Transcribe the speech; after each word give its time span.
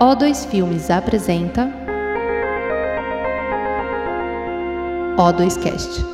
O2 0.00 0.48
Filmes 0.48 0.92
apresenta 0.92 1.66
O2Cast. 5.18 6.06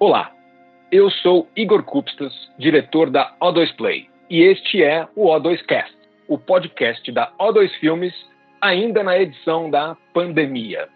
Olá, 0.00 0.32
eu 0.90 1.08
sou 1.10 1.48
Igor 1.54 1.84
Kupstas, 1.84 2.32
diretor 2.58 3.08
da 3.08 3.32
O2 3.40 3.72
Play, 3.76 4.08
e 4.28 4.42
este 4.42 4.82
é 4.82 5.06
o 5.14 5.28
O2Cast, 5.28 5.94
o 6.26 6.36
podcast 6.36 7.12
da 7.12 7.30
O2 7.38 7.70
Filmes, 7.78 8.12
ainda 8.60 9.04
na 9.04 9.16
edição 9.16 9.70
da 9.70 9.96
pandemia. 10.12 10.88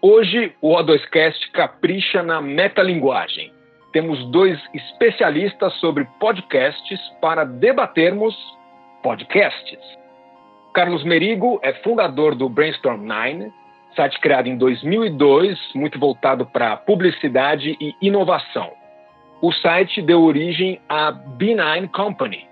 Hoje, 0.00 0.54
o 0.62 0.74
O2Cast 0.74 1.50
capricha 1.52 2.22
na 2.22 2.40
metalinguagem. 2.40 3.52
Temos 3.94 4.24
dois 4.26 4.60
especialistas 4.74 5.72
sobre 5.74 6.04
podcasts 6.18 6.98
para 7.20 7.44
debatermos 7.44 8.34
podcasts. 9.04 9.78
Carlos 10.74 11.04
Merigo 11.04 11.60
é 11.62 11.72
fundador 11.74 12.34
do 12.34 12.48
Brainstorm 12.48 13.04
9, 13.04 13.52
site 13.94 14.18
criado 14.18 14.48
em 14.48 14.58
2002, 14.58 15.56
muito 15.76 15.96
voltado 15.96 16.44
para 16.44 16.76
publicidade 16.76 17.76
e 17.80 17.94
inovação. 18.02 18.72
O 19.40 19.52
site 19.52 20.02
deu 20.02 20.24
origem 20.24 20.80
à 20.88 21.12
B9 21.12 21.88
Company, 21.92 22.48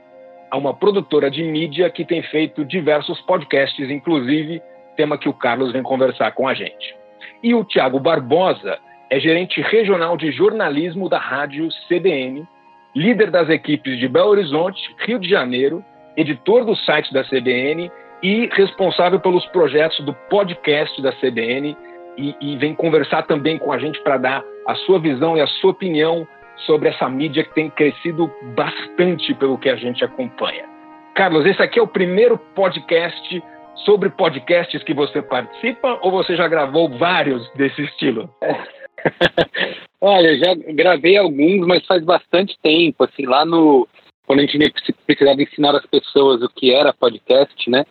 a 0.48 0.56
uma 0.56 0.72
produtora 0.72 1.28
de 1.28 1.42
mídia 1.42 1.90
que 1.90 2.04
tem 2.04 2.22
feito 2.22 2.64
diversos 2.64 3.20
podcasts, 3.22 3.90
inclusive 3.90 4.62
tema 4.96 5.18
que 5.18 5.28
o 5.28 5.34
Carlos 5.34 5.72
vem 5.72 5.82
conversar 5.82 6.30
com 6.36 6.46
a 6.46 6.54
gente. 6.54 6.94
E 7.42 7.52
o 7.52 7.64
Tiago 7.64 7.98
Barbosa 7.98 8.78
é 9.12 9.20
gerente 9.20 9.60
regional 9.60 10.16
de 10.16 10.32
jornalismo 10.32 11.06
da 11.06 11.18
rádio 11.18 11.68
CBN, 11.86 12.48
líder 12.96 13.30
das 13.30 13.46
equipes 13.50 13.98
de 13.98 14.08
Belo 14.08 14.30
Horizonte, 14.30 14.80
Rio 15.00 15.18
de 15.18 15.28
Janeiro, 15.28 15.84
editor 16.16 16.64
do 16.64 16.74
site 16.74 17.12
da 17.12 17.22
CBN 17.22 17.92
e 18.22 18.48
responsável 18.54 19.20
pelos 19.20 19.44
projetos 19.48 20.00
do 20.06 20.14
podcast 20.30 21.02
da 21.02 21.12
CBN 21.12 21.76
e, 22.16 22.34
e 22.40 22.56
vem 22.56 22.74
conversar 22.74 23.24
também 23.24 23.58
com 23.58 23.70
a 23.70 23.78
gente 23.78 24.00
para 24.00 24.16
dar 24.16 24.42
a 24.66 24.74
sua 24.76 24.98
visão 24.98 25.36
e 25.36 25.42
a 25.42 25.46
sua 25.46 25.72
opinião 25.72 26.26
sobre 26.64 26.88
essa 26.88 27.06
mídia 27.06 27.44
que 27.44 27.52
tem 27.52 27.68
crescido 27.68 28.32
bastante 28.56 29.34
pelo 29.34 29.58
que 29.58 29.68
a 29.68 29.76
gente 29.76 30.02
acompanha. 30.02 30.64
Carlos, 31.14 31.44
esse 31.44 31.60
aqui 31.60 31.78
é 31.78 31.82
o 31.82 31.86
primeiro 31.86 32.38
podcast 32.54 33.44
sobre 33.84 34.08
podcasts 34.08 34.82
que 34.82 34.94
você 34.94 35.20
participa 35.20 35.98
ou 36.00 36.10
você 36.10 36.34
já 36.34 36.48
gravou 36.48 36.88
vários 36.96 37.46
desse 37.52 37.82
estilo? 37.82 38.30
Olha, 40.00 40.36
já 40.36 40.54
gravei 40.72 41.16
alguns, 41.16 41.66
mas 41.66 41.86
faz 41.86 42.02
bastante 42.04 42.58
tempo, 42.62 43.04
assim, 43.04 43.24
lá 43.26 43.44
no 43.44 43.88
quando 44.26 44.40
a 44.40 44.46
gente 44.46 44.72
precisava 45.04 45.42
ensinar 45.42 45.74
as 45.76 45.84
pessoas 45.86 46.42
o 46.42 46.48
que 46.48 46.72
era 46.72 46.92
podcast, 46.92 47.68
né? 47.68 47.84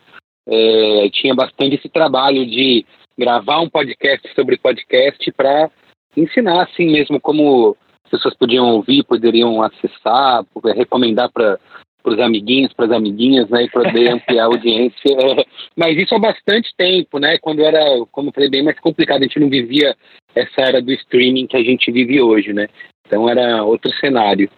É, 0.48 1.10
tinha 1.12 1.36
bastante 1.36 1.76
esse 1.76 1.88
trabalho 1.90 2.46
de 2.46 2.86
gravar 3.18 3.60
um 3.60 3.70
podcast 3.70 4.28
sobre 4.34 4.58
podcast 4.58 5.32
para 5.34 5.70
ensinar 6.18 6.64
assim 6.64 6.90
mesmo 6.90 7.20
como 7.20 7.78
as 8.06 8.12
pessoas 8.12 8.36
podiam 8.36 8.76
ouvir, 8.76 9.04
poderiam 9.04 9.62
acessar, 9.62 10.44
recomendar 10.76 11.30
para 11.32 11.60
os 12.04 12.20
amiguinhos, 12.20 12.74
para 12.74 12.86
as 12.86 12.92
amiguinhas, 12.92 13.48
né, 13.50 13.64
e 13.64 13.70
poder 13.70 14.10
ampliar 14.12 14.44
a 14.44 14.48
audiência. 14.48 15.16
Mas 15.76 15.98
isso 15.98 16.16
há 16.16 16.20
bastante 16.20 16.74
tempo, 16.76 17.20
né? 17.20 17.38
Quando 17.38 17.62
era, 17.62 17.80
como 18.12 18.30
eu 18.30 18.34
falei, 18.34 18.50
bem 18.50 18.64
mais 18.64 18.80
complicado, 18.80 19.22
a 19.22 19.26
gente 19.26 19.40
não 19.40 19.50
vivia 19.50 19.96
essa 20.36 20.62
era 20.62 20.82
do 20.82 20.92
streaming 20.92 21.48
que 21.48 21.58
a 21.58 21.64
gente 21.64 21.92
vive 21.92 22.22
hoje, 22.22 22.54
né? 22.54 22.68
Então 23.06 23.30
era 23.30 23.64
outro 23.64 23.92
cenário. 23.96 24.50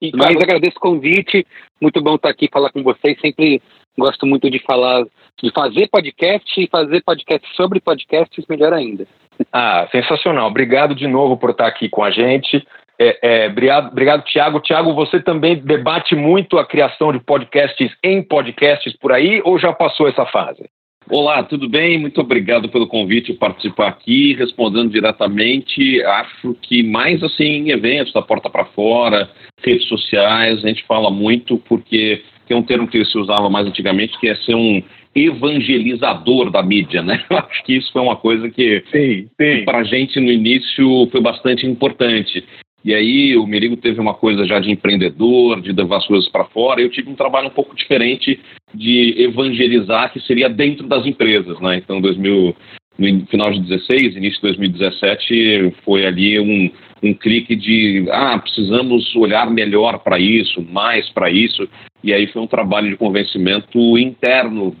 E, 0.00 0.10
Mas 0.14 0.36
agradeço 0.36 0.76
o 0.76 0.80
convite, 0.80 1.46
muito 1.80 2.02
bom 2.02 2.16
estar 2.16 2.30
aqui 2.30 2.48
falar 2.52 2.70
com 2.70 2.82
vocês. 2.82 3.20
Sempre 3.20 3.62
gosto 3.96 4.26
muito 4.26 4.50
de 4.50 4.58
falar, 4.60 5.04
de 5.40 5.50
fazer 5.52 5.88
podcast 5.88 6.60
e 6.60 6.68
fazer 6.68 7.02
podcast 7.04 7.46
sobre 7.54 7.80
podcasts, 7.80 8.44
melhor 8.48 8.72
ainda. 8.72 9.06
Ah, 9.52 9.88
sensacional. 9.90 10.48
Obrigado 10.48 10.94
de 10.94 11.06
novo 11.06 11.36
por 11.36 11.50
estar 11.50 11.66
aqui 11.66 11.88
com 11.88 12.02
a 12.02 12.10
gente. 12.10 12.66
É, 12.98 13.44
é, 13.44 13.46
obrigado, 13.48 13.88
obrigado, 13.88 14.24
Tiago. 14.24 14.60
Tiago, 14.60 14.94
você 14.94 15.20
também 15.20 15.56
debate 15.56 16.14
muito 16.14 16.58
a 16.58 16.66
criação 16.66 17.12
de 17.12 17.18
podcasts 17.18 17.90
em 18.02 18.22
podcasts 18.22 18.96
por 18.96 19.12
aí 19.12 19.40
ou 19.44 19.58
já 19.58 19.72
passou 19.72 20.08
essa 20.08 20.26
fase? 20.26 20.68
Olá, 21.14 21.42
tudo 21.42 21.68
bem? 21.68 21.98
Muito 21.98 22.22
obrigado 22.22 22.70
pelo 22.70 22.86
convite 22.86 23.34
participar 23.34 23.88
aqui, 23.88 24.32
respondendo 24.32 24.90
diretamente. 24.90 26.02
Acho 26.02 26.56
que 26.62 26.82
mais 26.82 27.22
assim 27.22 27.44
em 27.44 27.68
eventos, 27.68 28.14
da 28.14 28.22
porta 28.22 28.48
para 28.48 28.64
fora, 28.64 29.30
redes 29.62 29.86
sociais, 29.88 30.64
a 30.64 30.68
gente 30.68 30.82
fala 30.84 31.10
muito 31.10 31.58
porque 31.68 32.22
tem 32.48 32.56
um 32.56 32.62
termo 32.62 32.88
que 32.88 33.04
se 33.04 33.18
usava 33.18 33.50
mais 33.50 33.66
antigamente 33.66 34.18
que 34.18 34.26
é 34.26 34.34
ser 34.36 34.54
um 34.54 34.82
evangelizador 35.14 36.50
da 36.50 36.62
mídia, 36.62 37.02
né? 37.02 37.22
Eu 37.28 37.36
acho 37.44 37.62
que 37.64 37.74
isso 37.74 37.92
foi 37.92 38.00
uma 38.00 38.16
coisa 38.16 38.48
que, 38.48 38.80
que 38.90 39.28
para 39.66 39.80
a 39.80 39.84
gente 39.84 40.18
no 40.18 40.32
início 40.32 41.10
foi 41.12 41.20
bastante 41.20 41.66
importante. 41.66 42.42
E 42.84 42.94
aí 42.94 43.36
o 43.36 43.46
Merigo 43.46 43.76
teve 43.76 44.00
uma 44.00 44.14
coisa 44.14 44.44
já 44.44 44.58
de 44.58 44.70
empreendedor, 44.70 45.60
de 45.60 45.72
levar 45.72 45.98
as 45.98 46.06
coisas 46.06 46.28
para 46.28 46.44
fora. 46.46 46.80
Eu 46.80 46.90
tive 46.90 47.10
um 47.10 47.14
trabalho 47.14 47.46
um 47.46 47.52
pouco 47.52 47.76
diferente 47.76 48.40
de 48.74 49.14
evangelizar, 49.18 50.12
que 50.12 50.20
seria 50.20 50.48
dentro 50.48 50.86
das 50.88 51.06
empresas, 51.06 51.60
né? 51.60 51.76
Então, 51.76 52.00
2000, 52.00 52.56
no 52.98 53.26
final 53.26 53.52
de 53.52 53.60
16, 53.60 54.16
início 54.16 54.40
de 54.40 54.48
2017, 54.48 55.74
foi 55.84 56.04
ali 56.04 56.40
um, 56.40 56.70
um 57.02 57.14
clique 57.14 57.54
de, 57.54 58.06
ah, 58.10 58.38
precisamos 58.38 59.14
olhar 59.14 59.48
melhor 59.48 59.98
para 60.00 60.18
isso, 60.18 60.60
mais 60.62 61.08
para 61.10 61.30
isso. 61.30 61.68
E 62.02 62.12
aí 62.12 62.26
foi 62.26 62.42
um 62.42 62.48
trabalho 62.48 62.90
de 62.90 62.96
convencimento 62.96 63.96
interno 63.96 64.74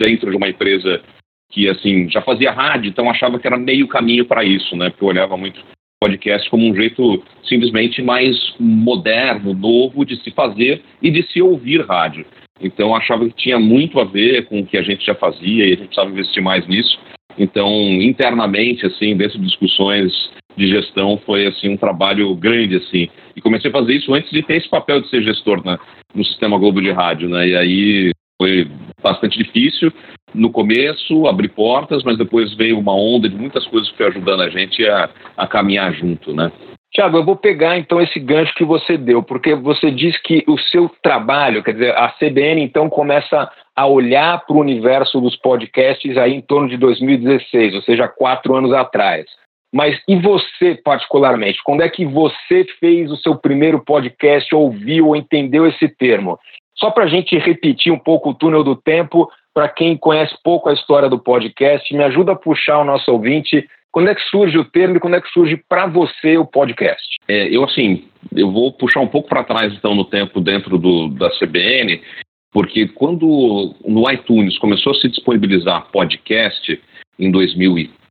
dentro 0.00 0.30
de 0.30 0.36
uma 0.36 0.48
empresa 0.48 1.02
que, 1.50 1.68
assim, 1.68 2.08
já 2.08 2.22
fazia 2.22 2.52
rádio, 2.52 2.90
então 2.90 3.10
achava 3.10 3.38
que 3.38 3.46
era 3.46 3.58
meio 3.58 3.88
caminho 3.88 4.26
para 4.26 4.44
isso, 4.44 4.76
né? 4.76 4.90
Porque 4.90 5.02
eu 5.02 5.08
olhava 5.08 5.36
muito 5.36 5.60
podcast 6.00 6.48
como 6.48 6.68
um 6.68 6.74
jeito 6.74 7.22
simplesmente 7.44 8.02
mais 8.02 8.36
moderno, 8.58 9.52
novo 9.52 10.04
de 10.04 10.16
se 10.22 10.30
fazer 10.30 10.82
e 11.02 11.10
de 11.10 11.22
se 11.24 11.42
ouvir 11.42 11.84
rádio. 11.86 12.24
Então 12.60 12.94
achava 12.94 13.28
que 13.28 13.36
tinha 13.36 13.58
muito 13.58 14.00
a 14.00 14.04
ver 14.04 14.46
com 14.46 14.60
o 14.60 14.66
que 14.66 14.76
a 14.76 14.82
gente 14.82 15.04
já 15.04 15.14
fazia 15.14 15.64
e 15.64 15.72
a 15.72 15.76
gente 15.76 15.86
precisava 15.86 16.10
investir 16.10 16.42
mais 16.42 16.66
nisso. 16.66 16.98
Então, 17.38 17.70
internamente, 18.02 18.84
assim, 18.84 19.16
dentro 19.16 19.38
de 19.38 19.46
discussões 19.46 20.12
de 20.56 20.68
gestão, 20.68 21.20
foi 21.24 21.46
assim 21.46 21.68
um 21.68 21.76
trabalho 21.76 22.34
grande, 22.34 22.76
assim. 22.76 23.08
E 23.36 23.40
comecei 23.40 23.70
a 23.70 23.72
fazer 23.72 23.94
isso 23.94 24.12
antes 24.12 24.30
de 24.30 24.42
ter 24.42 24.56
esse 24.56 24.68
papel 24.68 25.00
de 25.00 25.08
ser 25.08 25.22
gestor 25.22 25.64
né, 25.64 25.78
no 26.12 26.24
Sistema 26.24 26.58
Globo 26.58 26.82
de 26.82 26.90
Rádio, 26.90 27.28
né? 27.28 27.48
E 27.48 27.56
aí 27.56 28.10
foi 28.40 28.70
bastante 29.02 29.36
difícil, 29.36 29.92
no 30.34 30.50
começo, 30.50 31.26
abrir 31.26 31.48
portas, 31.48 32.02
mas 32.04 32.16
depois 32.16 32.54
veio 32.54 32.78
uma 32.78 32.94
onda 32.94 33.28
de 33.28 33.36
muitas 33.36 33.66
coisas 33.66 33.90
que 33.90 33.96
foi 33.96 34.06
ajudando 34.06 34.42
a 34.42 34.48
gente 34.48 34.86
a, 34.88 35.10
a 35.36 35.46
caminhar 35.46 35.92
junto, 35.92 36.34
né? 36.34 36.52
Tiago, 36.92 37.18
eu 37.18 37.24
vou 37.24 37.36
pegar 37.36 37.78
então 37.78 38.00
esse 38.00 38.18
gancho 38.18 38.54
que 38.54 38.64
você 38.64 38.96
deu, 38.96 39.22
porque 39.22 39.54
você 39.54 39.90
diz 39.90 40.16
que 40.22 40.42
o 40.46 40.56
seu 40.58 40.90
trabalho, 41.02 41.62
quer 41.62 41.72
dizer, 41.72 41.94
a 41.94 42.08
CBN 42.08 42.62
então 42.62 42.88
começa 42.88 43.50
a 43.76 43.86
olhar 43.86 44.44
para 44.46 44.56
o 44.56 44.60
universo 44.60 45.20
dos 45.20 45.36
podcasts 45.36 46.16
aí 46.16 46.34
em 46.34 46.40
torno 46.40 46.68
de 46.68 46.76
2016, 46.78 47.74
ou 47.74 47.82
seja, 47.82 48.08
quatro 48.08 48.54
anos 48.54 48.72
atrás. 48.72 49.26
Mas 49.72 50.00
e 50.08 50.16
você 50.16 50.80
particularmente? 50.82 51.60
Quando 51.62 51.82
é 51.82 51.88
que 51.90 52.06
você 52.06 52.64
fez 52.80 53.10
o 53.10 53.16
seu 53.18 53.36
primeiro 53.36 53.84
podcast, 53.84 54.54
ouviu 54.54 55.08
ou 55.08 55.16
entendeu 55.16 55.66
esse 55.66 55.88
termo? 55.88 56.38
Só 56.78 56.90
para 56.90 57.04
a 57.04 57.08
gente 57.08 57.36
repetir 57.36 57.92
um 57.92 57.98
pouco 57.98 58.30
o 58.30 58.34
túnel 58.34 58.62
do 58.62 58.76
tempo, 58.76 59.30
para 59.52 59.68
quem 59.68 59.96
conhece 59.96 60.36
pouco 60.44 60.68
a 60.68 60.72
história 60.72 61.08
do 61.08 61.18
podcast, 61.18 61.92
me 61.94 62.04
ajuda 62.04 62.32
a 62.32 62.36
puxar 62.36 62.78
o 62.78 62.84
nosso 62.84 63.10
ouvinte. 63.10 63.68
Quando 63.90 64.10
é 64.10 64.14
que 64.14 64.22
surge 64.22 64.56
o 64.56 64.64
termo 64.64 64.96
e 64.96 65.00
quando 65.00 65.16
é 65.16 65.20
que 65.20 65.28
surge 65.30 65.60
para 65.68 65.86
você 65.86 66.38
o 66.38 66.46
podcast? 66.46 67.16
É, 67.26 67.48
eu, 67.48 67.64
assim, 67.64 68.04
eu 68.34 68.52
vou 68.52 68.72
puxar 68.72 69.00
um 69.00 69.08
pouco 69.08 69.28
para 69.28 69.44
trás, 69.44 69.72
então, 69.72 69.94
no 69.94 70.04
tempo 70.04 70.40
dentro 70.40 70.78
do, 70.78 71.08
da 71.08 71.30
CBN, 71.38 72.00
porque 72.52 72.86
quando 72.88 73.74
no 73.84 74.10
iTunes 74.10 74.58
começou 74.58 74.92
a 74.92 74.94
se 74.94 75.08
disponibilizar 75.08 75.90
podcast 75.90 76.80
em 77.18 77.30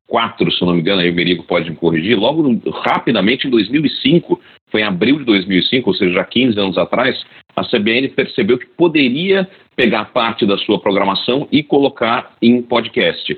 2004, 0.10 0.52
se 0.52 0.66
não 0.66 0.74
me 0.74 0.80
engano, 0.80 1.02
aí 1.02 1.10
o 1.10 1.14
Merigo 1.14 1.44
pode 1.44 1.70
me 1.70 1.76
corrigir, 1.76 2.18
logo 2.18 2.60
rapidamente 2.86 3.48
em 3.48 3.50
2005, 3.50 4.40
foi 4.72 4.82
em 4.82 4.86
abril 4.86 5.20
de 5.20 5.26
2005, 5.26 5.90
ou 5.90 5.96
seja, 5.96 6.14
já 6.14 6.24
15 6.24 6.60
anos 6.60 6.78
atrás, 6.78 7.22
a 7.56 7.64
CBN 7.64 8.08
percebeu 8.10 8.58
que 8.58 8.66
poderia 8.66 9.48
pegar 9.76 10.06
parte 10.06 10.46
da 10.46 10.58
sua 10.58 10.80
programação 10.80 11.48
e 11.52 11.62
colocar 11.62 12.36
em 12.42 12.62
podcast. 12.62 13.38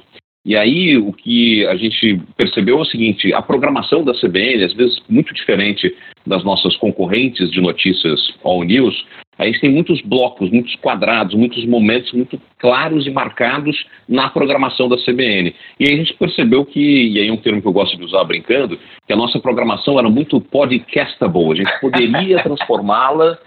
E 0.50 0.58
aí 0.58 0.98
o 0.98 1.14
que 1.14 1.64
a 1.68 1.76
gente 1.76 2.20
percebeu 2.36 2.80
é 2.80 2.82
o 2.82 2.86
seguinte: 2.86 3.32
a 3.32 3.40
programação 3.40 4.04
da 4.04 4.20
CBN, 4.20 4.64
às 4.64 4.74
vezes 4.74 5.00
muito 5.08 5.32
diferente 5.32 5.96
das 6.26 6.44
nossas 6.44 6.76
concorrentes 6.78 7.52
de 7.52 7.62
notícias 7.62 8.34
All 8.44 8.64
News, 8.64 9.06
a 9.38 9.46
gente 9.46 9.62
tem 9.62 9.70
muitos 9.70 10.02
blocos, 10.02 10.50
muitos 10.50 10.74
quadrados, 10.78 11.36
muitos 11.36 11.64
momentos 11.68 12.12
muito 12.14 12.42
claros 12.58 13.06
e 13.06 13.12
marcados 13.12 13.86
na 14.08 14.28
programação 14.28 14.90
da 14.90 14.98
CBN. 14.98 15.54
E 15.80 15.88
aí 15.88 15.94
a 15.94 15.98
gente 15.98 16.16
percebeu 16.16 16.66
que, 16.66 16.80
e 16.80 17.20
aí 17.20 17.28
é 17.28 17.32
um 17.32 17.38
termo 17.38 17.62
que 17.62 17.68
eu 17.68 17.72
gosto 17.72 17.96
de 17.96 18.04
usar 18.04 18.24
brincando, 18.24 18.80
que 19.06 19.14
a 19.14 19.16
nossa 19.16 19.40
programação 19.40 20.00
era 20.00 20.10
muito 20.10 20.42
podcastable, 20.42 21.52
a 21.52 21.56
gente 21.56 21.80
poderia 21.80 22.42
transformá-la 22.42 23.38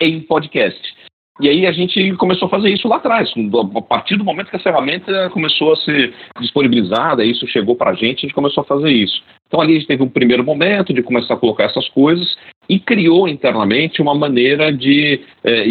em 0.00 0.20
podcast. 0.20 0.80
E 1.40 1.48
aí 1.48 1.66
a 1.66 1.72
gente 1.72 2.14
começou 2.14 2.46
a 2.46 2.50
fazer 2.50 2.70
isso 2.70 2.86
lá 2.86 2.96
atrás. 2.96 3.28
A 3.76 3.82
partir 3.82 4.16
do 4.16 4.24
momento 4.24 4.50
que 4.50 4.56
a 4.56 4.60
ferramenta 4.60 5.28
começou 5.30 5.72
a 5.72 5.76
ser 5.76 6.14
disponibilizada, 6.40 7.24
isso 7.24 7.46
chegou 7.48 7.74
para 7.74 7.90
a 7.90 7.94
gente, 7.94 8.18
a 8.18 8.20
gente 8.20 8.34
começou 8.34 8.62
a 8.62 8.64
fazer 8.64 8.90
isso. 8.90 9.20
Então 9.48 9.60
ali 9.60 9.72
a 9.72 9.78
gente 9.78 9.88
teve 9.88 10.02
um 10.02 10.08
primeiro 10.08 10.44
momento 10.44 10.92
de 10.92 11.02
começar 11.02 11.34
a 11.34 11.36
colocar 11.36 11.64
essas 11.64 11.88
coisas 11.88 12.36
e 12.68 12.78
criou 12.78 13.28
internamente 13.28 14.00
uma 14.00 14.14
maneira 14.14 14.72
de 14.72 15.20
é, 15.42 15.64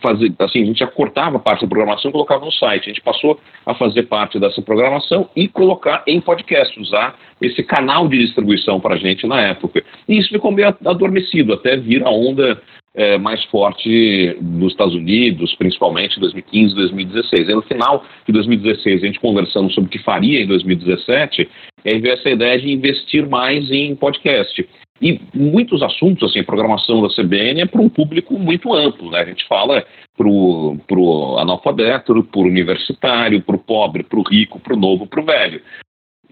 fazer, 0.00 0.32
assim, 0.38 0.62
a 0.62 0.66
gente 0.66 0.78
já 0.78 0.86
cortava 0.86 1.38
parte 1.38 1.62
da 1.62 1.68
programação 1.68 2.08
e 2.08 2.12
colocava 2.12 2.44
no 2.44 2.52
site. 2.52 2.84
A 2.84 2.88
gente 2.92 3.02
passou 3.02 3.38
a 3.66 3.74
fazer 3.74 4.04
parte 4.04 4.38
dessa 4.38 4.62
programação 4.62 5.28
e 5.36 5.48
colocar 5.48 6.04
em 6.06 6.20
podcast, 6.20 6.78
usar 6.80 7.16
esse 7.40 7.62
canal 7.64 8.08
de 8.08 8.18
distribuição 8.18 8.80
para 8.80 8.94
a 8.94 8.98
gente 8.98 9.26
na 9.26 9.40
época. 9.40 9.82
E 10.08 10.16
isso 10.16 10.28
ficou 10.28 10.52
meio 10.52 10.68
adormecido 10.84 11.52
até 11.52 11.76
vir 11.76 12.04
a 12.06 12.10
onda 12.10 12.62
é, 12.94 13.16
mais 13.18 13.42
forte 13.44 14.36
dos 14.40 14.72
Estados 14.72 14.94
Unidos, 14.94 15.54
principalmente 15.54 16.16
em 16.16 16.20
2015, 16.20 16.74
2016. 16.74 17.48
E 17.48 17.54
no 17.54 17.62
final 17.62 18.04
de 18.26 18.32
2016, 18.32 19.02
a 19.02 19.06
gente 19.06 19.20
conversando 19.20 19.70
sobre 19.72 19.88
o 19.88 19.90
que 19.90 19.98
faria 19.98 20.42
em 20.42 20.46
2017, 20.46 21.48
aí 21.84 22.00
veio 22.00 22.14
essa 22.14 22.30
ideia 22.30 22.58
de 22.60 22.70
investir 22.70 23.28
mais 23.28 23.70
em 23.70 23.94
podcast. 23.94 24.66
E 25.00 25.20
muitos 25.34 25.82
assuntos, 25.82 26.30
assim, 26.30 26.44
programação 26.44 27.02
da 27.02 27.08
CBN 27.08 27.62
é 27.62 27.66
para 27.66 27.80
um 27.80 27.88
público 27.88 28.38
muito 28.38 28.72
amplo, 28.72 29.10
né? 29.10 29.20
A 29.20 29.24
gente 29.24 29.44
fala 29.48 29.84
para 30.16 30.28
o 30.28 31.38
analfabeto, 31.38 32.22
para 32.22 32.40
o 32.40 32.44
universitário, 32.44 33.42
para 33.42 33.56
o 33.56 33.58
pobre, 33.58 34.04
para 34.04 34.18
o 34.18 34.22
rico, 34.22 34.60
para 34.60 34.74
o 34.74 34.78
novo, 34.78 35.06
para 35.06 35.20
o 35.20 35.24
velho. 35.24 35.60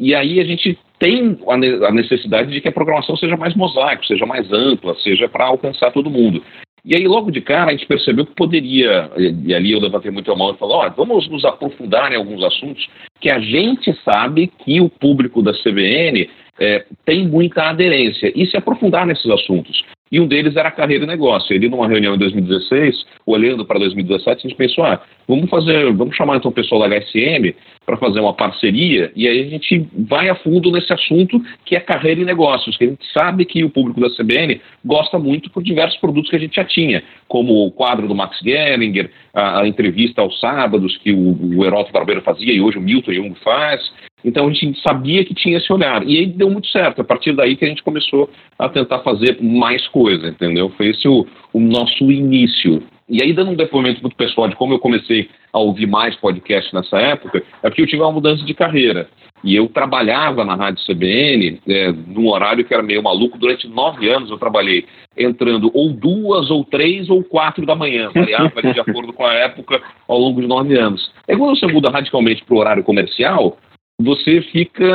E 0.00 0.14
aí 0.14 0.40
a 0.40 0.44
gente 0.44 0.78
tem 0.98 1.38
a 1.46 1.92
necessidade 1.92 2.50
de 2.50 2.60
que 2.60 2.68
a 2.68 2.72
programação 2.72 3.16
seja 3.16 3.36
mais 3.36 3.54
mosaico, 3.54 4.06
seja 4.06 4.24
mais 4.24 4.50
ampla, 4.50 4.94
seja 4.96 5.28
para 5.28 5.44
alcançar 5.44 5.92
todo 5.92 6.10
mundo. 6.10 6.42
E 6.82 6.96
aí, 6.96 7.06
logo 7.06 7.30
de 7.30 7.42
cara, 7.42 7.70
a 7.70 7.72
gente 7.72 7.86
percebeu 7.86 8.24
que 8.24 8.34
poderia, 8.34 9.10
e 9.44 9.54
ali 9.54 9.72
eu 9.72 9.80
levantei 9.80 10.10
muito 10.10 10.32
a 10.32 10.36
mão 10.36 10.52
e 10.52 10.56
falei, 10.56 10.76
ó, 10.76 10.88
vamos 10.88 11.28
nos 11.28 11.44
aprofundar 11.44 12.10
em 12.10 12.16
alguns 12.16 12.42
assuntos 12.42 12.88
que 13.20 13.30
a 13.30 13.38
gente 13.38 13.92
sabe 14.02 14.50
que 14.64 14.80
o 14.80 14.88
público 14.88 15.42
da 15.42 15.52
CBN 15.52 16.30
é, 16.58 16.86
tem 17.04 17.28
muita 17.28 17.68
aderência, 17.68 18.32
e 18.34 18.46
se 18.46 18.56
aprofundar 18.56 19.06
nesses 19.06 19.30
assuntos. 19.30 19.84
E 20.10 20.18
um 20.18 20.26
deles 20.26 20.56
era 20.56 20.70
carreira 20.70 21.04
e 21.04 21.06
negócio. 21.06 21.54
Ele, 21.54 21.68
numa 21.68 21.86
reunião 21.86 22.14
em 22.14 22.18
2016, 22.18 23.06
olhando 23.24 23.64
para 23.64 23.78
2017, 23.78 24.46
a 24.46 24.48
gente 24.48 24.56
pensou, 24.56 24.84
ah, 24.84 25.00
vamos 25.28 25.48
fazer, 25.48 25.92
vamos 25.92 26.16
chamar 26.16 26.36
então 26.36 26.50
o 26.50 26.54
pessoal 26.54 26.80
da 26.80 26.88
HSM 26.88 27.54
para 27.86 27.96
fazer 27.96 28.20
uma 28.20 28.34
parceria, 28.34 29.10
e 29.16 29.26
aí 29.26 29.42
a 29.42 29.48
gente 29.48 29.88
vai 30.08 30.28
a 30.28 30.34
fundo 30.36 30.70
nesse 30.70 30.92
assunto 30.92 31.40
que 31.64 31.74
é 31.74 31.80
carreira 31.80 32.20
e 32.20 32.24
negócios, 32.24 32.76
que 32.76 32.84
a 32.84 32.86
gente 32.88 33.04
sabe 33.12 33.44
que 33.44 33.64
o 33.64 33.70
público 33.70 34.00
da 34.00 34.10
CBN 34.10 34.60
gosta 34.84 35.18
muito 35.18 35.50
por 35.50 35.62
diversos 35.62 35.98
produtos 35.98 36.30
que 36.30 36.36
a 36.36 36.38
gente 36.38 36.54
já 36.54 36.64
tinha, 36.64 37.02
como 37.26 37.66
o 37.66 37.70
quadro 37.72 38.06
do 38.06 38.14
Max 38.14 38.38
Geringer, 38.44 39.10
a, 39.34 39.62
a 39.62 39.68
entrevista 39.68 40.22
aos 40.22 40.38
sábados 40.38 40.96
que 40.98 41.12
o, 41.12 41.30
o 41.30 41.92
Barbeiro 41.92 42.22
fazia 42.22 42.52
e 42.52 42.60
hoje 42.60 42.78
o 42.78 42.82
Milton 42.82 43.12
Jung 43.12 43.34
faz, 43.42 43.80
então 44.24 44.48
a 44.48 44.52
gente 44.52 44.80
sabia 44.80 45.24
que 45.24 45.34
tinha 45.34 45.58
esse 45.58 45.72
olhar. 45.72 46.06
E 46.06 46.18
aí 46.18 46.26
deu 46.26 46.50
muito 46.50 46.68
certo. 46.68 47.00
A 47.00 47.04
partir 47.04 47.32
daí 47.32 47.56
que 47.56 47.64
a 47.64 47.68
gente 47.68 47.82
começou 47.82 48.30
a 48.58 48.68
tentar 48.68 49.00
fazer 49.00 49.38
mais 49.40 49.86
coisa, 49.88 50.28
entendeu? 50.28 50.70
Foi 50.76 50.88
esse 50.88 51.08
o, 51.08 51.26
o 51.52 51.60
nosso 51.60 52.10
início. 52.10 52.82
E 53.08 53.20
aí, 53.20 53.32
dando 53.32 53.50
um 53.50 53.56
depoimento 53.56 54.00
muito 54.00 54.14
pessoal 54.14 54.46
de 54.46 54.54
como 54.54 54.72
eu 54.72 54.78
comecei 54.78 55.28
a 55.52 55.58
ouvir 55.58 55.86
mais 55.86 56.14
podcast 56.14 56.72
nessa 56.72 56.96
época, 56.96 57.42
é 57.60 57.68
porque 57.68 57.82
eu 57.82 57.86
tive 57.86 58.02
uma 58.02 58.12
mudança 58.12 58.44
de 58.44 58.54
carreira. 58.54 59.08
E 59.42 59.56
eu 59.56 59.66
trabalhava 59.68 60.44
na 60.44 60.54
Rádio 60.54 60.84
CBN 60.86 61.60
é, 61.66 61.92
num 61.92 62.28
horário 62.28 62.64
que 62.64 62.72
era 62.72 62.82
meio 62.82 63.02
maluco. 63.02 63.38
Durante 63.38 63.66
nove 63.66 64.08
anos 64.08 64.30
eu 64.30 64.38
trabalhei 64.38 64.84
entrando 65.16 65.70
ou 65.74 65.90
duas, 65.90 66.50
ou 66.50 66.62
três, 66.62 67.08
ou 67.08 67.24
quatro 67.24 67.66
da 67.66 67.74
manhã. 67.74 68.10
Variava 68.14 68.62
de 68.62 68.78
acordo 68.78 69.12
com 69.12 69.24
a 69.24 69.32
época 69.32 69.82
ao 70.06 70.18
longo 70.18 70.40
de 70.40 70.46
nove 70.46 70.78
anos. 70.78 71.12
É 71.26 71.36
quando 71.36 71.58
você 71.58 71.66
muda 71.66 71.90
radicalmente 71.90 72.44
para 72.44 72.54
o 72.54 72.58
horário 72.58 72.84
comercial, 72.84 73.56
você 74.02 74.42
fica 74.42 74.86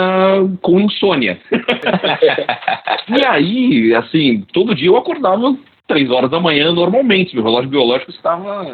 com 0.62 0.80
insônia. 0.80 1.40
e 3.07 3.25
aí, 3.25 3.96
assim, 3.96 4.44
todo 4.54 4.75
dia 4.75 4.88
eu 4.88 4.98
acordava 4.98 5.56
três 5.88 6.10
horas 6.10 6.30
da 6.31 6.40
manhã 6.40 6.72
normalmente. 6.72 7.36
Meu 7.36 7.44
relógio 7.44 7.69
biológico 7.69 8.12
estava 8.12 8.66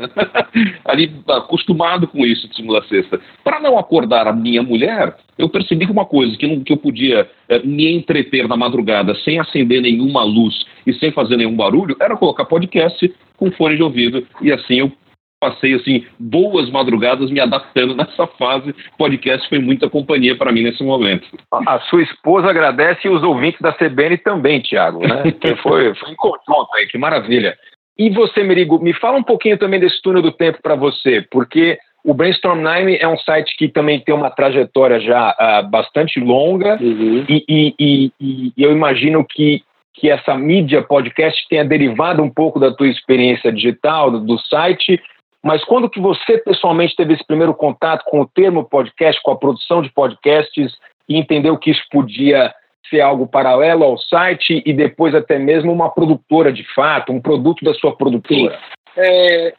ali 0.86 1.12
acostumado 1.28 2.08
com 2.08 2.26
isso 2.26 2.48
de 2.48 2.56
segunda 2.56 2.80
a 2.80 2.84
sexta. 2.84 3.20
Para 3.44 3.60
não 3.60 3.78
acordar 3.78 4.28
a 4.28 4.34
minha 4.34 4.64
mulher, 4.64 5.16
eu 5.38 5.50
percebi 5.50 5.86
que 5.86 5.92
uma 5.92 6.06
coisa 6.06 6.36
que, 6.38 6.48
não, 6.48 6.64
que 6.64 6.72
eu 6.72 6.78
podia 6.78 7.30
é, 7.50 7.60
me 7.60 7.92
entreter 7.92 8.48
na 8.48 8.56
madrugada 8.56 9.16
sem 9.16 9.40
acender 9.40 9.82
nenhuma 9.82 10.24
luz 10.24 10.66
e 10.86 10.94
sem 10.94 11.12
fazer 11.12 11.38
nenhum 11.38 11.56
barulho 11.56 11.96
era 12.00 12.16
colocar 12.16 12.46
podcast 12.46 13.14
com 13.38 13.52
fone 13.52 13.76
de 13.76 13.84
ouvido. 13.84 14.26
E 14.42 14.52
assim 14.52 14.80
eu 14.80 14.92
passei 15.42 15.74
assim 15.74 16.06
boas 16.20 16.70
madrugadas 16.70 17.32
me 17.32 17.40
adaptando 17.40 17.96
nessa 17.98 18.28
fase. 18.28 18.76
Podcast 18.98 19.50
foi 19.50 19.58
muita 19.58 19.90
companhia 19.90 20.38
para 20.38 20.52
mim 20.52 20.62
nesse 20.62 20.84
momento. 20.84 21.28
A 21.52 21.80
sua 21.82 22.04
esposa 22.04 22.50
agradece 22.50 23.08
e 23.08 23.10
os 23.10 23.24
ouvintes 23.24 23.60
da 23.60 23.74
CBN 23.74 24.18
também, 24.20 24.62
Tiago, 24.62 25.00
né? 25.00 25.24
foi, 25.64 25.94
foi 25.96 26.12
em 26.12 26.16
conjunto 26.16 26.70
aí, 26.76 26.86
que 26.86 26.98
maravilha. 26.98 27.58
E 27.98 28.10
você, 28.12 28.44
Merigo, 28.44 28.80
me 28.80 28.94
fala 28.94 29.18
um 29.18 29.24
pouquinho 29.24 29.58
também 29.58 29.80
desse 29.80 30.02
túnel 30.02 30.22
do 30.22 30.32
tempo 30.32 30.60
para 30.62 30.76
você, 30.76 31.26
porque 31.30 31.78
o 32.04 32.14
Brainstorm 32.14 32.62
9 32.62 32.98
é 33.00 33.08
um 33.08 33.18
site 33.18 33.56
que 33.58 33.68
também 33.68 34.00
tem 34.00 34.14
uma 34.14 34.32
trajetória 34.32 35.00
já 35.00 35.36
uh, 35.40 35.70
bastante 35.70 36.20
longa 36.20 36.80
uhum. 36.82 37.26
e, 37.30 37.46
e, 37.48 37.76
e, 37.80 38.12
e, 38.20 38.54
eu 38.58 38.72
imagino 38.72 39.24
que, 39.24 39.62
que 39.94 40.10
essa 40.10 40.36
mídia 40.36 40.82
podcast 40.82 41.48
tenha 41.48 41.64
derivado 41.64 42.24
um 42.24 42.30
pouco 42.30 42.60
da 42.60 42.74
tua 42.74 42.88
experiência 42.88 43.52
digital, 43.52 44.10
do, 44.10 44.20
do 44.20 44.40
site, 44.40 45.00
mas 45.44 45.64
quando 45.66 45.90
que 45.90 46.00
você 46.00 46.38
pessoalmente 46.38 46.96
teve 46.96 47.14
esse 47.14 47.26
primeiro 47.26 47.54
contato 47.54 48.04
com 48.06 48.22
o 48.22 48.28
termo 48.28 48.64
podcast, 48.64 49.22
com 49.24 49.32
a 49.32 49.38
produção 49.38 49.82
de 49.82 49.92
podcasts 49.92 50.74
e 51.10 51.18
entendeu 51.18 51.58
que 51.58 51.72
isso 51.72 51.84
podia 51.92 52.54
ser 52.90 53.02
algo 53.02 53.26
paralelo 53.26 53.84
ao 53.84 53.98
site 53.98 54.62
e 54.66 54.74
depois 54.74 55.16
até 55.16 55.40
mesmo 55.40 55.72
uma 55.72 55.90
produtora 55.90 56.52
de 56.52 56.64
fato, 56.76 57.12
um 57.12 57.22
produto 57.22 57.64
da 57.64 57.74
sua 57.74 57.96
produtora? 57.96 58.60
É, 58.96 59.54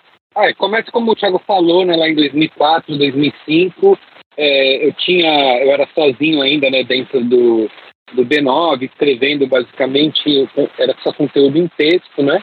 começa 0.56 0.90
como 0.93 1.12
o 1.12 1.17
Thiago 1.17 1.40
falou, 1.46 1.85
né, 1.85 1.96
lá 1.96 2.08
em 2.08 2.14
2004, 2.14 2.96
2005, 2.96 3.99
é, 4.37 4.87
eu 4.87 4.93
tinha, 4.93 5.62
eu 5.62 5.73
era 5.73 5.88
sozinho 5.94 6.43
ainda, 6.43 6.70
né, 6.70 6.85
dentro 6.85 7.25
do, 7.25 7.69
do 8.12 8.25
B9, 8.25 8.82
escrevendo 8.82 9.46
basicamente, 9.46 10.49
era 10.78 10.94
só 11.02 11.12
conteúdo 11.12 11.58
em 11.58 11.69
texto, 11.69 12.23
né, 12.23 12.43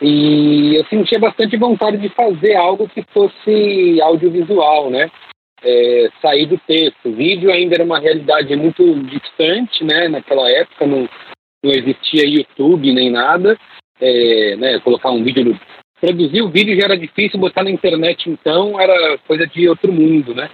e 0.00 0.76
eu 0.76 0.84
sentia 0.86 1.18
bastante 1.18 1.56
vontade 1.56 1.98
de 1.98 2.08
fazer 2.10 2.54
algo 2.56 2.88
que 2.88 3.04
fosse 3.12 4.00
audiovisual, 4.00 4.90
né? 4.90 5.10
É, 5.62 6.08
sair 6.22 6.46
do 6.46 6.58
texto. 6.58 7.10
O 7.10 7.12
vídeo 7.12 7.52
ainda 7.52 7.74
era 7.74 7.84
uma 7.84 7.98
realidade 7.98 8.54
muito 8.56 8.94
distante, 9.04 9.84
né? 9.84 10.08
Naquela 10.08 10.50
época 10.50 10.86
não, 10.86 11.06
não 11.62 11.70
existia 11.70 12.26
YouTube 12.26 12.92
nem 12.92 13.10
nada. 13.10 13.58
É, 14.00 14.56
né? 14.56 14.80
Colocar 14.80 15.10
um 15.10 15.22
vídeo 15.22 15.44
no... 15.44 15.60
Produzir 16.00 16.40
o 16.40 16.48
vídeo 16.48 16.74
já 16.80 16.86
era 16.86 16.96
difícil, 16.96 17.38
botar 17.38 17.62
na 17.62 17.70
internet 17.70 18.30
então 18.30 18.80
era 18.80 19.18
coisa 19.18 19.46
de 19.46 19.68
outro 19.68 19.92
mundo, 19.92 20.34
né? 20.34 20.48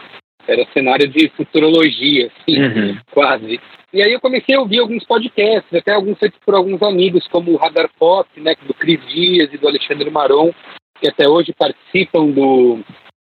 Era 0.47 0.67
cenário 0.73 1.09
de 1.09 1.29
futurologia, 1.31 2.31
assim, 2.41 2.61
uhum. 2.61 2.99
quase. 3.13 3.61
E 3.93 4.03
aí 4.03 4.13
eu 4.13 4.21
comecei 4.21 4.55
a 4.55 4.61
ouvir 4.61 4.81
alguns 4.81 5.05
podcasts, 5.05 5.73
até 5.75 5.93
alguns 5.93 6.19
feitos 6.19 6.39
por 6.45 6.55
alguns 6.55 6.83
amigos, 6.83 7.27
como 7.29 7.53
o 7.53 7.57
Radar 7.57 7.89
Pop, 7.99 8.29
né, 8.41 8.55
do 8.67 8.75
Cris 8.75 9.01
Dias 9.09 9.53
e 9.53 9.59
do 9.59 9.67
Alexandre 9.67 10.11
Maron, 10.11 10.53
que 11.01 11.09
até 11.09 11.29
hoje 11.29 11.53
participam 11.53 12.31
do, 12.31 12.81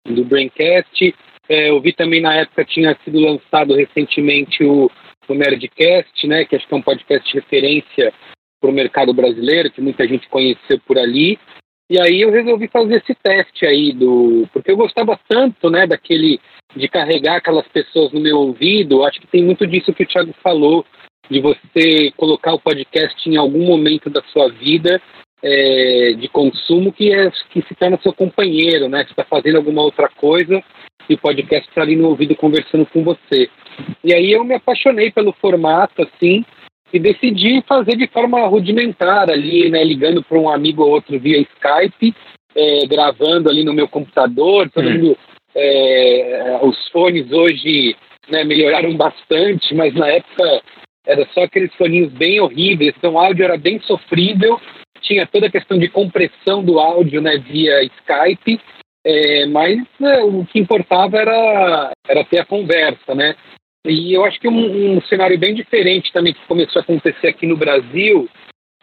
do 0.04 0.24
Braincast. 0.24 1.14
É, 1.48 1.70
eu 1.70 1.80
vi 1.80 1.92
também 1.92 2.20
na 2.20 2.34
época 2.34 2.64
tinha 2.64 2.96
sido 3.04 3.20
lançado 3.20 3.74
recentemente 3.74 4.64
o, 4.64 4.90
o 5.28 5.34
Nerdcast, 5.34 6.26
né, 6.26 6.44
que 6.44 6.56
acho 6.56 6.66
que 6.66 6.74
é 6.74 6.76
um 6.76 6.82
podcast 6.82 7.28
de 7.28 7.38
referência 7.38 8.12
para 8.60 8.70
o 8.70 8.74
mercado 8.74 9.12
brasileiro, 9.12 9.70
que 9.70 9.80
muita 9.80 10.06
gente 10.06 10.28
conheceu 10.28 10.80
por 10.86 10.98
ali. 10.98 11.38
E 11.88 12.00
aí 12.00 12.20
eu 12.20 12.32
resolvi 12.32 12.66
fazer 12.66 12.96
esse 12.96 13.14
teste 13.14 13.64
aí 13.64 13.92
do. 13.92 14.48
Porque 14.52 14.72
eu 14.72 14.76
gostava 14.76 15.18
tanto, 15.28 15.70
né, 15.70 15.86
daquele. 15.86 16.40
De 16.76 16.88
carregar 16.88 17.36
aquelas 17.36 17.66
pessoas 17.68 18.12
no 18.12 18.20
meu 18.20 18.38
ouvido. 18.38 19.04
Acho 19.04 19.20
que 19.20 19.26
tem 19.26 19.42
muito 19.42 19.66
disso 19.66 19.92
que 19.92 20.02
o 20.02 20.06
Thiago 20.06 20.34
falou, 20.42 20.84
de 21.30 21.40
você 21.40 22.12
colocar 22.16 22.52
o 22.52 22.60
podcast 22.60 23.28
em 23.28 23.36
algum 23.36 23.66
momento 23.66 24.10
da 24.10 24.22
sua 24.32 24.48
vida 24.48 25.00
é, 25.42 26.14
de 26.18 26.28
consumo 26.28 26.92
que, 26.92 27.12
é, 27.12 27.30
que 27.50 27.62
se 27.62 27.74
torna 27.74 27.98
seu 28.02 28.12
companheiro, 28.12 28.88
né? 28.88 29.04
Você 29.04 29.10
está 29.10 29.24
fazendo 29.24 29.56
alguma 29.56 29.82
outra 29.82 30.08
coisa 30.08 30.62
e 31.08 31.14
o 31.14 31.18
podcast 31.18 31.68
está 31.68 31.82
ali 31.82 31.96
no 31.96 32.08
ouvido 32.08 32.34
conversando 32.34 32.86
com 32.86 33.02
você. 33.02 33.48
E 34.02 34.14
aí 34.14 34.32
eu 34.32 34.44
me 34.44 34.54
apaixonei 34.54 35.10
pelo 35.10 35.32
formato, 35.32 36.02
assim, 36.02 36.44
e 36.92 36.98
decidi 36.98 37.62
fazer 37.68 37.96
de 37.96 38.06
forma 38.06 38.46
rudimentar 38.46 39.30
ali, 39.30 39.68
né, 39.70 39.84
ligando 39.84 40.22
para 40.22 40.38
um 40.38 40.48
amigo 40.48 40.82
ou 40.82 40.90
outro 40.90 41.18
via 41.18 41.38
Skype, 41.38 42.14
é, 42.54 42.86
gravando 42.86 43.50
ali 43.50 43.62
no 43.62 43.74
meu 43.74 43.86
computador, 43.86 44.70
todo 44.70 44.88
hum. 44.88 44.92
mundo, 44.92 45.18
é, 45.56 46.58
os 46.62 46.88
fones 46.88 47.32
hoje 47.32 47.96
né, 48.28 48.44
melhoraram 48.44 48.94
bastante, 48.94 49.74
mas 49.74 49.94
na 49.94 50.08
época 50.08 50.62
era 51.06 51.26
só 51.32 51.44
aqueles 51.44 51.72
foninhos 51.74 52.12
bem 52.12 52.40
horríveis, 52.40 52.94
então 52.96 53.14
o 53.14 53.18
áudio 53.18 53.44
era 53.44 53.56
bem 53.56 53.80
sofrível. 53.80 54.60
Tinha 55.00 55.26
toda 55.26 55.46
a 55.46 55.50
questão 55.50 55.78
de 55.78 55.88
compressão 55.88 56.62
do 56.62 56.78
áudio 56.78 57.22
né, 57.22 57.38
via 57.38 57.82
Skype, 57.84 58.60
é, 59.04 59.46
mas 59.46 59.78
né, 59.98 60.18
o 60.24 60.44
que 60.44 60.58
importava 60.58 61.16
era, 61.16 61.92
era 62.06 62.24
ter 62.24 62.40
a 62.40 62.44
conversa, 62.44 63.14
né? 63.14 63.36
E 63.86 64.12
eu 64.12 64.24
acho 64.24 64.40
que 64.40 64.48
um, 64.48 64.96
um, 64.96 65.00
cenário 65.02 65.38
bem 65.38 65.54
diferente 65.54 66.12
também 66.12 66.34
que 66.34 66.44
começou 66.48 66.80
a 66.80 66.82
acontecer 66.82 67.28
aqui 67.28 67.46
no 67.46 67.56
Brasil, 67.56 68.28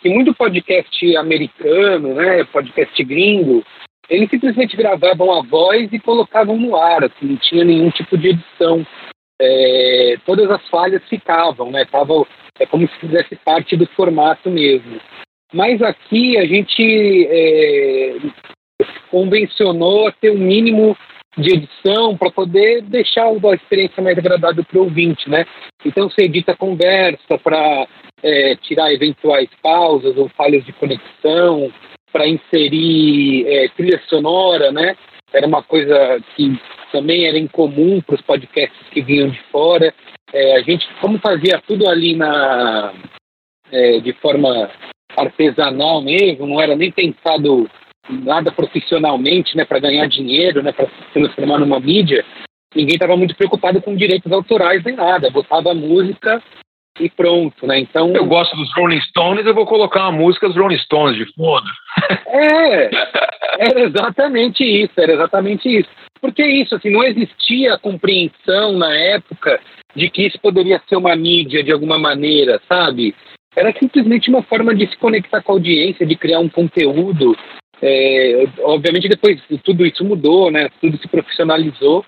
que 0.02 0.08
muito 0.08 0.34
podcast 0.34 1.18
americano, 1.18 2.14
né, 2.14 2.46
podcast 2.46 3.04
gringo, 3.04 3.66
eles 4.10 4.30
simplesmente 4.30 4.76
gravavam 4.76 5.32
a 5.32 5.42
voz 5.42 5.92
e 5.92 6.00
colocavam 6.00 6.58
no 6.58 6.76
ar, 6.76 7.04
assim, 7.04 7.26
não 7.26 7.38
tinha 7.38 7.64
nenhum 7.64 7.90
tipo 7.90 8.18
de 8.18 8.30
edição. 8.30 8.86
É, 9.42 10.18
todas 10.26 10.50
as 10.50 10.68
falhas 10.70 11.02
ficavam, 11.10 11.72
né? 11.72 11.86
Tava, 11.86 12.26
é 12.60 12.66
como 12.66 12.88
se 12.88 13.00
fizesse 13.00 13.36
parte 13.38 13.76
do 13.76 13.88
formato 13.88 14.50
mesmo. 14.50 15.00
Mas 15.54 15.82
aqui 15.82 16.38
a 16.38 16.46
gente 16.46 17.28
é, 17.30 18.16
convencionou 19.10 20.12
ter 20.14 20.32
um 20.32 20.38
mínimo 20.38 20.98
de 21.38 21.56
edição 21.56 22.16
para 22.18 22.32
poder 22.32 22.82
deixar 22.84 23.26
a 23.26 23.56
experiência 23.56 24.02
mais 24.04 24.18
agradável 24.18 24.64
para 24.64 24.80
o 24.80 24.84
ouvinte, 24.84 25.30
né? 25.30 25.46
Então 25.84 26.10
você 26.10 26.24
edita 26.24 26.52
a 26.52 26.58
conversa 26.58 27.38
para 27.44 27.88
é, 28.22 28.56
tirar 28.58 28.94
eventuais 28.94 29.50
pausas 29.62 30.16
ou 30.18 30.30
falhas 30.30 30.64
de 30.66 30.74
conexão, 30.74 31.72
para 32.14 32.28
inserir 32.28 33.46
é, 33.48 33.68
trilha 33.70 34.00
sonora, 34.08 34.72
né? 34.72 34.96
Era 35.34 35.48
uma 35.48 35.64
coisa 35.64 36.22
que 36.36 36.56
também 36.92 37.26
era 37.26 37.40
incomum 37.40 38.00
para 38.02 38.16
os 38.16 38.22
podcasts 38.22 38.88
que 38.92 39.02
vinham 39.02 39.30
de 39.30 39.42
fora. 39.52 39.92
É, 40.32 40.58
a 40.58 40.62
gente, 40.62 40.88
como 41.02 41.18
fazia 41.18 41.60
tudo 41.68 41.90
ali 41.90 42.16
na, 42.16 42.94
é, 43.72 44.00
de 44.00 44.14
forma 44.14 44.70
artesanal 45.18 46.02
mesmo, 46.02 46.46
não 46.46 46.62
era 46.62 46.76
nem 46.76 46.92
pensado 46.92 47.68
nada 48.08 48.52
profissionalmente, 48.52 49.58
né, 49.58 49.66
para 49.66 49.80
ganhar 49.80 50.08
dinheiro, 50.08 50.62
né, 50.62 50.72
para 50.72 50.86
se 50.86 51.14
transformar 51.14 51.58
numa 51.58 51.80
mídia, 51.80 52.24
ninguém 52.76 52.96
estava 52.96 53.16
muito 53.16 53.36
preocupado 53.36 53.82
com 53.82 53.96
direitos 53.96 54.32
autorais 54.32 54.84
nem 54.84 54.96
nada. 54.96 55.32
Botava 55.32 55.74
música 55.74 56.42
e 57.00 57.10
pronto, 57.10 57.66
né? 57.66 57.80
Então 57.80 58.14
eu 58.14 58.26
gosto 58.26 58.56
dos 58.56 58.72
Rolling 58.76 59.02
Stones, 59.02 59.46
eu 59.46 59.54
vou 59.54 59.66
colocar 59.66 60.10
uma 60.10 60.20
música 60.20 60.48
dos 60.48 60.58
Rolling 60.58 60.78
Stones 60.78 61.18
de 61.18 61.26
fundo. 61.34 61.66
É, 62.28 62.90
era 63.60 63.82
exatamente 63.82 64.64
isso, 64.64 64.94
era 64.98 65.14
exatamente 65.14 65.70
isso. 65.70 65.90
Porque 66.22 66.44
isso, 66.44 66.76
assim, 66.76 66.90
não 66.90 67.04
existia 67.04 67.78
compreensão 67.78 68.74
na 68.74 68.96
época 68.96 69.60
de 69.96 70.10
que 70.10 70.26
isso 70.26 70.40
poderia 70.40 70.82
ser 70.88 70.96
uma 70.96 71.16
mídia 71.16 71.64
de 71.64 71.72
alguma 71.72 72.00
maneira, 72.00 72.62
sabe? 72.68 73.14
Era 73.56 73.74
simplesmente 73.78 74.30
uma 74.30 74.42
forma 74.42 74.74
de 74.74 74.88
se 74.88 74.98
conectar 74.98 75.42
com 75.42 75.52
a 75.52 75.56
audiência, 75.56 76.06
de 76.06 76.16
criar 76.16 76.40
um 76.40 76.50
conteúdo. 76.50 77.38
É, 77.82 78.46
obviamente 78.62 79.10
depois 79.10 79.42
tudo 79.64 79.86
isso 79.86 80.04
mudou, 80.06 80.50
né? 80.50 80.70
Tudo 80.80 80.98
se 80.98 81.08
profissionalizou, 81.08 82.06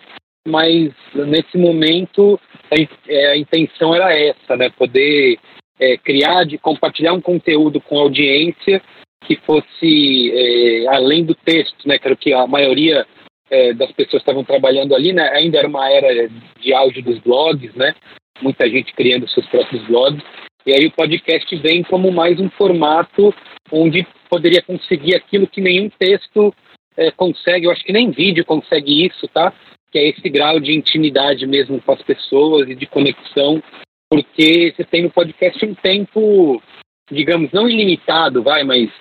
mas 0.48 0.94
nesse 1.14 1.58
momento 1.58 2.40
a, 2.72 2.76
é, 3.12 3.28
a 3.32 3.38
intenção 3.38 3.94
era 3.96 4.14
essa, 4.14 4.56
né? 4.56 4.70
Poder 4.70 5.40
é, 5.80 5.98
criar, 5.98 6.46
de 6.46 6.58
compartilhar 6.58 7.14
um 7.14 7.22
conteúdo 7.22 7.82
com 7.82 7.98
a 7.98 8.02
audiência 8.04 8.82
que 9.26 9.36
fosse 9.38 10.32
é, 10.32 10.88
além 10.88 11.26
do 11.26 11.34
texto, 11.34 11.88
né? 11.88 11.98
Quero 11.98 12.16
que 12.16 12.32
a 12.32 12.46
maioria 12.46 13.06
é, 13.50 13.74
das 13.74 13.92
pessoas 13.92 14.22
estavam 14.22 14.44
trabalhando 14.44 14.96
ali, 14.96 15.14
né? 15.14 15.30
Ainda 15.30 15.58
era 15.58 15.68
uma 15.68 15.90
era 15.90 16.30
de 16.60 16.74
áudio 16.74 17.04
dos 17.04 17.20
blogs, 17.20 17.74
né? 17.76 17.96
Muita 18.42 18.70
gente 18.70 18.94
criando 18.94 19.28
seus 19.30 19.46
próprios 19.48 19.84
blogs. 19.88 20.24
E 20.66 20.74
aí 20.74 20.88
o 20.88 20.92
podcast 20.92 21.56
vem 21.58 21.84
como 21.84 22.12
mais 22.12 22.40
um 22.40 22.50
formato 22.50 23.34
onde 23.72 24.06
poderia 24.30 24.62
conseguir 24.62 25.16
aquilo 25.16 25.48
que 25.48 25.62
nenhum 25.62 25.90
texto 25.90 26.54
é, 26.98 27.12
consegue. 27.12 27.66
Eu 27.66 27.72
acho 27.72 27.84
que 27.84 27.94
nem 27.94 28.12
vídeo 28.12 28.46
consegue 28.46 29.06
isso, 29.06 29.28
tá? 29.28 29.54
Que 29.96 30.00
é 30.00 30.10
esse 30.10 30.30
grau 30.30 30.60
de 30.60 30.74
intimidade 30.74 31.48
mesmo 31.48 31.82
com 31.82 31.94
as 31.94 32.02
pessoas 32.02 32.68
e 32.68 32.76
de 32.76 32.86
conexão, 32.86 33.64
porque 34.10 34.74
você 34.76 34.84
tem 34.84 35.04
no 35.04 35.10
podcast 35.10 35.66
um 35.66 35.74
tempo, 35.74 36.62
digamos, 37.10 37.50
não 37.54 37.70
ilimitado, 37.70 38.44
vai, 38.44 38.66
mas 38.66 38.92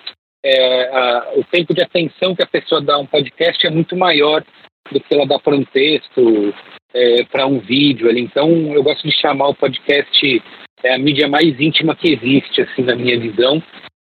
é, 0.41 0.87
a, 0.87 1.33
o 1.35 1.43
tempo 1.43 1.73
de 1.73 1.83
atenção 1.83 2.33
que 2.33 2.43
a 2.43 2.47
pessoa 2.47 2.79
dá 2.79 2.95
a 2.95 2.99
um 2.99 3.05
podcast 3.05 3.67
é 3.67 3.69
muito 3.69 3.97
maior 3.97 4.41
do 4.89 5.01
que 5.01 5.13
ela 5.13 5.27
dá 5.27 5.37
para 5.37 5.57
um 5.57 5.65
texto, 5.65 6.53
é, 6.93 7.25
para 7.25 7.45
um 7.45 7.59
vídeo 7.59 8.09
ali. 8.09 8.21
Então, 8.21 8.49
eu 8.73 8.81
gosto 8.81 9.05
de 9.05 9.19
chamar 9.19 9.49
o 9.49 9.53
podcast 9.53 10.41
é, 10.81 10.95
a 10.95 10.97
mídia 10.97 11.27
mais 11.27 11.59
íntima 11.59 11.93
que 11.93 12.13
existe, 12.13 12.61
assim, 12.61 12.83
na 12.83 12.95
minha 12.95 13.19
visão. 13.19 13.61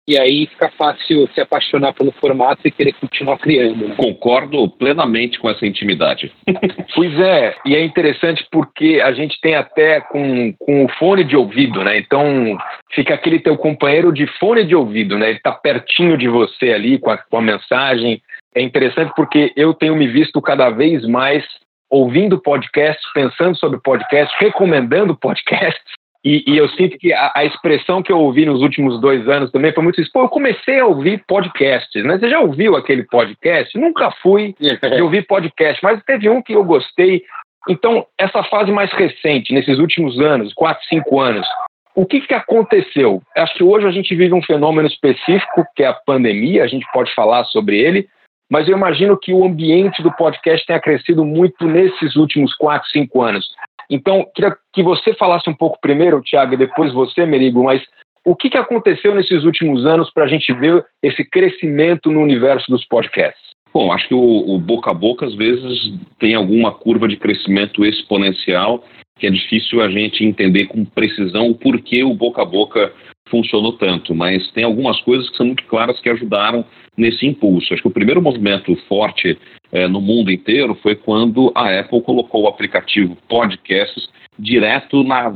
E 0.09 0.17
aí 0.17 0.47
fica 0.47 0.71
fácil 0.71 1.29
se 1.35 1.39
apaixonar 1.39 1.93
pelo 1.93 2.11
formato 2.13 2.67
e 2.67 2.71
querer 2.71 2.93
continuar 2.93 3.37
criando. 3.37 3.89
Né? 3.89 3.95
Concordo 3.95 4.67
plenamente 4.67 5.37
com 5.37 5.47
essa 5.47 5.67
intimidade. 5.67 6.31
pois 6.95 7.13
é, 7.19 7.55
e 7.63 7.75
é 7.75 7.85
interessante 7.85 8.43
porque 8.51 8.99
a 9.03 9.11
gente 9.11 9.39
tem 9.39 9.53
até 9.53 10.01
com, 10.01 10.51
com 10.57 10.85
o 10.85 10.89
fone 10.97 11.23
de 11.23 11.37
ouvido, 11.37 11.83
né? 11.83 11.99
Então 11.99 12.57
fica 12.91 13.13
aquele 13.13 13.39
teu 13.39 13.55
companheiro 13.55 14.11
de 14.11 14.25
fone 14.39 14.65
de 14.65 14.75
ouvido, 14.75 15.15
né? 15.15 15.29
Ele 15.29 15.37
está 15.37 15.51
pertinho 15.51 16.17
de 16.17 16.27
você 16.27 16.71
ali 16.71 16.97
com 16.97 17.11
a, 17.11 17.17
com 17.19 17.37
a 17.37 17.41
mensagem. 17.43 18.19
É 18.55 18.63
interessante 18.63 19.13
porque 19.15 19.53
eu 19.55 19.75
tenho 19.75 19.95
me 19.95 20.07
visto 20.07 20.41
cada 20.41 20.71
vez 20.71 21.05
mais 21.05 21.45
ouvindo 21.87 22.41
podcasts, 22.41 23.05
pensando 23.13 23.55
sobre 23.57 23.79
podcasts, 23.79 24.35
recomendando 24.39 25.15
podcasts, 25.15 25.98
e, 26.23 26.43
e, 26.45 26.57
eu 26.57 26.67
sinto 26.69 26.97
que 26.97 27.13
a, 27.13 27.31
a, 27.33 27.45
expressão 27.45 28.03
que 28.03 28.11
eu 28.11 28.19
ouvi 28.19 28.45
nos 28.45 28.61
últimos 28.61 28.99
dois 28.99 29.25
anos 29.29 29.51
também 29.51 29.71
foi 29.71 29.81
muito 29.81 30.01
isso. 30.01 30.11
Pô, 30.11 30.23
eu 30.23 30.29
comecei 30.29 30.79
a 30.79 30.85
ouvir 30.85 31.23
podcasts, 31.25 32.03
né? 32.03 32.17
Você 32.17 32.29
já 32.29 32.41
ouviu 32.41 32.75
aquele 32.75 33.03
podcast? 33.03 33.77
Nunca 33.77 34.11
fui 34.21 34.53
de 34.59 35.01
ouvir 35.01 35.25
podcast, 35.25 35.81
mas 35.81 36.03
teve 36.03 36.29
um 36.29 36.41
que 36.41 36.53
eu 36.53 36.63
gostei. 36.65 37.23
Então, 37.69 38.05
essa 38.17 38.43
fase 38.43 38.69
mais 38.69 38.91
recente, 38.91 39.53
nesses 39.53 39.79
últimos 39.79 40.19
anos, 40.19 40.53
quatro, 40.53 40.83
cinco 40.89 41.21
anos, 41.21 41.47
o 41.95 42.05
que, 42.05 42.19
que 42.21 42.33
aconteceu? 42.33 43.21
Acho 43.37 43.55
que 43.55 43.63
hoje 43.63 43.87
a 43.87 43.91
gente 43.91 44.13
vive 44.13 44.33
um 44.33 44.43
fenômeno 44.43 44.87
específico, 44.87 45.65
que 45.75 45.83
é 45.83 45.87
a 45.87 45.93
pandemia, 45.93 46.63
a 46.63 46.67
gente 46.67 46.85
pode 46.91 47.13
falar 47.13 47.45
sobre 47.45 47.79
ele, 47.79 48.07
mas 48.51 48.67
eu 48.67 48.75
imagino 48.75 49.17
que 49.17 49.31
o 49.31 49.45
ambiente 49.45 50.01
do 50.01 50.11
podcast 50.11 50.65
tenha 50.65 50.79
crescido 50.79 51.23
muito 51.23 51.65
nesses 51.65 52.15
últimos 52.15 52.53
quatro, 52.55 52.89
cinco 52.89 53.21
anos. 53.21 53.47
Então, 53.89 54.25
queria 54.35 54.55
que 54.73 54.83
você 54.83 55.13
falasse 55.15 55.49
um 55.49 55.55
pouco 55.55 55.79
primeiro, 55.81 56.21
Tiago, 56.21 56.53
e 56.53 56.57
depois 56.57 56.93
você, 56.93 57.25
Merigo, 57.25 57.63
mas 57.63 57.81
o 58.25 58.35
que, 58.35 58.49
que 58.49 58.57
aconteceu 58.57 59.15
nesses 59.15 59.43
últimos 59.43 59.85
anos 59.85 60.11
para 60.13 60.25
a 60.25 60.27
gente 60.27 60.53
ver 60.53 60.85
esse 61.01 61.23
crescimento 61.23 62.11
no 62.11 62.21
universo 62.21 62.69
dos 62.69 62.85
podcasts? 62.85 63.49
Bom, 63.73 63.91
acho 63.91 64.07
que 64.07 64.13
o, 64.13 64.55
o, 64.55 64.59
boca 64.59 64.91
a 64.91 64.93
boca 64.93 65.25
às 65.25 65.35
vezes 65.35 65.93
tem 66.19 66.33
alguma 66.35 66.71
curva 66.71 67.07
de 67.07 67.17
crescimento 67.17 67.85
exponencial 67.85 68.83
que 69.19 69.27
é 69.27 69.29
difícil 69.29 69.81
a 69.81 69.89
gente 69.89 70.23
entender 70.23 70.67
com 70.67 70.85
precisão 70.85 71.49
o 71.49 71.55
porquê 71.55 72.03
o 72.03 72.13
boca 72.13 72.41
a 72.41 72.45
boca 72.45 72.93
funcionou 73.29 73.73
tanto, 73.73 74.15
mas 74.15 74.49
tem 74.51 74.63
algumas 74.63 74.99
coisas 75.01 75.29
que 75.29 75.37
são 75.37 75.45
muito 75.45 75.63
claras 75.65 75.99
que 75.99 76.09
ajudaram 76.09 76.65
nesse 76.97 77.27
impulso. 77.27 77.73
Acho 77.73 77.83
que 77.83 77.87
o 77.87 77.93
primeiro 77.93 78.21
movimento 78.21 78.75
forte 78.87 79.37
é, 79.71 79.87
no 79.87 80.01
mundo 80.01 80.31
inteiro 80.31 80.75
foi 80.81 80.95
quando 80.95 81.51
a 81.55 81.79
Apple 81.79 82.01
colocou 82.01 82.43
o 82.43 82.47
aplicativo 82.47 83.17
Podcasts 83.27 84.09
direto 84.37 85.03
na, 85.03 85.33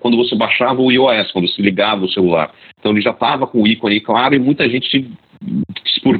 quando 0.00 0.16
você 0.16 0.34
baixava 0.34 0.80
o 0.80 0.90
iOS, 0.90 1.30
quando 1.30 1.46
você 1.46 1.60
ligava 1.60 2.04
o 2.04 2.10
celular. 2.10 2.50
Então 2.78 2.92
ele 2.92 3.02
já 3.02 3.10
estava 3.10 3.46
com 3.46 3.62
o 3.62 3.66
ícone 3.66 4.00
claro 4.00 4.34
e 4.34 4.38
muita 4.38 4.68
gente 4.68 5.10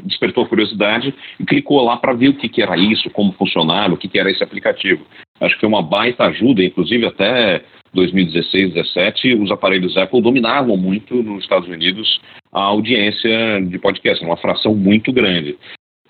despertou 0.05 0.47
curiosidade 0.47 1.15
e 1.41 1.45
clicou 1.45 1.83
lá 1.83 1.97
para 1.97 2.13
ver 2.13 2.29
o 2.29 2.35
que, 2.35 2.49
que 2.49 2.63
era 2.63 2.77
isso, 2.77 3.09
como 3.11 3.33
funcionava, 3.33 3.95
o 3.95 3.97
que, 3.97 4.09
que 4.09 4.19
era 4.19 4.31
esse 4.31 4.43
aplicativo. 4.43 5.07
Acho 5.41 5.55
que 5.55 5.61
foi 5.61 5.69
uma 5.69 5.83
baita 5.83 6.25
ajuda, 6.25 6.63
inclusive 6.63 7.07
até 7.07 7.63
2016, 7.95 8.75
2017, 8.75 9.35
os 9.35 9.51
aparelhos 9.51 9.97
Apple 9.97 10.21
dominavam 10.21 10.77
muito 10.77 11.23
nos 11.23 11.43
Estados 11.43 11.69
Unidos 11.69 12.21
a 12.53 12.63
audiência 12.63 13.61
de 13.63 13.79
podcast, 13.79 14.25
uma 14.25 14.37
fração 14.37 14.75
muito 14.75 15.13
grande. 15.13 15.57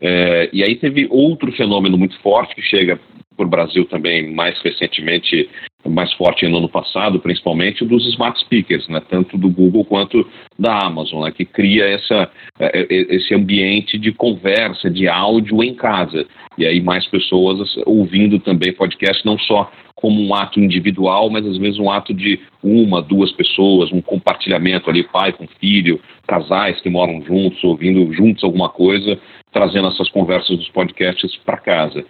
É, 0.00 0.50
e 0.52 0.62
aí 0.62 0.76
teve 0.76 1.06
outro 1.10 1.50
fenômeno 1.52 1.96
muito 1.96 2.18
forte 2.20 2.54
que 2.54 2.62
chega 2.62 3.00
por 3.36 3.46
Brasil 3.46 3.84
também 3.84 4.34
mais 4.34 4.58
recentemente, 4.62 5.48
mais 5.84 6.12
forte 6.14 6.48
no 6.48 6.58
ano 6.58 6.68
passado, 6.68 7.20
principalmente 7.20 7.84
dos 7.84 8.06
smart 8.14 8.40
speakers, 8.40 8.88
né, 8.88 9.00
tanto 9.08 9.36
do 9.36 9.50
Google 9.50 9.84
quanto 9.84 10.26
da 10.58 10.86
Amazon, 10.86 11.24
né, 11.24 11.30
que 11.30 11.44
cria 11.44 11.84
essa, 11.84 12.30
é, 12.58 12.80
é, 12.80 12.86
esse 13.14 13.34
ambiente 13.34 13.98
de 13.98 14.10
conversa, 14.12 14.90
de 14.90 15.06
áudio 15.06 15.62
em 15.62 15.74
casa. 15.74 16.26
E 16.58 16.64
aí 16.64 16.80
mais 16.80 17.06
pessoas 17.06 17.76
ouvindo 17.84 18.38
também 18.38 18.72
podcast, 18.72 19.24
não 19.24 19.38
só 19.38 19.70
como 19.94 20.20
um 20.20 20.34
ato 20.34 20.60
individual, 20.60 21.30
mas 21.30 21.46
às 21.46 21.56
vezes 21.56 21.78
um 21.78 21.90
ato 21.90 22.12
de 22.12 22.38
uma, 22.62 23.00
duas 23.00 23.32
pessoas, 23.32 23.90
um 23.92 24.00
compartilhamento 24.00 24.90
ali, 24.90 25.02
pai 25.02 25.32
com 25.32 25.46
filho, 25.58 26.00
casais 26.26 26.80
que 26.80 26.90
moram 26.90 27.22
juntos, 27.24 27.62
ouvindo 27.64 28.12
juntos 28.12 28.44
alguma 28.44 28.68
coisa, 28.68 29.18
trazendo 29.56 29.88
essas 29.88 30.10
conversas 30.10 30.54
dos 30.58 30.68
podcasts 30.68 31.34
para 31.36 31.56
casa. 31.56 32.04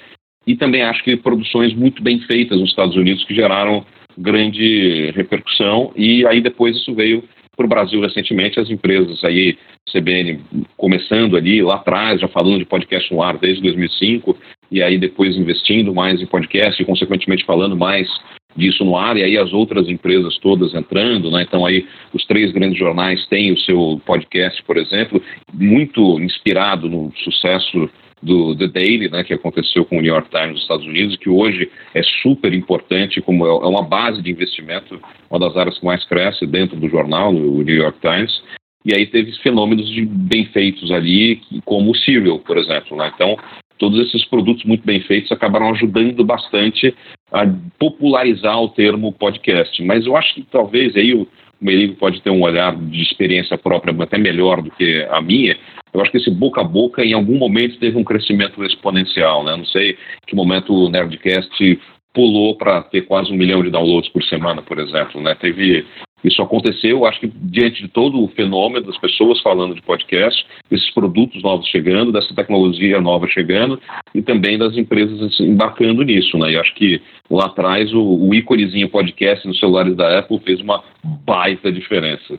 E 0.45 0.57
também 0.57 0.83
acho 0.83 1.05
que 1.05 1.17
produções 1.17 1.73
muito 1.75 2.03
bem 2.03 2.19
feitas 2.23 2.59
nos 2.59 2.71
Estados 2.71 2.97
Unidos 2.97 3.23
que 3.25 3.37
geraram 3.37 3.87
grande 4.19 5.13
repercussão 5.15 5.93
e 5.95 6.27
aí 6.27 6.41
depois 6.41 6.75
isso 6.77 6.93
veio 6.93 7.23
para 7.57 7.65
o 7.65 7.69
Brasil 7.69 8.01
recentemente, 8.01 8.59
as 8.59 8.69
empresas 8.69 9.23
aí, 9.25 9.57
CBN 9.91 10.41
começando 10.77 11.37
ali 11.37 11.63
lá 11.63 11.77
atrás, 11.77 12.21
já 12.21 12.29
falando 12.29 12.59
de 12.59 12.67
podcast 12.67 13.13
no 13.15 13.23
ar 13.23 13.39
desde 13.39 13.63
2005, 13.63 14.37
e 14.71 14.83
aí 14.83 14.99
depois 14.99 15.37
investindo 15.37 15.95
mais 15.95 16.21
em 16.21 16.27
podcast 16.27 16.83
e 16.83 16.85
consequentemente 16.85 17.47
falando 17.47 17.77
mais 17.77 18.09
disso 18.57 18.85
no 18.85 18.97
ar, 18.97 19.17
e 19.17 19.23
aí 19.23 19.37
as 19.37 19.53
outras 19.53 19.89
empresas 19.89 20.39
todas 20.39 20.75
entrando, 20.75 21.31
né? 21.31 21.43
Então 21.43 21.67
aí 21.67 21.87
os 22.13 22.25
três 22.27 22.53
grandes 22.53 22.79
jornais 22.79 23.27
têm 23.27 23.53
o 23.53 23.59
seu 23.59 24.01
podcast, 24.05 24.63
por 24.63 24.77
exemplo, 24.77 25.23
muito 25.53 26.19
inspirado 26.21 26.89
no 26.89 27.13
sucesso 27.17 27.89
do 28.23 28.57
The 28.57 28.69
Daily, 28.69 29.11
né, 29.11 29.23
que 29.23 29.35
aconteceu 29.35 29.85
com 29.85 29.99
o 29.99 30.01
New 30.01 30.13
York 30.13 30.31
Times 30.31 30.53
nos 30.53 30.63
Estados 30.63 30.87
Unidos, 30.87 31.17
que 31.17 31.29
hoje 31.29 31.71
é 31.95 32.03
super 32.23 32.53
importante, 32.53 33.21
como 33.21 33.47
é, 33.47 33.51
é 33.51 33.69
uma 33.69 33.83
base 33.83 34.23
de 34.23 34.31
investimento, 34.31 34.99
uma 35.31 35.39
das 35.39 35.57
áreas 35.57 35.79
que 35.79 35.85
mais 35.85 36.05
cresce 36.07 36.47
dentro 36.47 36.77
do 36.77 36.89
jornal, 36.89 37.33
o 37.33 37.63
New 37.63 37.77
York 37.77 37.99
Times. 38.01 38.43
E 38.85 38.95
aí 38.95 39.07
teve 39.07 39.33
fenômenos 39.43 39.89
de 39.91 40.07
bem 40.07 40.47
feitos 40.47 40.91
ali, 40.91 41.41
como 41.65 41.91
o 41.91 41.95
Serial, 41.95 42.39
por 42.39 42.57
exemplo. 42.57 42.97
Né? 42.97 43.11
Então, 43.15 43.37
todos 43.79 43.99
esses 44.07 44.25
produtos 44.25 44.65
muito 44.65 44.85
bem 44.85 45.01
feitos 45.01 45.33
acabaram 45.33 45.71
ajudando 45.71 46.25
bastante 46.25 46.95
a 47.33 47.47
popularizar 47.79 48.61
o 48.61 48.69
termo 48.69 49.13
podcast. 49.13 49.83
Mas 49.83 50.07
eu 50.07 50.17
acho 50.17 50.35
que 50.35 50.43
talvez 50.43 50.97
aí 50.97 51.15
o 51.15 51.27
Merigo 51.61 51.95
pode 51.95 52.21
ter 52.23 52.31
um 52.31 52.43
olhar 52.43 52.77
de 52.77 53.03
experiência 53.03 53.57
própria 53.57 53.95
até 54.03 54.19
melhor 54.19 54.63
do 54.63 54.71
que 54.71 55.07
a 55.11 55.21
minha. 55.21 55.57
Eu 55.93 56.01
acho 56.01 56.11
que 56.11 56.19
esse 56.19 56.31
boca 56.31 56.61
a 56.61 56.65
boca 56.65 57.05
em 57.05 57.15
algum 57.15 57.39
momento 57.39 57.79
teve 57.79 57.97
um 57.97 58.05
crescimento 58.05 58.63
exponencial, 58.65 59.43
né? 59.43 59.57
Não 59.57 59.65
sei 59.65 59.97
que 60.27 60.37
momento 60.37 60.75
o 60.75 60.91
Nerdcast 60.91 61.81
pulou 62.13 62.57
para 62.57 62.83
ter 62.83 63.03
quase 63.03 63.33
um 63.33 63.37
milhão 63.37 63.63
de 63.63 63.71
downloads 63.71 64.11
por 64.11 64.23
semana, 64.25 64.63
por 64.63 64.79
exemplo, 64.79 65.21
né? 65.21 65.35
Teve 65.35 65.87
isso 66.25 66.43
aconteceu, 66.43 67.05
acho 67.07 67.21
que 67.21 67.29
diante 67.29 67.83
de 67.83 67.89
todo 67.89 68.23
o 68.23 68.29
fenômeno 68.29 68.87
das 68.87 68.99
pessoas 68.99 69.41
falando 69.43 69.75
de 69.75 69.83
podcast, 69.83 70.45
esses 70.71 70.91
produtos 70.91 71.43
novos 71.43 71.67
chegando, 71.69 72.11
dessa 72.11 72.35
tecnologia 72.35 73.01
nova 73.01 73.29
chegando 73.29 73.81
e 74.15 74.23
também 74.23 74.59
das 74.59 74.77
empresas 74.77 75.39
embarcando 75.41 76.03
nisso, 76.03 76.37
né? 76.39 76.53
E 76.53 76.59
acho 76.59 76.75
que 76.75 77.01
lá 77.31 77.47
atrás 77.47 77.93
o, 77.93 78.01
o 78.01 78.35
íconezinho 78.35 78.89
podcast 78.89 79.47
nos 79.47 79.59
celulares 79.59 79.95
da 79.95 80.19
Apple 80.19 80.41
fez 80.41 80.61
uma 80.61 80.83
baita 81.25 81.71
diferença. 81.71 82.39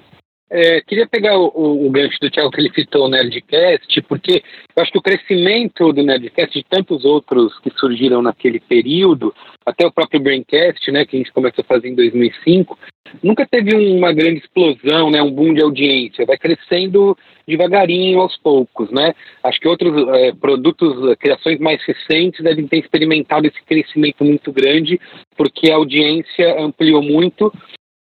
É, 0.50 0.80
queria 0.82 1.06
pegar 1.06 1.38
o, 1.38 1.86
o, 1.86 1.90
gancho 1.90 2.18
do 2.22 2.32
Thiago 2.32 2.52
que 2.52 2.62
ele 2.62 2.74
citou 2.74 3.06
o 3.06 3.10
Nerdcast, 3.10 4.02
porque 4.04 4.42
eu 4.76 4.82
acho 4.82 4.92
que 4.94 4.98
o 4.98 5.02
crescimento 5.02 5.92
do 5.92 6.04
Nerdcast 6.04 6.58
de 6.58 6.64
tantos 6.64 7.04
outros 7.04 7.60
que 7.60 7.70
surgiram 7.72 8.22
naquele 8.22 8.62
período, 8.62 9.36
até 9.66 9.86
o 9.86 9.92
próprio 9.92 10.22
Braincast, 10.22 10.90
né, 10.90 11.06
que 11.06 11.18
a 11.18 11.20
gente 11.20 11.34
começou 11.34 11.64
a 11.64 11.68
fazer 11.68 11.90
em 11.90 11.96
2005, 11.96 12.80
nunca 13.22 13.46
teve 13.46 13.76
uma 13.76 14.14
grande 14.14 14.40
explosão, 14.40 15.12
né, 15.12 15.22
um 15.22 15.32
boom 15.32 15.54
de 15.54 15.62
audiência, 15.62 16.26
vai 16.26 16.38
crescendo 16.38 17.18
devagarinho 17.46 18.22
aos 18.22 18.38
poucos, 18.38 18.90
né? 18.90 19.14
Acho 19.44 19.60
que 19.60 19.68
outros 19.68 20.08
é, 20.16 20.34
produtos, 20.34 21.16
criações 21.18 21.60
mais 21.60 21.82
recentes 21.86 22.44
devem 22.44 22.68
ter 22.68 22.80
experimentado 22.80 23.48
esse 23.48 23.62
crescimento 23.64 24.24
muito 24.24 24.52
grande, 24.52 25.00
porque 25.36 25.72
a 25.72 25.76
audiência 25.76 26.62
ampliou 26.62 27.02
muito 27.02 27.52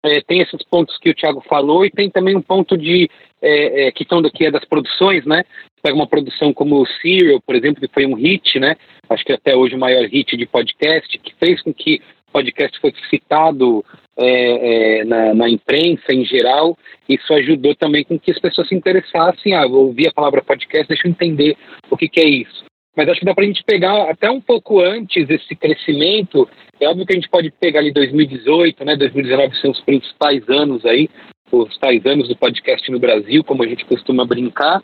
é, 0.07 0.21
tem 0.21 0.41
esses 0.41 0.63
pontos 0.63 0.97
que 0.97 1.09
o 1.09 1.13
Thiago 1.13 1.43
falou 1.47 1.85
e 1.85 1.91
tem 1.91 2.09
também 2.09 2.35
um 2.35 2.41
ponto 2.41 2.77
de 2.77 3.09
é, 3.41 3.87
é, 3.87 3.91
questão 3.91 4.21
daqui 4.21 4.45
é 4.45 4.51
das 4.51 4.65
produções, 4.65 5.25
né? 5.25 5.43
Pega 5.81 5.95
uma 5.95 6.07
produção 6.07 6.53
como 6.53 6.81
o 6.81 6.87
Serial, 7.01 7.39
por 7.41 7.55
exemplo, 7.55 7.81
que 7.81 7.93
foi 7.93 8.05
um 8.05 8.15
hit, 8.15 8.59
né? 8.59 8.75
Acho 9.09 9.23
que 9.23 9.33
até 9.33 9.55
hoje 9.55 9.75
o 9.75 9.79
maior 9.79 10.05
hit 10.05 10.35
de 10.35 10.45
podcast, 10.45 11.17
que 11.19 11.33
fez 11.35 11.61
com 11.61 11.73
que 11.73 12.01
o 12.29 12.31
podcast 12.31 12.79
fosse 12.79 12.97
citado 13.09 13.85
é, 14.17 14.99
é, 14.99 15.05
na, 15.05 15.33
na, 15.33 15.49
imprensa 15.49 16.11
em 16.13 16.25
geral. 16.25 16.77
Isso 17.07 17.31
ajudou 17.33 17.75
também 17.75 18.03
com 18.03 18.19
que 18.19 18.31
as 18.31 18.39
pessoas 18.39 18.67
se 18.67 18.75
interessassem. 18.75 19.53
Ah, 19.53 19.65
ouvir 19.65 20.07
a 20.07 20.13
palavra 20.13 20.41
podcast, 20.41 20.87
deixa 20.87 21.07
eu 21.07 21.11
entender 21.11 21.55
o 21.89 21.95
que, 21.95 22.09
que 22.09 22.19
é 22.19 22.27
isso 22.27 22.66
mas 22.97 23.07
acho 23.07 23.19
que 23.19 23.25
dá 23.25 23.35
para 23.35 23.43
a 23.43 23.47
gente 23.47 23.63
pegar 23.63 24.09
até 24.09 24.29
um 24.29 24.41
pouco 24.41 24.81
antes 24.81 25.29
esse 25.29 25.55
crescimento. 25.55 26.49
É 26.81 26.89
óbvio 26.89 27.05
que 27.05 27.13
a 27.13 27.15
gente 27.15 27.29
pode 27.29 27.51
pegar 27.51 27.79
ali 27.79 27.93
2018, 27.93 28.83
né? 28.83 28.95
2019 28.95 29.55
são 29.61 29.69
os 29.69 29.81
principais 29.81 30.41
anos 30.49 30.83
aí, 30.83 31.07
os 31.51 31.77
tais 31.77 32.03
anos 32.07 32.27
do 32.27 32.35
podcast 32.35 32.91
no 32.91 32.99
Brasil, 32.99 33.43
como 33.43 33.63
a 33.63 33.67
gente 33.67 33.85
costuma 33.85 34.25
brincar. 34.25 34.83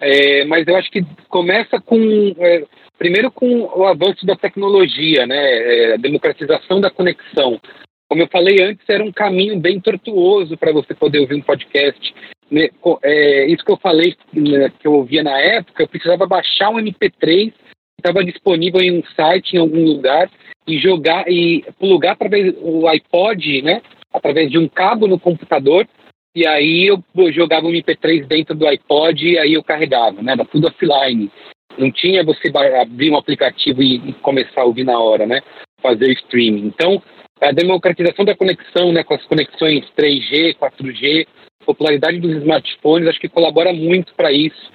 É, 0.00 0.46
mas 0.46 0.66
eu 0.66 0.74
acho 0.76 0.90
que 0.90 1.04
começa 1.28 1.78
com 1.78 2.34
é, 2.38 2.64
primeiro 2.98 3.30
com 3.30 3.64
o 3.64 3.84
avanço 3.84 4.24
da 4.24 4.34
tecnologia, 4.34 5.26
né? 5.26 5.36
É, 5.36 5.94
a 5.94 5.96
democratização 5.98 6.80
da 6.80 6.90
conexão. 6.90 7.60
Como 8.08 8.22
eu 8.22 8.28
falei 8.28 8.62
antes, 8.62 8.88
era 8.88 9.04
um 9.04 9.12
caminho 9.12 9.60
bem 9.60 9.78
tortuoso 9.78 10.56
para 10.56 10.72
você 10.72 10.94
poder 10.94 11.20
ouvir 11.20 11.34
um 11.34 11.42
podcast. 11.42 12.14
Né, 12.52 12.68
é, 13.02 13.46
isso 13.46 13.64
que 13.64 13.72
eu 13.72 13.78
falei, 13.78 14.14
né, 14.34 14.70
que 14.78 14.86
eu 14.86 14.92
ouvia 14.92 15.22
na 15.22 15.40
época, 15.40 15.84
eu 15.84 15.88
precisava 15.88 16.26
baixar 16.26 16.68
um 16.68 16.76
MP3 16.76 17.50
que 17.50 17.54
estava 17.98 18.22
disponível 18.22 18.82
em 18.82 18.98
um 18.98 19.02
site, 19.16 19.54
em 19.54 19.58
algum 19.58 19.82
lugar, 19.82 20.30
e 20.66 20.78
jogar 20.78 21.24
e 21.26 21.64
plugar 21.78 22.12
através 22.12 22.54
o 22.60 22.86
iPod, 22.86 23.62
né? 23.62 23.80
Através 24.12 24.50
de 24.50 24.58
um 24.58 24.68
cabo 24.68 25.06
no 25.06 25.18
computador, 25.18 25.88
e 26.36 26.46
aí 26.46 26.86
eu 26.88 27.02
jogava 27.32 27.66
o 27.66 27.70
MP3 27.70 28.26
dentro 28.26 28.54
do 28.54 28.66
iPod 28.66 29.26
e 29.26 29.38
aí 29.38 29.54
eu 29.54 29.64
carregava, 29.64 30.20
né? 30.20 30.32
Era 30.32 30.44
tudo 30.44 30.66
offline. 30.66 31.30
Não 31.78 31.90
tinha 31.90 32.22
você 32.22 32.52
abrir 32.54 33.10
um 33.10 33.16
aplicativo 33.16 33.82
e, 33.82 33.96
e 34.10 34.12
começar 34.14 34.60
a 34.60 34.64
ouvir 34.64 34.84
na 34.84 34.98
hora, 34.98 35.26
né? 35.26 35.40
Fazer 35.80 36.12
streaming. 36.12 36.66
Então, 36.66 37.02
a 37.40 37.50
democratização 37.50 38.26
da 38.26 38.36
conexão, 38.36 38.92
né? 38.92 39.02
Com 39.02 39.14
as 39.14 39.24
conexões 39.24 39.86
3G, 39.98 40.54
4G, 40.56 41.26
popularidade 41.62 42.20
dos 42.20 42.36
smartphones 42.36 43.08
acho 43.08 43.20
que 43.20 43.28
colabora 43.28 43.72
muito 43.72 44.14
para 44.14 44.32
isso. 44.32 44.70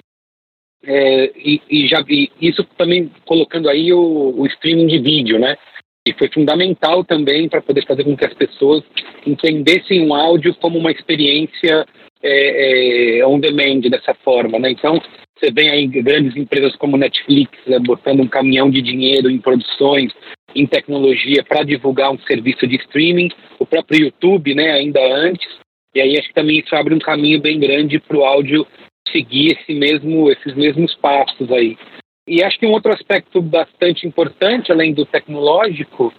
É, 0.84 1.32
e, 1.36 1.60
e, 1.68 1.88
já 1.88 2.04
e 2.08 2.30
isso 2.40 2.64
também 2.76 3.10
colocando 3.24 3.68
aí 3.68 3.92
o, 3.92 4.34
o, 4.36 4.46
streaming 4.46 4.86
de 4.86 4.98
vídeo, 4.98 5.38
né? 5.38 5.56
E 6.06 6.12
foi 6.12 6.28
fundamental 6.32 7.04
também 7.04 7.48
para 7.48 7.60
poder 7.60 7.84
fazer 7.84 8.04
com 8.04 8.16
que 8.16 8.24
as 8.24 8.34
pessoas 8.34 8.84
entendessem 9.26 10.06
o 10.06 10.14
áudio 10.14 10.54
como 10.54 10.78
uma 10.78 10.92
experiência 10.92 11.84
é, 12.22 13.18
é, 13.18 13.26
on 13.26 13.40
demand 13.40 13.80
dessa 13.90 14.14
forma, 14.14 14.58
né? 14.58 14.70
Então 14.70 15.02
você 15.36 15.50
vê 15.52 15.68
aí 15.68 15.86
grandes 15.86 16.36
empresas 16.36 16.74
como 16.76 16.96
Netflix 16.96 17.52
né, 17.66 17.78
botando 17.80 18.20
um 18.20 18.28
caminhão 18.28 18.70
de 18.70 18.80
dinheiro 18.80 19.30
em 19.30 19.38
produções, 19.38 20.12
em 20.54 20.66
tecnologia 20.66 21.44
para 21.44 21.64
divulgar 21.64 22.10
um 22.10 22.18
serviço 22.20 22.66
de 22.66 22.76
streaming, 22.76 23.28
o 23.58 23.66
próprio 23.66 24.04
YouTube, 24.04 24.54
né? 24.54 24.72
Ainda 24.72 25.00
antes 25.00 25.48
e 25.94 26.00
aí 26.00 26.18
acho 26.18 26.28
que 26.28 26.34
também 26.34 26.58
isso 26.58 26.74
abre 26.74 26.94
um 26.94 26.98
caminho 26.98 27.40
bem 27.40 27.58
grande 27.58 27.98
para 27.98 28.16
o 28.16 28.24
áudio 28.24 28.66
seguir 29.10 29.52
esse 29.52 29.74
mesmo, 29.74 30.30
esses 30.30 30.54
mesmos 30.54 30.94
passos 30.96 31.50
aí. 31.50 31.76
E 32.26 32.42
acho 32.42 32.58
que 32.58 32.66
um 32.66 32.72
outro 32.72 32.92
aspecto 32.92 33.40
bastante 33.40 34.06
importante, 34.06 34.70
além 34.70 34.92
do 34.92 35.06
tecnológico, 35.06 36.12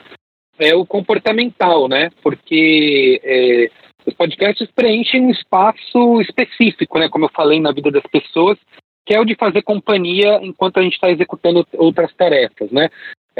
é 0.57 0.75
o 0.75 0.85
comportamental, 0.85 1.87
né? 1.87 2.09
Porque 2.23 3.21
é, 3.23 3.69
os 4.05 4.13
podcasts 4.15 4.67
preenchem 4.75 5.21
um 5.21 5.29
espaço 5.29 6.19
específico, 6.21 6.97
né? 6.97 7.07
Como 7.09 7.25
eu 7.25 7.29
falei 7.29 7.59
na 7.59 7.71
vida 7.71 7.91
das 7.91 8.03
pessoas, 8.11 8.57
que 9.05 9.13
é 9.13 9.19
o 9.19 9.25
de 9.25 9.35
fazer 9.35 9.61
companhia 9.61 10.39
enquanto 10.41 10.79
a 10.79 10.83
gente 10.83 10.93
está 10.93 11.09
executando 11.09 11.65
outras 11.73 12.13
tarefas, 12.15 12.71
né? 12.71 12.89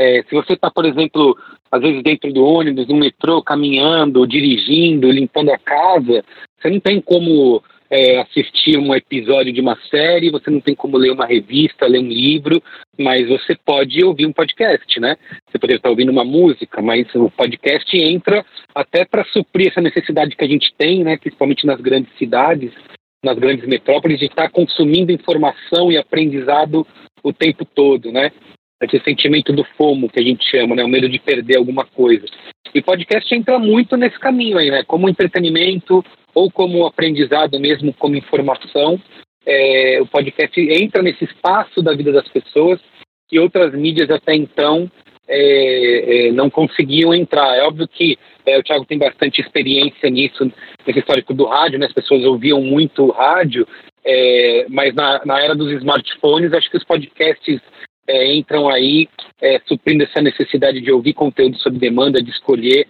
É, 0.02 0.24
se 0.24 0.34
você 0.34 0.54
está, 0.54 0.72
por 0.72 0.86
exemplo, 0.86 1.38
às 1.70 1.82
vezes 1.82 2.02
dentro 2.02 2.32
do 2.32 2.42
ônibus, 2.42 2.88
no 2.88 2.96
metrô, 2.96 3.44
caminhando, 3.44 4.26
dirigindo, 4.26 5.12
limpando 5.12 5.52
a 5.52 5.58
casa, 5.58 6.24
você 6.58 6.70
não 6.70 6.80
tem 6.80 7.02
como 7.02 7.62
é, 7.90 8.22
assistir 8.22 8.78
um 8.78 8.96
episódio 8.96 9.52
de 9.52 9.60
uma 9.60 9.78
série, 9.92 10.30
você 10.30 10.50
não 10.50 10.62
tem 10.62 10.74
como 10.74 10.96
ler 10.96 11.12
uma 11.12 11.26
revista, 11.26 11.86
ler 11.86 12.00
um 12.00 12.08
livro, 12.08 12.64
mas 12.98 13.28
você 13.28 13.58
pode 13.66 14.02
ouvir 14.02 14.26
um 14.26 14.32
podcast, 14.32 14.98
né? 15.02 15.18
Você 15.50 15.60
poderia 15.60 15.76
estar 15.76 15.90
ouvindo 15.90 16.14
uma 16.14 16.24
música, 16.24 16.82
mas 16.82 17.14
o 17.14 17.30
podcast 17.30 17.98
entra 17.98 18.46
até 18.74 19.04
para 19.04 19.26
suprir 19.26 19.68
essa 19.68 19.82
necessidade 19.82 20.34
que 20.34 20.46
a 20.46 20.48
gente 20.48 20.74
tem, 20.78 21.04
né? 21.04 21.18
Principalmente 21.18 21.68
nas 21.68 21.82
grandes 21.82 22.18
cidades, 22.18 22.72
nas 23.22 23.38
grandes 23.38 23.68
metrópoles, 23.68 24.18
de 24.18 24.28
estar 24.28 24.50
consumindo 24.50 25.12
informação 25.12 25.92
e 25.92 25.98
aprendizado 25.98 26.88
o 27.22 27.34
tempo 27.34 27.66
todo, 27.66 28.14
né? 28.14 28.32
Esse 28.82 29.00
sentimento 29.04 29.52
do 29.52 29.64
FOMO 29.78 30.10
que 30.10 30.20
a 30.20 30.24
gente 30.24 30.44
chama, 30.50 30.76
né, 30.76 30.84
o 30.84 30.88
medo 30.88 31.10
de 31.10 31.20
perder 31.20 31.58
alguma 31.58 31.86
coisa. 31.86 32.26
E 32.74 32.82
podcast 32.82 33.34
entra 33.34 33.60
muito 33.60 33.98
nesse 33.98 34.18
caminho 34.20 34.58
aí, 34.58 34.70
né, 34.72 34.84
como 34.86 35.10
entretenimento 35.10 36.04
ou 36.34 36.50
como 36.50 36.86
aprendizado 36.86 37.60
mesmo, 37.60 37.94
como 37.94 38.16
informação. 38.16 39.00
É, 39.46 40.00
o 40.02 40.06
podcast 40.06 40.60
entra 40.60 41.02
nesse 41.02 41.26
espaço 41.26 41.82
da 41.82 41.94
vida 41.94 42.12
das 42.12 42.28
pessoas 42.30 42.80
que 43.28 43.40
outras 43.40 43.74
mídias 43.74 44.10
até 44.10 44.36
então 44.36 44.90
é, 45.28 46.28
é, 46.28 46.32
não 46.32 46.50
conseguiam 46.50 47.14
entrar. 47.14 47.56
É 47.56 47.64
óbvio 47.64 47.88
que 47.88 48.18
é, 48.46 48.58
o 48.58 48.64
Thiago 48.64 48.86
tem 48.86 48.98
bastante 48.98 49.40
experiência 49.40 50.10
nisso, 50.10 50.52
nesse 50.86 51.00
histórico 51.00 51.34
do 51.34 51.46
rádio, 51.46 51.78
né? 51.78 51.86
as 51.86 51.94
pessoas 51.94 52.26
ouviam 52.26 52.62
muito 52.62 53.12
rádio, 53.12 53.68
é, 54.04 54.66
mas 54.70 54.94
na, 54.96 55.24
na 55.26 55.40
era 55.40 55.56
dos 55.56 55.72
smartphones, 55.74 56.54
acho 56.54 56.70
que 56.70 56.78
os 56.78 56.84
podcasts 56.84 57.62
é, 58.10 58.36
entram 58.36 58.68
aí 58.68 59.08
é, 59.40 59.60
suprindo 59.68 60.04
essa 60.04 60.20
necessidade 60.20 60.82
de 60.82 60.92
ouvir 60.92 61.14
conteúdo 61.14 61.58
sob 61.60 61.78
demanda, 61.78 62.22
de 62.22 62.32
escolher 62.32 62.88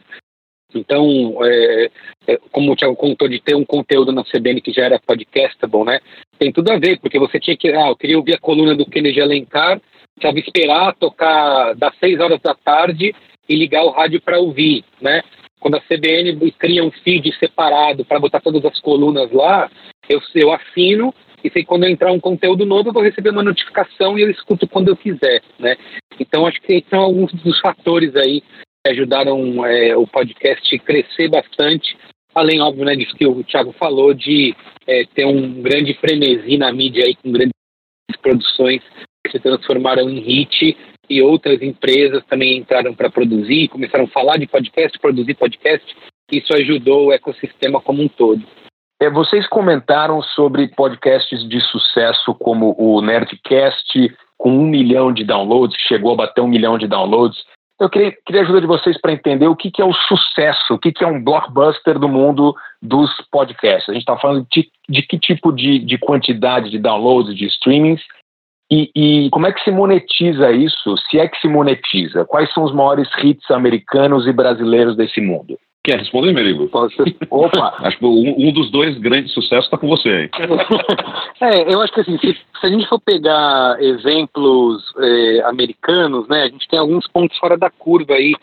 Então, 0.74 1.44
é, 1.44 1.92
é, 2.28 2.38
como 2.52 2.72
o 2.72 2.76
Thiago 2.76 2.96
contou 2.96 3.28
de 3.28 3.42
ter 3.42 3.56
um 3.56 3.66
conteúdo 3.66 4.12
na 4.12 4.24
CBN 4.24 4.62
que 4.62 4.72
já 4.72 4.86
era 4.86 5.00
podcastable, 5.00 5.84
né? 5.84 6.00
Tem 6.38 6.54
tudo 6.54 6.72
a 6.72 6.78
ver, 6.78 7.00
porque 7.00 7.20
você 7.20 7.40
tinha 7.40 7.58
que, 7.58 7.70
ah, 7.70 7.90
eu 7.90 7.98
queria 7.98 8.18
ouvir 8.18 8.36
a 8.36 8.40
coluna 8.40 8.76
do 8.76 8.86
Kennedy 8.86 9.20
Alencar, 9.20 9.82
precisava 10.16 10.40
esperar 10.40 10.96
tocar 10.96 11.74
das 11.76 11.96
6 11.98 12.20
horas 12.20 12.40
da 12.40 12.56
tarde 12.56 13.14
e 13.48 13.56
ligar 13.56 13.84
o 13.84 13.90
rádio 13.90 14.22
para 14.22 14.40
ouvir, 14.40 14.86
né? 15.02 15.22
Quando 15.60 15.76
a 15.76 15.82
CBN 15.82 16.52
cria 16.52 16.84
um 16.84 16.92
feed 16.92 17.36
separado 17.40 18.06
para 18.06 18.20
botar 18.20 18.40
todas 18.40 18.64
as 18.64 18.80
colunas 18.80 19.30
lá, 19.32 19.70
eu, 20.08 20.22
eu 20.36 20.54
assino 20.54 21.14
e 21.44 21.50
sei 21.50 21.64
quando 21.64 21.86
entrar 21.86 22.12
um 22.12 22.20
conteúdo 22.20 22.66
novo 22.66 22.90
eu 22.90 22.94
vou 22.94 23.04
receber 23.04 23.30
uma 23.30 23.44
notificação 23.44 24.18
e 24.18 24.22
eu 24.22 24.30
escuto 24.30 24.68
quando 24.68 24.90
eu 24.90 24.98
quiser, 24.98 25.42
né? 25.58 25.76
Então 26.20 26.46
acho 26.46 26.62
que 26.62 26.84
são 26.90 27.00
alguns 27.00 27.32
dos 27.34 27.60
fatores 27.60 28.16
aí 28.16 28.42
que 28.42 28.92
ajudaram 28.92 29.66
é, 29.66 29.96
o 29.96 30.06
podcast 30.08 30.80
crescer 30.80 31.30
bastante, 31.30 31.98
além 32.34 32.62
óbvio 32.62 32.86
né, 32.86 32.96
disso 32.96 33.16
que 33.16 33.28
o 33.28 33.44
Thiago 33.44 33.74
falou 33.74 34.14
de 34.14 34.56
é, 34.88 35.06
ter 35.14 35.26
um 35.26 35.62
grande 35.62 35.94
frenesi 35.96 36.58
na 36.58 36.72
mídia 36.72 37.06
aí 37.06 37.16
com 37.16 37.32
grandes 37.32 37.54
produções 38.22 38.82
que 39.26 39.32
se 39.32 39.40
transformaram 39.40 40.10
em 40.10 40.20
hit 40.20 40.78
e 41.10 41.22
outras 41.22 41.62
empresas 41.62 42.24
também 42.26 42.58
entraram 42.58 42.94
para 42.94 43.10
produzir, 43.10 43.68
começaram 43.70 44.06
a 44.06 44.10
falar 44.10 44.38
de 44.38 44.48
podcast, 44.48 44.98
produzir 45.00 45.34
podcast. 45.34 45.96
Isso 46.32 46.54
ajudou 46.54 47.08
o 47.08 47.14
ecossistema 47.14 47.82
como 47.82 48.04
um 48.04 48.08
todo. 48.08 48.46
É, 49.02 49.10
vocês 49.10 49.48
comentaram 49.48 50.22
sobre 50.22 50.68
podcasts 50.68 51.48
de 51.48 51.62
sucesso 51.62 52.36
como 52.36 52.76
o 52.78 53.02
Nerdcast, 53.02 54.14
com 54.38 54.52
um 54.52 54.66
milhão 54.66 55.14
de 55.14 55.24
downloads, 55.24 55.78
chegou 55.88 56.14
a 56.14 56.18
bater 56.18 56.42
um 56.42 56.48
milhão 56.48 56.78
de 56.78 56.86
downloads. 56.86 57.38
Eu 57.80 57.90
queria, 57.90 58.14
queria 58.26 58.42
a 58.42 58.44
ajuda 58.44 58.60
de 58.60 58.68
vocês 58.68 59.00
para 59.00 59.14
entender 59.14 59.48
o 59.48 59.56
que, 59.56 59.72
que, 59.72 59.82
é 59.82 59.86
o 59.86 59.94
sucesso, 59.94 60.74
o 60.74 60.78
que, 60.78 60.92
que, 60.92 61.02
é 61.02 61.08
um 61.08 61.24
blockbuster 61.24 61.98
do 61.98 62.10
mundo 62.10 62.54
dos 62.82 63.10
podcasts. 63.32 63.88
A 63.88 63.94
gente 63.94 64.02
está 64.02 64.18
falando 64.18 64.46
de, 64.52 64.70
de, 64.90 65.02
que 65.02 65.18
tipo 65.18 65.54
de, 65.54 65.80
de, 65.80 65.98
quantidade 65.98 66.70
de 66.70 66.78
downloads, 66.78 67.34
de 67.38 67.46
streamings, 67.46 68.02
e, 68.70 68.92
e, 68.94 69.30
como 69.30 69.48
é 69.48 69.54
que 69.54 69.64
se 69.64 69.72
monetiza 69.72 70.52
isso, 70.52 70.98
se 71.10 71.18
é 71.18 71.28
que 71.28 71.40
se 71.40 71.48
monetiza? 71.48 72.26
Quais 72.26 72.52
são 72.54 72.64
os 72.64 72.74
maiores 72.74 73.10
hits 73.24 73.50
americanos 73.50 74.28
e 74.28 74.34
brasileiros 74.34 74.96
desse 74.98 75.22
mundo? 75.22 75.58
Quer 75.84 76.00
responder, 76.00 76.34
Merigo? 76.34 76.68
Pode 76.68 76.94
ser. 76.94 77.16
Opa! 77.30 77.76
acho 77.88 77.98
que 77.98 78.06
um, 78.06 78.48
um, 78.48 78.52
dos 78.52 78.70
dois 78.70 78.98
grandes 78.98 79.34
sucessos 79.34 79.66
está 79.66 79.78
com 79.78 79.88
você 79.88 80.10
aí. 80.10 80.30
é, 81.42 81.74
eu 81.74 81.82
acho 81.82 81.94
que 81.94 82.02
assim, 82.02 82.18
se, 82.18 82.34
se, 82.34 82.66
a 82.66 82.68
gente 82.68 82.88
for 82.88 83.00
pegar 83.00 83.82
exemplos 83.82 84.84
é, 84.98 85.42
americanos, 85.46 86.28
né, 86.28 86.44
a 86.44 86.50
gente 86.50 86.68
tem 86.68 86.80
alguns 86.80 87.08
pontos 87.08 87.38
fora 87.38 87.58
da 87.58 87.70
curva 87.70 88.16
aí, 88.16 88.34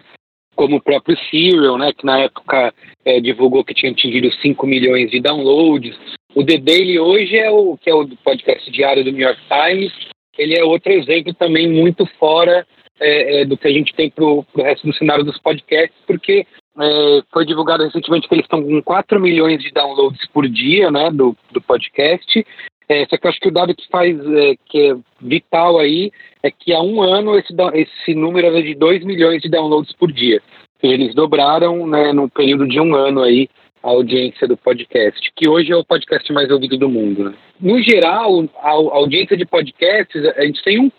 como 0.54 0.76
o 0.76 0.82
próprio 0.82 1.16
Serial, 1.30 1.76
né, 1.76 1.92
que 1.92 2.06
na 2.06 2.20
época 2.20 2.72
é, 3.04 3.20
divulgou 3.20 3.62
que 3.64 3.74
tinha 3.74 3.92
atingido 3.92 4.32
5 4.32 4.66
milhões 4.66 5.10
de 5.10 5.20
downloads. 5.20 5.96
O 6.34 6.42
The 6.42 6.56
Daily 6.56 6.98
hoje 6.98 7.36
é 7.36 7.50
o 7.50 7.76
que 7.76 7.90
é 7.90 7.94
o 7.94 8.08
podcast 8.24 8.70
diário 8.70 9.04
do 9.04 9.12
New 9.12 9.26
York 9.26 9.40
Times, 9.48 9.92
ele 10.38 10.58
é 10.58 10.64
outro 10.64 10.92
exemplo 10.92 11.32
também 11.34 11.68
muito 11.68 12.06
fora 12.18 12.66
é, 13.00 13.44
do 13.44 13.56
que 13.56 13.68
a 13.68 13.72
gente 13.72 13.94
tem 13.94 14.10
para 14.10 14.24
o 14.24 14.44
resto 14.56 14.86
do 14.86 14.94
cenário 14.94 15.24
dos 15.24 15.38
podcasts, 15.38 15.96
porque 16.06 16.46
é, 16.78 17.22
foi 17.32 17.44
divulgado 17.44 17.84
recentemente 17.84 18.28
que 18.28 18.34
eles 18.34 18.44
estão 18.44 18.62
com 18.62 18.82
4 18.82 19.20
milhões 19.20 19.62
de 19.62 19.70
downloads 19.72 20.26
por 20.32 20.48
dia 20.48 20.90
né, 20.90 21.10
do, 21.10 21.36
do 21.50 21.60
podcast. 21.60 22.46
É, 22.88 23.04
só 23.06 23.16
que 23.16 23.26
eu 23.26 23.30
acho 23.30 23.40
que 23.40 23.48
o 23.48 23.52
dado 23.52 23.74
que 23.74 23.88
faz, 23.88 24.16
é, 24.18 24.54
que 24.66 24.90
é 24.90 24.96
vital 25.20 25.78
aí, 25.78 26.12
é 26.42 26.50
que 26.50 26.72
há 26.72 26.80
um 26.80 27.02
ano 27.02 27.36
esse, 27.36 27.52
esse 27.74 28.14
número 28.14 28.46
era 28.46 28.62
de 28.62 28.74
2 28.74 29.04
milhões 29.04 29.42
de 29.42 29.48
downloads 29.48 29.92
por 29.94 30.12
dia. 30.12 30.40
Eles 30.82 31.14
dobraram 31.14 31.86
né, 31.86 32.12
no 32.12 32.28
período 32.28 32.66
de 32.68 32.78
um 32.80 32.94
ano 32.94 33.22
aí 33.22 33.48
a 33.82 33.88
audiência 33.88 34.46
do 34.48 34.56
podcast, 34.56 35.32
que 35.34 35.48
hoje 35.48 35.72
é 35.72 35.76
o 35.76 35.84
podcast 35.84 36.32
mais 36.32 36.50
ouvido 36.50 36.76
do 36.76 36.88
mundo. 36.88 37.24
Né? 37.24 37.34
No 37.60 37.80
geral, 37.82 38.44
a, 38.58 38.70
a, 38.70 38.72
audiência 38.72 39.36
de 39.36 39.46
podcasts, 39.46 40.24
a 40.36 40.44
gente 40.44 40.62
tem 40.62 40.80
um, 40.80 40.90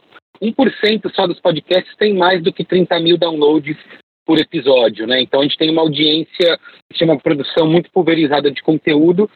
1% 0.41 1.13
só 1.13 1.27
dos 1.27 1.39
podcasts 1.39 1.95
tem 1.97 2.13
mais 2.13 2.41
do 2.41 2.53
que 2.53 2.63
30 2.63 2.99
mil 2.99 3.17
downloads 3.17 3.77
por 4.27 4.37
episódio, 4.37 5.07
né? 5.07 5.21
Então 5.21 5.39
a 5.39 5.43
gente 5.43 5.57
tem 5.57 5.71
uma 5.71 5.81
audiência, 5.81 6.59
que 6.93 7.03
uma 7.05 7.17
produção 7.17 7.65
muito 7.65 7.89
pulverizada 7.89 8.51
de 8.51 8.61
conteúdo, 8.61 9.29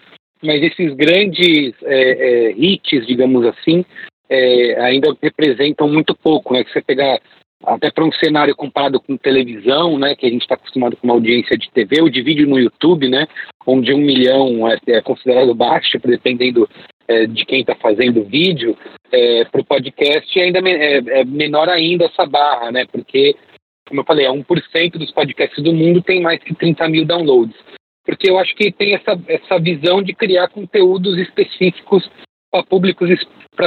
mas 0.44 0.62
esses 0.62 0.94
grandes 0.94 1.74
é, 1.84 2.50
é, 2.50 2.52
hits, 2.52 3.08
digamos 3.08 3.46
assim, 3.46 3.86
é, 4.30 4.80
ainda 4.82 5.16
representam 5.22 5.88
muito 5.88 6.14
pouco, 6.14 6.54
né? 6.54 6.64
Se 6.66 6.74
você 6.74 6.82
pegar 6.82 7.20
até 7.66 7.92
para 7.92 8.04
um 8.04 8.12
cenário 8.12 8.56
comparado 8.56 9.00
com 9.00 9.16
televisão, 9.18 9.98
né, 9.98 10.16
que 10.16 10.26
a 10.26 10.30
gente 10.30 10.42
está 10.42 10.56
acostumado 10.56 10.98
com 10.98 11.08
uma 11.08 11.14
audiência 11.14 11.58
de 11.58 11.70
TV 11.72 12.02
ou 12.02 12.10
de 12.10 12.22
vídeo 12.22 12.48
no 12.48 12.60
YouTube, 12.60 13.08
né, 13.08 13.28
onde 13.66 13.94
um 13.94 14.00
milhão 14.00 14.68
é, 14.68 14.78
é 14.88 15.02
considerado 15.02 15.54
baixo, 15.54 16.00
dependendo 16.04 16.68
é, 17.08 17.28
de 17.28 17.46
quem 17.46 17.62
está 17.62 17.76
fazendo 17.76 18.24
vídeo, 18.24 18.76
é, 19.12 19.46
para 19.46 19.62
o 19.62 19.66
podcast 19.66 20.40
ainda 20.40 20.60
é, 20.68 20.98
é, 20.98 21.24
menor 21.24 21.70
ainda 21.70 22.06
essa 22.06 22.26
barra, 22.26 22.72
né, 22.72 22.86
porque, 22.92 23.36
como 23.92 24.00
eu 24.00 24.06
falei, 24.06 24.26
1% 24.26 24.92
dos 24.92 25.12
podcasts 25.12 25.62
do 25.62 25.74
mundo 25.74 26.02
tem 26.02 26.22
mais 26.22 26.42
que 26.42 26.56
30 26.56 26.88
mil 26.88 27.04
downloads. 27.04 27.58
Porque 28.06 28.32
eu 28.32 28.40
acho 28.40 28.56
que 28.56 28.72
tem 28.72 28.96
essa, 28.96 29.20
essa 29.28 29.60
visão 29.60 30.02
de 30.02 30.14
criar 30.14 30.48
conteúdos 30.48 31.18
específicos 31.18 32.10
para 32.50 32.64
públicos 32.64 33.10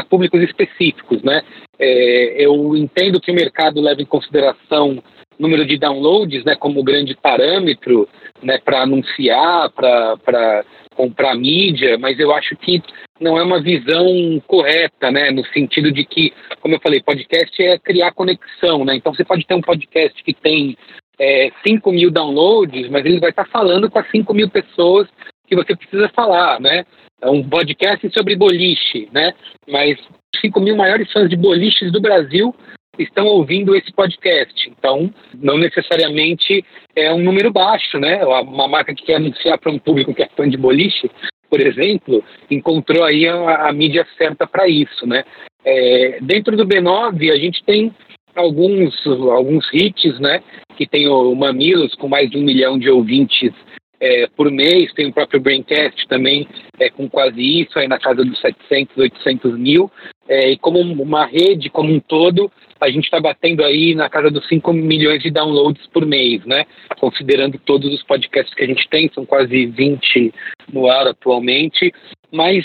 públicos 0.08 0.40
específicos, 0.40 1.22
né? 1.22 1.42
É, 1.78 2.42
eu 2.42 2.74
entendo 2.74 3.20
que 3.20 3.30
o 3.30 3.34
mercado 3.34 3.82
leva 3.82 4.00
em 4.00 4.06
consideração 4.06 5.02
número 5.38 5.66
de 5.66 5.76
downloads, 5.76 6.42
né, 6.44 6.56
como 6.56 6.82
grande 6.82 7.14
parâmetro, 7.14 8.08
né, 8.42 8.58
para 8.64 8.82
anunciar, 8.82 9.70
para 9.70 10.64
comprar 10.94 11.34
mídia, 11.34 11.98
mas 11.98 12.18
eu 12.18 12.32
acho 12.32 12.56
que 12.56 12.82
não 13.20 13.38
é 13.38 13.42
uma 13.42 13.62
visão 13.62 14.06
correta, 14.46 15.10
né, 15.10 15.30
no 15.30 15.44
sentido 15.46 15.92
de 15.92 16.04
que, 16.04 16.32
como 16.60 16.74
eu 16.74 16.80
falei, 16.80 17.00
podcast 17.02 17.62
é 17.62 17.78
criar 17.78 18.12
conexão, 18.12 18.84
né? 18.84 18.96
Então 18.96 19.14
você 19.14 19.24
pode 19.24 19.46
ter 19.46 19.54
um 19.54 19.60
podcast 19.60 20.22
que 20.22 20.34
tem 20.34 20.76
é, 21.18 21.50
5 21.66 21.92
mil 21.92 22.10
downloads, 22.10 22.88
mas 22.88 23.04
ele 23.04 23.20
vai 23.20 23.30
estar 23.30 23.46
falando 23.46 23.90
com 23.90 23.98
as 23.98 24.10
5 24.10 24.32
mil 24.34 24.50
pessoas 24.50 25.08
que 25.46 25.54
você 25.54 25.76
precisa 25.76 26.08
falar, 26.08 26.60
né? 26.60 26.84
É 27.20 27.30
um 27.30 27.48
podcast 27.48 28.10
sobre 28.10 28.36
boliche, 28.36 29.08
né? 29.12 29.32
Mas 29.68 29.98
5 30.40 30.60
mil 30.60 30.76
maiores 30.76 31.10
fãs 31.12 31.28
de 31.28 31.36
boliches 31.36 31.92
do 31.92 32.00
Brasil 32.00 32.54
estão 32.98 33.26
ouvindo 33.26 33.74
esse 33.74 33.92
podcast. 33.92 34.70
Então, 34.70 35.12
não 35.34 35.58
necessariamente 35.58 36.64
é 36.94 37.12
um 37.12 37.22
número 37.22 37.52
baixo, 37.52 37.98
né? 37.98 38.24
Uma 38.24 38.68
marca 38.68 38.94
que 38.94 39.04
quer 39.04 39.16
anunciar 39.16 39.58
para 39.58 39.72
um 39.72 39.78
público 39.78 40.14
que 40.14 40.22
é 40.22 40.28
fã 40.36 40.48
de 40.48 40.56
boliche, 40.56 41.10
por 41.48 41.60
exemplo, 41.60 42.22
encontrou 42.50 43.04
aí 43.04 43.28
a, 43.28 43.68
a 43.68 43.72
mídia 43.72 44.06
certa 44.18 44.46
para 44.46 44.68
isso, 44.68 45.06
né? 45.06 45.24
É, 45.64 46.18
dentro 46.20 46.56
do 46.56 46.66
B9, 46.66 47.32
a 47.32 47.36
gente 47.36 47.62
tem 47.64 47.94
alguns, 48.34 48.94
alguns 49.06 49.64
hits, 49.72 50.18
né? 50.18 50.42
Que 50.76 50.86
tem 50.86 51.08
o 51.08 51.34
Mamilos, 51.34 51.94
com 51.94 52.08
mais 52.08 52.28
de 52.30 52.36
um 52.36 52.42
milhão 52.42 52.78
de 52.78 52.90
ouvintes 52.90 53.52
é, 54.00 54.26
por 54.36 54.50
mês, 54.50 54.92
tem 54.92 55.06
o 55.06 55.12
próprio 55.12 55.40
Braincast 55.40 56.06
também 56.08 56.46
é, 56.78 56.90
com 56.90 57.08
quase 57.08 57.40
isso, 57.40 57.78
aí 57.78 57.88
na 57.88 57.98
casa 57.98 58.24
dos 58.24 58.38
700, 58.40 58.96
800 58.96 59.58
mil, 59.58 59.90
é, 60.28 60.50
e 60.50 60.58
como 60.58 60.80
uma 60.80 61.24
rede 61.24 61.70
como 61.70 61.92
um 61.92 62.00
todo, 62.00 62.50
a 62.84 62.90
gente 62.90 63.04
está 63.04 63.20
batendo 63.20 63.64
aí 63.64 63.94
na 63.94 64.08
casa 64.08 64.30
dos 64.30 64.46
5 64.48 64.72
milhões 64.72 65.22
de 65.22 65.30
downloads 65.30 65.86
por 65.88 66.04
mês, 66.04 66.44
né? 66.44 66.64
Considerando 66.98 67.58
todos 67.58 67.92
os 67.92 68.02
podcasts 68.02 68.54
que 68.54 68.64
a 68.64 68.66
gente 68.66 68.88
tem, 68.88 69.10
são 69.14 69.24
quase 69.24 69.66
20 69.66 70.32
no 70.72 70.86
ar 70.86 71.06
atualmente. 71.06 71.92
Mas, 72.32 72.64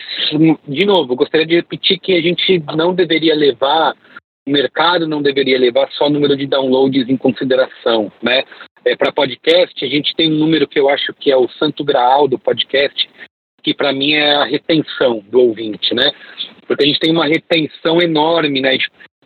de 0.67 0.85
novo, 0.85 1.15
gostaria 1.15 1.45
de 1.45 1.55
repetir 1.55 1.99
que 1.99 2.13
a 2.13 2.21
gente 2.21 2.61
não 2.75 2.93
deveria 2.93 3.35
levar 3.35 3.95
o 4.47 4.51
mercado 4.51 5.07
não 5.07 5.21
deveria 5.21 5.59
levar 5.59 5.91
só 5.91 6.07
o 6.07 6.09
número 6.09 6.35
de 6.35 6.47
downloads 6.47 7.07
em 7.07 7.15
consideração, 7.15 8.11
né? 8.21 8.43
É, 8.83 8.95
para 8.95 9.11
podcast, 9.11 9.85
a 9.85 9.87
gente 9.87 10.15
tem 10.15 10.31
um 10.31 10.37
número 10.37 10.67
que 10.67 10.79
eu 10.79 10.89
acho 10.89 11.13
que 11.13 11.31
é 11.31 11.37
o 11.37 11.47
santo 11.49 11.83
graal 11.83 12.27
do 12.27 12.39
podcast, 12.39 13.07
que 13.61 13.75
para 13.75 13.93
mim 13.93 14.13
é 14.13 14.35
a 14.35 14.45
retenção 14.45 15.23
do 15.29 15.41
ouvinte, 15.41 15.93
né? 15.93 16.11
Porque 16.65 16.83
a 16.83 16.87
gente 16.87 16.99
tem 16.99 17.11
uma 17.11 17.27
retenção 17.27 18.01
enorme, 18.01 18.59
né? 18.59 18.77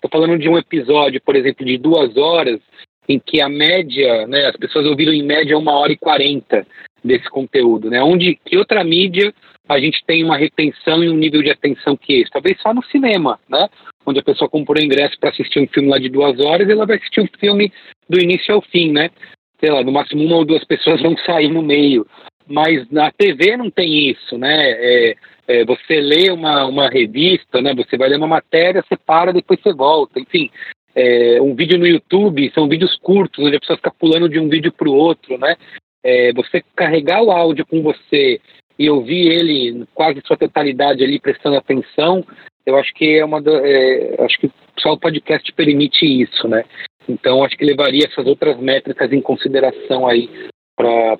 Estou 0.03 0.19
falando 0.19 0.37
de 0.37 0.49
um 0.49 0.57
episódio, 0.57 1.21
por 1.21 1.33
exemplo, 1.33 1.65
de 1.65 1.77
duas 1.77 2.17
horas, 2.17 2.59
em 3.07 3.17
que 3.17 3.41
a 3.41 3.47
média, 3.47 4.27
né, 4.27 4.47
as 4.47 4.57
pessoas 4.57 4.85
ouviram 4.85 5.13
em 5.13 5.23
média 5.23 5.57
uma 5.57 5.71
hora 5.79 5.93
e 5.93 5.97
quarenta 5.97 6.67
desse 7.01 7.29
conteúdo, 7.29 7.89
né? 7.89 8.03
Onde 8.03 8.37
que 8.45 8.57
outra 8.57 8.83
mídia 8.83 9.33
a 9.67 9.79
gente 9.79 10.03
tem 10.05 10.21
uma 10.21 10.35
retenção 10.35 11.01
e 11.01 11.09
um 11.09 11.15
nível 11.15 11.41
de 11.41 11.51
atenção 11.51 11.95
que 11.95 12.19
esse? 12.19 12.31
Talvez 12.31 12.59
só 12.61 12.73
no 12.73 12.83
cinema, 12.85 13.39
né? 13.47 13.69
Onde 14.05 14.19
a 14.19 14.23
pessoa 14.23 14.49
comprou 14.49 14.83
ingresso 14.83 15.17
para 15.17 15.29
assistir 15.29 15.61
um 15.61 15.67
filme 15.67 15.89
lá 15.89 15.97
de 15.97 16.09
duas 16.09 16.37
horas, 16.41 16.69
ela 16.69 16.85
vai 16.85 16.97
assistir 16.97 17.21
um 17.21 17.39
filme 17.39 17.71
do 18.09 18.21
início 18.21 18.53
ao 18.53 18.61
fim, 18.61 18.91
né? 18.91 19.09
Sei 19.57 19.71
lá, 19.71 19.81
no 19.83 19.93
máximo 19.93 20.21
uma 20.25 20.35
ou 20.35 20.43
duas 20.43 20.65
pessoas 20.65 21.01
vão 21.01 21.15
sair 21.19 21.47
no 21.47 21.61
meio. 21.61 22.05
Mas 22.47 22.89
na 22.89 23.11
TV 23.11 23.57
não 23.57 23.69
tem 23.69 24.09
isso, 24.09 24.37
né? 24.37 24.71
É, 24.71 25.15
é, 25.47 25.65
você 25.65 25.99
lê 25.99 26.31
uma, 26.31 26.65
uma 26.65 26.89
revista, 26.89 27.61
né? 27.61 27.73
Você 27.75 27.97
vai 27.97 28.09
ler 28.09 28.17
uma 28.17 28.27
matéria, 28.27 28.83
você 28.83 28.97
para, 28.97 29.31
depois 29.31 29.59
você 29.61 29.73
volta. 29.73 30.19
Enfim, 30.19 30.49
é, 30.95 31.41
um 31.41 31.55
vídeo 31.55 31.77
no 31.77 31.87
YouTube 31.87 32.51
são 32.53 32.67
vídeos 32.67 32.97
curtos, 33.01 33.43
onde 33.43 33.55
a 33.55 33.59
pessoa 33.59 33.77
fica 33.77 33.91
pulando 33.91 34.29
de 34.29 34.39
um 34.39 34.49
vídeo 34.49 34.71
para 34.71 34.89
o 34.89 34.95
outro, 34.95 35.37
né? 35.37 35.55
é, 36.03 36.33
você 36.33 36.61
carregar 36.75 37.23
o 37.23 37.31
áudio 37.31 37.65
com 37.65 37.81
você 37.81 38.39
e 38.77 38.89
ouvir 38.89 39.31
ele 39.31 39.85
quase 39.93 40.21
sua 40.25 40.35
totalidade 40.35 41.03
ali 41.03 41.19
prestando 41.19 41.55
atenção, 41.55 42.25
eu 42.65 42.75
acho 42.77 42.93
que 42.93 43.17
é 43.17 43.25
uma 43.25 43.41
é, 43.45 44.21
acho 44.23 44.37
que 44.39 44.51
só 44.79 44.93
o 44.93 44.99
podcast 44.99 45.49
permite 45.53 46.05
isso, 46.05 46.47
né? 46.47 46.65
Então 47.07 47.43
acho 47.43 47.55
que 47.57 47.65
levaria 47.65 48.05
essas 48.05 48.25
outras 48.25 48.57
métricas 48.59 49.11
em 49.13 49.21
consideração 49.21 50.07
aí 50.07 50.29
para 50.75 51.17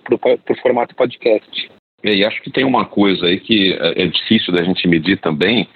o 0.50 0.62
formato 0.62 0.96
podcast. 0.96 1.70
E 2.04 2.26
acho 2.26 2.42
que 2.42 2.52
tem 2.52 2.66
uma 2.66 2.86
coisa 2.86 3.26
aí 3.26 3.40
que 3.40 3.74
é, 3.74 4.04
é 4.04 4.08
difícil 4.08 4.54
da 4.54 4.64
gente 4.64 4.88
medir 4.88 5.20
também, 5.20 5.68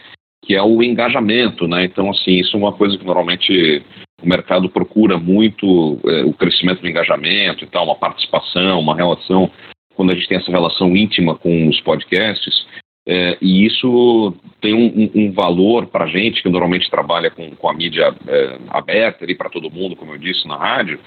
que 0.43 0.55
é 0.55 0.61
o 0.61 0.83
engajamento, 0.83 1.67
né? 1.67 1.85
Então, 1.85 2.09
assim, 2.09 2.31
isso 2.31 2.55
é 2.55 2.59
uma 2.59 2.73
coisa 2.73 2.97
que 2.97 3.05
normalmente 3.05 3.83
o 4.21 4.27
mercado 4.27 4.69
procura 4.69 5.17
muito, 5.17 5.99
é, 6.05 6.23
o 6.23 6.33
crescimento 6.33 6.81
do 6.81 6.87
engajamento 6.89 7.63
e 7.63 7.67
tal, 7.67 7.85
uma 7.85 7.95
participação, 7.95 8.79
uma 8.79 8.95
relação, 8.95 9.49
quando 9.95 10.11
a 10.11 10.15
gente 10.15 10.27
tem 10.27 10.37
essa 10.37 10.51
relação 10.51 10.95
íntima 10.95 11.35
com 11.35 11.67
os 11.67 11.79
podcasts, 11.81 12.65
é, 13.07 13.37
e 13.41 13.65
isso 13.65 14.35
tem 14.59 14.73
um, 14.73 15.09
um, 15.15 15.31
valor 15.31 15.87
para 15.87 16.03
a 16.03 16.07
gente, 16.07 16.43
que 16.43 16.49
normalmente 16.49 16.89
trabalha 16.89 17.31
com, 17.31 17.55
com 17.55 17.69
a 17.69 17.73
mídia 17.73 18.13
é, 18.27 18.59
aberta 18.69 19.25
para 19.37 19.49
todo 19.49 19.71
mundo, 19.71 19.95
como 19.95 20.13
eu 20.13 20.17
disse 20.17 20.45
na 20.45 20.57
rádio, 20.57 20.99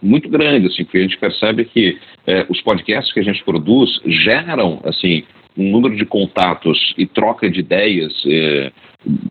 muito 0.00 0.28
grande, 0.28 0.68
assim, 0.68 0.84
porque 0.84 0.98
a 0.98 1.02
gente 1.02 1.18
percebe 1.18 1.64
que 1.64 1.98
é, 2.26 2.46
os 2.48 2.60
podcasts 2.60 3.12
que 3.12 3.20
a 3.20 3.24
gente 3.24 3.42
produz 3.44 4.00
geram, 4.04 4.80
assim, 4.84 5.24
um 5.56 5.70
número 5.70 5.96
de 5.96 6.06
contatos 6.06 6.94
e 6.96 7.04
troca 7.04 7.50
de 7.50 7.60
ideias 7.60 8.12
é, 8.26 8.72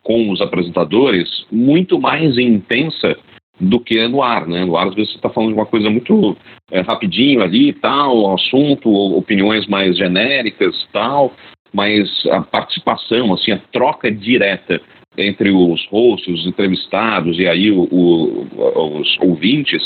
com 0.03 0.29
os 0.29 0.41
apresentadores 0.41 1.45
muito 1.51 1.99
mais 1.99 2.37
intensa 2.37 3.17
do 3.59 3.79
que 3.79 4.07
no 4.07 4.21
ar, 4.21 4.45
né? 4.45 4.65
No 4.65 4.77
ar, 4.77 4.87
às 4.87 4.95
vezes, 4.95 5.11
você 5.11 5.17
está 5.17 5.29
falando 5.29 5.49
de 5.49 5.59
uma 5.59 5.65
coisa 5.65 5.89
muito 5.89 6.37
é, 6.69 6.81
rapidinho 6.81 7.41
ali, 7.41 7.73
tal, 7.73 8.33
assunto, 8.35 8.89
opiniões 8.89 9.65
mais 9.67 9.97
genéricas, 9.97 10.75
tal, 10.91 11.33
mas 11.73 12.09
a 12.27 12.41
participação, 12.41 13.33
assim, 13.33 13.51
a 13.51 13.61
troca 13.71 14.11
direta 14.11 14.79
entre 15.17 15.49
os 15.49 15.85
hosts, 15.87 16.41
os 16.41 16.45
entrevistados 16.45 17.39
e 17.39 17.47
aí 17.47 17.71
o, 17.71 17.87
o, 17.91 18.99
os 18.99 19.17
ouvintes 19.19 19.81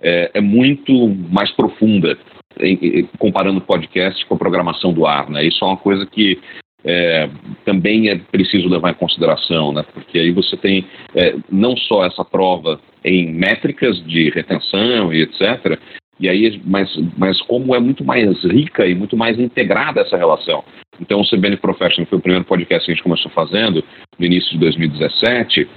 é, 0.00 0.30
é, 0.34 0.40
muito 0.40 1.08
mais 1.30 1.50
profunda 1.52 2.18
em, 2.60 3.08
comparando 3.18 3.60
podcast 3.60 4.24
com 4.26 4.34
a 4.34 4.38
programação 4.38 4.92
do 4.92 5.06
ar, 5.06 5.28
né? 5.28 5.44
Isso 5.44 5.64
é 5.64 5.68
uma 5.68 5.76
coisa 5.76 6.06
que 6.06 6.38
é, 6.84 7.28
também 7.64 8.10
é 8.10 8.16
preciso 8.16 8.68
levar 8.68 8.90
em 8.90 8.94
consideração, 8.94 9.72
né? 9.72 9.84
Porque 9.94 10.18
aí 10.18 10.30
você 10.30 10.56
tem 10.56 10.86
é, 11.14 11.34
não 11.50 11.76
só 11.76 12.04
essa 12.04 12.24
prova 12.24 12.78
em 13.04 13.32
métricas 13.32 14.02
de 14.04 14.30
retenção 14.30 15.12
e 15.12 15.22
etc. 15.22 15.78
E 16.20 16.28
aí, 16.28 16.60
mas, 16.64 16.94
mas 17.16 17.40
como 17.42 17.74
é 17.74 17.80
muito 17.80 18.04
mais 18.04 18.42
rica 18.44 18.86
e 18.86 18.94
muito 18.94 19.16
mais 19.16 19.38
integrada 19.38 20.00
essa 20.00 20.16
relação. 20.16 20.62
Então, 21.00 21.20
o 21.20 21.28
CBN 21.28 21.56
Professional 21.56 22.06
foi 22.08 22.18
o 22.18 22.22
primeiro 22.22 22.44
podcast 22.44 22.86
que 22.86 22.92
a 22.92 22.94
gente 22.94 23.02
começou 23.02 23.30
fazendo 23.32 23.82
no 24.18 24.24
início 24.24 24.52
de 24.52 24.58
2017 24.58 25.68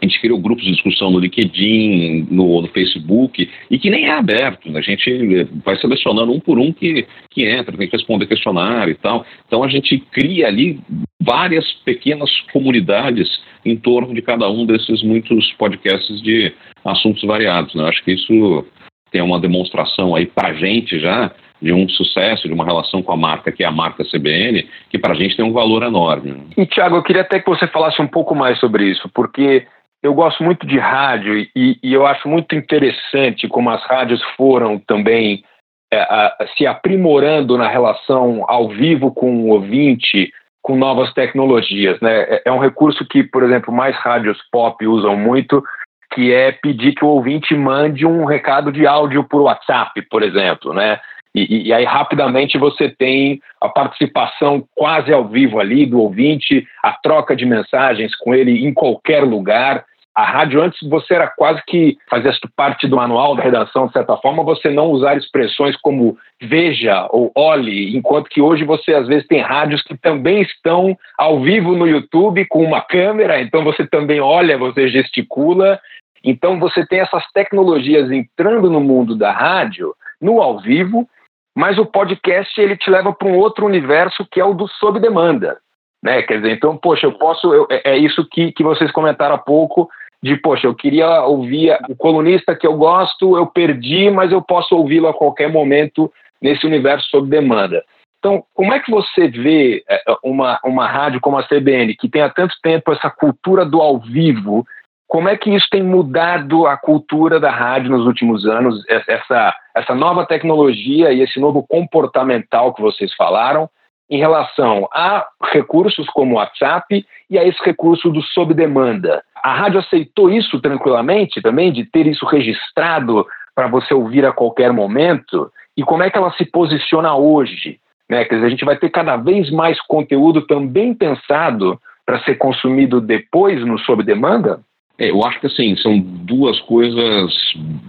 a 0.00 0.04
gente 0.04 0.20
criou 0.20 0.38
grupos 0.38 0.64
de 0.64 0.72
discussão 0.72 1.10
no 1.10 1.18
LinkedIn, 1.18 2.26
no, 2.30 2.60
no, 2.60 2.68
Facebook, 2.68 3.48
e 3.70 3.78
que 3.78 3.90
nem 3.90 4.06
é 4.06 4.10
aberto. 4.10 4.70
Né? 4.70 4.78
A 4.78 4.82
gente 4.82 5.44
vai 5.64 5.76
selecionando 5.78 6.32
um 6.32 6.40
por 6.40 6.58
um 6.58 6.72
que, 6.72 7.06
que 7.30 7.46
entra, 7.46 7.76
tem 7.76 7.88
que 7.88 7.96
responder 7.96 8.26
questionário 8.26 8.92
e 8.92 8.96
tal. 8.96 9.24
Então 9.46 9.62
a 9.62 9.68
gente 9.68 9.98
cria 10.10 10.48
ali 10.48 10.80
várias 11.22 11.72
pequenas 11.84 12.30
comunidades 12.52 13.28
em 13.64 13.76
torno 13.76 14.12
de 14.12 14.20
cada 14.20 14.50
um 14.50 14.66
desses 14.66 15.02
muitos 15.02 15.52
podcasts 15.52 16.20
de 16.20 16.52
assuntos 16.84 17.22
variados. 17.22 17.74
Né? 17.74 17.84
Acho 17.84 18.04
que 18.04 18.12
isso 18.12 18.66
tem 19.10 19.22
uma 19.22 19.40
demonstração 19.40 20.14
aí 20.14 20.26
para 20.26 20.48
a 20.48 20.54
gente 20.54 20.98
já 20.98 21.32
de 21.62 21.72
um 21.72 21.88
sucesso, 21.88 22.46
de 22.46 22.52
uma 22.52 22.64
relação 22.64 23.02
com 23.02 23.12
a 23.12 23.16
marca, 23.16 23.50
que 23.50 23.62
é 23.62 23.66
a 23.66 23.72
marca 23.72 24.04
CBN, 24.04 24.68
que 24.90 24.98
para 24.98 25.12
a 25.12 25.16
gente 25.16 25.36
tem 25.36 25.44
um 25.44 25.52
valor 25.52 25.82
enorme. 25.82 26.32
Né? 26.32 26.40
E, 26.58 26.66
Tiago, 26.66 26.96
eu 26.96 27.02
queria 27.02 27.22
até 27.22 27.38
que 27.38 27.48
você 27.48 27.66
falasse 27.68 28.02
um 28.02 28.08
pouco 28.08 28.34
mais 28.34 28.58
sobre 28.58 28.90
isso, 28.90 29.08
porque 29.14 29.64
eu 30.04 30.12
gosto 30.12 30.44
muito 30.44 30.66
de 30.66 30.78
rádio 30.78 31.38
e, 31.56 31.78
e, 31.82 31.94
eu 31.94 32.06
acho 32.06 32.28
muito 32.28 32.54
interessante 32.54 33.48
como 33.48 33.70
as 33.70 33.82
rádios 33.84 34.22
foram 34.36 34.78
também 34.78 35.42
é, 35.90 35.98
a, 35.98 36.46
se 36.54 36.66
aprimorando 36.66 37.56
na 37.56 37.66
relação 37.66 38.44
ao 38.46 38.68
vivo 38.68 39.10
com 39.10 39.34
o 39.34 39.48
ouvinte, 39.48 40.30
com 40.62 40.76
novas 40.76 41.10
tecnologias. 41.14 41.98
Né? 42.00 42.20
É, 42.24 42.42
é 42.44 42.52
um 42.52 42.58
recurso 42.58 43.02
que, 43.06 43.24
por 43.24 43.42
exemplo, 43.42 43.72
mais 43.72 43.96
rádios 43.96 44.38
pop 44.52 44.86
usam 44.86 45.16
muito, 45.16 45.64
que 46.12 46.34
é 46.34 46.52
pedir 46.52 46.94
que 46.94 47.04
o 47.04 47.08
ouvinte 47.08 47.54
mande 47.54 48.04
um 48.04 48.26
recado 48.26 48.70
de 48.70 48.86
áudio 48.86 49.24
por 49.24 49.40
WhatsApp, 49.40 50.02
por 50.10 50.22
exemplo, 50.22 50.74
né? 50.74 51.00
E, 51.34 51.68
e, 51.68 51.72
aí 51.72 51.84
rapidamente 51.84 52.56
você 52.56 52.88
tem 52.88 53.40
a 53.60 53.68
participação 53.68 54.64
quase 54.76 55.12
ao 55.12 55.26
vivo 55.26 55.58
ali 55.58 55.84
do 55.84 56.00
ouvinte, 56.00 56.64
a 56.80 56.92
troca 56.92 57.34
de 57.34 57.44
mensagens 57.44 58.14
com 58.14 58.32
ele 58.32 58.64
em 58.64 58.72
qualquer 58.72 59.24
lugar. 59.24 59.84
A 60.14 60.24
rádio 60.24 60.62
antes 60.62 60.78
você 60.88 61.14
era 61.14 61.26
quase 61.26 61.60
que 61.66 61.98
fazia 62.08 62.30
parte 62.54 62.86
do 62.86 62.96
manual 62.96 63.34
da 63.34 63.42
redação, 63.42 63.88
de 63.88 63.92
certa 63.92 64.16
forma, 64.18 64.44
você 64.44 64.70
não 64.70 64.86
usar 64.86 65.16
expressões 65.16 65.76
como 65.78 66.16
veja 66.40 67.08
ou 67.10 67.32
olhe, 67.36 67.96
enquanto 67.96 68.28
que 68.28 68.40
hoje 68.40 68.64
você 68.64 68.94
às 68.94 69.08
vezes 69.08 69.26
tem 69.26 69.40
rádios 69.40 69.82
que 69.82 69.96
também 69.96 70.42
estão 70.42 70.96
ao 71.18 71.40
vivo 71.40 71.74
no 71.74 71.88
YouTube 71.88 72.46
com 72.46 72.62
uma 72.62 72.80
câmera, 72.80 73.40
então 73.40 73.64
você 73.64 73.84
também 73.86 74.20
olha, 74.20 74.56
você 74.56 74.88
gesticula. 74.88 75.80
Então 76.22 76.60
você 76.60 76.86
tem 76.86 77.00
essas 77.00 77.24
tecnologias 77.32 78.10
entrando 78.10 78.70
no 78.70 78.80
mundo 78.80 79.16
da 79.16 79.32
rádio, 79.32 79.94
no 80.20 80.40
ao 80.40 80.60
vivo, 80.60 81.08
mas 81.56 81.76
o 81.76 81.84
podcast 81.84 82.58
ele 82.60 82.76
te 82.76 82.88
leva 82.88 83.12
para 83.12 83.28
um 83.28 83.36
outro 83.36 83.66
universo 83.66 84.26
que 84.30 84.40
é 84.40 84.44
o 84.44 84.54
do 84.54 84.68
sob 84.68 85.00
demanda. 85.00 85.58
Né? 86.02 86.22
Quer 86.22 86.36
dizer, 86.36 86.52
então, 86.52 86.76
poxa, 86.76 87.06
eu 87.06 87.12
posso. 87.12 87.52
Eu, 87.52 87.66
é, 87.70 87.92
é 87.92 87.96
isso 87.96 88.28
que, 88.30 88.52
que 88.52 88.62
vocês 88.62 88.92
comentaram 88.92 89.34
há 89.34 89.38
pouco 89.38 89.88
de, 90.24 90.38
poxa, 90.38 90.66
eu 90.66 90.74
queria 90.74 91.22
ouvir 91.24 91.78
o 91.86 91.94
colunista 91.94 92.56
que 92.56 92.66
eu 92.66 92.78
gosto, 92.78 93.36
eu 93.36 93.46
perdi, 93.46 94.08
mas 94.08 94.32
eu 94.32 94.40
posso 94.40 94.74
ouvi-lo 94.74 95.06
a 95.06 95.12
qualquer 95.12 95.52
momento 95.52 96.10
nesse 96.40 96.66
universo 96.66 97.06
sob 97.10 97.28
demanda. 97.28 97.84
Então, 98.18 98.42
como 98.54 98.72
é 98.72 98.80
que 98.80 98.90
você 98.90 99.28
vê 99.28 99.84
é, 99.86 100.00
uma, 100.24 100.58
uma 100.64 100.88
rádio 100.88 101.20
como 101.20 101.36
a 101.36 101.42
CBN, 101.42 101.94
que 101.94 102.08
tem 102.08 102.22
há 102.22 102.30
tanto 102.30 102.54
tempo 102.62 102.90
essa 102.90 103.10
cultura 103.10 103.66
do 103.66 103.82
ao 103.82 103.98
vivo, 103.98 104.64
como 105.06 105.28
é 105.28 105.36
que 105.36 105.54
isso 105.54 105.66
tem 105.70 105.82
mudado 105.82 106.66
a 106.66 106.74
cultura 106.74 107.38
da 107.38 107.50
rádio 107.50 107.90
nos 107.90 108.06
últimos 108.06 108.46
anos, 108.46 108.82
essa, 108.88 109.54
essa 109.76 109.94
nova 109.94 110.24
tecnologia 110.24 111.12
e 111.12 111.20
esse 111.20 111.38
novo 111.38 111.66
comportamental 111.68 112.72
que 112.72 112.80
vocês 112.80 113.12
falaram, 113.14 113.68
em 114.14 114.18
relação 114.18 114.88
a 114.92 115.26
recursos 115.52 116.06
como 116.08 116.34
o 116.34 116.36
WhatsApp 116.36 117.04
e 117.30 117.38
a 117.38 117.44
esse 117.44 117.62
recurso 117.64 118.10
do 118.10 118.22
sob 118.22 118.54
demanda? 118.54 119.22
a 119.44 119.52
rádio 119.52 119.78
aceitou 119.78 120.30
isso 120.30 120.58
tranquilamente 120.58 121.42
também, 121.42 121.70
de 121.70 121.84
ter 121.84 122.06
isso 122.06 122.24
registrado 122.24 123.26
para 123.54 123.68
você 123.68 123.92
ouvir 123.92 124.24
a 124.24 124.32
qualquer 124.32 124.72
momento? 124.72 125.52
E 125.76 125.82
como 125.82 126.02
é 126.02 126.08
que 126.08 126.16
ela 126.16 126.32
se 126.32 126.46
posiciona 126.46 127.14
hoje? 127.14 127.78
Né? 128.08 128.24
Quer 128.24 128.36
dizer, 128.36 128.46
a 128.46 128.50
gente 128.50 128.64
vai 128.64 128.78
ter 128.78 128.88
cada 128.88 129.18
vez 129.18 129.50
mais 129.50 129.78
conteúdo 129.82 130.46
também 130.46 130.94
pensado 130.94 131.78
para 132.06 132.24
ser 132.24 132.36
consumido 132.36 133.02
depois 133.02 133.60
no 133.66 133.78
sob 133.80 134.02
demanda? 134.02 134.60
É, 134.98 135.10
eu 135.10 135.22
acho 135.26 135.38
que 135.40 135.46
assim, 135.46 135.76
são 135.76 135.98
duas 135.98 136.58
coisas, 136.60 137.34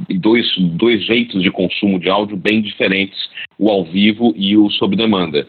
dois, 0.09 0.45
dois 0.57 1.05
jeitos 1.05 1.41
de 1.41 1.51
consumo 1.51 1.97
de 1.97 2.09
áudio 2.09 2.35
bem 2.35 2.61
diferentes, 2.61 3.29
o 3.57 3.69
ao 3.69 3.85
vivo 3.85 4.33
e 4.35 4.57
o 4.57 4.69
sob 4.71 4.93
demanda. 4.97 5.47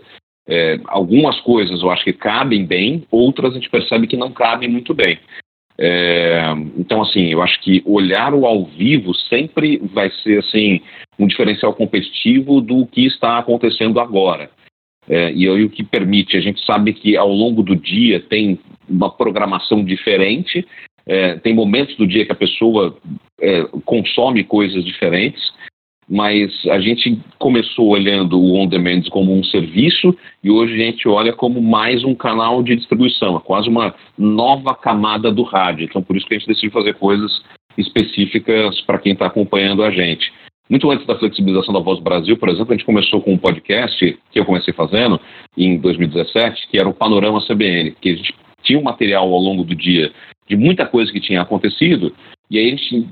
É, 0.49 0.79
algumas 0.87 1.41
coisas 1.41 1.83
eu 1.83 1.91
acho 1.91 2.05
que 2.05 2.13
cabem 2.13 2.65
bem, 2.65 3.05
outras 3.11 3.53
a 3.53 3.55
gente 3.55 3.71
percebe 3.71 4.07
que 4.07 4.17
não 4.17 4.31
cabem 4.31 4.69
muito 4.69 4.95
bem. 4.95 5.19
É, 5.79 6.41
então, 6.79 7.03
assim, 7.03 7.27
eu 7.27 7.43
acho 7.43 7.61
que 7.61 7.83
olhar 7.85 8.33
o 8.33 8.47
ao 8.47 8.65
vivo 8.65 9.13
sempre 9.15 9.79
vai 9.93 10.11
ser 10.23 10.39
assim 10.39 10.81
um 11.19 11.27
diferencial 11.27 11.75
competitivo 11.75 12.61
do 12.61 12.87
que 12.87 13.07
está 13.07 13.39
acontecendo 13.39 14.01
agora. 14.01 14.51
É, 15.09 15.33
e 15.33 15.49
aí 15.49 15.65
o 15.65 15.71
que 15.71 15.85
permite, 15.85 16.37
a 16.37 16.41
gente 16.41 16.65
sabe 16.65 16.93
que 16.93 17.17
ao 17.17 17.29
longo 17.29 17.63
do 17.63 17.77
dia 17.77 18.21
tem 18.21 18.59
uma 18.89 19.11
programação 19.11 19.85
diferente, 19.85 20.67
é, 21.07 21.37
tem 21.37 21.55
momentos 21.55 21.97
do 21.97 22.07
dia 22.07 22.25
que 22.25 22.33
a 22.33 22.37
pessoa 22.37 22.97
é, 23.41 23.65
consome 23.85 24.43
coisas 24.43 24.85
diferentes, 24.85 25.53
mas 26.09 26.53
a 26.67 26.81
gente 26.81 27.19
começou 27.39 27.89
olhando 27.89 28.39
o 28.39 28.57
on 28.57 28.67
demand 28.67 29.03
como 29.11 29.37
um 29.37 29.43
serviço 29.43 30.17
e 30.43 30.51
hoje 30.51 30.75
a 30.75 30.87
gente 30.87 31.09
olha 31.09 31.33
como 31.33 31.61
mais 31.61 32.05
um 32.05 32.15
canal 32.15 32.63
de 32.63 32.77
distribuição, 32.77 33.37
é 33.37 33.41
quase 33.41 33.69
uma 33.69 33.95
nova 34.17 34.75
camada 34.75 35.33
do 35.33 35.43
rádio. 35.43 35.85
Então, 35.85 36.03
por 36.03 36.17
isso 36.17 36.27
que 36.27 36.35
a 36.35 36.39
gente 36.39 36.49
decidiu 36.49 36.71
fazer 36.71 36.95
coisas 36.95 37.43
específicas 37.77 38.81
para 38.83 38.99
quem 38.99 39.13
está 39.13 39.27
acompanhando 39.27 39.83
a 39.83 39.91
gente. 39.91 40.33
Muito 40.69 40.91
antes 40.91 41.07
da 41.07 41.17
flexibilização 41.17 41.73
da 41.73 41.81
Voz 41.81 42.01
Brasil, 42.01 42.37
por 42.37 42.49
exemplo, 42.49 42.73
a 42.73 42.77
gente 42.77 42.87
começou 42.87 43.21
com 43.21 43.33
um 43.33 43.39
podcast 43.39 44.19
que 44.33 44.39
eu 44.39 44.45
comecei 44.45 44.75
fazendo 44.75 45.21
em 45.57 45.79
2017, 45.79 46.69
que 46.69 46.79
era 46.79 46.89
o 46.89 46.95
Panorama 46.95 47.41
CBN, 47.47 47.93
que 48.01 48.11
a 48.11 48.17
gente 48.17 48.35
tinha 48.63 48.79
um 48.79 48.83
material 48.83 49.33
ao 49.33 49.41
longo 49.41 49.63
do 49.63 49.75
dia 49.75 50.13
de 50.49 50.57
muita 50.57 50.87
coisa 50.87 51.13
que 51.13 51.21
tinha 51.21 51.41
acontecido 51.41 52.13
E 52.49 52.59
aí 52.59 52.67
a 52.67 52.71
gente 52.71 53.09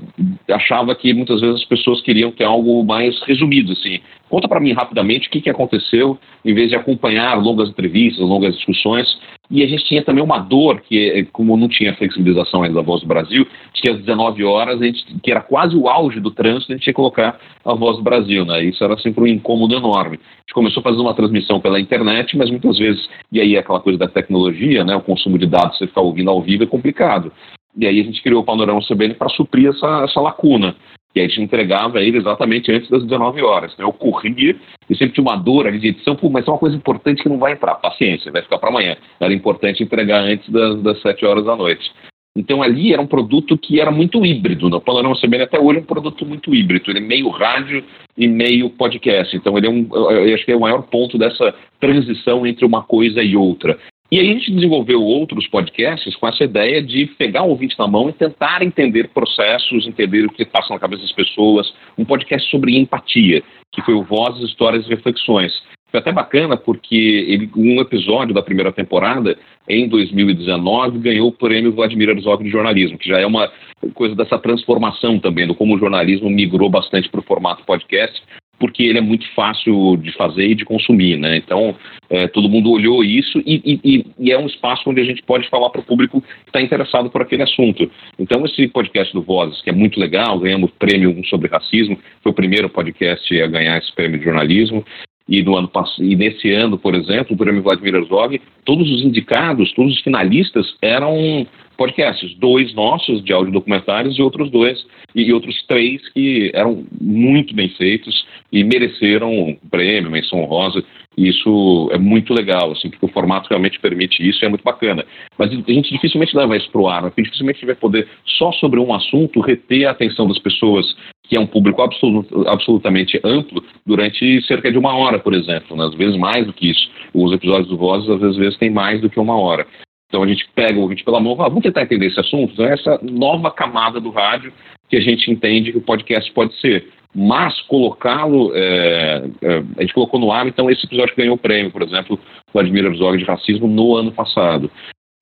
achava 0.49 0.95
que 0.95 1.13
muitas 1.13 1.41
vezes 1.41 1.63
as 1.63 1.65
pessoas 1.65 2.01
queriam 2.03 2.31
ter 2.31 2.45
algo 2.45 2.85
mais 2.85 3.21
resumido, 3.23 3.73
assim. 3.73 3.99
Conta 4.29 4.49
para 4.49 4.61
mim 4.61 4.73
rapidamente 4.73 5.29
o 5.29 5.31
que, 5.31 5.41
que 5.41 5.51
aconteceu, 5.51 6.19
em 6.45 6.55
vez 6.55 6.71
de 6.71 6.77
acompanhar 6.77 7.35
longas 7.35 7.69
entrevistas, 7.69 8.21
longas 8.21 8.55
discussões. 8.55 9.07
E 9.51 9.63
a 9.63 9.67
gente 9.67 9.85
tinha 9.85 10.03
também 10.03 10.23
uma 10.23 10.39
dor, 10.39 10.81
que 10.81 11.29
como 11.33 11.57
não 11.57 11.69
tinha 11.69 11.95
flexibilização 11.95 12.63
ainda 12.63 12.77
da 12.77 12.83
Voz 12.83 13.03
do 13.03 13.09
Brasil, 13.09 13.47
que 13.75 13.91
às 13.91 13.99
19 13.99 14.43
horas, 14.45 14.81
a 14.81 14.85
gente, 14.85 15.05
que 15.23 15.31
era 15.31 15.41
quase 15.41 15.77
o 15.77 15.89
auge 15.89 16.19
do 16.21 16.31
trânsito, 16.31 16.73
a 16.73 16.77
gente 16.77 16.85
tinha 16.85 16.93
que 16.93 16.97
colocar 16.97 17.39
a 17.65 17.75
Voz 17.75 17.97
do 17.97 18.03
Brasil, 18.03 18.45
né? 18.45 18.65
Isso 18.65 18.83
era 18.83 18.97
sempre 18.99 19.25
um 19.25 19.27
incômodo 19.27 19.75
enorme. 19.75 20.17
A 20.17 20.41
gente 20.41 20.55
começou 20.55 20.83
fazer 20.83 21.01
uma 21.01 21.15
transmissão 21.15 21.61
pela 21.61 21.81
internet, 21.81 22.37
mas 22.37 22.51
muitas 22.51 22.79
vezes, 22.79 23.09
e 23.31 23.41
aí 23.41 23.57
aquela 23.57 23.81
coisa 23.81 23.99
da 23.99 24.09
tecnologia, 24.09 24.85
né? 24.85 24.97
O 24.97 25.03
consumo 25.03 25.39
de 25.39 25.47
dados, 25.47 25.77
você 25.77 25.87
ficar 25.87 26.01
ouvindo 26.01 26.31
ao 26.31 26.41
vivo 26.41 26.65
é 26.65 26.67
complicado. 26.67 27.33
E 27.77 27.87
aí 27.87 28.01
a 28.01 28.05
gente 28.05 28.23
criou 28.23 28.43
o 28.43 28.45
Panorama 28.45 28.81
CBN 28.87 29.15
para 29.15 29.29
suprir 29.31 29.69
essa, 29.69 30.05
essa 30.05 30.21
lacuna. 30.21 30.77
E 31.15 31.21
a 31.21 31.29
gente 31.29 31.41
entregava 31.41 32.03
ele 32.03 32.19
exatamente 32.19 32.73
antes 32.73 32.91
das 32.91 33.05
19 33.05 33.43
horas. 33.43 33.77
Né? 33.77 33.85
Eu 33.85 33.93
corria 33.93 34.57
e 34.91 34.97
sempre 34.97 35.15
tinha 35.15 35.23
uma 35.23 35.37
dor 35.37 35.67
ali 35.67 35.79
de 35.79 35.89
edição, 35.89 36.19
mas 36.31 36.47
é 36.47 36.51
uma 36.51 36.59
coisa 36.59 36.77
importante 36.77 37.23
que 37.23 37.29
não 37.29 37.39
vai 37.39 37.53
entrar. 37.53 37.77
Paciência, 37.77 38.33
vai 38.33 38.43
ficar 38.43 38.59
para 38.59 38.69
amanhã. 38.69 38.97
Era 39.21 39.33
importante 39.33 39.83
entregar 39.83 40.23
antes 40.23 40.49
das, 40.51 40.83
das 40.83 41.01
7 41.03 41.25
horas 41.25 41.45
da 41.45 41.55
noite. 41.55 41.91
Então 42.37 42.63
ali 42.63 42.93
era 42.93 43.01
um 43.01 43.07
produto 43.07 43.57
que 43.57 43.81
era 43.81 43.93
muito 43.93 44.27
híbrido. 44.27 44.69
Né? 44.69 44.77
O 44.77 44.81
Panorama 44.81 45.15
CBN 45.15 45.45
até 45.45 45.61
hoje 45.61 45.79
é 45.79 45.83
um 45.83 45.87
produto 45.87 46.27
muito 46.27 46.53
híbrido. 46.53 46.91
Ele 46.91 46.99
é 46.99 47.03
meio 47.03 47.29
rádio 47.29 47.85
e 48.19 48.27
meio 48.27 48.71
podcast. 48.71 49.37
Então 49.37 49.57
ele 49.57 49.69
é 49.69 49.71
um, 49.71 49.87
eu 49.93 50.35
acho 50.35 50.45
que 50.45 50.51
é 50.51 50.57
o 50.57 50.61
maior 50.61 50.83
ponto 50.83 51.17
dessa 51.17 51.55
transição 51.79 52.45
entre 52.45 52.65
uma 52.65 52.83
coisa 52.83 53.23
e 53.23 53.37
outra. 53.37 53.79
E 54.15 54.21
aí 54.21 54.31
a 54.31 54.33
gente 54.33 54.53
desenvolveu 54.53 55.03
outros 55.03 55.45
podcasts 55.49 56.15
com 56.15 56.29
essa 56.29 56.45
ideia 56.45 56.81
de 56.81 57.05
pegar 57.05 57.43
o 57.43 57.49
ouvinte 57.49 57.77
na 57.77 57.89
mão 57.89 58.09
e 58.09 58.13
tentar 58.13 58.63
entender 58.63 59.09
processos, 59.09 59.89
entender 59.89 60.25
o 60.25 60.31
que 60.31 60.45
passa 60.45 60.73
na 60.73 60.79
cabeça 60.79 61.03
das 61.03 61.11
pessoas. 61.11 61.75
Um 61.99 62.05
podcast 62.05 62.49
sobre 62.49 62.79
empatia, 62.79 63.43
que 63.73 63.83
foi 63.83 63.93
o 63.93 64.05
Vozes, 64.05 64.51
Histórias 64.51 64.87
e 64.87 64.89
Reflexões. 64.89 65.53
Foi 65.91 65.99
até 65.99 66.13
bacana 66.13 66.57
porque 66.57 66.95
ele, 66.95 67.51
um 67.57 67.81
episódio 67.81 68.33
da 68.33 68.41
primeira 68.41 68.71
temporada, 68.71 69.37
em 69.69 69.89
2019, 69.89 71.01
ganhou 71.01 71.27
o 71.27 71.33
prêmio 71.33 71.73
Vladimir 71.73 72.11
Herzog 72.11 72.45
de 72.45 72.51
jornalismo, 72.51 72.97
que 72.97 73.09
já 73.09 73.19
é 73.19 73.27
uma 73.27 73.51
coisa 73.95 74.15
dessa 74.15 74.39
transformação 74.39 75.19
também, 75.19 75.45
do 75.45 75.57
como 75.57 75.75
o 75.75 75.79
jornalismo 75.79 76.31
migrou 76.31 76.71
bastante 76.71 77.09
para 77.09 77.19
o 77.19 77.25
formato 77.25 77.65
podcast, 77.65 78.23
porque 78.59 78.83
ele 78.83 78.99
é 78.99 79.01
muito 79.01 79.27
fácil 79.35 79.97
de 79.97 80.13
fazer 80.13 80.49
e 80.49 80.55
de 80.55 80.65
consumir, 80.65 81.19
né? 81.19 81.37
Então, 81.37 81.75
é, 82.09 82.27
todo 82.29 82.49
mundo 82.49 82.71
olhou 82.71 83.05
isso 83.05 83.39
e, 83.45 83.81
e, 83.85 84.07
e, 84.19 84.33
é 84.33 84.39
um 84.39 84.47
espaço 84.47 84.89
onde 84.89 85.01
a 85.01 85.05
gente 85.05 85.23
pode 85.23 85.49
falar 85.49 85.71
para 85.71 85.81
o 85.81 85.85
público 85.85 86.21
que 86.21 86.49
está 86.49 86.61
interessado 86.61 87.11
por 87.11 87.23
aquele 87.23 87.43
assunto. 87.43 87.91
Então, 88.19 88.45
esse 88.45 88.69
podcast 88.69 89.13
do 89.13 89.23
Vozes, 89.23 89.61
que 89.63 89.71
é 89.71 89.73
muito 89.73 89.99
legal, 89.99 90.39
ganhamos 90.39 90.71
prêmio 90.79 91.15
sobre 91.27 91.49
racismo, 91.49 91.99
foi 92.23 92.33
o 92.33 92.35
primeiro 92.35 92.69
podcast 92.69 93.43
a 93.43 93.47
ganhar 93.47 93.79
esse 93.79 93.93
prêmio 93.95 94.19
de 94.19 94.25
jornalismo. 94.25 94.85
E, 95.29 95.43
no 95.43 95.57
ano, 95.57 95.71
e 96.01 96.17
nesse 96.17 96.53
ano, 96.53 96.77
por 96.77 96.95
exemplo, 96.95 97.35
o 97.35 97.37
prêmio 97.37 97.63
Vladimir 97.63 97.95
Herzog, 97.95 98.41
todos 98.65 98.91
os 98.91 99.03
indicados, 99.03 99.73
todos 99.73 99.95
os 99.95 100.03
finalistas 100.03 100.77
eram 100.83 101.47
podcasts, 101.77 102.35
dois 102.37 102.75
nossos 102.75 103.23
de 103.25 103.33
áudio 103.33 103.53
documentários 103.53 104.19
e 104.19 104.23
outros 104.23 104.51
dois, 104.51 104.87
e, 105.15 105.33
outros 105.33 105.63
três 105.67 106.07
que 106.11 106.51
eram 106.55 106.85
muito 107.01 107.55
bem 107.55 107.69
feitos 107.71 108.27
e 108.53 108.63
mereceram 108.65 109.57
prêmio, 109.71 110.11
menção 110.11 110.41
honrosa. 110.41 110.85
E 111.17 111.29
isso 111.29 111.89
é 111.93 111.99
muito 111.99 112.35
legal, 112.35 112.73
assim, 112.73 112.91
porque 112.91 113.07
o 113.07 113.09
formato 113.09 113.49
realmente 113.49 113.79
permite 113.79 114.27
isso 114.29 114.45
e 114.45 114.47
é 114.47 114.49
muito 114.49 114.65
bacana. 114.65 115.05
Mas 115.39 115.53
a 115.53 115.73
gente 115.73 115.93
dificilmente 115.93 116.37
leva 116.37 116.57
isso 116.57 116.69
para 116.71 116.81
o 116.81 116.89
ar, 116.89 117.03
né? 117.03 117.13
dificilmente 117.17 117.65
vai 117.65 117.77
poder, 117.77 118.09
só 118.27 118.51
sobre 118.53 118.81
um 118.81 118.93
assunto, 118.93 119.41
reter 119.41 119.87
a 119.87 119.93
atenção 119.93 120.27
das 120.27 120.39
pessoas, 120.41 120.85
que 121.29 121.37
é 121.37 121.41
um 121.41 121.47
público 121.47 121.83
absolut, 121.83 122.29
absolutamente 122.47 123.21
amplo, 123.25 123.63
durante 123.87 124.43
cerca 124.47 124.71
de 124.71 124.79
uma 124.79 124.95
hora, 124.97 125.19
por 125.19 125.35
exemplo, 125.35 125.77
né? 125.77 125.85
às 125.85 125.95
vezes 125.95 126.17
mais 126.17 126.47
do 126.47 126.53
que 126.53 126.71
isso. 126.71 126.91
Os 127.15 127.33
episódios 127.33 127.69
do 127.69 127.77
Vozes, 127.77 128.09
às 128.09 128.37
vezes, 128.37 128.59
têm 128.59 128.71
mais 128.71 129.01
do 129.01 129.09
que 129.09 129.19
uma 129.19 129.39
hora. 129.39 129.67
Então 130.09 130.23
a 130.23 130.29
gente 130.29 130.47
pega 130.55 130.79
o 130.79 130.83
ouvinte 130.83 131.03
pela 131.03 131.21
mão 131.21 131.33
e 131.33 131.37
fala, 131.37 131.49
vamos 131.49 131.65
tentar 131.65 131.83
entender 131.83 132.07
esse 132.07 132.21
assunto. 132.21 132.53
Então, 132.53 132.67
é 132.67 132.75
essa 132.75 133.01
nova 133.03 133.51
camada 133.51 134.01
do 134.01 134.11
rádio 134.11 134.53
que 134.89 134.97
a 134.97 135.01
gente 135.01 135.31
entende 135.31 135.73
que 135.73 135.79
o 135.79 135.83
podcast 135.83 136.31
pode 136.33 136.55
ser. 136.61 136.89
Mas 137.15 137.61
colocá-lo, 137.63 138.53
é, 138.55 139.25
é, 139.41 139.63
a 139.79 139.81
gente 139.83 139.95
colocou 139.95 140.21
no 140.21 140.33
ar, 140.33 140.47
então 140.47 140.69
esse 140.69 140.85
episódio 140.85 141.15
ganhou 141.17 141.37
o 141.37 141.39
prêmio, 141.39 141.71
por 141.71 141.83
exemplo, 141.83 142.19
Vladimir 142.53 142.85
Herzog 142.85 143.19
de 143.19 143.25
racismo 143.25 143.69
no 143.69 143.97
ano 143.97 144.13
passado. 144.13 144.71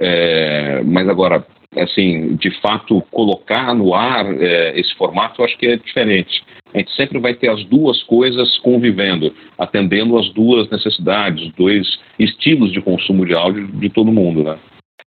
É, 0.01 0.83
mas 0.85 1.09
agora, 1.09 1.47
assim, 1.77 2.37
de 2.37 2.51
fato, 2.61 3.03
colocar 3.11 3.75
no 3.75 3.95
ar 3.95 4.27
é, 4.41 4.79
esse 4.79 4.95
formato, 4.95 5.43
acho 5.43 5.57
que 5.57 5.67
é 5.67 5.77
diferente. 5.77 6.45
A 6.75 6.79
gente 6.79 6.93
sempre 6.95 7.19
vai 7.19 7.35
ter 7.35 7.51
as 7.51 7.65
duas 7.65 8.03
coisas 8.05 8.59
convivendo, 8.59 9.35
atendendo 9.59 10.19
as 10.19 10.29
duas 10.31 10.69
necessidades, 10.71 11.43
os 11.45 11.53
dois 11.53 11.99
estilos 12.19 12.73
de 12.73 12.81
consumo 12.81 13.27
de 13.27 13.35
áudio 13.35 13.67
de 13.67 13.89
todo 13.89 14.13
mundo, 14.13 14.43
né? 14.43 14.59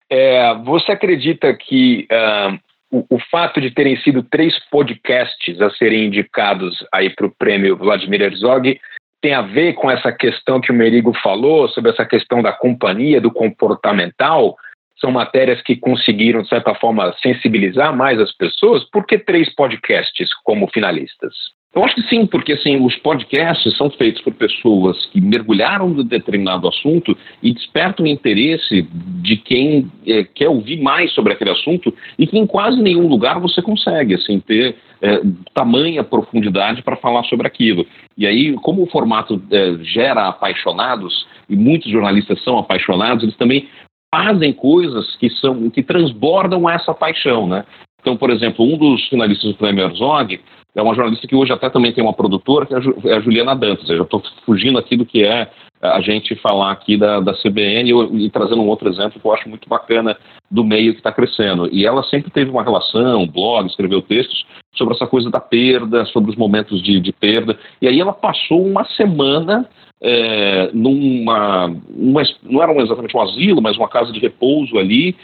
É, 0.10 0.54
você 0.66 0.92
acredita 0.92 1.54
que 1.56 2.08
uh, 2.12 2.60
o, 2.92 3.16
o, 3.16 3.20
fato 3.32 3.60
de 3.60 3.72
terem 3.72 3.98
sido 3.98 4.22
três 4.22 4.54
podcasts 4.70 5.60
a 5.60 5.72
serem 5.72 6.06
indicados 6.06 6.86
aí 6.94 7.10
para 7.10 7.26
o 7.26 7.34
prêmio 7.36 7.76
Vladimir 7.76 8.22
Herzog 8.22 8.80
tem 9.22 9.34
a 9.34 9.42
ver 9.42 9.74
com 9.74 9.90
essa 9.90 10.12
questão 10.12 10.60
que 10.60 10.70
o 10.70 10.76
Merigo 10.76 11.14
falou 11.24 11.68
sobre 11.70 11.92
essa 11.92 12.06
questão 12.06 12.42
da 12.42 12.52
companhia, 12.52 13.22
do 13.22 13.32
comportamental? 13.32 14.56
São 15.04 15.12
matérias 15.12 15.62
que 15.62 15.76
conseguiram, 15.76 16.44
de 16.44 16.48
certa 16.48 16.74
forma, 16.76 17.14
sensibilizar 17.22 17.94
mais 17.94 18.18
as 18.22 18.32
pessoas? 18.32 18.90
Por 18.90 19.06
que 19.06 19.18
três 19.20 19.54
podcasts 19.54 20.30
como 20.46 20.66
finalistas? 20.68 21.34
Eu 21.76 21.84
acho 21.84 21.96
que 21.96 22.04
sim, 22.04 22.26
porque 22.26 22.54
assim, 22.54 22.86
os 22.86 22.96
podcasts 22.98 23.76
são 23.76 23.90
feitos 23.90 24.22
por 24.22 24.32
pessoas 24.34 25.06
que 25.08 25.20
mergulharam 25.20 25.90
no 25.90 26.04
determinado 26.04 26.68
assunto 26.68 27.18
e 27.42 27.52
despertam 27.52 28.06
o 28.06 28.08
interesse 28.08 28.88
de 29.22 29.38
quem 29.38 29.92
é, 30.06 30.24
quer 30.24 30.50
ouvir 30.50 30.80
mais 30.82 31.12
sobre 31.14 31.34
aquele 31.34 31.50
assunto 31.50 31.94
e 32.18 32.28
que 32.28 32.38
em 32.38 32.46
quase 32.46 32.80
nenhum 32.80 33.08
lugar 33.08 33.40
você 33.40 33.60
consegue 33.60 34.14
assim, 34.14 34.40
ter 34.40 34.76
é, 35.02 35.20
tamanha 35.54 36.04
profundidade 36.04 36.84
para 36.84 36.96
falar 36.96 37.24
sobre 37.24 37.48
aquilo. 37.48 37.86
E 38.16 38.28
aí, 38.28 38.54
como 38.54 38.84
o 38.84 38.90
formato 38.92 39.42
é, 39.52 39.74
gera 39.84 40.28
apaixonados, 40.28 41.28
e 41.50 41.56
muitos 41.56 41.92
jornalistas 41.92 42.42
são 42.44 42.58
apaixonados, 42.58 43.24
eles 43.24 43.36
também 43.36 43.68
fazem 44.14 44.54
coisas 44.54 45.16
que, 45.16 45.28
são, 45.32 45.72
que 45.72 45.82
transbordam 45.82 46.70
essa 46.70 46.94
paixão. 46.94 47.48
Né? 47.48 47.66
Então, 48.00 48.16
por 48.16 48.30
exemplo, 48.30 48.64
um 48.64 48.78
dos 48.78 49.08
finalistas 49.08 49.50
do 49.52 49.58
Prêmio 49.58 49.86
Herzog 49.86 50.40
é 50.76 50.82
uma 50.82 50.94
jornalista 50.94 51.28
que 51.28 51.36
hoje 51.36 51.52
até 51.52 51.68
também 51.68 51.92
tem 51.92 52.04
uma 52.04 52.14
produtora, 52.14 52.68
que 52.68 52.76
é 52.76 52.78
a 52.78 53.18
é 53.18 53.22
Juliana 53.22 53.56
Dantas. 53.56 53.90
Eu 53.90 53.98
já 53.98 54.04
estou 54.04 54.22
fugindo 54.46 54.78
aqui 54.78 54.96
do 54.96 55.06
que 55.06 55.24
é 55.24 55.50
a 55.82 56.00
gente 56.00 56.36
falar 56.36 56.72
aqui 56.72 56.96
da, 56.96 57.20
da 57.20 57.34
CBN 57.34 57.92
e, 57.92 58.26
e, 58.26 58.30
trazendo 58.30 58.62
um 58.62 58.68
outro 58.68 58.88
exemplo 58.88 59.20
que 59.20 59.28
eu 59.28 59.34
acho 59.34 59.50
muito 59.50 59.68
bacana 59.68 60.16
do 60.50 60.64
meio 60.64 60.94
que 60.94 61.00
está 61.00 61.12
crescendo. 61.12 61.68
E 61.72 61.86
ela 61.86 62.04
sempre 62.04 62.30
teve 62.30 62.52
uma 62.52 62.64
relação, 62.64 63.28
blog, 63.28 63.68
escreveu 63.68 64.02
textos 64.02 64.46
sobre 64.76 64.94
essa 64.94 65.08
coisa 65.08 65.30
da 65.30 65.40
perda, 65.40 66.06
sobre 66.06 66.30
os 66.30 66.38
momentos 66.38 66.82
de, 66.84 67.00
de 67.00 67.12
perda. 67.12 67.58
E 67.82 67.88
aí 67.88 68.00
ela 68.00 68.14
passou 68.14 68.64
uma 68.64 68.86
semana 68.86 69.68
é, 70.06 70.70
numa, 70.74 71.68
uma, 71.96 72.22
não 72.44 72.62
era 72.62 72.74
exatamente 72.82 73.16
um 73.16 73.22
asilo, 73.22 73.62
mas 73.62 73.78
uma 73.78 73.88
casa 73.88 74.12
de 74.12 74.20
repouso 74.20 74.78
ali, 74.78 75.16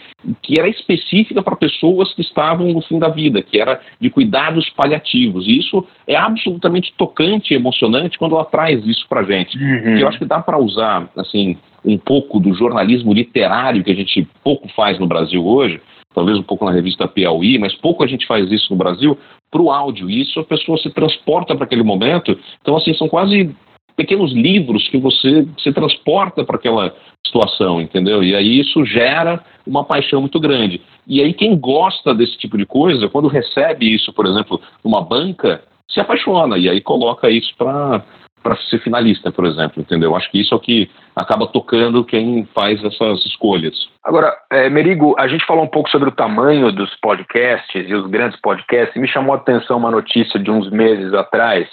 que 0.41 0.57
era 0.57 0.69
específica 0.69 1.43
para 1.43 1.57
pessoas 1.57 2.13
que 2.13 2.21
estavam 2.21 2.71
no 2.71 2.81
fim 2.81 2.97
da 2.97 3.09
vida, 3.09 3.41
que 3.41 3.59
era 3.59 3.81
de 3.99 4.09
cuidados 4.09 4.69
paliativos. 4.69 5.45
E 5.45 5.59
isso 5.59 5.85
é 6.07 6.15
absolutamente 6.15 6.93
tocante 6.97 7.53
e 7.53 7.57
emocionante 7.57 8.17
quando 8.17 8.35
ela 8.35 8.45
traz 8.45 8.85
isso 8.87 9.05
para 9.09 9.19
a 9.19 9.23
gente. 9.23 9.57
Uhum. 9.57 9.97
Eu 9.97 10.07
acho 10.07 10.17
que 10.17 10.25
dá 10.25 10.39
para 10.39 10.57
usar, 10.57 11.09
assim, 11.17 11.57
um 11.83 11.97
pouco 11.97 12.39
do 12.39 12.53
jornalismo 12.53 13.13
literário 13.13 13.83
que 13.83 13.91
a 13.91 13.95
gente 13.95 14.25
pouco 14.41 14.69
faz 14.69 14.97
no 14.97 15.07
Brasil 15.07 15.45
hoje, 15.45 15.81
talvez 16.15 16.37
um 16.37 16.43
pouco 16.43 16.63
na 16.63 16.71
revista 16.71 17.05
Piauí, 17.05 17.59
mas 17.59 17.75
pouco 17.75 18.01
a 18.01 18.07
gente 18.07 18.25
faz 18.25 18.49
isso 18.49 18.71
no 18.71 18.77
Brasil, 18.77 19.17
para 19.51 19.61
o 19.61 19.71
áudio. 19.71 20.09
E 20.09 20.21
isso 20.21 20.39
a 20.39 20.43
pessoa 20.45 20.77
se 20.77 20.89
transporta 20.89 21.53
para 21.53 21.65
aquele 21.65 21.83
momento. 21.83 22.37
Então, 22.61 22.77
assim, 22.77 22.93
são 22.93 23.09
quase 23.09 23.53
pequenos 23.99 24.31
livros 24.31 24.87
que 24.87 24.97
você 24.97 25.45
se 25.61 25.73
transporta 25.73 26.45
para 26.45 26.55
aquela 26.55 26.95
situação, 27.27 27.81
entendeu? 27.81 28.23
E 28.23 28.33
aí 28.33 28.61
isso 28.61 28.85
gera 28.85 29.43
uma 29.67 29.83
paixão 29.83 30.21
muito 30.21 30.39
grande. 30.39 30.81
E 31.05 31.21
aí 31.21 31.33
quem 31.33 31.57
gosta 31.57 32.15
desse 32.15 32.37
tipo 32.37 32.57
de 32.57 32.65
coisa, 32.65 33.09
quando 33.09 33.27
recebe 33.27 33.93
isso, 33.93 34.13
por 34.13 34.25
exemplo, 34.25 34.61
numa 34.85 35.01
banca, 35.01 35.61
se 35.91 35.99
apaixona 35.99 36.57
e 36.57 36.69
aí 36.69 36.79
coloca 36.79 37.29
isso 37.29 37.53
para 37.57 38.01
para 38.41 38.55
ser 38.69 38.79
finalista, 38.79 39.33
por 39.33 39.45
exemplo, 39.45 39.81
entendeu? 39.81 40.15
Acho 40.15 40.31
que 40.31 40.39
isso 40.39 40.53
é 40.53 40.57
o 40.57 40.61
que 40.61 40.89
acaba 41.13 41.45
tocando 41.45 42.05
quem 42.05 42.47
faz 42.55 42.81
essas 42.81 43.25
escolhas. 43.25 43.75
Agora, 44.01 44.33
é, 44.49 44.69
Merigo, 44.69 45.13
a 45.19 45.27
gente 45.27 45.45
falou 45.45 45.65
um 45.65 45.67
pouco 45.67 45.89
sobre 45.89 46.07
o 46.07 46.15
tamanho 46.15 46.71
dos 46.71 46.89
podcasts 47.01 47.85
e 47.85 47.93
os 47.93 48.09
grandes 48.09 48.39
podcasts, 48.39 48.95
me 48.95 49.09
chamou 49.09 49.33
a 49.33 49.37
atenção 49.37 49.75
uma 49.75 49.91
notícia 49.91 50.39
de 50.39 50.49
uns 50.49 50.71
meses 50.71 51.13
atrás 51.13 51.67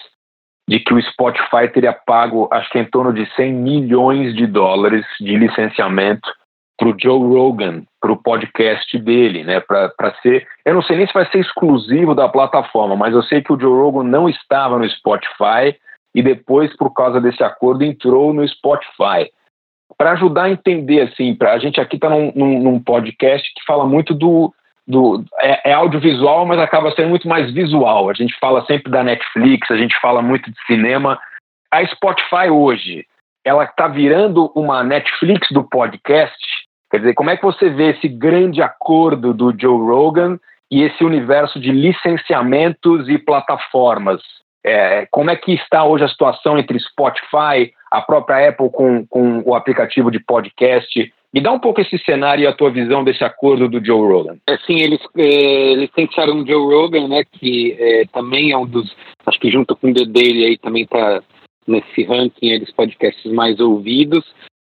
de 0.68 0.80
que 0.80 0.92
o 0.92 1.00
Spotify 1.00 1.68
teria 1.72 1.92
pago, 1.92 2.48
acho 2.50 2.70
que 2.70 2.78
em 2.78 2.84
torno 2.84 3.12
de 3.12 3.26
100 3.34 3.52
milhões 3.52 4.34
de 4.34 4.46
dólares 4.46 5.04
de 5.20 5.36
licenciamento 5.36 6.28
para 6.76 6.88
o 6.88 6.96
Joe 6.98 7.18
Rogan, 7.18 7.84
para 8.00 8.12
o 8.12 8.22
podcast 8.22 8.98
dele, 8.98 9.44
né? 9.44 9.60
Para 9.60 10.14
ser, 10.22 10.46
eu 10.64 10.74
não 10.74 10.82
sei 10.82 10.96
nem 10.96 11.06
se 11.06 11.14
vai 11.14 11.24
ser 11.30 11.38
exclusivo 11.38 12.14
da 12.14 12.28
plataforma, 12.28 12.96
mas 12.96 13.14
eu 13.14 13.22
sei 13.22 13.42
que 13.42 13.52
o 13.52 13.58
Joe 13.58 13.80
Rogan 13.80 14.04
não 14.04 14.28
estava 14.28 14.78
no 14.78 14.88
Spotify 14.88 15.74
e 16.14 16.22
depois, 16.22 16.74
por 16.76 16.92
causa 16.94 17.20
desse 17.20 17.42
acordo, 17.42 17.84
entrou 17.84 18.32
no 18.32 18.46
Spotify. 18.48 19.30
Para 19.98 20.12
ajudar 20.12 20.44
a 20.44 20.50
entender, 20.50 21.02
assim, 21.02 21.34
pra, 21.34 21.52
a 21.52 21.58
gente 21.58 21.80
aqui 21.80 21.96
está 21.96 22.10
num, 22.10 22.32
num, 22.34 22.62
num, 22.62 22.82
podcast 22.82 23.46
que 23.54 23.64
fala 23.66 23.86
muito 23.86 24.14
do. 24.14 24.52
Do 24.86 25.24
é, 25.40 25.70
é, 25.70 25.72
audiovisual, 25.72 26.46
mas 26.46 26.60
acaba 26.60 26.92
sendo 26.92 27.08
muito 27.08 27.28
mais 27.28 27.50
visual. 27.52 28.08
A 28.08 28.14
gente 28.14 28.36
fala 28.38 28.64
sempre 28.66 28.90
da 28.90 29.02
Netflix, 29.02 29.70
a 29.70 29.76
gente 29.76 29.98
fala 30.00 30.22
muito 30.22 30.50
de 30.50 30.56
cinema. 30.66 31.18
A 31.70 31.84
Spotify 31.86 32.48
hoje, 32.50 33.04
ela 33.44 33.64
está 33.64 33.88
virando 33.88 34.52
uma 34.54 34.84
Netflix 34.84 35.48
do 35.50 35.64
podcast. 35.64 36.36
Quer 36.90 36.98
dizer, 36.98 37.14
como 37.14 37.30
é 37.30 37.36
que 37.36 37.42
você 37.42 37.68
vê 37.68 37.90
esse 37.90 38.08
grande 38.08 38.62
acordo 38.62 39.34
do 39.34 39.52
Joe 39.58 39.78
Rogan 39.78 40.38
e 40.70 40.82
esse 40.82 41.04
universo 41.04 41.58
de 41.58 41.72
licenciamentos 41.72 43.08
e 43.08 43.18
plataformas? 43.18 44.22
É, 44.64 45.06
como 45.10 45.30
é 45.30 45.36
que 45.36 45.52
está 45.52 45.84
hoje 45.84 46.04
a 46.04 46.08
situação 46.08 46.58
entre 46.58 46.78
Spotify, 46.78 47.72
a 47.90 48.00
própria 48.02 48.48
Apple 48.48 48.70
com, 48.70 49.06
com 49.06 49.42
o 49.44 49.54
aplicativo 49.54 50.10
de 50.10 50.18
podcast? 50.18 51.12
Me 51.32 51.40
dá 51.40 51.52
um 51.52 51.58
pouco 51.58 51.80
esse 51.80 51.98
cenário 51.98 52.44
e 52.44 52.46
a 52.46 52.52
tua 52.52 52.70
visão 52.70 53.04
desse 53.04 53.22
acordo 53.22 53.68
do 53.68 53.84
Joe 53.84 54.00
Rogan. 54.00 54.36
É, 54.48 54.56
sim, 54.58 54.80
eles 54.80 55.00
é, 55.16 55.74
licenciaram 55.74 56.40
o 56.40 56.46
Joe 56.46 56.74
Rogan, 56.74 57.08
né, 57.08 57.24
que 57.24 57.76
é, 57.78 58.04
também 58.12 58.52
é 58.52 58.56
um 58.56 58.66
dos, 58.66 58.90
acho 59.26 59.38
que 59.38 59.50
junto 59.50 59.76
com 59.76 59.90
o 59.90 59.94
The 59.94 60.04
Daily 60.06 60.44
aí 60.44 60.58
também 60.58 60.84
está 60.84 61.22
nesse 61.66 62.04
ranking 62.04 62.58
dos 62.60 62.72
podcasts 62.72 63.30
mais 63.32 63.58
ouvidos, 63.60 64.24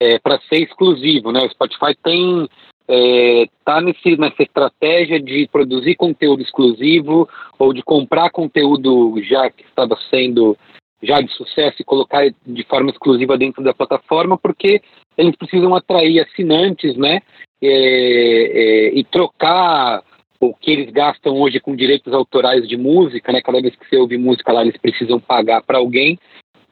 é, 0.01 0.19
para 0.19 0.39
ser 0.41 0.63
exclusivo. 0.63 1.31
Né? 1.31 1.39
O 1.39 1.49
Spotify 1.49 1.95
tem 2.03 2.47
é, 2.87 3.45
nesse, 3.81 4.17
nessa 4.17 4.43
estratégia 4.43 5.21
de 5.21 5.47
produzir 5.51 5.95
conteúdo 5.95 6.41
exclusivo 6.41 7.29
ou 7.57 7.73
de 7.73 7.81
comprar 7.81 8.29
conteúdo 8.31 9.15
já 9.23 9.49
que 9.49 9.63
estava 9.63 9.97
sendo 10.09 10.57
já 11.01 11.21
de 11.21 11.31
sucesso 11.33 11.77
e 11.79 11.85
colocar 11.85 12.29
de 12.45 12.63
forma 12.63 12.91
exclusiva 12.91 13.37
dentro 13.37 13.63
da 13.63 13.73
plataforma, 13.73 14.37
porque 14.37 14.81
eles 15.21 15.35
precisam 15.35 15.75
atrair 15.75 16.19
assinantes, 16.19 16.95
né? 16.97 17.21
É, 17.63 17.67
é, 17.67 18.99
e 18.99 19.03
trocar 19.03 20.01
o 20.39 20.53
que 20.55 20.71
eles 20.71 20.91
gastam 20.91 21.39
hoje 21.39 21.59
com 21.59 21.75
direitos 21.75 22.11
autorais 22.11 22.67
de 22.67 22.75
música, 22.75 23.31
né? 23.31 23.41
Cada 23.41 23.61
vez 23.61 23.75
que 23.75 23.87
você 23.87 23.97
ouve 23.97 24.17
música 24.17 24.51
lá, 24.51 24.63
eles 24.63 24.77
precisam 24.77 25.19
pagar 25.19 25.61
para 25.61 25.77
alguém 25.77 26.17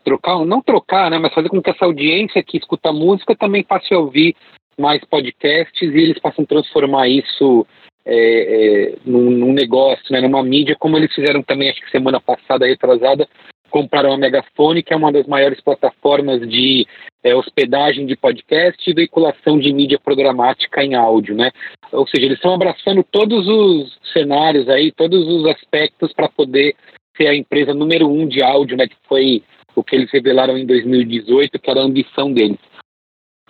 trocar, 0.03 0.43
não 0.45 0.61
trocar, 0.61 1.11
né, 1.11 1.19
mas 1.19 1.33
fazer 1.33 1.49
com 1.49 1.61
que 1.61 1.69
essa 1.69 1.85
audiência 1.85 2.41
que 2.41 2.57
escuta 2.57 2.91
música 2.91 3.35
também 3.35 3.63
passe 3.63 3.93
a 3.93 3.99
ouvir 3.99 4.35
mais 4.77 5.03
podcasts 5.05 5.81
e 5.81 5.97
eles 5.97 6.17
possam 6.19 6.45
transformar 6.45 7.07
isso 7.07 7.67
é, 8.05 8.15
é, 8.15 8.95
num, 9.05 9.29
num, 9.29 9.53
negócio, 9.53 10.05
né, 10.09 10.21
numa 10.21 10.41
mídia, 10.41 10.75
como 10.79 10.97
eles 10.97 11.13
fizeram 11.13 11.43
também, 11.43 11.69
acho 11.69 11.81
que 11.81 11.91
semana 11.91 12.19
passada, 12.19 12.65
retrasada, 12.65 13.27
compraram 13.69 14.11
a 14.11 14.17
Megafone, 14.17 14.83
que 14.83 14.93
é 14.93 14.97
uma 14.97 15.11
das 15.11 15.27
maiores 15.27 15.61
plataformas 15.61 16.41
de 16.47 16.85
é, 17.23 17.35
hospedagem 17.35 18.05
de 18.05 18.15
podcast 18.15 18.89
e 18.89 18.93
veiculação 18.93 19.59
de 19.59 19.71
mídia 19.73 19.99
programática 19.99 20.83
em 20.83 20.95
áudio, 20.95 21.35
né? 21.35 21.51
Ou 21.91 22.07
seja, 22.07 22.25
eles 22.25 22.37
estão 22.37 22.53
abraçando 22.53 23.03
todos 23.03 23.47
os 23.47 23.97
cenários 24.13 24.67
aí, 24.69 24.91
todos 24.91 25.27
os 25.27 25.45
aspectos 25.47 26.13
para 26.13 26.29
poder 26.29 26.75
ser 27.15 27.27
a 27.27 27.35
empresa 27.35 27.73
número 27.73 28.07
um 28.07 28.27
de 28.27 28.41
áudio, 28.41 28.77
né? 28.77 28.87
Que 28.87 28.95
foi 29.07 29.43
o 29.75 29.83
que 29.83 29.95
eles 29.95 30.11
revelaram 30.11 30.57
em 30.57 30.65
2018, 30.65 31.59
que 31.59 31.69
era 31.69 31.81
a 31.81 31.85
ambição 31.85 32.31
deles. 32.31 32.59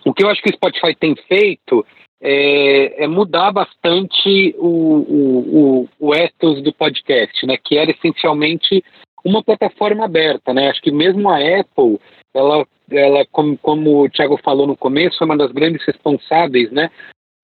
O 0.04 0.12
que 0.12 0.24
eu 0.24 0.28
acho 0.28 0.42
que 0.42 0.50
o 0.50 0.54
Spotify 0.54 0.94
tem 0.94 1.14
feito 1.28 1.84
é, 2.22 3.04
é 3.04 3.06
mudar 3.06 3.52
bastante 3.52 4.54
o, 4.58 4.68
o, 4.68 5.84
o, 5.88 5.88
o 5.98 6.14
ethos 6.14 6.62
do 6.62 6.72
podcast, 6.72 7.46
né? 7.46 7.56
Que 7.56 7.78
era 7.78 7.90
essencialmente 7.90 8.82
uma 9.24 9.42
plataforma 9.42 10.04
aberta, 10.04 10.52
né? 10.52 10.68
Acho 10.68 10.82
que 10.82 10.90
mesmo 10.90 11.28
a 11.28 11.36
Apple, 11.36 11.98
ela, 12.34 12.66
ela 12.90 13.26
como, 13.30 13.56
como 13.58 14.04
o 14.04 14.10
Thiago 14.10 14.38
falou 14.42 14.66
no 14.66 14.76
começo, 14.76 15.22
é 15.22 15.26
uma 15.26 15.36
das 15.36 15.52
grandes 15.52 15.84
responsáveis, 15.84 16.70
né? 16.70 16.90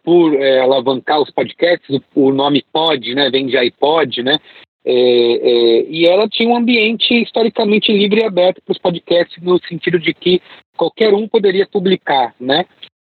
Por 0.05 0.35
é, 0.35 0.61
alavancar 0.61 1.21
os 1.21 1.31
podcasts, 1.31 1.89
o, 2.15 2.29
o, 2.29 2.33
nome 2.33 2.65
Pod, 2.73 3.15
né? 3.15 3.31
Vem 3.31 3.47
de 3.47 3.57
iPod, 3.57 4.23
né? 4.23 4.39
É, 4.85 4.93
é, 4.93 5.87
e 5.91 6.07
ela 6.07 6.29
tinha 6.29 6.49
um 6.49 6.57
ambiente 6.57 7.13
historicamente 7.13 7.93
livre 7.93 8.21
e 8.21 8.25
aberto 8.25 8.63
para 8.63 8.73
os 8.73 8.79
podcasts, 8.79 9.43
no 9.43 9.59
sentido 9.67 9.99
de 9.99 10.15
que 10.15 10.41
qualquer 10.77 11.13
um 11.13 11.27
poderia 11.27 11.67
publicar, 11.67 12.35
né? 12.39 12.65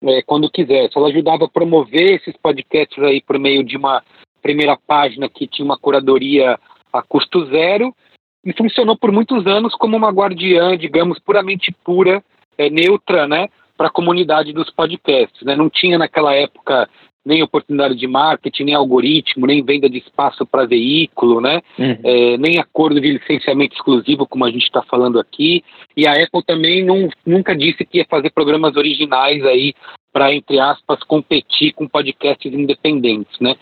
É, 0.04 0.20
quando 0.22 0.50
quisesse. 0.50 0.96
Ela 0.96 1.08
ajudava 1.08 1.44
a 1.46 1.48
promover 1.48 2.16
esses 2.16 2.36
podcasts 2.36 3.02
aí 3.02 3.22
por 3.22 3.38
meio 3.38 3.64
de 3.64 3.76
uma 3.76 4.02
primeira 4.42 4.76
página 4.76 5.28
que 5.28 5.46
tinha 5.46 5.64
uma 5.64 5.78
curadoria 5.78 6.58
a 6.92 7.02
custo 7.02 7.46
zero 7.46 7.94
e 8.44 8.52
funcionou 8.52 8.96
por 8.96 9.12
muitos 9.12 9.46
anos 9.46 9.74
como 9.74 9.96
uma 9.96 10.10
guardiã, 10.10 10.76
digamos, 10.76 11.18
puramente 11.18 11.74
pura, 11.84 12.22
é, 12.58 12.68
neutra, 12.68 13.26
né? 13.26 13.48
Para 13.76 13.86
a 13.88 13.92
comunidade 13.92 14.52
dos 14.52 14.70
podcasts. 14.70 15.42
Né? 15.42 15.56
Não 15.56 15.70
tinha 15.70 15.98
naquela 15.98 16.34
época 16.34 16.88
nem 17.24 17.42
oportunidade 17.42 17.94
de 17.94 18.06
marketing, 18.06 18.64
nem 18.64 18.74
algoritmo, 18.74 19.46
nem 19.46 19.64
venda 19.64 19.88
de 19.88 19.98
espaço 19.98 20.44
para 20.44 20.66
veículo, 20.66 21.40
né? 21.40 21.62
Uhum. 21.78 21.98
É, 22.02 22.36
nem 22.36 22.58
acordo 22.58 23.00
de 23.00 23.12
licenciamento 23.12 23.76
exclusivo, 23.76 24.26
como 24.26 24.44
a 24.44 24.50
gente 24.50 24.64
está 24.64 24.82
falando 24.82 25.20
aqui. 25.20 25.62
E 25.96 26.06
a 26.06 26.12
Apple 26.12 26.42
também 26.44 26.84
não, 26.84 27.08
nunca 27.24 27.54
disse 27.54 27.84
que 27.84 27.98
ia 27.98 28.06
fazer 28.10 28.30
programas 28.30 28.76
originais 28.76 29.44
aí 29.44 29.72
para, 30.12 30.34
entre 30.34 30.58
aspas, 30.58 31.02
competir 31.04 31.72
com 31.72 31.88
podcasts 31.88 32.52
independentes, 32.52 33.38
né? 33.40 33.54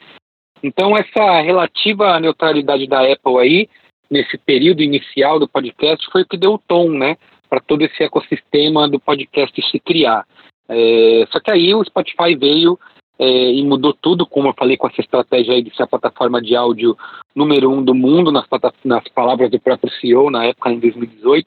Então, 0.62 0.96
essa 0.96 1.40
relativa 1.40 2.18
neutralidade 2.20 2.86
da 2.86 3.00
Apple 3.00 3.38
aí, 3.38 3.68
nesse 4.10 4.36
período 4.38 4.82
inicial 4.82 5.38
do 5.38 5.48
podcast, 5.48 6.06
foi 6.10 6.22
o 6.22 6.26
que 6.26 6.36
deu 6.36 6.54
o 6.54 6.58
tom, 6.58 6.90
né? 6.90 7.16
Para 7.48 7.60
todo 7.60 7.82
esse 7.82 8.02
ecossistema 8.02 8.88
do 8.88 8.98
podcast 8.98 9.60
se 9.70 9.78
criar. 9.78 10.26
É, 10.68 11.26
só 11.30 11.40
que 11.40 11.50
aí 11.50 11.74
o 11.74 11.84
Spotify 11.84 12.34
veio 12.36 12.78
é, 13.18 13.52
e 13.52 13.62
mudou 13.64 13.92
tudo, 13.92 14.26
como 14.26 14.48
eu 14.48 14.54
falei, 14.54 14.76
com 14.76 14.88
essa 14.88 15.00
estratégia 15.00 15.54
aí 15.54 15.62
de 15.62 15.74
ser 15.76 15.82
a 15.82 15.86
plataforma 15.86 16.40
de 16.40 16.56
áudio 16.56 16.96
número 17.34 17.70
um 17.70 17.82
do 17.82 17.94
mundo, 17.94 18.32
nas, 18.32 18.46
nas 18.84 19.06
palavras 19.08 19.50
do 19.50 19.60
próprio 19.60 19.92
CEO 19.94 20.30
na 20.30 20.46
época, 20.46 20.70
em 20.70 20.78
2018. 20.78 21.46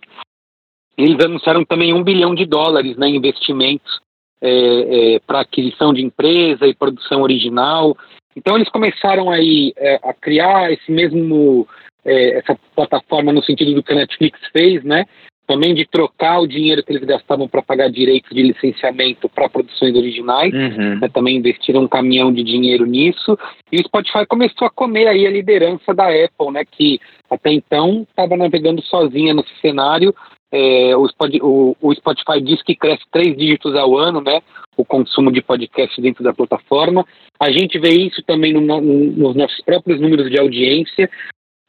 Eles 0.98 1.26
anunciaram 1.26 1.66
também 1.66 1.94
um 1.94 2.04
bilhão 2.04 2.36
de 2.36 2.46
dólares 2.46 2.96
né, 2.96 3.08
em 3.08 3.16
investimentos 3.16 4.00
é, 4.40 5.16
é, 5.16 5.20
para 5.20 5.40
aquisição 5.40 5.94
de 5.94 6.04
empresa 6.04 6.68
e 6.68 6.76
produção 6.76 7.22
original. 7.22 7.98
Então 8.36 8.56
eles 8.56 8.70
começaram 8.70 9.32
aí 9.32 9.74
é, 9.78 10.00
a 10.04 10.14
criar 10.14 10.72
esse 10.72 10.92
mesmo 10.92 11.68
é, 12.06 12.38
essa 12.40 12.58
plataforma 12.76 13.32
no 13.32 13.44
sentido 13.44 13.74
do 13.74 13.84
que 13.84 13.94
a 13.94 13.98
Netflix 13.98 14.40
fez, 14.52 14.84
né? 14.84 15.06
também 15.46 15.74
de 15.74 15.86
trocar 15.86 16.40
o 16.40 16.48
dinheiro 16.48 16.84
que 16.84 16.92
eles 16.92 17.04
gastavam 17.04 17.48
para 17.48 17.62
pagar 17.62 17.90
direitos 17.90 18.30
de 18.32 18.42
licenciamento 18.42 19.28
para 19.28 19.50
produções 19.50 19.96
originais, 19.96 20.54
uhum. 20.54 21.00
né, 21.00 21.10
também 21.14 21.38
investiram 21.38 21.82
um 21.82 21.88
caminhão 21.88 22.32
de 22.32 22.44
dinheiro 22.44 22.86
nisso, 22.86 23.38
e 23.72 23.78
o 23.78 23.84
Spotify 23.84 24.26
começou 24.28 24.68
a 24.68 24.72
comer 24.72 25.08
aí 25.08 25.28
a 25.28 25.32
liderança 25.32 25.94
da 25.94 26.06
Apple, 26.06 26.52
né, 26.52 26.64
que 26.70 27.00
até 27.30 27.52
então 27.52 28.06
estava 28.10 28.38
navegando 28.38 28.82
sozinha 28.84 29.34
nesse 29.34 29.54
cenário, 29.62 30.16
é, 30.52 30.96
o, 30.96 31.94
Spotify 31.96 32.40
diz 32.42 32.62
que 32.62 32.76
cresce 32.76 33.04
três 33.12 33.36
dígitos 33.36 33.76
ao 33.76 33.98
ano, 33.98 34.22
né, 34.22 34.42
o 34.78 34.86
consumo 34.86 35.32
de 35.32 35.42
podcast 35.42 36.00
dentro 36.02 36.24
da 36.24 36.34
plataforma, 36.34 37.06
a 37.40 37.52
gente 37.52 37.78
vê 37.80 37.90
isso 37.90 38.22
também 38.24 38.54
no, 38.54 38.62
no, 38.62 38.82
nos 38.82 39.36
nossos 39.36 39.62
próprios 39.66 40.00
números 40.00 40.30
de 40.30 40.40
audiência, 40.40 41.10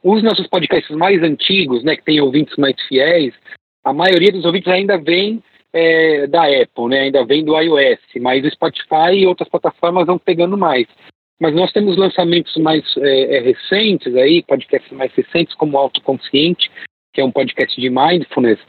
os 0.05 0.22
nossos 0.22 0.46
podcasts 0.46 0.94
mais 0.94 1.22
antigos, 1.22 1.82
né, 1.82 1.96
que 1.96 2.05
têm 2.05 2.20
ouvintes 2.20 2.55
mais 2.59 2.76
fiéis, 2.86 3.34
a 3.82 3.92
maioria 3.92 4.30
dos 4.30 4.44
ouvintes 4.44 4.70
ainda 4.70 4.98
vem 4.98 5.42
é, 5.72 6.26
da 6.26 6.44
Apple, 6.44 6.88
né? 6.88 7.00
ainda 7.00 7.24
vem 7.24 7.44
do 7.44 7.59
iOS, 7.59 7.98
mas 8.20 8.44
o 8.44 8.50
Spotify 8.50 9.12
e 9.14 9.26
outras 9.26 9.48
plataformas 9.48 10.07
vão 10.07 10.18
pegando 10.18 10.57
mais. 10.57 10.86
Mas 11.40 11.55
nós 11.55 11.72
temos 11.72 11.96
lançamentos 11.96 12.57
mais 12.59 12.84
é, 12.98 13.38
é 13.38 13.40
recentes 13.40 14.14
aí, 14.14 14.42
podcasts 14.42 14.92
mais 14.92 15.12
recentes, 15.14 15.55
como 15.55 15.76
Autoconsciente, 15.76 16.70
que 17.12 17.20
é 17.20 17.24
um 17.24 17.32
podcast 17.32 17.78
de 17.80 17.90
mindfulness, 17.90 18.61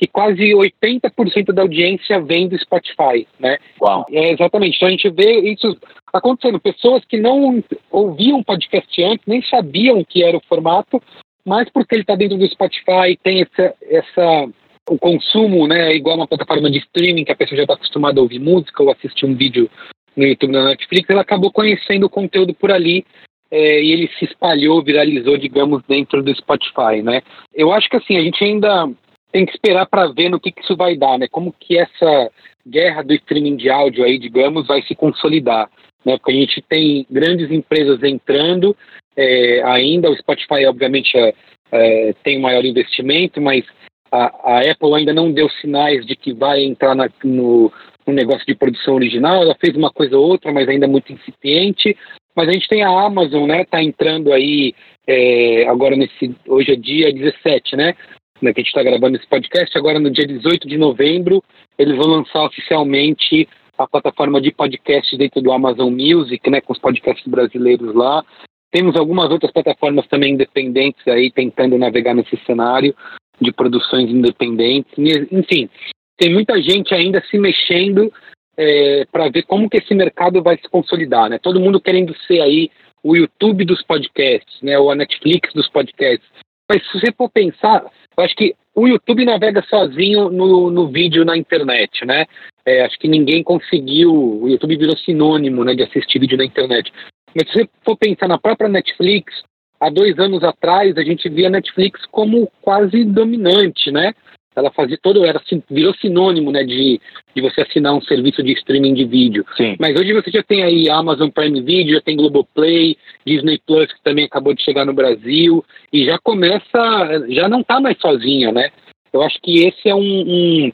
que 0.00 0.06
quase 0.06 0.54
80% 0.54 1.52
da 1.52 1.60
audiência 1.60 2.18
vem 2.22 2.48
do 2.48 2.58
Spotify, 2.58 3.28
né? 3.38 3.58
Uau. 3.78 4.06
É, 4.10 4.32
exatamente. 4.32 4.76
Então 4.76 4.88
a 4.88 4.90
gente 4.90 5.10
vê 5.10 5.40
isso 5.40 5.76
acontecendo. 6.10 6.58
Pessoas 6.58 7.04
que 7.04 7.18
não 7.18 7.62
ouviam 7.90 8.42
podcast 8.42 9.04
antes, 9.04 9.26
nem 9.26 9.42
sabiam 9.42 10.02
que 10.02 10.24
era 10.24 10.38
o 10.38 10.42
formato, 10.48 11.02
mas 11.44 11.68
porque 11.68 11.96
ele 11.96 12.02
está 12.02 12.14
dentro 12.14 12.38
do 12.38 12.48
Spotify, 12.48 13.14
tem 13.22 13.42
essa, 13.42 13.74
essa 13.90 14.48
o 14.88 14.98
consumo, 14.98 15.68
né, 15.68 15.92
igual 15.92 16.16
uma 16.16 16.26
plataforma 16.26 16.70
de 16.70 16.78
streaming 16.78 17.26
que 17.26 17.32
a 17.32 17.36
pessoa 17.36 17.58
já 17.58 17.64
está 17.64 17.74
acostumada 17.74 18.20
a 18.20 18.22
ouvir 18.22 18.38
música 18.38 18.82
ou 18.82 18.90
assistir 18.90 19.26
um 19.26 19.34
vídeo 19.34 19.68
no 20.16 20.24
YouTube 20.24 20.52
na 20.52 20.64
Netflix, 20.64 21.10
ela 21.10 21.20
acabou 21.20 21.52
conhecendo 21.52 22.06
o 22.06 22.10
conteúdo 22.10 22.54
por 22.54 22.72
ali 22.72 23.04
é, 23.50 23.82
e 23.82 23.92
ele 23.92 24.10
se 24.18 24.24
espalhou, 24.24 24.82
viralizou, 24.82 25.36
digamos, 25.36 25.82
dentro 25.86 26.22
do 26.22 26.34
Spotify, 26.34 27.02
né? 27.02 27.20
Eu 27.54 27.70
acho 27.70 27.88
que 27.90 27.96
assim 27.96 28.16
a 28.16 28.22
gente 28.22 28.42
ainda 28.42 28.88
tem 29.32 29.46
que 29.46 29.52
esperar 29.52 29.86
para 29.86 30.08
ver 30.08 30.28
no 30.28 30.40
que, 30.40 30.52
que, 30.52 30.62
isso 30.62 30.76
vai 30.76 30.96
dar, 30.96 31.18
né? 31.18 31.26
Como 31.28 31.54
que 31.58 31.78
essa 31.78 32.30
guerra 32.66 33.02
do 33.02 33.14
streaming 33.14 33.56
de 33.56 33.70
áudio 33.70 34.04
aí, 34.04 34.18
digamos, 34.18 34.66
vai 34.66 34.82
se 34.82 34.94
consolidar. 34.94 35.70
Né? 36.04 36.16
Porque 36.16 36.32
a 36.32 36.34
gente 36.34 36.62
tem 36.62 37.06
grandes 37.10 37.50
empresas 37.50 38.02
entrando 38.02 38.76
é, 39.16 39.62
ainda, 39.64 40.10
o 40.10 40.16
Spotify 40.16 40.66
obviamente 40.66 41.16
é, 41.16 41.34
é, 41.72 42.14
tem 42.24 42.40
maior 42.40 42.64
investimento, 42.64 43.40
mas 43.40 43.64
a, 44.10 44.58
a, 44.58 44.60
Apple 44.60 44.94
ainda 44.94 45.12
não 45.12 45.32
deu 45.32 45.48
sinais 45.60 46.04
de 46.06 46.16
que 46.16 46.32
vai 46.32 46.62
entrar 46.62 46.94
na, 46.94 47.08
no, 47.22 47.72
no 48.06 48.12
negócio 48.12 48.46
de 48.46 48.54
produção 48.54 48.94
original, 48.94 49.42
ela 49.42 49.56
fez 49.60 49.76
uma 49.76 49.90
coisa 49.90 50.16
ou 50.16 50.26
outra, 50.26 50.52
mas 50.52 50.68
ainda 50.68 50.88
muito 50.88 51.12
incipiente. 51.12 51.96
Mas 52.34 52.48
a 52.48 52.52
gente 52.52 52.68
tem 52.68 52.82
a 52.82 52.88
Amazon, 52.88 53.48
né? 53.48 53.64
Tá 53.64 53.82
entrando 53.82 54.32
aí 54.32 54.72
é, 55.06 55.66
agora 55.68 55.96
nesse. 55.96 56.34
Hoje 56.46 56.72
é 56.72 56.76
dia 56.76 57.12
17, 57.12 57.76
né? 57.76 57.94
Né 58.42 58.52
que 58.52 58.60
a 58.60 58.62
gente 58.62 58.68
está 58.68 58.82
gravando 58.82 59.16
esse 59.16 59.26
podcast. 59.26 59.76
Agora 59.76 59.98
no 59.98 60.10
dia 60.10 60.26
18 60.26 60.68
de 60.68 60.76
novembro, 60.76 61.42
eles 61.78 61.96
vão 61.96 62.06
lançar 62.06 62.44
oficialmente 62.44 63.48
a 63.78 63.86
plataforma 63.86 64.40
de 64.40 64.52
podcast 64.52 65.16
dentro 65.16 65.40
do 65.40 65.52
Amazon 65.52 65.90
Music, 65.92 66.48
né? 66.50 66.60
Com 66.60 66.72
os 66.72 66.78
podcasts 66.78 67.26
brasileiros 67.26 67.94
lá. 67.94 68.24
Temos 68.70 68.94
algumas 68.96 69.30
outras 69.30 69.52
plataformas 69.52 70.06
também 70.06 70.34
independentes 70.34 71.06
aí 71.08 71.30
tentando 71.30 71.76
navegar 71.78 72.14
nesse 72.14 72.36
cenário 72.46 72.94
de 73.40 73.52
produções 73.52 74.10
independentes. 74.10 74.92
Enfim, 75.32 75.68
tem 76.16 76.32
muita 76.32 76.60
gente 76.60 76.94
ainda 76.94 77.22
se 77.30 77.38
mexendo 77.38 78.12
é, 78.56 79.06
para 79.10 79.30
ver 79.30 79.42
como 79.44 79.68
que 79.68 79.78
esse 79.78 79.94
mercado 79.94 80.42
vai 80.42 80.56
se 80.58 80.68
consolidar, 80.68 81.30
né? 81.30 81.38
Todo 81.38 81.60
mundo 81.60 81.80
querendo 81.80 82.14
ser 82.26 82.42
aí 82.42 82.70
o 83.02 83.16
YouTube 83.16 83.64
dos 83.64 83.82
podcasts, 83.82 84.60
né? 84.62 84.78
Ou 84.78 84.90
a 84.90 84.94
Netflix 84.94 85.52
dos 85.54 85.68
podcasts. 85.68 86.28
Mas 86.70 86.86
se 86.86 87.00
você 87.00 87.12
for 87.12 87.30
pensar, 87.30 87.84
eu 88.20 88.24
acho 88.24 88.36
que 88.36 88.54
o 88.74 88.86
YouTube 88.86 89.24
navega 89.24 89.62
sozinho 89.68 90.30
no, 90.30 90.70
no 90.70 90.88
vídeo 90.88 91.24
na 91.24 91.36
internet, 91.36 92.04
né? 92.04 92.26
É, 92.64 92.82
acho 92.82 92.98
que 92.98 93.08
ninguém 93.08 93.42
conseguiu. 93.42 94.12
O 94.12 94.48
YouTube 94.48 94.76
virou 94.76 94.96
sinônimo, 94.96 95.64
né, 95.64 95.74
de 95.74 95.82
assistir 95.82 96.18
vídeo 96.18 96.36
na 96.36 96.44
internet. 96.44 96.92
Mas 97.34 97.48
se 97.48 97.54
você 97.54 97.68
for 97.84 97.96
pensar 97.96 98.28
na 98.28 98.38
própria 98.38 98.68
Netflix, 98.68 99.42
há 99.80 99.88
dois 99.88 100.18
anos 100.18 100.44
atrás 100.44 100.96
a 100.96 101.02
gente 101.02 101.28
via 101.28 101.48
a 101.48 101.50
Netflix 101.50 102.04
como 102.10 102.50
quase 102.60 103.04
dominante, 103.04 103.90
né? 103.90 104.14
Ela 104.60 104.70
fazia 104.70 104.98
todo, 105.00 105.24
era 105.24 105.40
virou 105.70 105.94
sinônimo, 105.94 106.52
né, 106.52 106.62
de, 106.62 107.00
de 107.34 107.42
você 107.42 107.62
assinar 107.62 107.94
um 107.94 108.02
serviço 108.02 108.42
de 108.42 108.52
streaming 108.52 108.94
de 108.94 109.04
vídeo. 109.04 109.44
Sim. 109.56 109.76
Mas 109.78 109.98
hoje 109.98 110.12
você 110.12 110.30
já 110.30 110.42
tem 110.42 110.62
aí 110.62 110.88
Amazon 110.88 111.30
Prime 111.30 111.60
Video, 111.62 111.94
já 111.94 112.00
tem 112.00 112.16
Globoplay, 112.16 112.96
Disney 113.26 113.60
Plus 113.66 113.92
que 113.92 114.02
também 114.02 114.24
acabou 114.24 114.54
de 114.54 114.62
chegar 114.62 114.84
no 114.84 114.94
Brasil 114.94 115.64
e 115.92 116.04
já 116.04 116.18
começa, 116.18 117.26
já 117.28 117.48
não 117.48 117.60
está 117.60 117.80
mais 117.80 117.98
sozinha, 117.98 118.52
né? 118.52 118.70
Eu 119.12 119.22
acho 119.22 119.38
que 119.42 119.66
esse 119.66 119.88
é 119.88 119.94
um, 119.94 120.00
um 120.00 120.72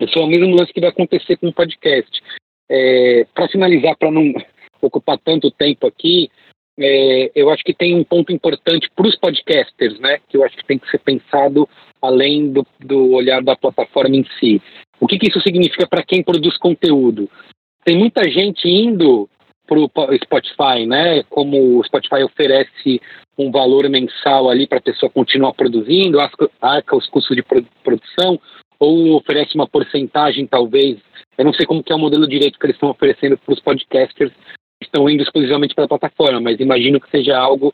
esse 0.00 0.16
é 0.16 0.20
o 0.20 0.26
mesmo 0.26 0.54
lance 0.54 0.72
que 0.72 0.80
vai 0.80 0.90
acontecer 0.90 1.36
com 1.36 1.48
o 1.48 1.52
podcast. 1.52 2.22
É, 2.70 3.26
para 3.34 3.48
finalizar, 3.48 3.96
para 3.96 4.10
não 4.10 4.32
ocupar 4.80 5.18
tanto 5.18 5.50
tempo 5.50 5.86
aqui, 5.86 6.30
é, 6.78 7.30
eu 7.34 7.50
acho 7.50 7.64
que 7.64 7.74
tem 7.74 7.94
um 7.94 8.04
ponto 8.04 8.32
importante 8.32 8.88
para 8.94 9.06
os 9.06 9.16
podcasters, 9.16 9.98
né? 9.98 10.20
Que 10.28 10.36
eu 10.36 10.44
acho 10.44 10.56
que 10.56 10.64
tem 10.64 10.78
que 10.78 10.88
ser 10.90 10.98
pensado 10.98 11.68
além 12.00 12.52
do, 12.52 12.64
do 12.78 13.12
olhar 13.12 13.42
da 13.42 13.56
plataforma 13.56 14.16
em 14.16 14.24
si. 14.38 14.62
O 15.00 15.06
que, 15.06 15.18
que 15.18 15.28
isso 15.28 15.40
significa 15.40 15.86
para 15.86 16.04
quem 16.04 16.22
produz 16.22 16.56
conteúdo? 16.56 17.28
Tem 17.84 17.96
muita 17.96 18.22
gente 18.30 18.68
indo 18.68 19.28
para 19.66 19.78
o 19.78 19.90
Spotify, 20.22 20.86
né? 20.86 21.22
Como 21.24 21.78
o 21.78 21.84
Spotify 21.84 22.22
oferece 22.22 23.00
um 23.36 23.50
valor 23.50 23.88
mensal 23.88 24.48
ali 24.48 24.66
para 24.66 24.78
a 24.78 24.82
pessoa 24.82 25.10
continuar 25.10 25.52
produzindo, 25.52 26.18
arca 26.20 26.96
os 26.96 27.06
custos 27.08 27.36
de 27.36 27.44
produção, 27.82 28.40
ou 28.78 29.16
oferece 29.16 29.54
uma 29.54 29.68
porcentagem, 29.68 30.46
talvez. 30.46 30.98
Eu 31.36 31.44
não 31.44 31.52
sei 31.52 31.66
como 31.66 31.82
que 31.82 31.92
é 31.92 31.96
o 31.96 31.98
modelo 31.98 32.26
direito 32.26 32.58
que 32.58 32.66
eles 32.66 32.76
estão 32.76 32.90
oferecendo 32.90 33.36
para 33.36 33.54
os 33.54 33.60
podcasters 33.60 34.32
estão 34.88 35.08
indo 35.08 35.22
exclusivamente 35.22 35.74
para 35.74 35.84
a 35.84 35.88
plataforma, 35.88 36.40
mas 36.40 36.60
imagino 36.60 37.00
que 37.00 37.10
seja 37.10 37.38
algo 37.38 37.72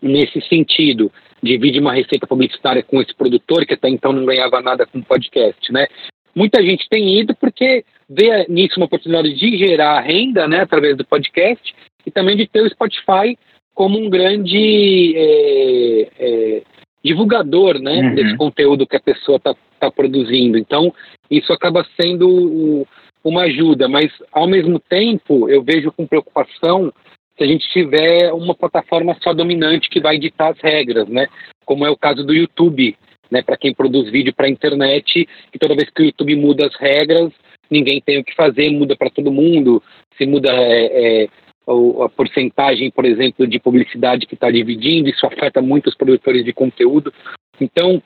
nesse 0.00 0.40
sentido. 0.42 1.12
Divide 1.42 1.78
uma 1.78 1.92
receita 1.92 2.26
publicitária 2.26 2.82
com 2.82 3.00
esse 3.00 3.14
produtor 3.14 3.66
que 3.66 3.74
até 3.74 3.88
então 3.88 4.12
não 4.12 4.24
ganhava 4.24 4.60
nada 4.62 4.86
com 4.86 5.02
podcast, 5.02 5.70
né? 5.72 5.86
Muita 6.34 6.62
gente 6.62 6.86
tem 6.88 7.18
ido 7.18 7.34
porque 7.34 7.84
vê 8.08 8.46
nisso 8.48 8.74
uma 8.76 8.86
oportunidade 8.86 9.34
de 9.34 9.56
gerar 9.56 10.00
renda, 10.00 10.46
né, 10.46 10.60
através 10.60 10.96
do 10.96 11.04
podcast 11.04 11.74
e 12.04 12.10
também 12.10 12.36
de 12.36 12.46
ter 12.46 12.60
o 12.60 12.68
Spotify 12.68 13.36
como 13.74 13.98
um 13.98 14.08
grande 14.08 15.14
é, 15.16 16.08
é, 16.18 16.62
divulgador, 17.02 17.78
né, 17.78 18.00
uhum. 18.00 18.14
desse 18.14 18.36
conteúdo 18.36 18.86
que 18.86 18.96
a 18.96 19.00
pessoa 19.00 19.36
está 19.36 19.54
tá 19.80 19.90
produzindo. 19.90 20.58
Então, 20.58 20.92
isso 21.30 21.52
acaba 21.52 21.86
sendo 22.00 22.86
uma 23.28 23.42
ajuda, 23.42 23.88
mas 23.88 24.12
ao 24.30 24.46
mesmo 24.46 24.78
tempo 24.78 25.48
eu 25.48 25.60
vejo 25.60 25.90
com 25.90 26.06
preocupação 26.06 26.92
se 27.36 27.42
a 27.42 27.46
gente 27.46 27.68
tiver 27.70 28.32
uma 28.32 28.54
plataforma 28.54 29.16
só 29.20 29.34
dominante 29.34 29.90
que 29.90 30.00
vai 30.00 30.16
ditar 30.16 30.52
as 30.52 30.60
regras, 30.60 31.08
né? 31.08 31.26
Como 31.64 31.84
é 31.84 31.90
o 31.90 31.96
caso 31.96 32.24
do 32.24 32.32
YouTube, 32.32 32.96
né? 33.28 33.42
Para 33.42 33.56
quem 33.56 33.74
produz 33.74 34.10
vídeo 34.10 34.32
para 34.32 34.46
a 34.46 34.50
internet, 34.50 35.28
que 35.52 35.58
toda 35.58 35.74
vez 35.74 35.90
que 35.90 36.02
o 36.02 36.04
YouTube 36.06 36.36
muda 36.36 36.66
as 36.66 36.76
regras, 36.76 37.32
ninguém 37.68 38.00
tem 38.00 38.18
o 38.18 38.24
que 38.24 38.34
fazer, 38.34 38.70
muda 38.70 38.96
para 38.96 39.10
todo 39.10 39.32
mundo. 39.32 39.82
Se 40.16 40.24
muda 40.24 40.50
é, 40.52 41.24
é, 41.24 41.28
a 41.66 42.08
porcentagem, 42.08 42.92
por 42.92 43.04
exemplo, 43.04 43.46
de 43.46 43.58
publicidade 43.58 44.24
que 44.24 44.34
está 44.34 44.50
dividindo, 44.50 45.10
isso 45.10 45.26
afeta 45.26 45.60
muito 45.60 45.88
os 45.88 45.96
produtores 45.96 46.44
de 46.44 46.52
conteúdo. 46.52 47.12
Então, 47.60 48.00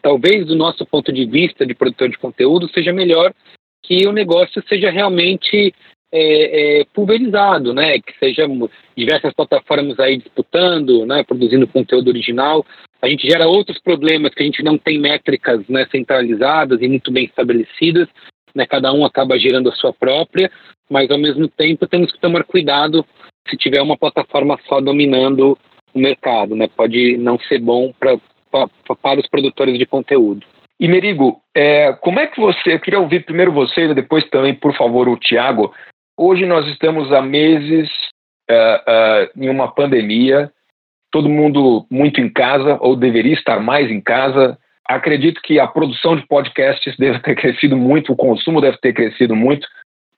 talvez 0.00 0.46
do 0.46 0.56
nosso 0.56 0.84
ponto 0.86 1.12
de 1.12 1.26
vista 1.26 1.64
de 1.66 1.74
produtor 1.74 2.08
de 2.08 2.18
conteúdo 2.18 2.68
seja 2.70 2.92
melhor 2.92 3.32
que 3.86 4.06
o 4.06 4.12
negócio 4.12 4.62
seja 4.68 4.90
realmente 4.90 5.72
é, 6.12 6.80
é, 6.80 6.84
pulverizado, 6.92 7.72
né? 7.72 7.98
Que 7.98 8.18
sejam 8.18 8.68
diversas 8.96 9.32
plataformas 9.32 9.98
aí 10.00 10.16
disputando, 10.16 11.06
né? 11.06 11.22
Produzindo 11.22 11.66
conteúdo 11.68 12.08
original. 12.08 12.64
A 13.00 13.08
gente 13.08 13.28
gera 13.28 13.46
outros 13.46 13.78
problemas 13.80 14.34
que 14.34 14.42
a 14.42 14.46
gente 14.46 14.62
não 14.62 14.76
tem 14.76 14.98
métricas 14.98 15.66
né, 15.68 15.86
centralizadas 15.90 16.80
e 16.80 16.88
muito 16.88 17.12
bem 17.12 17.26
estabelecidas. 17.26 18.08
Né? 18.54 18.66
Cada 18.66 18.92
um 18.92 19.04
acaba 19.04 19.38
gerando 19.38 19.68
a 19.68 19.74
sua 19.74 19.92
própria, 19.92 20.50
mas 20.90 21.10
ao 21.10 21.18
mesmo 21.18 21.46
tempo 21.46 21.86
temos 21.86 22.10
que 22.10 22.18
tomar 22.18 22.42
cuidado 22.44 23.04
se 23.48 23.56
tiver 23.56 23.82
uma 23.82 23.96
plataforma 23.96 24.58
só 24.66 24.80
dominando 24.80 25.56
o 25.94 25.98
mercado, 25.98 26.56
né? 26.56 26.68
Pode 26.74 27.16
não 27.16 27.38
ser 27.38 27.60
bom 27.60 27.92
para 28.00 29.18
os 29.18 29.28
produtores 29.28 29.78
de 29.78 29.86
conteúdo. 29.86 30.44
E 30.78 30.88
Merigo, 30.88 31.40
é, 31.54 31.92
como 31.94 32.20
é 32.20 32.26
que 32.26 32.38
você, 32.38 32.74
eu 32.74 32.80
queria 32.80 33.00
ouvir 33.00 33.24
primeiro 33.24 33.52
você 33.52 33.86
e 33.86 33.94
depois 33.94 34.28
também, 34.28 34.54
por 34.54 34.76
favor, 34.76 35.08
o 35.08 35.16
Tiago, 35.16 35.72
Hoje 36.18 36.46
nós 36.46 36.66
estamos 36.68 37.12
há 37.12 37.20
meses 37.20 37.90
uh, 38.50 38.54
uh, 38.54 39.42
em 39.42 39.50
uma 39.50 39.68
pandemia, 39.68 40.50
todo 41.12 41.28
mundo 41.28 41.86
muito 41.90 42.22
em 42.22 42.30
casa, 42.30 42.78
ou 42.80 42.96
deveria 42.96 43.34
estar 43.34 43.60
mais 43.60 43.90
em 43.90 44.00
casa. 44.00 44.58
Acredito 44.88 45.42
que 45.42 45.60
a 45.60 45.66
produção 45.66 46.16
de 46.16 46.26
podcasts 46.26 46.96
deve 46.96 47.18
ter 47.18 47.34
crescido 47.34 47.76
muito, 47.76 48.12
o 48.12 48.16
consumo 48.16 48.62
deve 48.62 48.78
ter 48.78 48.94
crescido 48.94 49.36
muito. 49.36 49.68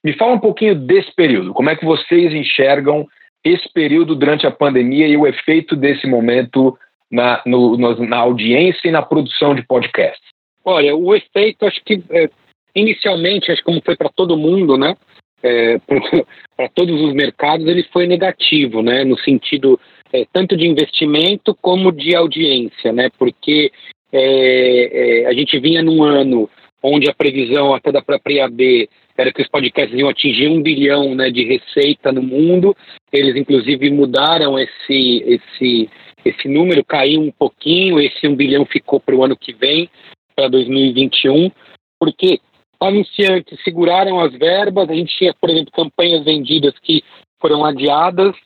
Me 0.05 0.13
fala 0.13 0.35
um 0.35 0.39
pouquinho 0.39 0.77
desse 0.77 1.13
período. 1.17 1.53
Como 1.53 1.69
é 1.69 1.75
que 1.75 1.85
vocês 1.85 2.33
enxergam 2.33 3.05
esse 3.45 3.69
período 3.73 4.15
durante 4.15 4.47
a 4.47 4.53
pandemia 4.53 5.09
e 5.09 5.17
o 5.17 5.27
efeito 5.27 5.75
desse 5.75 6.07
momento 6.07 6.79
na, 7.11 7.43
no, 7.45 7.77
na 7.77 8.19
audiência 8.19 8.87
e 8.87 8.93
na 8.93 9.03
produção 9.03 9.53
de 9.53 9.63
podcasts? 9.63 10.29
Olha, 10.69 10.95
o 10.95 11.15
efeito, 11.15 11.67
acho 11.67 11.83
que 11.85 12.03
é, 12.11 12.29
inicialmente, 12.75 13.51
acho 13.51 13.61
que 13.61 13.67
como 13.67 13.83
foi 13.85 13.97
para 13.97 14.09
todo 14.09 14.37
mundo, 14.37 14.77
né? 14.77 14.95
é, 15.43 15.79
para 16.57 16.69
todos 16.75 17.01
os 17.01 17.13
mercados 17.13 17.67
ele 17.67 17.83
foi 17.85 18.07
negativo, 18.07 18.83
né, 18.83 19.05
no 19.05 19.19
sentido 19.19 19.79
é, 20.13 20.27
tanto 20.33 20.57
de 20.57 20.67
investimento 20.67 21.55
como 21.61 21.93
de 21.93 22.15
audiência, 22.15 22.93
né, 22.93 23.11
porque 23.19 23.71
é, 24.13 25.23
é 25.23 25.27
a 25.27 25.33
gente 25.33 25.59
vinha 25.59 25.83
num 25.83 26.03
ano 26.03 26.49
onde 26.83 27.11
a 27.11 27.15
previsão 27.15 27.75
até 27.75 27.91
da 27.91 28.01
própria 28.01 28.43
IAB 28.43 28.89
era 29.17 29.33
que 29.33 29.43
os 29.43 29.49
podcasts 29.49 29.99
iam 29.99 30.09
atingir 30.09 30.49
um 30.49 30.63
bilhão 30.63 31.15
né, 31.15 31.29
de 31.29 31.43
receita 31.45 32.13
no 32.13 32.23
mundo, 32.23 32.75
eles 33.13 33.35
inclusive 33.35 33.91
mudaram 33.91 34.57
esse, 34.57 35.25
esse, 35.27 35.91
esse 36.25 36.49
número, 36.49 36.85
caiu 36.85 37.21
um 37.21 37.33
pouquinho, 37.33 37.99
esse 37.99 38.29
um 38.29 38.37
bilhão 38.37 38.65
ficou 38.65 39.01
para 39.01 39.17
o 39.17 39.25
ano 39.25 39.37
que 39.37 39.53
vem, 39.53 39.91
para 40.39 40.47
2021, 40.47 41.51
porque 41.99 42.41
anunciantes 42.79 43.61
seguraram 43.65 44.21
as 44.21 44.33
verbas, 44.33 44.89
a 44.89 44.95
gente 44.95 45.13
tinha, 45.19 45.35
por 45.35 45.51
exemplo, 45.51 45.73
campanhas 45.73 46.25
vendidas 46.25 46.79
que 46.81 47.03
foram 47.41 47.65
adiadas, 47.65 48.37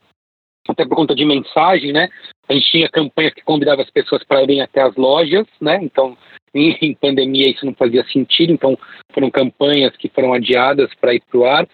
até 0.67 0.87
por 0.87 0.97
conta 0.97 1.15
de 1.15 1.27
mensagem, 1.27 1.93
né? 1.93 2.09
A 2.49 2.55
gente 2.55 2.71
tinha 2.71 2.89
campanhas 2.89 3.35
que 3.35 3.43
convidavam 3.43 3.85
as 3.85 3.91
pessoas 3.91 4.25
para 4.25 4.43
irem 4.43 4.63
até 4.63 4.81
as 4.81 4.97
lojas, 4.97 5.47
né? 5.61 5.79
Então, 5.83 6.17
em, 6.55 6.75
em 6.81 6.95
pandemia 6.95 7.51
isso 7.51 7.67
não 7.67 7.75
fazia 7.75 8.03
sentido, 8.05 8.55
então 8.55 8.79
foram 9.13 9.31
campanhas 9.31 9.95
que 9.99 10.09
foram 10.09 10.33
adiadas 10.33 10.89
para 10.99 11.13
ir 11.13 11.23
para 11.31 11.39
o 11.39 11.45
ar. 11.45 11.69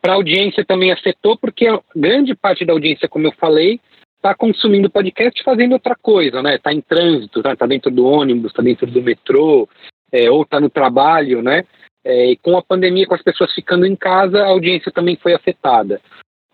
Para 0.00 0.12
a 0.12 0.16
audiência 0.16 0.64
também 0.64 0.92
afetou, 0.92 1.36
porque 1.36 1.66
grande 1.96 2.36
parte 2.36 2.64
da 2.64 2.72
audiência, 2.72 3.08
como 3.08 3.26
eu 3.26 3.32
falei, 3.32 3.80
está 4.26 4.34
consumindo 4.34 4.90
podcast 4.90 5.42
fazendo 5.44 5.72
outra 5.72 5.94
coisa, 5.94 6.42
né? 6.42 6.56
Está 6.56 6.72
em 6.72 6.80
trânsito, 6.80 7.38
está 7.38 7.54
tá 7.54 7.66
dentro 7.66 7.90
do 7.90 8.04
ônibus, 8.04 8.50
está 8.50 8.62
dentro 8.62 8.86
do 8.86 9.00
metrô, 9.00 9.68
é, 10.10 10.28
ou 10.30 10.42
está 10.42 10.58
no 10.60 10.68
trabalho, 10.68 11.42
né? 11.42 11.64
É, 12.04 12.30
e 12.32 12.36
com 12.36 12.56
a 12.56 12.62
pandemia, 12.62 13.06
com 13.06 13.14
as 13.14 13.22
pessoas 13.22 13.52
ficando 13.52 13.86
em 13.86 13.94
casa, 13.94 14.42
a 14.42 14.48
audiência 14.48 14.90
também 14.90 15.16
foi 15.16 15.34
afetada. 15.34 16.00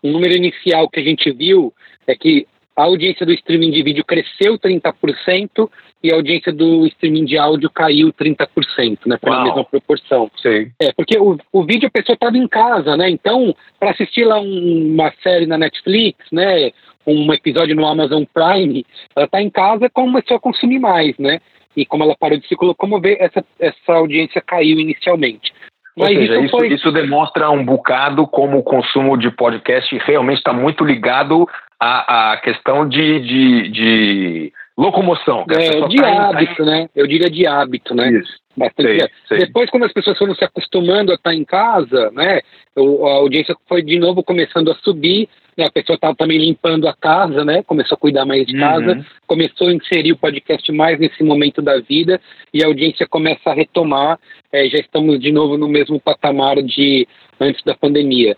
O 0.03 0.09
número 0.09 0.35
inicial 0.35 0.89
que 0.89 0.99
a 0.99 1.03
gente 1.03 1.31
viu 1.31 1.73
é 2.05 2.15
que 2.15 2.47
a 2.75 2.83
audiência 2.83 3.25
do 3.25 3.31
streaming 3.31 3.71
de 3.71 3.83
vídeo 3.83 4.03
cresceu 4.03 4.57
30% 4.57 5.69
e 6.03 6.11
a 6.11 6.15
audiência 6.15 6.51
do 6.51 6.85
streaming 6.87 7.25
de 7.25 7.37
áudio 7.37 7.69
caiu 7.69 8.11
30%, 8.11 8.99
né? 9.05 9.17
Pela 9.17 9.43
mesma 9.43 9.63
proporção. 9.63 10.29
Sim. 10.41 10.71
É, 10.81 10.91
porque 10.91 11.17
o, 11.17 11.37
o 11.51 11.63
vídeo 11.63 11.87
a 11.87 11.91
pessoa 11.91 12.15
estava 12.15 12.35
em 12.35 12.47
casa, 12.47 12.97
né? 12.97 13.09
Então, 13.09 13.55
para 13.79 13.91
assistir 13.91 14.25
lá 14.25 14.39
um, 14.39 14.93
uma 14.93 15.13
série 15.21 15.45
na 15.45 15.57
Netflix, 15.57 16.17
né? 16.31 16.71
Um 17.05 17.33
episódio 17.33 17.75
no 17.75 17.85
Amazon 17.85 18.23
Prime, 18.33 18.85
ela 19.15 19.25
está 19.25 19.41
em 19.41 19.49
casa 19.49 19.89
começou 19.89 20.37
a 20.37 20.39
consumir 20.39 20.79
mais, 20.79 21.17
né? 21.17 21.39
E 21.75 21.85
como 21.85 22.03
ela 22.03 22.15
parou 22.15 22.37
de 22.37 22.47
se 22.47 22.55
locomover, 22.59 23.17
essa, 23.19 23.43
essa 23.59 23.93
audiência 23.93 24.41
caiu 24.41 24.79
inicialmente. 24.79 25.51
Mas 25.97 26.09
Ou 26.09 26.15
seja, 26.15 26.39
isso, 26.39 26.57
foi... 26.57 26.67
isso, 26.67 26.91
demonstra 26.91 27.49
um 27.51 27.63
bocado 27.63 28.25
como 28.27 28.57
o 28.57 28.63
consumo 28.63 29.17
de 29.17 29.29
podcast 29.31 29.95
realmente 30.05 30.37
está 30.37 30.53
muito 30.53 30.83
ligado 30.83 31.47
à, 31.79 32.31
à 32.31 32.37
questão 32.37 32.87
de, 32.87 33.19
de, 33.19 33.69
de 33.69 34.53
locomoção. 34.77 35.45
É, 35.49 35.87
de 35.87 35.97
tá 35.97 36.29
hábito, 36.29 36.63
em... 36.63 36.65
né? 36.65 36.89
Eu 36.95 37.07
diria 37.07 37.29
de 37.29 37.45
hábito, 37.47 37.93
né? 37.95 38.11
Isso. 38.11 38.41
Bastante. 38.55 38.99
Sei, 38.99 39.09
sei. 39.27 39.37
Depois, 39.39 39.69
quando 39.69 39.85
as 39.85 39.93
pessoas 39.93 40.17
foram 40.17 40.35
se 40.35 40.43
acostumando 40.43 41.11
a 41.11 41.15
estar 41.15 41.33
em 41.33 41.43
casa, 41.43 42.11
né? 42.11 42.41
A 42.77 43.09
audiência 43.15 43.55
foi 43.67 43.81
de 43.81 43.99
novo 43.99 44.23
começando 44.23 44.71
a 44.71 44.75
subir 44.75 45.27
né, 45.57 45.65
a 45.65 45.71
pessoa 45.71 45.95
estava 45.95 46.15
também 46.15 46.37
limpando 46.37 46.87
a 46.87 46.93
casa, 46.93 47.45
né? 47.45 47.63
Começou 47.63 47.95
a 47.95 47.99
cuidar 47.99 48.25
mais 48.25 48.45
de 48.45 48.57
casa, 48.57 48.93
uhum. 48.93 49.05
começou 49.27 49.67
a 49.67 49.73
inserir 49.73 50.11
o 50.11 50.17
podcast 50.17 50.71
mais 50.71 50.99
nesse 50.99 51.23
momento 51.23 51.61
da 51.61 51.79
vida 51.79 52.19
e 52.53 52.63
a 52.63 52.67
audiência 52.67 53.07
começa 53.07 53.49
a 53.49 53.53
retomar. 53.53 54.19
É, 54.51 54.67
já 54.67 54.77
estamos 54.77 55.19
de 55.19 55.31
novo 55.31 55.57
no 55.57 55.67
mesmo 55.67 55.99
patamar 55.99 56.61
de 56.61 57.07
antes 57.39 57.63
da 57.63 57.75
pandemia. 57.75 58.35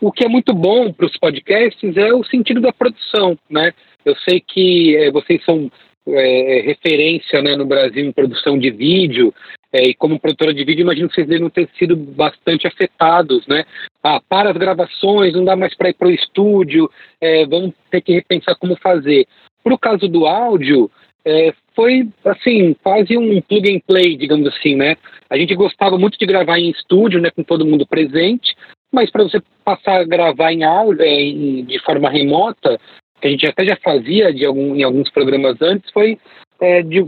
O 0.00 0.10
que 0.10 0.24
é 0.24 0.28
muito 0.28 0.52
bom 0.52 0.92
para 0.92 1.06
os 1.06 1.16
podcasts 1.18 1.96
é 1.96 2.12
o 2.12 2.24
sentido 2.24 2.60
da 2.60 2.72
produção, 2.72 3.38
né? 3.48 3.72
Eu 4.04 4.16
sei 4.16 4.40
que 4.40 4.96
é, 4.96 5.10
vocês 5.10 5.44
são 5.44 5.70
é, 6.06 6.62
referência 6.64 7.40
né, 7.42 7.56
no 7.56 7.64
Brasil 7.64 8.04
em 8.04 8.12
produção 8.12 8.58
de 8.58 8.70
vídeo, 8.70 9.32
é, 9.72 9.88
e 9.88 9.94
como 9.94 10.20
produtora 10.20 10.54
de 10.54 10.64
vídeo, 10.64 10.82
imagino 10.82 11.08
que 11.08 11.16
vocês 11.16 11.26
devem 11.26 11.50
ter 11.50 11.68
sido 11.76 11.96
bastante 11.96 12.64
afetados, 12.64 13.44
né? 13.48 13.64
Ah, 14.02 14.20
para 14.28 14.50
as 14.50 14.56
gravações, 14.56 15.34
não 15.34 15.44
dá 15.44 15.56
mais 15.56 15.74
para 15.74 15.88
ir 15.88 15.94
para 15.94 16.06
o 16.06 16.12
estúdio, 16.12 16.88
é, 17.20 17.44
vamos 17.44 17.72
ter 17.90 18.00
que 18.00 18.12
repensar 18.12 18.54
como 18.54 18.76
fazer. 18.76 19.26
Para 19.64 19.74
o 19.74 19.78
caso 19.78 20.06
do 20.06 20.26
áudio, 20.26 20.88
é, 21.24 21.52
foi 21.74 22.08
assim 22.24 22.76
quase 22.84 23.18
um 23.18 23.40
plug 23.40 23.74
and 23.74 23.80
play, 23.84 24.16
digamos 24.16 24.46
assim, 24.46 24.76
né? 24.76 24.96
A 25.28 25.36
gente 25.36 25.56
gostava 25.56 25.98
muito 25.98 26.16
de 26.16 26.26
gravar 26.26 26.58
em 26.58 26.70
estúdio, 26.70 27.20
né, 27.20 27.30
com 27.30 27.42
todo 27.42 27.66
mundo 27.66 27.84
presente, 27.84 28.54
mas 28.92 29.10
para 29.10 29.24
você 29.24 29.42
passar 29.64 30.00
a 30.00 30.04
gravar 30.04 30.52
em 30.52 30.62
áudio 30.62 31.04
em, 31.04 31.64
de 31.64 31.80
forma 31.80 32.08
remota, 32.08 32.78
que 33.20 33.28
a 33.28 33.30
gente 33.30 33.46
até 33.46 33.64
já 33.64 33.76
fazia 33.76 34.32
de 34.32 34.44
algum, 34.44 34.74
em 34.74 34.82
alguns 34.82 35.10
programas 35.10 35.60
antes, 35.60 35.90
foi 35.92 36.18
é, 36.60 36.82
de 36.82 37.06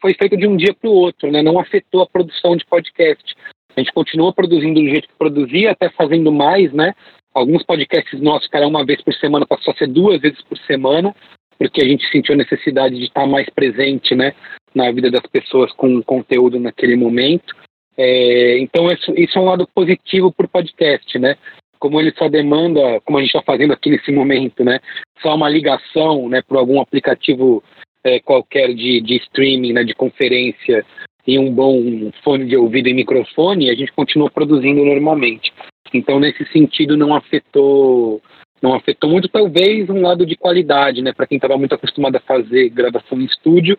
foi 0.00 0.14
feito 0.14 0.36
de 0.36 0.46
um 0.46 0.56
dia 0.56 0.74
para 0.74 0.90
o 0.90 0.92
outro, 0.92 1.30
né? 1.30 1.42
não 1.42 1.58
afetou 1.58 2.02
a 2.02 2.06
produção 2.06 2.54
de 2.54 2.66
podcast. 2.66 3.34
A 3.74 3.80
gente 3.80 3.92
continua 3.92 4.32
produzindo 4.32 4.80
do 4.80 4.88
jeito 4.88 5.08
que 5.08 5.14
produzia, 5.18 5.72
até 5.72 5.88
fazendo 5.90 6.30
mais, 6.30 6.72
né? 6.72 6.94
Alguns 7.34 7.64
podcasts 7.64 8.20
nossos, 8.20 8.48
cara, 8.48 8.68
uma 8.68 8.84
vez 8.84 9.02
por 9.02 9.12
semana 9.14 9.46
passou 9.46 9.72
a 9.72 9.76
ser 9.76 9.88
duas 9.88 10.20
vezes 10.20 10.40
por 10.42 10.56
semana, 10.58 11.14
porque 11.58 11.82
a 11.82 11.88
gente 11.88 12.08
sentiu 12.10 12.34
a 12.34 12.38
necessidade 12.38 12.96
de 12.96 13.04
estar 13.04 13.26
mais 13.26 13.48
presente, 13.50 14.14
né, 14.14 14.34
na 14.72 14.92
vida 14.92 15.10
das 15.10 15.26
pessoas 15.26 15.72
com 15.72 16.02
conteúdo 16.02 16.60
naquele 16.60 16.94
momento. 16.94 17.54
É, 17.96 18.58
então 18.58 18.86
isso, 18.90 19.12
isso 19.16 19.38
é 19.38 19.40
um 19.40 19.46
lado 19.46 19.68
positivo 19.74 20.32
para 20.32 20.46
o 20.46 20.48
podcast, 20.48 21.18
né? 21.18 21.36
Como 21.84 22.00
ele 22.00 22.14
só 22.16 22.30
demanda, 22.30 22.98
como 23.02 23.18
a 23.18 23.20
gente 23.20 23.28
está 23.28 23.42
fazendo 23.42 23.74
aqui 23.74 23.90
nesse 23.90 24.10
momento, 24.10 24.64
né, 24.64 24.80
só 25.20 25.34
uma 25.34 25.50
ligação, 25.50 26.30
né, 26.30 26.40
para 26.40 26.58
algum 26.58 26.80
aplicativo 26.80 27.62
é, 28.02 28.18
qualquer 28.20 28.72
de, 28.72 29.02
de 29.02 29.16
streaming, 29.16 29.74
né, 29.74 29.84
de 29.84 29.92
conferência 29.92 30.82
e 31.26 31.38
um 31.38 31.52
bom 31.52 32.10
fone 32.22 32.46
de 32.46 32.56
ouvido 32.56 32.88
e 32.88 32.94
microfone, 32.94 33.68
a 33.68 33.74
gente 33.74 33.92
continua 33.92 34.30
produzindo 34.30 34.82
normalmente. 34.82 35.52
Então, 35.92 36.18
nesse 36.18 36.46
sentido, 36.46 36.96
não 36.96 37.14
afetou 37.14 38.22
não 38.62 38.72
afetou 38.72 39.10
muito, 39.10 39.28
talvez 39.28 39.90
um 39.90 40.00
lado 40.00 40.24
de 40.24 40.36
qualidade, 40.36 41.02
né, 41.02 41.12
para 41.12 41.26
quem 41.26 41.36
estava 41.36 41.58
muito 41.58 41.74
acostumado 41.74 42.16
a 42.16 42.20
fazer 42.20 42.70
gravação 42.70 43.20
em 43.20 43.26
estúdio, 43.26 43.78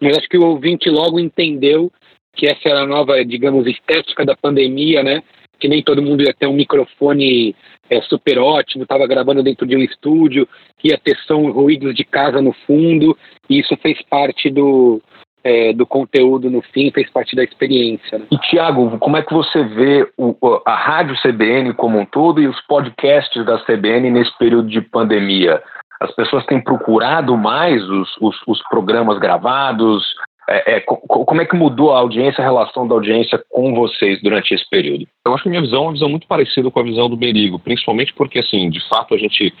mas 0.00 0.18
acho 0.18 0.28
que 0.28 0.36
o 0.36 0.44
ouvinte 0.44 0.90
logo 0.90 1.20
entendeu 1.20 1.88
que 2.34 2.48
essa 2.48 2.68
era 2.68 2.80
a 2.80 2.86
nova, 2.86 3.24
digamos, 3.24 3.64
estética 3.68 4.24
da 4.24 4.36
pandemia, 4.36 5.04
né, 5.04 5.22
que 5.58 5.68
nem 5.68 5.82
todo 5.82 6.02
mundo 6.02 6.22
ia 6.22 6.34
ter 6.34 6.46
um 6.46 6.54
microfone 6.54 7.54
é, 7.90 8.00
super 8.02 8.38
ótimo, 8.38 8.82
estava 8.82 9.06
gravando 9.06 9.42
dentro 9.42 9.66
de 9.66 9.76
um 9.76 9.80
estúdio, 9.80 10.48
ia 10.82 10.98
ter 10.98 11.16
som 11.26 11.50
ruídos 11.50 11.94
de 11.94 12.04
casa 12.04 12.40
no 12.40 12.52
fundo, 12.66 13.16
e 13.48 13.58
isso 13.58 13.76
fez 13.78 14.00
parte 14.08 14.50
do, 14.50 15.00
é, 15.42 15.72
do 15.72 15.86
conteúdo 15.86 16.50
no 16.50 16.60
fim, 16.60 16.90
fez 16.90 17.10
parte 17.10 17.34
da 17.34 17.42
experiência. 17.42 18.18
Né? 18.18 18.26
E 18.30 18.38
Tiago, 18.38 18.98
como 18.98 19.16
é 19.16 19.22
que 19.22 19.32
você 19.32 19.64
vê 19.64 20.08
o, 20.16 20.34
a 20.66 20.74
rádio 20.74 21.16
CBN 21.22 21.72
como 21.74 21.98
um 21.98 22.04
todo 22.04 22.40
e 22.40 22.46
os 22.46 22.60
podcasts 22.66 23.44
da 23.44 23.58
CBN 23.64 24.10
nesse 24.10 24.36
período 24.38 24.68
de 24.68 24.80
pandemia? 24.80 25.62
As 26.00 26.14
pessoas 26.14 26.46
têm 26.46 26.62
procurado 26.62 27.36
mais 27.36 27.82
os, 27.82 28.16
os, 28.20 28.36
os 28.46 28.62
programas 28.68 29.18
gravados? 29.18 30.04
É, 30.50 30.76
é, 30.76 30.80
como 30.80 31.42
é 31.42 31.44
que 31.44 31.54
mudou 31.54 31.92
a 31.92 31.98
audiência, 31.98 32.40
a 32.40 32.46
relação 32.46 32.88
da 32.88 32.94
audiência 32.94 33.42
com 33.50 33.74
vocês 33.74 34.20
durante 34.22 34.54
esse 34.54 34.68
período? 34.70 35.06
Eu 35.26 35.34
acho 35.34 35.42
que 35.42 35.48
a 35.48 35.50
minha 35.50 35.62
visão 35.62 35.80
é 35.80 35.86
uma 35.86 35.92
visão 35.92 36.08
muito 36.08 36.26
parecida 36.26 36.70
com 36.70 36.80
a 36.80 36.84
visão 36.84 37.08
do 37.10 37.18
Merigo, 37.18 37.58
principalmente 37.58 38.14
porque, 38.14 38.38
assim, 38.38 38.70
de 38.70 38.80
fato 38.88 39.14
a 39.14 39.18
gente 39.18 39.52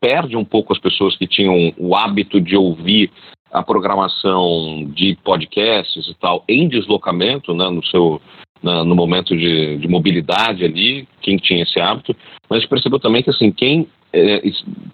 perde 0.00 0.36
um 0.36 0.44
pouco 0.44 0.72
as 0.72 0.78
pessoas 0.78 1.16
que 1.16 1.26
tinham 1.26 1.72
o 1.76 1.96
hábito 1.96 2.40
de 2.40 2.56
ouvir 2.56 3.10
a 3.50 3.60
programação 3.62 4.84
de 4.94 5.16
podcasts 5.24 6.06
e 6.06 6.14
tal 6.14 6.44
em 6.48 6.68
deslocamento, 6.68 7.52
né, 7.52 7.68
no 7.68 7.84
seu 7.86 8.20
na, 8.62 8.84
no 8.84 8.94
momento 8.94 9.36
de, 9.36 9.78
de, 9.78 9.88
mobilidade 9.88 10.64
ali, 10.64 11.06
quem 11.20 11.36
tinha 11.36 11.62
esse 11.62 11.80
hábito, 11.80 12.16
mas 12.48 12.66
percebeu 12.66 12.98
também 12.98 13.22
que 13.22 13.30
assim 13.30 13.50
quem 13.50 13.88
é, 14.12 14.42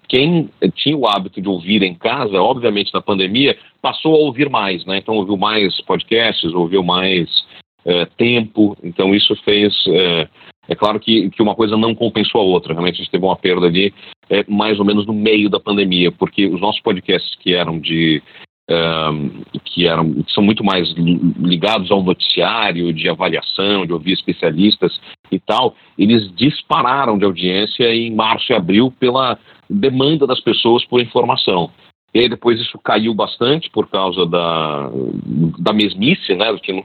quem 0.07 0.49
tinha 0.75 0.97
o 0.97 1.07
hábito 1.07 1.41
de 1.41 1.47
ouvir 1.47 1.81
em 1.81 1.93
casa, 1.93 2.41
obviamente 2.41 2.93
na 2.93 3.01
pandemia, 3.01 3.57
passou 3.81 4.15
a 4.15 4.19
ouvir 4.19 4.49
mais, 4.49 4.85
né? 4.85 4.97
Então 4.97 5.15
ouviu 5.15 5.37
mais 5.37 5.79
podcasts, 5.81 6.53
ouviu 6.53 6.83
mais 6.83 7.29
é, 7.85 8.05
tempo. 8.17 8.77
Então 8.83 9.13
isso 9.13 9.35
fez. 9.43 9.73
É, 9.87 10.27
é 10.69 10.75
claro 10.75 10.99
que, 10.99 11.29
que 11.29 11.41
uma 11.41 11.55
coisa 11.55 11.77
não 11.77 11.93
compensou 11.93 12.41
a 12.41 12.43
outra. 12.43 12.73
Realmente 12.73 12.95
a 12.95 12.97
gente 13.03 13.11
teve 13.11 13.25
uma 13.25 13.35
perda 13.35 13.65
ali, 13.65 13.93
é, 14.29 14.45
mais 14.47 14.79
ou 14.79 14.85
menos 14.85 15.05
no 15.05 15.13
meio 15.13 15.49
da 15.49 15.59
pandemia, 15.59 16.11
porque 16.11 16.47
os 16.47 16.59
nossos 16.59 16.81
podcasts 16.81 17.35
que 17.35 17.53
eram 17.53 17.79
de 17.79 18.21
que 19.65 19.85
eram 19.87 20.23
que 20.23 20.31
são 20.31 20.43
muito 20.43 20.63
mais 20.63 20.93
ligados 21.39 21.91
ao 21.91 22.01
noticiário, 22.01 22.93
de 22.93 23.09
avaliação, 23.09 23.85
de 23.85 23.93
ouvir 23.93 24.13
especialistas 24.13 24.99
e 25.31 25.39
tal, 25.39 25.75
eles 25.97 26.33
dispararam 26.35 27.17
de 27.17 27.25
audiência 27.25 27.93
em 27.93 28.13
março 28.13 28.51
e 28.51 28.55
abril 28.55 28.93
pela 28.99 29.37
demanda 29.69 30.25
das 30.25 30.39
pessoas 30.39 30.85
por 30.85 31.01
informação. 31.01 31.71
E 32.13 32.19
aí 32.19 32.29
depois 32.29 32.59
isso 32.61 32.77
caiu 32.77 33.13
bastante 33.13 33.69
por 33.71 33.89
causa 33.89 34.25
da, 34.25 34.89
da 35.57 35.73
mesmice, 35.73 36.35
né? 36.35 36.55
Que 36.61 36.71
não, 36.71 36.83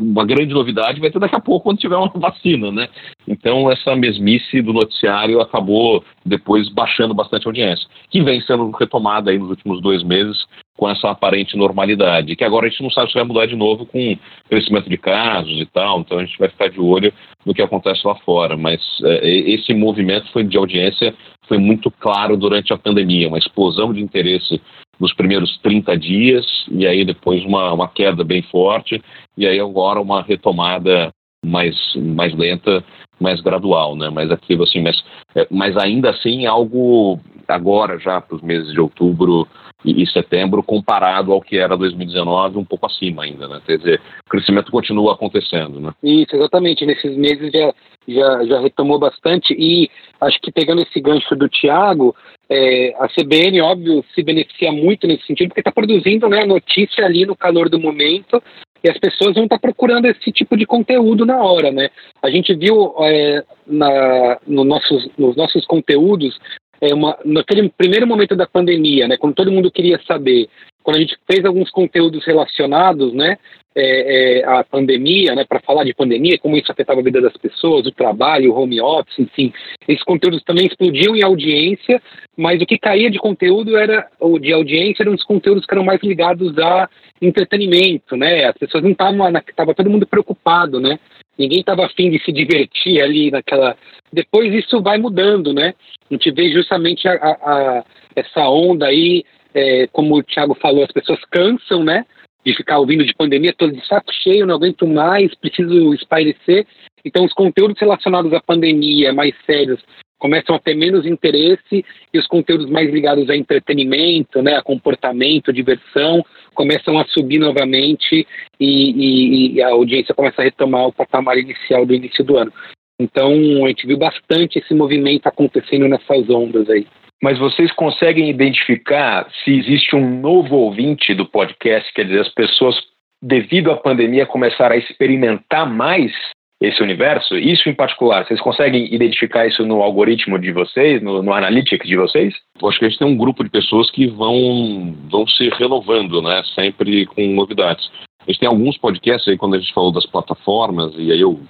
uma 0.00 0.26
grande 0.26 0.52
novidade 0.52 1.00
vai 1.00 1.10
ter 1.10 1.18
daqui 1.18 1.36
a 1.36 1.40
pouco 1.40 1.64
quando 1.64 1.78
tiver 1.78 1.96
uma 1.96 2.10
vacina, 2.14 2.70
né? 2.70 2.88
Então 3.26 3.70
essa 3.70 3.96
mesmice 3.96 4.60
do 4.60 4.72
noticiário 4.72 5.40
acabou 5.40 6.04
depois 6.24 6.68
baixando 6.68 7.14
bastante 7.14 7.46
a 7.46 7.48
audiência, 7.48 7.88
que 8.10 8.22
vem 8.22 8.40
sendo 8.42 8.70
retomada 8.70 9.30
aí 9.30 9.38
nos 9.38 9.48
últimos 9.50 9.80
dois 9.80 10.02
meses 10.02 10.46
com 10.76 10.88
essa 10.88 11.10
aparente 11.10 11.56
normalidade, 11.56 12.36
que 12.36 12.44
agora 12.44 12.66
a 12.66 12.68
gente 12.68 12.84
não 12.84 12.90
sabe 12.90 13.08
se 13.08 13.14
vai 13.14 13.24
mudar 13.24 13.46
de 13.46 13.56
novo 13.56 13.84
com 13.84 14.16
crescimento 14.48 14.88
de 14.88 14.96
casos 14.96 15.60
e 15.60 15.66
tal, 15.66 16.00
então 16.00 16.18
a 16.18 16.24
gente 16.24 16.38
vai 16.38 16.48
ficar 16.48 16.68
de 16.68 16.80
olho 16.80 17.12
no 17.44 17.52
que 17.52 17.60
acontece 17.60 18.06
lá 18.06 18.14
fora, 18.16 18.56
mas 18.56 18.80
é, 19.02 19.28
esse 19.28 19.74
movimento 19.74 20.30
foi 20.30 20.44
de 20.44 20.56
audiência 20.56 21.12
foi 21.48 21.58
muito 21.58 21.90
claro 21.90 22.36
durante 22.36 22.72
a 22.72 22.78
pandemia, 22.78 23.28
uma 23.28 23.38
explosão 23.38 23.92
de 23.92 24.00
interesse 24.00 24.60
nos 25.00 25.12
primeiros 25.14 25.58
30 25.58 25.96
dias 25.96 26.46
e 26.70 26.86
aí 26.86 27.04
depois 27.04 27.44
uma, 27.44 27.72
uma 27.72 27.88
queda 27.88 28.22
bem 28.22 28.42
forte 28.42 29.02
e 29.36 29.46
aí 29.46 29.58
agora 29.58 30.00
uma 30.00 30.22
retomada 30.22 31.10
mais, 31.44 31.76
mais 31.96 32.34
lenta, 32.34 32.84
mais 33.18 33.40
gradual, 33.40 33.96
né? 33.96 34.10
Mas 34.10 34.30
aquilo 34.30 34.64
assim, 34.64 34.82
mas, 34.82 35.02
é, 35.34 35.46
mas 35.50 35.76
ainda 35.76 36.10
assim 36.10 36.46
algo 36.46 37.20
agora 37.46 37.98
já 37.98 38.20
para 38.20 38.36
os 38.36 38.42
meses 38.42 38.72
de 38.72 38.80
outubro 38.80 39.48
e, 39.84 40.06
setembro 40.08 40.62
comparado 40.62 41.32
ao 41.32 41.40
que 41.40 41.56
era 41.56 41.76
2019 41.76 42.58
um 42.58 42.64
pouco 42.64 42.86
acima 42.86 43.22
ainda, 43.22 43.46
né? 43.46 43.60
Quer 43.64 43.78
dizer, 43.78 44.00
o 44.26 44.30
crescimento 44.30 44.72
continua 44.72 45.14
acontecendo, 45.14 45.80
né? 45.80 45.92
Isso, 46.02 46.34
exatamente. 46.34 46.84
Nesses 46.84 47.16
meses 47.16 47.52
já, 47.52 47.72
já, 48.08 48.44
já 48.44 48.60
retomou 48.60 48.98
bastante 48.98 49.54
e 49.54 49.88
acho 50.20 50.40
que 50.40 50.50
pegando 50.50 50.82
esse 50.82 51.00
gancho 51.00 51.36
do 51.36 51.48
Tiago, 51.48 52.14
é, 52.50 52.94
a 52.98 53.08
CBN, 53.08 53.60
óbvio, 53.60 54.04
se 54.14 54.22
beneficia 54.22 54.72
muito 54.72 55.06
nesse 55.06 55.26
sentido, 55.26 55.48
porque 55.48 55.60
está 55.60 55.70
produzindo 55.70 56.28
né, 56.28 56.44
notícia 56.44 57.04
ali 57.04 57.24
no 57.24 57.36
calor 57.36 57.68
do 57.68 57.78
momento 57.78 58.42
e 58.82 58.90
as 58.90 58.98
pessoas 58.98 59.34
vão 59.34 59.44
estar 59.44 59.58
procurando 59.58 60.06
esse 60.06 60.32
tipo 60.32 60.56
de 60.56 60.66
conteúdo 60.66 61.26
na 61.26 61.42
hora, 61.42 61.70
né? 61.70 61.90
A 62.22 62.30
gente 62.30 62.54
viu 62.54 62.94
é, 63.00 63.44
na, 63.66 64.38
no 64.46 64.64
nossos, 64.64 65.08
nos 65.18 65.36
nossos 65.36 65.64
conteúdos, 65.66 66.38
é 66.80 66.94
uma, 66.94 67.18
naquele 67.24 67.68
primeiro 67.68 68.06
momento 68.06 68.36
da 68.36 68.46
pandemia, 68.46 69.08
né, 69.08 69.16
quando 69.16 69.34
todo 69.34 69.52
mundo 69.52 69.70
queria 69.70 70.00
saber, 70.06 70.48
quando 70.82 70.96
a 70.96 71.00
gente 71.00 71.16
fez 71.30 71.44
alguns 71.44 71.70
conteúdos 71.70 72.24
relacionados, 72.24 73.12
né, 73.12 73.36
é, 73.74 74.40
é, 74.40 74.44
à 74.44 74.64
pandemia, 74.64 75.34
né, 75.34 75.44
para 75.44 75.60
falar 75.60 75.84
de 75.84 75.94
pandemia, 75.94 76.38
como 76.38 76.56
isso 76.56 76.70
afetava 76.70 77.00
a 77.00 77.02
vida 77.02 77.20
das 77.20 77.36
pessoas, 77.36 77.86
o 77.86 77.92
trabalho, 77.92 78.52
o 78.52 78.58
home 78.58 78.80
office, 78.80 79.18
enfim, 79.18 79.52
esses 79.86 80.02
conteúdos 80.02 80.42
também 80.42 80.66
explodiam 80.66 81.14
em 81.14 81.22
audiência, 81.22 82.00
mas 82.36 82.60
o 82.60 82.66
que 82.66 82.78
caía 82.78 83.10
de 83.10 83.18
conteúdo 83.18 83.76
era, 83.76 84.08
ou 84.18 84.38
de 84.38 84.52
audiência, 84.52 85.02
eram 85.02 85.14
os 85.14 85.22
conteúdos 85.22 85.66
que 85.66 85.74
eram 85.74 85.84
mais 85.84 86.00
ligados 86.02 86.58
a 86.58 86.88
entretenimento, 87.20 88.16
né, 88.16 88.46
as 88.46 88.56
pessoas 88.56 88.82
não 88.82 88.92
estavam, 88.92 89.28
estava 89.48 89.74
todo 89.74 89.90
mundo 89.90 90.06
preocupado, 90.06 90.80
né, 90.80 90.98
ninguém 91.38 91.60
estava 91.60 91.86
afim 91.86 92.10
de 92.10 92.22
se 92.24 92.32
divertir 92.32 93.00
ali 93.02 93.30
naquela. 93.30 93.76
Depois 94.12 94.52
isso 94.52 94.82
vai 94.82 94.98
mudando, 94.98 95.52
né? 95.52 95.74
A 96.10 96.14
gente 96.14 96.30
vê 96.30 96.50
justamente 96.50 97.06
a, 97.06 97.12
a, 97.12 97.30
a 97.78 97.84
essa 98.16 98.48
onda 98.48 98.86
aí, 98.86 99.24
é, 99.54 99.86
como 99.88 100.16
o 100.16 100.22
Thiago 100.22 100.54
falou, 100.54 100.84
as 100.84 100.92
pessoas 100.92 101.20
cansam, 101.30 101.84
né? 101.84 102.04
De 102.44 102.54
ficar 102.54 102.78
ouvindo 102.78 103.04
de 103.04 103.14
pandemia, 103.14 103.50
estou 103.50 103.70
de 103.70 103.86
saco 103.86 104.12
cheio, 104.12 104.46
não 104.46 104.56
aguento 104.56 104.86
mais, 104.86 105.34
preciso 105.36 105.94
espairecer. 105.94 106.66
Então, 107.04 107.24
os 107.24 107.32
conteúdos 107.32 107.78
relacionados 107.78 108.32
à 108.32 108.40
pandemia, 108.40 109.12
mais 109.12 109.34
sérios, 109.46 109.80
começam 110.18 110.54
a 110.54 110.58
ter 110.58 110.74
menos 110.74 111.06
interesse 111.06 111.84
e 112.12 112.18
os 112.18 112.26
conteúdos 112.26 112.68
mais 112.68 112.90
ligados 112.90 113.30
a 113.30 113.36
entretenimento, 113.36 114.42
né, 114.42 114.56
a 114.56 114.62
comportamento, 114.62 115.52
diversão, 115.52 116.24
começam 116.54 116.98
a 116.98 117.04
subir 117.06 117.38
novamente 117.38 118.26
e, 118.58 118.90
e, 118.90 119.54
e, 119.54 119.62
a 119.62 119.68
audiência 119.68 120.14
começa 120.14 120.42
a 120.42 120.44
retomar 120.44 120.86
o 120.86 120.92
patamar 120.92 121.38
inicial 121.38 121.86
do 121.86 121.94
início 121.94 122.24
do 122.24 122.36
ano. 122.36 122.52
Então 123.00 123.30
a 123.64 123.68
gente 123.68 123.86
viu 123.86 123.96
bastante 123.96 124.58
esse 124.58 124.74
movimento 124.74 125.26
acontecendo 125.26 125.86
nessas 125.86 126.28
ondas 126.28 126.68
aí. 126.68 126.86
Mas 127.22 127.38
vocês 127.38 127.72
conseguem 127.72 128.28
identificar 128.30 129.28
se 129.44 129.50
existe 129.56 129.96
um 129.96 130.20
novo 130.20 130.56
ouvinte 130.56 131.14
do 131.14 131.26
podcast, 131.26 131.92
quer 131.92 132.04
dizer, 132.04 132.20
as 132.20 132.32
pessoas, 132.32 132.76
devido 133.22 133.72
à 133.72 133.76
pandemia, 133.76 134.24
começaram 134.24 134.74
a 134.74 134.78
experimentar 134.78 135.68
mais 135.68 136.12
esse 136.60 136.82
universo? 136.82 137.36
Isso 137.36 137.68
em 137.68 137.74
particular, 137.74 138.26
vocês 138.26 138.40
conseguem 138.40 138.92
identificar 138.92 139.46
isso 139.46 139.64
no 139.64 139.82
algoritmo 139.82 140.38
de 140.38 140.52
vocês, 140.52 141.00
no, 141.02 141.22
no 141.22 141.32
Analytics 141.32 141.86
de 141.86 141.96
vocês? 141.96 142.34
Eu 142.60 142.68
acho 142.68 142.78
que 142.78 142.84
a 142.84 142.88
gente 142.88 142.98
tem 142.98 143.06
um 143.06 143.16
grupo 143.16 143.44
de 143.44 143.50
pessoas 143.50 143.90
que 143.90 144.06
vão, 144.06 144.94
vão 145.10 145.26
se 145.26 145.48
renovando, 145.50 146.20
né? 146.20 146.42
Sempre 146.54 147.06
com 147.06 147.26
novidades. 147.28 147.88
A 148.20 148.30
gente 148.30 148.40
tem 148.40 148.48
alguns 148.48 148.76
podcasts 148.76 149.28
aí, 149.28 149.38
quando 149.38 149.54
a 149.54 149.58
gente 149.58 149.72
falou 149.72 149.92
das 149.92 150.06
plataformas, 150.06 150.92
e 150.98 151.12
aí 151.12 151.20
eu, 151.20 151.40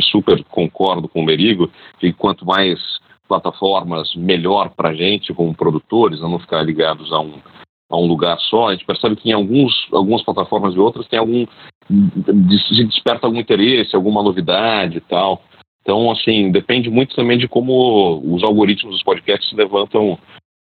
super 0.00 0.42
concordo 0.44 1.08
com 1.08 1.20
o 1.20 1.24
Merigo, 1.24 1.70
que 1.98 2.12
quanto 2.12 2.44
mais 2.44 2.78
plataformas, 3.26 4.14
melhor 4.14 4.70
para 4.70 4.90
a 4.90 4.94
gente 4.94 5.32
como 5.32 5.54
produtores, 5.54 6.20
não 6.20 6.38
ficar 6.38 6.62
ligados 6.62 7.12
a 7.12 7.20
um, 7.20 7.34
a 7.90 7.96
um 7.96 8.06
lugar 8.06 8.38
só. 8.38 8.68
A 8.68 8.72
gente 8.72 8.86
percebe 8.86 9.16
que 9.16 9.28
em 9.28 9.32
alguns, 9.32 9.74
algumas 9.92 10.22
plataformas 10.22 10.74
e 10.74 10.78
outras 10.78 11.08
tem 11.08 11.18
algum 11.18 11.44
se 12.68 12.84
desperta 12.84 13.26
algum 13.26 13.40
interesse, 13.40 13.96
alguma 13.96 14.22
novidade 14.22 14.98
e 14.98 15.00
tal. 15.00 15.42
Então, 15.82 16.10
assim, 16.10 16.52
depende 16.52 16.88
muito 16.88 17.16
também 17.16 17.36
de 17.36 17.48
como 17.48 18.22
os 18.32 18.44
algoritmos 18.44 18.94
dos 18.94 19.02
podcasts 19.02 19.52
levantam 19.52 20.16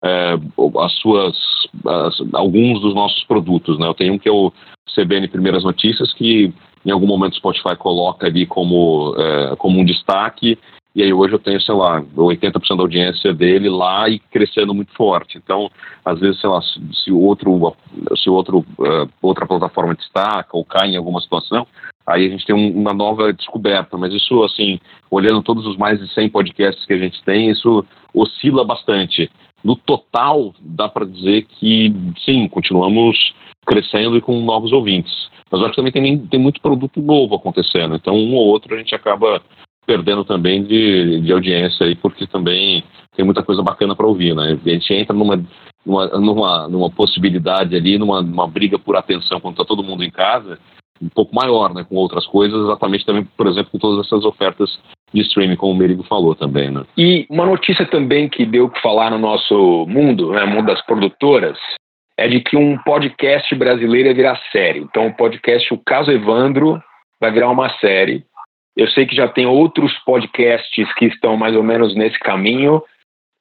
é, 0.05 0.35
as 0.79 0.93
suas, 1.01 1.37
as, 1.85 2.23
alguns 2.35 2.81
dos 2.81 2.95
nossos 2.95 3.25
produtos, 3.25 3.79
né? 3.79 3.89
Eu 3.89 3.95
tenho 3.95 4.15
um 4.15 4.19
que 4.19 4.29
é 4.29 4.33
o 4.33 4.53
CBN 4.95 5.27
Primeiras 5.27 5.65
Notícias, 5.65 6.13
que 6.15 6.53
em 6.85 6.91
algum 6.91 7.07
momento 7.07 7.33
o 7.33 7.37
Spotify 7.37 7.75
coloca 7.77 8.27
ali 8.27 8.47
como, 8.47 9.15
é, 9.19 9.57
como 9.57 9.81
um 9.81 9.85
destaque 9.85 10.57
e 10.97 11.03
aí 11.03 11.13
hoje 11.13 11.35
eu 11.35 11.39
tenho, 11.39 11.61
sei 11.61 11.75
lá, 11.75 12.01
80% 12.01 12.75
da 12.75 12.83
audiência 12.83 13.35
dele 13.35 13.69
lá 13.69 14.09
e 14.09 14.19
crescendo 14.19 14.73
muito 14.73 14.95
forte. 14.95 15.37
Então, 15.37 15.71
às 16.03 16.19
vezes, 16.19 16.41
sei 16.41 16.49
lá, 16.49 16.59
se 16.63 17.13
outro, 17.13 17.77
se 18.17 18.31
outro, 18.31 18.61
uh, 18.79 19.07
outra 19.21 19.47
plataforma 19.47 19.95
destaca 19.95 20.57
ou 20.57 20.65
cai 20.65 20.89
em 20.89 20.97
alguma 20.97 21.21
situação, 21.21 21.67
aí 22.07 22.25
a 22.25 22.31
gente 22.31 22.47
tem 22.47 22.57
um, 22.57 22.81
uma 22.81 22.95
nova 22.95 23.31
descoberta. 23.31 23.99
Mas 23.99 24.15
isso, 24.15 24.43
assim, 24.43 24.81
olhando 25.11 25.43
todos 25.43 25.67
os 25.67 25.77
mais 25.77 26.01
de 26.01 26.09
100 26.15 26.31
podcasts 26.31 26.87
que 26.87 26.95
a 26.95 26.99
gente 26.99 27.23
tem, 27.25 27.51
isso 27.51 27.85
oscila 28.15 28.65
bastante. 28.65 29.31
No 29.63 29.77
total, 29.77 30.55
dá 30.59 30.89
para 30.89 31.05
dizer 31.05 31.43
que, 31.43 31.95
sim, 32.25 32.49
continuamos 32.49 33.35
crescendo 33.67 34.17
e 34.17 34.23
com 34.23 34.41
novos 34.41 34.73
ouvintes. 34.73 35.29
Mas 35.51 35.61
acho 35.61 35.71
que 35.73 35.77
também 35.77 35.93
tem, 35.93 36.19
tem 36.27 36.41
muito 36.41 36.59
produto 36.63 37.03
novo 37.03 37.35
acontecendo. 37.35 37.97
Então, 37.97 38.15
um 38.17 38.35
ou 38.35 38.47
outro 38.47 38.75
a 38.75 38.79
gente 38.79 38.95
acaba 38.95 39.43
perdendo 39.87 40.25
também 40.25 40.63
de, 40.65 41.21
de 41.21 41.33
audiência 41.33 41.87
aí, 41.87 41.95
porque 41.95 42.27
também 42.27 42.83
tem 43.15 43.25
muita 43.25 43.43
coisa 43.43 43.63
bacana 43.63 43.95
para 43.95 44.07
ouvir, 44.07 44.35
né? 44.35 44.59
A 44.65 44.69
gente 44.69 44.93
entra 44.93 45.15
numa, 45.15 45.43
numa, 45.85 46.07
numa, 46.09 46.69
numa 46.69 46.91
possibilidade 46.91 47.77
ali, 47.77 47.97
numa, 47.97 48.21
numa 48.21 48.47
briga 48.47 48.79
por 48.79 48.97
atenção 48.97 49.41
quando 49.41 49.55
está 49.55 49.65
todo 49.65 49.85
mundo 49.85 50.05
em 50.05 50.11
casa, 50.11 50.59
um 51.01 51.09
pouco 51.09 51.35
maior, 51.35 51.73
né? 51.73 51.85
Com 51.89 51.95
outras 51.95 52.27
coisas, 52.27 52.61
exatamente 52.61 53.07
também, 53.07 53.25
por 53.37 53.47
exemplo, 53.47 53.71
com 53.71 53.79
todas 53.79 54.05
essas 54.05 54.25
ofertas 54.25 54.79
de 55.15 55.21
streaming, 55.23 55.57
como 55.57 55.73
o 55.73 55.77
Merigo 55.77 56.03
falou 56.03 56.35
também, 56.35 56.71
né? 56.71 56.85
E 56.97 57.27
uma 57.31 57.47
notícia 57.47 57.87
também 57.87 58.29
que 58.29 58.45
deu 58.45 58.69
que 58.69 58.81
falar 58.83 59.11
no 59.11 59.19
nosso 59.19 59.87
mundo, 59.89 60.33
né? 60.33 60.45
Mundo 60.45 60.67
das 60.67 60.85
produtoras, 60.85 61.59
é 62.19 62.29
de 62.29 62.41
que 62.41 62.57
um 62.57 62.77
podcast 62.79 63.55
brasileiro 63.55 64.09
ia 64.09 64.15
virar 64.15 64.41
série. 64.51 64.81
Então, 64.81 65.07
o 65.07 65.15
podcast 65.15 65.73
O 65.73 65.79
Caso 65.79 66.11
Evandro 66.11 66.83
vai 67.21 67.31
virar 67.31 67.51
uma 67.51 67.69
série 67.79 68.25
eu 68.77 68.89
sei 68.91 69.07
que 69.07 69.17
já 69.17 69.27
tem 69.27 69.47
outros 69.47 69.93
podcasts 70.05 70.93
que 70.95 71.07
estão 71.07 71.37
mais 71.37 71.57
ou 71.57 71.63
menos 71.63 71.95
nesse 71.95 72.19
caminho. 72.19 72.83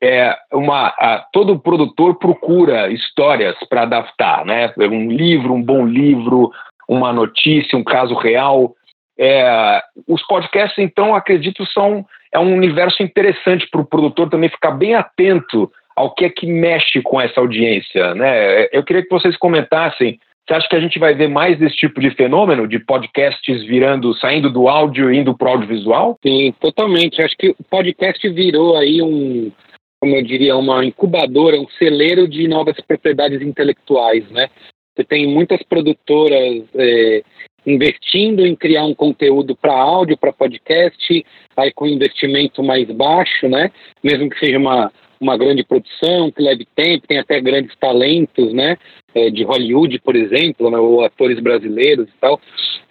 É 0.02 0.36
uma, 0.54 0.88
a, 0.88 1.26
todo 1.34 1.60
produtor 1.60 2.18
procura 2.18 2.90
histórias 2.90 3.56
para 3.70 3.84
adaptar, 3.84 4.46
né? 4.46 4.74
Um 4.78 5.12
livro, 5.12 5.54
um 5.54 5.62
bom 5.62 5.86
livro, 5.86 6.52
uma 6.88 7.12
notícia, 7.12 7.78
um 7.78 7.84
caso 7.84 8.14
real. 8.16 8.74
É, 9.18 9.82
os 10.08 10.26
podcasts, 10.26 10.78
então, 10.78 11.16
acredito, 11.16 11.66
são 11.68 12.06
é 12.34 12.40
um 12.40 12.54
universo 12.54 13.02
interessante 13.02 13.68
para 13.70 13.82
o 13.82 13.86
produtor 13.86 14.30
também 14.30 14.50
ficar 14.50 14.72
bem 14.72 14.94
atento 14.94 15.72
ao 15.96 16.14
que 16.14 16.26
é 16.26 16.30
que 16.30 16.46
mexe 16.46 17.02
com 17.02 17.20
essa 17.20 17.40
audiência, 17.40 18.14
né? 18.14 18.68
Eu 18.74 18.84
queria 18.84 19.02
que 19.02 19.10
vocês 19.10 19.38
comentassem 19.38 20.20
você 20.48 20.54
acha 20.54 20.70
que 20.70 20.76
a 20.76 20.80
gente 20.80 21.00
vai 21.00 21.16
ver 21.16 21.28
mais 21.28 21.58
desse 21.58 21.76
tipo 21.76 22.00
de 22.00 22.12
fenômeno, 22.12 22.68
de 22.68 22.78
podcasts 22.78 23.64
virando, 23.64 24.14
saindo 24.16 24.52
do 24.52 24.68
áudio 24.68 25.12
e 25.12 25.18
indo 25.18 25.36
para 25.36 25.50
o 25.50 25.52
audiovisual? 25.54 26.20
Sim, 26.26 26.54
totalmente. 26.60 27.22
Acho 27.22 27.36
que 27.36 27.50
o 27.50 27.64
podcast 27.70 28.30
virou 28.30 28.78
aí 28.78 29.02
um, 29.02 29.52
como 30.00 30.16
eu 30.16 30.22
diria, 30.24 30.56
uma 30.56 30.86
incubadora, 30.86 31.60
um 31.60 31.68
celeiro 31.80 32.28
de 32.28 32.48
novas 32.48 32.76
propriedades 32.88 33.42
intelectuais, 33.42 34.30
né? 34.30 34.48
Você 34.96 35.04
tem 35.04 35.28
muitas 35.28 35.62
produtoras 35.64 36.64
é, 36.76 37.24
investindo 37.66 38.46
em 38.46 38.56
criar 38.56 38.86
um 38.86 38.94
conteúdo 38.94 39.56
para 39.56 39.74
áudio, 39.74 40.16
para 40.16 40.32
podcast, 40.32 41.26
aí 41.58 41.72
com 41.74 41.88
investimento 41.88 42.62
mais 42.62 42.88
baixo, 42.92 43.50
né? 43.50 43.72
Mesmo 44.04 44.30
que 44.30 44.38
seja 44.38 44.60
uma 44.60 44.92
uma 45.20 45.38
grande 45.38 45.64
produção 45.64 46.30
que 46.30 46.42
leve 46.42 46.68
tempo, 46.76 47.08
tem 47.08 47.18
até 47.18 47.40
grandes 47.40 47.76
talentos, 47.78 48.54
né, 48.54 48.78
é, 49.16 49.30
de 49.30 49.44
Hollywood, 49.44 50.00
por 50.00 50.16
exemplo, 50.16 50.70
né, 50.70 50.78
ou 50.78 51.04
atores 51.04 51.40
brasileiros 51.40 52.08
e 52.08 52.20
tal, 52.20 52.40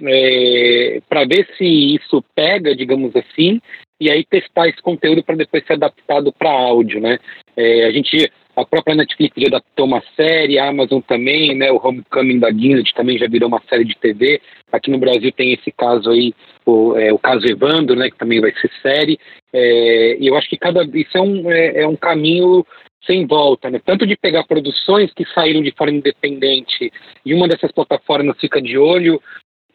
é, 0.03 1.01
para 1.09 1.25
ver 1.25 1.47
se 1.57 1.65
isso 1.65 2.25
pega, 2.35 2.75
digamos 2.75 3.15
assim, 3.15 3.61
e 4.01 4.11
aí 4.11 4.25
testar 4.25 4.69
esse 4.69 4.83
conteúdo 4.83 5.23
para 5.23 5.37
depois 5.37 5.65
ser 5.67 5.75
adaptado 5.75 6.33
para 6.33 6.51
áudio, 6.51 7.01
né. 7.01 7.19
É, 7.57 7.85
a 7.85 7.93
gente 7.93 8.31
a 8.57 8.65
própria 8.65 8.95
Netflix 8.95 9.35
já 9.37 9.49
adaptou 9.49 9.85
uma 9.85 10.03
série, 10.15 10.59
a 10.59 10.69
Amazon 10.69 11.01
também, 11.01 11.57
né? 11.57 11.73
O 11.73 11.81
Homecoming 11.85 12.39
da 12.39 12.51
Disney 12.51 12.85
também 12.95 13.19
já 13.19 13.27
virou 13.27 13.49
uma 13.49 13.61
série 13.69 13.85
de 13.85 13.97
TV. 13.97 14.41
Aqui 14.71 14.91
no 14.91 14.99
Brasil 14.99 15.33
tem 15.33 15.53
esse 15.53 15.73
caso 15.73 16.11
aí, 16.11 16.33
o, 16.65 16.97
é, 16.97 17.13
o 17.13 17.19
caso 17.19 17.45
Evandro, 17.47 17.97
né? 17.97 18.11
Que 18.11 18.17
também 18.17 18.41
vai 18.41 18.53
ser 18.53 18.71
série. 18.81 19.19
É, 19.53 20.17
e 20.21 20.27
eu 20.29 20.37
acho 20.37 20.49
que 20.49 20.57
cada 20.57 20.85
isso 20.85 21.19
é 21.19 21.21
um, 21.21 21.51
é, 21.51 21.83
é 21.83 21.87
um 21.87 21.97
caminho 21.97 22.65
sem 23.07 23.27
volta, 23.27 23.71
né? 23.71 23.81
Tanto 23.85 24.07
de 24.07 24.17
pegar 24.17 24.45
produções 24.45 25.13
que 25.13 25.25
saíram 25.35 25.63
de 25.63 25.73
forma 25.73 25.97
independente 25.97 26.93
e 27.25 27.35
uma 27.35 27.49
dessas 27.49 27.73
plataformas 27.73 28.39
fica 28.41 28.61
de 28.61 28.77
olho 28.79 29.21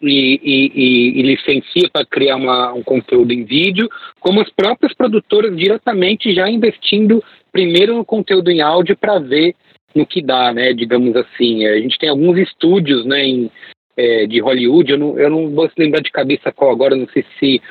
e, 0.01 0.39
e, 0.43 1.19
e, 1.19 1.21
licencia 1.23 1.89
para 1.91 2.05
criar 2.05 2.37
uma, 2.37 2.73
um 2.73 2.81
conteúdo 2.81 3.33
em 3.33 3.43
vídeo, 3.43 3.89
como 4.19 4.41
as 4.41 4.49
próprias 4.49 4.93
produtoras 4.93 5.55
diretamente 5.57 6.33
já 6.33 6.49
investindo 6.49 7.21
primeiro 7.51 7.95
no 7.95 8.05
conteúdo 8.05 8.49
em 8.49 8.61
áudio 8.61 8.95
para 8.95 9.19
ver 9.19 9.55
no 9.93 10.05
que 10.05 10.21
dá, 10.21 10.53
né? 10.53 10.73
Digamos 10.73 11.15
assim. 11.15 11.65
A 11.65 11.79
gente 11.79 11.97
tem 11.99 12.09
alguns 12.09 12.37
estúdios, 12.37 13.05
né? 13.05 13.25
Em, 13.25 13.51
é, 13.97 14.25
de 14.25 14.39
Hollywood, 14.39 14.93
eu 14.93 14.97
não, 14.97 15.19
eu 15.19 15.29
não 15.29 15.49
vou 15.49 15.67
se 15.67 15.75
lembrar 15.77 16.01
de 16.01 16.09
cabeça 16.09 16.53
qual 16.53 16.71
agora, 16.71 16.95
não 16.95 17.07
sei 17.09 17.25
se 17.37 17.61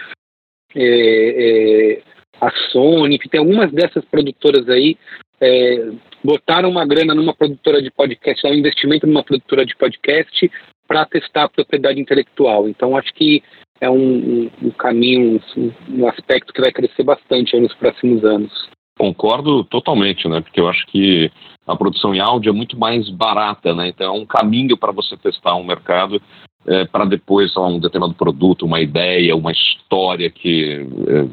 é, 0.77 1.97
é, 1.97 2.03
a 2.41 2.51
Sony, 2.70 3.18
tem 3.18 3.41
algumas 3.41 3.72
dessas 3.72 4.05
produtoras 4.05 4.68
aí 4.68 4.97
é, 5.41 5.91
botaram 6.22 6.68
uma 6.68 6.84
grana 6.84 7.14
numa 7.14 7.34
produtora 7.34 7.80
de 7.80 7.91
podcast, 7.91 8.47
um 8.47 8.55
investimento 8.55 9.07
numa 9.07 9.22
produtora 9.22 9.64
de 9.64 9.76
podcast 9.76 10.51
para 10.86 11.07
testar 11.07 11.45
a 11.45 11.49
propriedade 11.49 12.01
intelectual. 12.01 12.68
Então, 12.68 12.97
acho 12.97 13.12
que 13.14 13.43
é 13.80 13.89
um, 13.89 13.97
um, 13.97 14.51
um 14.62 14.70
caminho, 14.70 15.41
um, 15.57 15.72
um, 15.91 16.09
aspecto 16.09 16.53
que 16.53 16.61
vai 16.61 16.72
crescer 16.72 17.05
bastante 17.05 17.59
nos 17.59 17.74
próximos 17.74 18.24
anos. 18.24 18.68
Concordo 18.99 19.62
totalmente, 19.64 20.26
né? 20.26 20.41
Porque 20.41 20.61
eu 20.61 20.68
acho 20.68 20.84
que 20.86 21.30
a 21.66 21.76
produção 21.76 22.12
em 22.14 22.18
áudio 22.18 22.51
é 22.51 22.53
muito 22.53 22.76
mais 22.76 23.09
barata, 23.11 23.72
né? 23.74 23.89
Então 23.89 24.16
é 24.16 24.18
um 24.18 24.26
caminho 24.26 24.76
para 24.76 24.91
você 24.91 25.16
testar 25.16 25.55
um 25.55 25.62
mercado 25.62 26.20
é, 26.66 26.84
para 26.86 27.05
depois 27.05 27.57
um 27.57 27.78
determinado 27.78 28.14
produto, 28.14 28.66
uma 28.66 28.80
ideia, 28.80 29.36
uma 29.36 29.53
história 29.53 30.28
que, 30.28 30.84
é, 31.07 31.28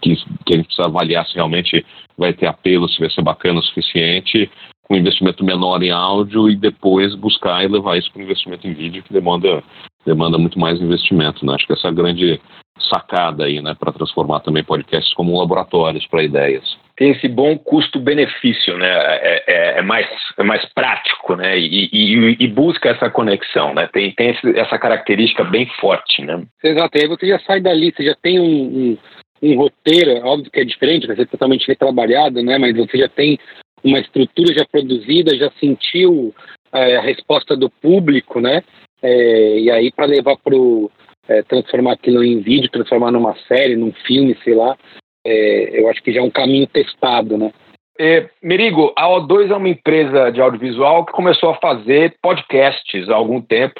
que, 0.00 0.16
que 0.44 0.54
a 0.54 0.56
gente 0.56 0.66
precisa 0.66 0.88
avaliar 0.88 1.26
se 1.26 1.34
realmente 1.34 1.84
vai 2.16 2.32
ter 2.32 2.46
apelo, 2.46 2.88
se 2.88 2.98
vai 2.98 3.10
ser 3.10 3.22
bacana 3.22 3.60
o 3.60 3.62
suficiente 3.62 4.50
com 4.90 4.96
investimento 4.96 5.44
menor 5.44 5.80
em 5.84 5.92
áudio 5.92 6.50
e 6.50 6.56
depois 6.56 7.14
buscar 7.14 7.62
e 7.62 7.68
levar 7.68 7.96
isso 7.96 8.10
para 8.10 8.18
o 8.18 8.24
investimento 8.24 8.66
em 8.66 8.74
vídeo, 8.74 9.04
que 9.04 9.12
demanda, 9.12 9.62
demanda 10.04 10.36
muito 10.36 10.58
mais 10.58 10.80
investimento. 10.80 11.46
Né? 11.46 11.54
Acho 11.54 11.64
que 11.64 11.72
essa 11.72 11.86
é 11.86 11.90
a 11.90 11.94
grande 11.94 12.40
sacada 12.88 13.44
aí, 13.44 13.60
né, 13.60 13.76
para 13.78 13.92
transformar 13.92 14.40
também 14.40 14.64
podcasts 14.64 15.14
como 15.14 15.38
laboratórios 15.38 16.06
para 16.06 16.24
ideias. 16.24 16.64
Tem 16.96 17.12
esse 17.12 17.28
bom 17.28 17.56
custo-benefício, 17.56 18.76
né? 18.76 18.88
É, 18.88 19.44
é, 19.46 19.78
é, 19.78 19.82
mais, 19.82 20.06
é 20.36 20.42
mais 20.42 20.64
prático, 20.74 21.36
né? 21.36 21.58
E, 21.58 21.88
e, 21.92 22.36
e, 22.40 22.48
busca 22.48 22.90
essa 22.90 23.08
conexão, 23.08 23.72
né? 23.72 23.88
Tem, 23.90 24.12
tem 24.12 24.36
essa 24.56 24.78
característica 24.78 25.42
bem 25.44 25.66
forte, 25.80 26.22
né? 26.22 26.42
Exato. 26.62 26.98
E 26.98 27.02
aí 27.02 27.08
você 27.08 27.26
já 27.26 27.38
sai 27.40 27.60
dali, 27.60 27.92
você 27.94 28.04
já 28.04 28.14
tem 28.20 28.38
um, 28.38 28.44
um, 28.44 28.98
um 29.42 29.56
roteiro, 29.56 30.24
óbvio 30.26 30.50
que 30.50 30.60
é 30.60 30.64
diferente, 30.64 31.06
vai 31.06 31.16
ser 31.16 31.26
totalmente 31.26 31.66
retrabalhado, 31.66 32.42
né? 32.42 32.58
Mas 32.58 32.76
você 32.76 32.98
já 32.98 33.08
tem 33.08 33.38
uma 33.82 33.98
estrutura 33.98 34.54
já 34.54 34.64
produzida, 34.64 35.36
já 35.36 35.50
sentiu 35.58 36.34
é, 36.72 36.96
a 36.96 37.00
resposta 37.00 37.56
do 37.56 37.70
público, 37.70 38.40
né? 38.40 38.62
É, 39.02 39.58
e 39.58 39.70
aí 39.70 39.90
para 39.90 40.06
levar 40.06 40.36
para 40.36 40.54
é, 41.28 41.42
transformar 41.42 41.92
aquilo 41.92 42.22
em 42.22 42.40
vídeo, 42.40 42.70
transformar 42.70 43.10
numa 43.10 43.34
série, 43.48 43.76
num 43.76 43.92
filme, 44.06 44.36
sei 44.44 44.54
lá, 44.54 44.76
é, 45.26 45.80
eu 45.80 45.88
acho 45.88 46.02
que 46.02 46.12
já 46.12 46.20
é 46.20 46.22
um 46.22 46.30
caminho 46.30 46.66
testado, 46.66 47.38
né? 47.38 47.52
É, 47.98 48.30
Merigo, 48.42 48.94
a 48.96 49.06
O2 49.08 49.50
é 49.50 49.56
uma 49.56 49.68
empresa 49.68 50.30
de 50.30 50.40
audiovisual 50.40 51.04
que 51.04 51.12
começou 51.12 51.50
a 51.50 51.58
fazer 51.58 52.16
podcasts 52.22 53.08
há 53.10 53.14
algum 53.14 53.42
tempo. 53.42 53.78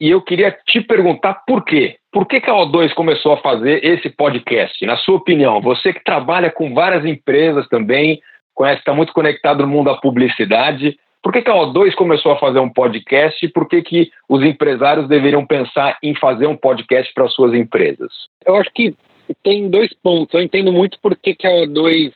E 0.00 0.10
eu 0.10 0.22
queria 0.22 0.56
te 0.66 0.80
perguntar 0.80 1.42
por 1.46 1.64
quê? 1.64 1.96
Por 2.12 2.26
que, 2.26 2.40
que 2.40 2.48
a 2.48 2.54
O2 2.54 2.94
começou 2.94 3.32
a 3.32 3.38
fazer 3.38 3.84
esse 3.84 4.08
podcast? 4.10 4.84
Na 4.86 4.96
sua 4.96 5.16
opinião, 5.16 5.60
você 5.60 5.92
que 5.92 6.04
trabalha 6.04 6.50
com 6.50 6.72
várias 6.72 7.04
empresas 7.04 7.66
também, 7.68 8.20
conhece, 8.54 8.78
está 8.78 8.94
muito 8.94 9.12
conectado 9.12 9.62
no 9.62 9.68
mundo 9.68 9.86
da 9.86 9.96
publicidade. 9.96 10.96
Por 11.20 11.32
que, 11.32 11.42
que 11.42 11.50
a 11.50 11.54
O2 11.54 11.94
começou 11.94 12.32
a 12.32 12.38
fazer 12.38 12.60
um 12.60 12.72
podcast 12.72 13.44
e 13.44 13.48
por 13.48 13.68
que, 13.68 13.82
que 13.82 14.10
os 14.28 14.42
empresários 14.44 15.08
deveriam 15.08 15.44
pensar 15.44 15.98
em 16.02 16.14
fazer 16.14 16.46
um 16.46 16.56
podcast 16.56 17.12
para 17.12 17.28
suas 17.28 17.52
empresas? 17.52 18.12
Eu 18.46 18.54
acho 18.54 18.70
que 18.72 18.94
tem 19.42 19.68
dois 19.68 19.92
pontos. 19.94 20.32
Eu 20.32 20.42
entendo 20.42 20.72
muito 20.72 20.98
por 21.00 21.16
que, 21.16 21.34
que 21.34 21.46
a 21.46 21.50
O2 21.50 22.12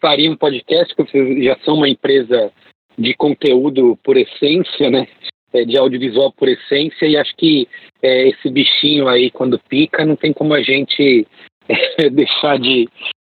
faria 0.00 0.30
um 0.30 0.36
podcast, 0.36 0.94
porque 0.94 1.12
vocês 1.12 1.44
já 1.44 1.56
são 1.64 1.74
uma 1.74 1.88
empresa 1.88 2.52
de 2.98 3.14
conteúdo 3.14 3.98
por 4.04 4.16
essência, 4.16 4.90
né? 4.90 5.06
É, 5.52 5.64
de 5.64 5.76
audiovisual 5.76 6.32
por 6.32 6.48
essência, 6.48 7.04
e 7.06 7.16
acho 7.16 7.36
que 7.36 7.68
é, 8.02 8.28
esse 8.28 8.48
bichinho 8.48 9.06
aí, 9.06 9.30
quando 9.30 9.58
pica, 9.58 10.04
não 10.04 10.16
tem 10.16 10.32
como 10.32 10.54
a 10.54 10.62
gente 10.62 11.26
é, 11.98 12.08
deixar 12.08 12.58
de, 12.58 12.88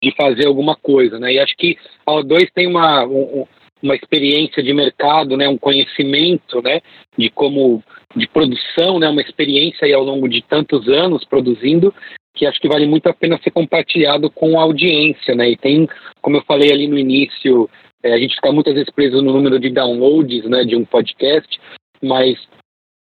de 0.02 0.16
fazer 0.16 0.48
alguma 0.48 0.76
coisa, 0.76 1.20
né? 1.20 1.34
E 1.34 1.40
acho 1.40 1.54
que 1.58 1.78
a 2.06 2.12
O2 2.14 2.48
tem 2.54 2.68
uma, 2.68 3.06
um, 3.06 3.46
uma 3.84 3.96
experiência 3.96 4.64
de 4.64 4.74
mercado, 4.74 5.36
né? 5.36 5.48
Um 5.50 5.58
conhecimento, 5.58 6.62
né? 6.62 6.82
De 7.18 7.30
como 7.30 7.84
de 8.16 8.28
produção, 8.28 8.98
né? 8.98 9.10
Uma 9.10 9.22
experiência 9.22 9.86
aí 9.86 9.94
ao 9.94 10.04
longo 10.04 10.28
de 10.30 10.42
tantos 10.42 10.88
anos 10.88 11.26
produzindo 11.26 11.94
que 12.36 12.46
acho 12.46 12.60
que 12.60 12.68
vale 12.68 12.86
muito 12.86 13.08
a 13.08 13.14
pena 13.14 13.40
ser 13.42 13.52
compartilhado 13.52 14.30
com 14.30 14.60
a 14.60 14.64
audiência, 14.64 15.34
né? 15.34 15.50
E 15.50 15.58
tem, 15.58 15.88
como 16.22 16.36
eu 16.38 16.44
falei 16.44 16.72
ali 16.72 16.88
no 16.88 16.98
início, 16.98 17.70
é, 18.04 18.14
a 18.14 18.18
gente 18.18 18.36
fica 18.36 18.52
muitas 18.52 18.74
vezes 18.74 18.90
preso 18.94 19.22
no 19.22 19.32
número 19.34 19.58
de 19.58 19.70
downloads, 19.70 20.44
né? 20.46 20.66
De 20.66 20.76
um 20.76 20.84
podcast, 20.84 21.60
mas 22.06 22.38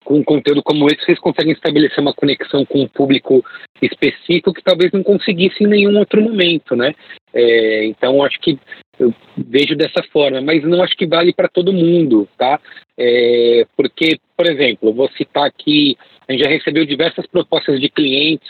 com 0.05 0.19
um 0.21 0.25
conteúdo 0.25 0.63
como 0.63 0.87
esse, 0.87 1.05
vocês 1.05 1.19
conseguem 1.19 1.53
estabelecer 1.53 2.01
uma 2.01 2.15
conexão 2.15 2.65
com 2.65 2.81
um 2.81 2.89
público 2.89 3.45
específico 3.83 4.55
que 4.55 4.63
talvez 4.63 4.91
não 4.91 5.03
conseguisse 5.03 5.63
em 5.63 5.67
nenhum 5.67 5.99
outro 5.99 6.23
momento, 6.23 6.75
né? 6.75 6.95
É, 7.35 7.85
então, 7.85 8.25
acho 8.25 8.41
que 8.41 8.59
eu 8.99 9.15
vejo 9.37 9.77
dessa 9.77 10.03
forma, 10.11 10.41
mas 10.41 10.65
não 10.65 10.83
acho 10.83 10.97
que 10.97 11.07
vale 11.07 11.33
para 11.33 11.47
todo 11.49 11.73
mundo, 11.73 12.27
tá? 12.39 12.59
É, 12.99 13.67
porque, 13.77 14.19
por 14.37 14.47
exemplo, 14.47 14.95
vou 14.95 15.11
citar 15.11 15.45
aqui, 15.45 15.97
a 16.27 16.33
gente 16.33 16.43
já 16.43 16.49
recebeu 16.49 16.87
diversas 16.87 17.27
propostas 17.27 17.79
de 17.79 17.91
clientes 17.91 18.49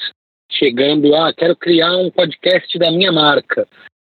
chegando, 0.50 1.14
ah, 1.14 1.32
quero 1.36 1.56
criar 1.56 1.96
um 1.96 2.10
podcast 2.10 2.78
da 2.78 2.90
minha 2.90 3.12
marca. 3.12 3.66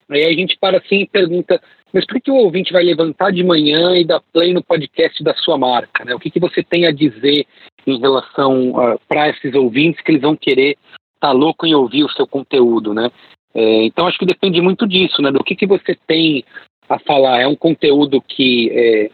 Aí 0.09 0.25
a 0.25 0.33
gente 0.33 0.57
para 0.59 0.77
assim 0.77 1.01
e 1.01 1.07
pergunta, 1.07 1.61
mas 1.93 2.05
por 2.05 2.21
que 2.21 2.29
o 2.29 2.35
ouvinte 2.35 2.71
vai 2.71 2.83
levantar 2.83 3.31
de 3.31 3.43
manhã 3.43 3.97
e 3.97 4.05
dar 4.05 4.21
play 4.33 4.53
no 4.53 4.63
podcast 4.63 5.23
da 5.23 5.33
sua 5.35 5.57
marca? 5.57 6.05
Né? 6.05 6.13
O 6.13 6.19
que, 6.19 6.29
que 6.29 6.39
você 6.39 6.63
tem 6.63 6.85
a 6.85 6.91
dizer 6.91 7.45
em 7.87 7.99
relação 7.99 8.71
uh, 8.71 8.79
ah, 8.79 8.99
para 9.07 9.29
esses 9.29 9.53
ouvintes 9.55 10.01
que 10.01 10.11
eles 10.11 10.21
vão 10.21 10.35
querer 10.35 10.77
estar 11.15 11.29
tá 11.29 11.31
louco 11.31 11.65
em 11.65 11.73
ouvir 11.73 12.03
o 12.03 12.11
seu 12.11 12.27
conteúdo, 12.27 12.93
né? 12.93 13.09
É, 13.53 13.83
então 13.83 14.07
acho 14.07 14.17
que 14.17 14.25
depende 14.25 14.61
muito 14.61 14.87
disso, 14.87 15.21
né? 15.21 15.31
Do 15.31 15.43
que, 15.43 15.55
que 15.55 15.65
você 15.65 15.97
tem 16.07 16.43
a 16.87 16.99
falar. 16.99 17.41
É 17.41 17.47
um 17.47 17.55
conteúdo 17.55 18.21
que 18.21 18.69
é, 18.71 19.09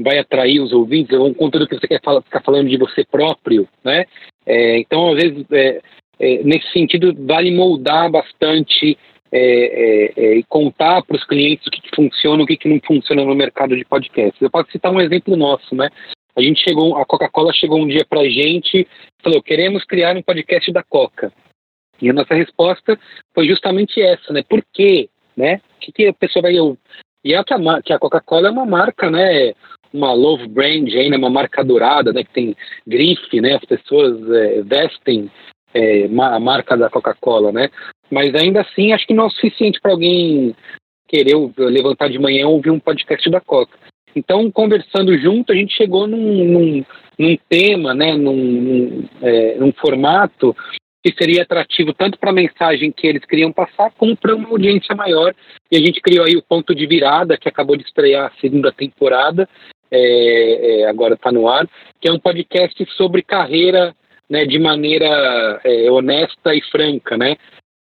vai 0.00 0.18
atrair 0.18 0.60
os 0.60 0.72
ouvintes? 0.72 1.16
É 1.16 1.18
um 1.18 1.34
conteúdo 1.34 1.66
que 1.66 1.78
você 1.78 1.88
quer 1.88 2.00
falar, 2.02 2.22
ficar 2.22 2.42
falando 2.42 2.68
de 2.68 2.76
você 2.76 3.04
próprio, 3.04 3.68
né? 3.82 4.04
É, 4.46 4.78
então 4.78 5.12
às 5.12 5.22
vezes 5.22 5.46
é, 5.50 5.80
é, 6.18 6.42
nesse 6.42 6.70
sentido 6.72 7.14
vale 7.26 7.50
moldar 7.50 8.10
bastante 8.10 8.96
é, 9.30 9.40
é, 9.40 10.12
é, 10.16 10.36
e 10.36 10.42
contar 10.44 11.02
para 11.02 11.16
os 11.16 11.24
clientes 11.24 11.66
o 11.66 11.70
que, 11.70 11.82
que 11.82 11.94
funciona, 11.94 12.42
o 12.42 12.46
que, 12.46 12.56
que 12.56 12.68
não 12.68 12.80
funciona 12.86 13.24
no 13.24 13.34
mercado 13.34 13.76
de 13.76 13.84
podcasts. 13.84 14.40
Eu 14.40 14.50
posso 14.50 14.70
citar 14.70 14.92
um 14.92 15.00
exemplo 15.00 15.36
nosso, 15.36 15.74
né? 15.74 15.90
A 16.36 16.40
gente 16.40 16.62
chegou, 16.62 16.96
a 16.96 17.04
Coca-Cola 17.04 17.52
chegou 17.52 17.80
um 17.80 17.88
dia 17.88 18.06
para 18.08 18.20
a 18.20 18.28
gente, 18.28 18.86
falou: 19.22 19.42
queremos 19.42 19.84
criar 19.84 20.16
um 20.16 20.22
podcast 20.22 20.72
da 20.72 20.82
Coca. 20.82 21.32
E 22.00 22.08
a 22.08 22.12
nossa 22.12 22.32
resposta 22.34 22.98
foi 23.34 23.46
justamente 23.46 24.00
essa, 24.00 24.32
né? 24.32 24.42
Por 24.48 24.62
quê? 24.72 25.08
Né? 25.36 25.56
O 25.56 25.80
que, 25.80 25.92
que 25.92 26.06
a 26.06 26.12
pessoa 26.12 26.42
vai. 26.42 26.54
E 27.24 27.34
é 27.34 27.44
que 27.44 27.54
a, 27.54 27.82
que 27.82 27.92
a 27.92 27.98
Coca-Cola 27.98 28.48
é 28.48 28.50
uma 28.50 28.64
marca, 28.64 29.10
né? 29.10 29.52
Uma 29.92 30.12
love 30.12 30.46
brand, 30.46 30.88
ainda 30.94 31.18
uma 31.18 31.30
marca 31.30 31.64
dourada, 31.64 32.12
né? 32.12 32.22
Que 32.22 32.32
tem 32.32 32.56
grife, 32.86 33.40
né? 33.40 33.56
As 33.56 33.64
pessoas 33.64 34.16
é, 34.30 34.62
vestem 34.62 35.30
é, 35.74 36.04
a 36.04 36.40
marca 36.40 36.76
da 36.76 36.88
Coca-Cola, 36.88 37.52
né? 37.52 37.68
Mas 38.10 38.34
ainda 38.34 38.62
assim, 38.62 38.92
acho 38.92 39.06
que 39.06 39.14
não 39.14 39.24
é 39.24 39.26
o 39.26 39.30
suficiente 39.30 39.80
para 39.80 39.92
alguém 39.92 40.54
querer 41.08 41.34
levantar 41.56 42.08
de 42.08 42.18
manhã 42.18 42.42
e 42.42 42.44
ouvir 42.44 42.70
um 42.70 42.78
podcast 42.78 43.28
da 43.30 43.40
Coca. 43.40 43.76
Então, 44.14 44.50
conversando 44.50 45.16
junto, 45.18 45.52
a 45.52 45.56
gente 45.56 45.74
chegou 45.74 46.06
num, 46.06 46.44
num, 46.44 46.84
num 47.18 47.36
tema, 47.48 47.94
né, 47.94 48.14
num, 48.14 48.36
num, 48.36 49.08
é, 49.22 49.56
num 49.56 49.72
formato 49.72 50.54
que 51.04 51.14
seria 51.16 51.42
atrativo 51.42 51.94
tanto 51.94 52.18
para 52.18 52.30
a 52.30 52.34
mensagem 52.34 52.90
que 52.90 53.06
eles 53.06 53.24
queriam 53.24 53.52
passar, 53.52 53.92
como 53.96 54.16
para 54.16 54.34
uma 54.34 54.48
audiência 54.48 54.94
maior. 54.94 55.34
E 55.70 55.76
a 55.76 55.80
gente 55.80 56.00
criou 56.00 56.26
aí 56.26 56.36
o 56.36 56.42
Ponto 56.42 56.74
de 56.74 56.86
Virada, 56.86 57.36
que 57.38 57.48
acabou 57.48 57.76
de 57.76 57.84
estrear 57.84 58.26
a 58.26 58.40
segunda 58.40 58.72
temporada, 58.72 59.48
é, 59.90 60.80
é, 60.80 60.88
agora 60.88 61.14
está 61.14 61.32
no 61.32 61.48
ar, 61.48 61.66
que 62.00 62.08
é 62.08 62.12
um 62.12 62.18
podcast 62.18 62.84
sobre 62.96 63.22
carreira 63.22 63.94
né, 64.28 64.44
de 64.44 64.58
maneira 64.58 65.60
é, 65.64 65.90
honesta 65.90 66.54
e 66.54 66.60
franca, 66.70 67.16
né? 67.16 67.36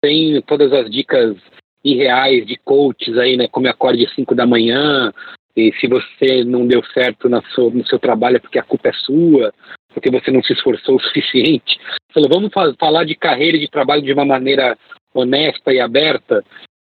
Tem 0.07 0.41
todas 0.43 0.73
as 0.73 0.89
dicas 0.89 1.37
irreais 1.85 2.47
de 2.47 2.57
coaches 2.59 3.19
aí, 3.19 3.37
né? 3.37 3.49
Como 3.51 3.67
acorde 3.67 4.07
às 4.07 4.15
5 4.15 4.37
da 4.37 4.47
manhã, 4.47 5.13
e 5.57 5.73
se 5.81 5.89
você 5.89 6.45
não 6.45 6.65
deu 6.65 6.81
certo 6.95 7.29
no 7.29 7.43
seu, 7.47 7.73
no 7.73 7.85
seu 7.85 7.99
trabalho 7.99 8.37
é 8.37 8.39
porque 8.39 8.57
a 8.57 8.63
culpa 8.63 8.91
é 8.91 8.93
sua, 8.93 9.53
porque 9.93 10.09
você 10.09 10.31
não 10.31 10.45
se 10.45 10.53
esforçou 10.53 10.95
o 10.95 11.01
suficiente. 11.01 11.77
Falou, 12.15 12.29
vamos 12.29 12.53
falar 12.79 13.03
de 13.03 13.17
carreira 13.17 13.57
e 13.57 13.61
de 13.61 13.69
trabalho 13.69 14.01
de 14.01 14.13
uma 14.13 14.25
maneira 14.25 14.79
honesta 15.13 15.73
e 15.73 15.81
aberta. 15.81 16.45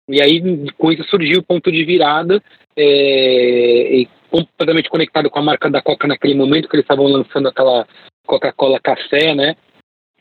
E 0.10 0.20
aí, 0.20 0.42
com 0.80 0.92
isso, 0.92 1.04
surgiu 1.04 1.42
o 1.42 1.44
ponto 1.44 1.72
de 1.72 1.86
virada, 1.86 2.42
é, 2.76 4.04
completamente 4.32 4.90
conectado 4.90 5.30
com 5.30 5.38
a 5.38 5.44
marca 5.44 5.70
da 5.70 5.80
Coca 5.80 6.08
naquele 6.08 6.34
momento, 6.34 6.68
que 6.68 6.76
eles 6.76 6.86
estavam 6.86 7.06
lançando 7.06 7.50
aquela 7.50 7.86
Coca-Cola 8.26 8.80
Café, 8.80 9.36
né? 9.36 9.56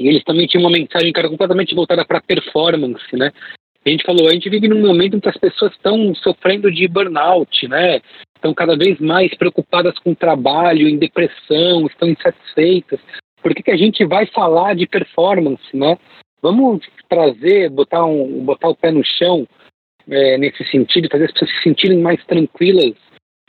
E 0.00 0.08
eles 0.08 0.24
também 0.24 0.46
tinham 0.46 0.64
uma 0.64 0.70
mensagem 0.70 1.12
era 1.14 1.28
completamente 1.28 1.74
voltada 1.74 2.06
para 2.06 2.22
performance, 2.22 3.04
né? 3.14 3.30
A 3.84 3.90
gente 3.90 4.04
falou, 4.04 4.28
a 4.28 4.32
gente 4.32 4.48
vive 4.48 4.66
num 4.66 4.80
momento 4.80 5.16
em 5.16 5.20
que 5.20 5.28
as 5.28 5.36
pessoas 5.36 5.72
estão 5.72 6.14
sofrendo 6.14 6.72
de 6.72 6.88
burnout, 6.88 7.68
né? 7.68 8.00
Estão 8.34 8.54
cada 8.54 8.76
vez 8.76 8.98
mais 8.98 9.34
preocupadas 9.34 9.98
com 9.98 10.12
o 10.12 10.16
trabalho, 10.16 10.88
em 10.88 10.98
depressão, 10.98 11.86
estão 11.86 12.08
insatisfeitas. 12.08 12.98
Por 13.42 13.54
que, 13.54 13.62
que 13.62 13.70
a 13.70 13.76
gente 13.76 14.02
vai 14.06 14.24
falar 14.26 14.74
de 14.74 14.86
performance, 14.86 15.64
né? 15.74 15.98
Vamos 16.40 16.80
trazer, 17.06 17.68
botar, 17.68 18.04
um, 18.06 18.42
botar 18.42 18.70
o 18.70 18.74
pé 18.74 18.90
no 18.90 19.04
chão 19.04 19.46
é, 20.08 20.38
nesse 20.38 20.64
sentido, 20.70 21.08
fazer 21.10 21.26
as 21.26 21.32
pessoas 21.32 21.50
se 21.50 21.62
sentirem 21.62 21.98
mais 21.98 22.24
tranquilas 22.24 22.94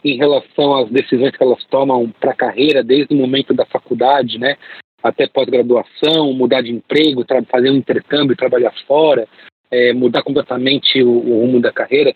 em 0.04 0.18
relação 0.18 0.76
às 0.76 0.90
decisões 0.90 1.32
que 1.32 1.44
elas 1.44 1.64
tomam 1.66 2.10
para 2.20 2.32
a 2.32 2.36
carreira, 2.36 2.84
desde 2.84 3.14
o 3.14 3.18
momento 3.18 3.54
da 3.54 3.66
faculdade, 3.66 4.38
né, 4.38 4.58
até 5.04 5.28
pós-graduação, 5.28 6.34
mudar 6.34 6.62
de 6.62 6.72
emprego, 6.72 7.26
fazer 7.50 7.70
um 7.70 7.76
intercâmbio, 7.76 8.36
trabalhar 8.36 8.74
fora, 8.88 9.28
é, 9.70 9.94
mudar 9.94 10.24
completamente 10.24 11.02
o, 11.02 11.10
o, 11.10 11.42
rumo 11.42 11.60
da 11.60 11.72
carreira. 11.72 12.14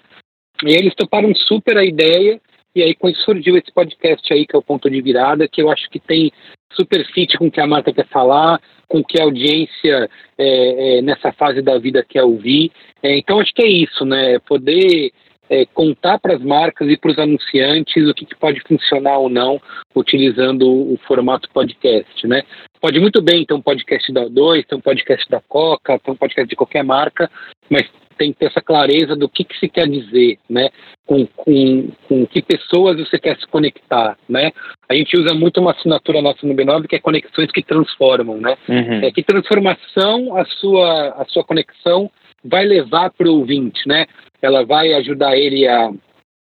E 0.63 0.73
eles 0.73 0.93
toparam 0.95 1.33
super 1.33 1.77
a 1.77 1.83
ideia, 1.83 2.39
e 2.75 2.83
aí 2.83 2.93
quando 2.93 3.15
surgiu 3.17 3.57
esse 3.57 3.71
podcast 3.73 4.31
aí, 4.33 4.45
que 4.45 4.55
é 4.55 4.59
o 4.59 4.63
Ponto 4.63 4.89
de 4.89 5.01
Virada, 5.01 5.47
que 5.47 5.61
eu 5.61 5.71
acho 5.71 5.89
que 5.89 5.99
tem 5.99 6.31
super 6.73 7.05
fit 7.13 7.37
com 7.37 7.47
o 7.47 7.51
que 7.51 7.61
a 7.61 7.67
marca 7.67 7.93
quer 7.93 8.07
falar, 8.07 8.61
com 8.87 8.99
o 8.99 9.05
que 9.05 9.19
a 9.19 9.23
audiência 9.23 10.09
é, 10.37 10.97
é, 10.97 11.01
nessa 11.01 11.31
fase 11.31 11.61
da 11.61 11.77
vida 11.77 12.05
quer 12.07 12.23
ouvir. 12.23 12.71
É, 13.01 13.17
então 13.17 13.39
acho 13.39 13.53
que 13.53 13.63
é 13.63 13.67
isso, 13.67 14.05
né? 14.05 14.39
Poder 14.39 15.11
é, 15.49 15.65
contar 15.65 16.19
para 16.19 16.35
as 16.35 16.41
marcas 16.41 16.89
e 16.89 16.97
para 16.97 17.11
os 17.11 17.19
anunciantes 17.19 18.07
o 18.07 18.13
que, 18.13 18.25
que, 18.25 18.35
pode 18.35 18.61
funcionar 18.61 19.17
ou 19.17 19.29
não 19.29 19.61
utilizando 19.95 20.67
o 20.67 20.97
formato 21.07 21.49
podcast, 21.51 22.27
né? 22.27 22.43
Pode 22.81 22.99
muito 22.99 23.21
bem 23.21 23.45
ter 23.45 23.53
um 23.53 23.61
podcast 23.61 24.11
da 24.11 24.25
O2, 24.25 24.65
ter 24.65 24.75
um 24.75 24.81
podcast 24.81 25.29
da 25.29 25.41
Coca, 25.41 25.99
ter 25.99 26.11
um 26.11 26.15
podcast 26.15 26.49
de 26.49 26.55
qualquer 26.55 26.83
marca, 26.83 27.29
mas 27.69 27.89
tem 28.17 28.31
que 28.31 28.39
ter 28.39 28.45
essa 28.45 28.61
clareza 28.61 29.15
do 29.15 29.27
que, 29.27 29.43
que 29.43 29.57
se 29.57 29.67
quer 29.67 29.87
dizer, 29.87 30.37
né? 30.49 30.69
Com, 31.05 31.27
com, 31.27 31.89
com 32.07 32.25
que 32.25 32.41
pessoas 32.41 32.97
você 32.97 33.19
quer 33.19 33.37
se 33.37 33.47
conectar, 33.47 34.17
né? 34.27 34.51
A 34.89 34.93
gente 34.95 35.17
usa 35.17 35.33
muito 35.33 35.59
uma 35.59 35.71
assinatura 35.71 36.21
nossa 36.21 36.45
no 36.45 36.55
B9 36.55 36.87
que 36.87 36.95
é 36.95 36.99
conexões 36.99 37.51
que 37.51 37.61
transformam, 37.61 38.37
né? 38.37 38.57
Uhum. 38.67 39.03
É 39.03 39.11
que 39.11 39.23
transformação 39.23 40.35
a 40.37 40.45
sua, 40.45 41.09
a 41.21 41.25
sua 41.25 41.43
conexão 41.43 42.09
vai 42.45 42.65
levar 42.65 43.11
para 43.11 43.27
o 43.27 43.39
ouvinte, 43.39 43.87
né? 43.87 44.05
Ela 44.41 44.65
vai 44.65 44.93
ajudar 44.93 45.37
ele 45.37 45.67
a 45.67 45.91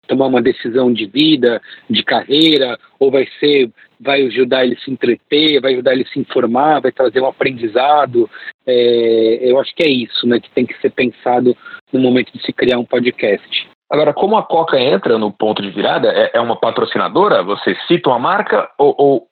tomar 0.07 0.27
uma 0.27 0.41
decisão 0.41 0.93
de 0.93 1.07
vida, 1.07 1.61
de 1.89 2.03
carreira, 2.03 2.79
ou 2.99 3.11
vai 3.11 3.29
ser, 3.39 3.71
vai 4.01 4.23
ajudar 4.23 4.65
ele 4.65 4.75
a 4.75 4.81
se 4.81 4.91
entreter, 4.91 5.61
vai 5.61 5.75
ajudar 5.75 5.93
ele 5.93 6.05
a 6.09 6.13
se 6.13 6.19
informar, 6.19 6.81
vai 6.81 6.91
trazer 6.91 7.21
um 7.21 7.27
aprendizado. 7.27 8.29
É, 8.67 9.39
eu 9.43 9.61
acho 9.61 9.75
que 9.75 9.85
é 9.85 9.91
isso, 9.91 10.27
né? 10.27 10.41
Que 10.41 10.51
tem 10.51 10.65
que 10.65 10.79
ser 10.81 10.91
pensado 10.91 11.55
no 11.93 12.01
momento 12.01 12.33
de 12.33 12.43
se 12.43 12.53
criar 12.53 12.79
um 12.79 12.85
podcast. 12.85 13.69
Agora, 13.91 14.13
como 14.13 14.37
a 14.37 14.43
Coca 14.43 14.79
entra 14.79 15.19
no 15.19 15.33
ponto 15.33 15.63
de 15.63 15.71
virada, 15.71 16.09
é, 16.09 16.33
é 16.35 16.41
uma 16.41 16.57
patrocinadora? 16.57 17.43
Você 17.43 17.75
cita 17.87 18.11
uma 18.11 18.19
marca 18.19 18.69
ou, 18.79 18.95
ou 18.99 19.27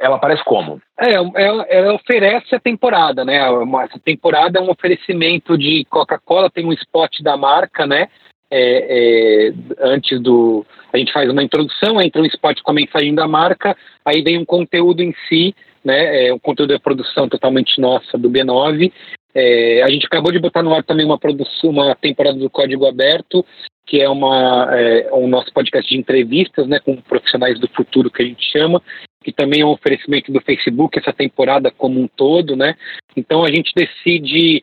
ela 0.00 0.16
aparece 0.16 0.44
como? 0.44 0.80
É, 0.98 1.14
ela, 1.14 1.32
é, 1.34 1.78
ela, 1.78 1.94
oferece 1.94 2.54
a 2.54 2.60
temporada, 2.60 3.24
né? 3.24 3.38
Essa 3.84 3.98
temporada 3.98 4.58
é 4.58 4.62
um 4.62 4.70
oferecimento 4.70 5.56
de 5.56 5.86
Coca-Cola, 5.88 6.50
tem 6.50 6.66
um 6.66 6.72
spot 6.72 7.20
da 7.22 7.36
marca, 7.36 7.86
né? 7.86 8.08
É, 8.50 9.48
é, 9.48 9.52
antes 9.80 10.20
do. 10.20 10.66
A 10.92 10.98
gente 10.98 11.12
faz 11.12 11.30
uma 11.30 11.42
introdução, 11.42 12.00
entra 12.02 12.20
um 12.20 12.26
spot 12.26 12.60
com 12.60 12.70
a 12.70 12.74
mensagem 12.74 13.14
da 13.14 13.26
marca, 13.26 13.74
aí 14.04 14.20
vem 14.20 14.38
um 14.38 14.44
conteúdo 14.44 15.02
em 15.02 15.14
si, 15.26 15.54
né? 15.82 16.26
É 16.26 16.34
um 16.34 16.38
conteúdo 16.38 16.74
de 16.74 16.80
produção 16.80 17.26
totalmente 17.28 17.80
nossa 17.80 18.18
do 18.18 18.30
B9. 18.30 18.92
É, 19.34 19.82
a 19.82 19.88
gente 19.88 20.04
acabou 20.04 20.30
de 20.30 20.38
botar 20.38 20.62
no 20.62 20.74
ar 20.74 20.84
também 20.84 21.06
uma 21.06 21.18
produção, 21.18 21.70
uma 21.70 21.94
temporada 21.94 22.38
do 22.38 22.50
Código 22.50 22.84
Aberto, 22.84 23.42
que 23.86 24.00
é 24.00 24.08
uma 24.08 24.68
é, 24.76 25.08
um 25.14 25.26
nosso 25.26 25.50
podcast 25.54 25.88
de 25.88 25.98
entrevistas, 25.98 26.68
né, 26.68 26.78
com 26.78 26.96
profissionais 26.96 27.58
do 27.58 27.68
futuro 27.68 28.10
que 28.10 28.22
a 28.22 28.26
gente 28.26 28.44
chama, 28.52 28.82
que 29.22 29.32
também 29.32 29.60
é 29.60 29.64
um 29.64 29.70
oferecimento 29.70 30.32
do 30.32 30.40
Facebook 30.40 30.98
essa 30.98 31.12
temporada 31.12 31.70
como 31.70 32.00
um 32.00 32.08
todo, 32.08 32.56
né? 32.56 32.74
Então 33.16 33.44
a 33.44 33.48
gente 33.48 33.72
decide 33.74 34.62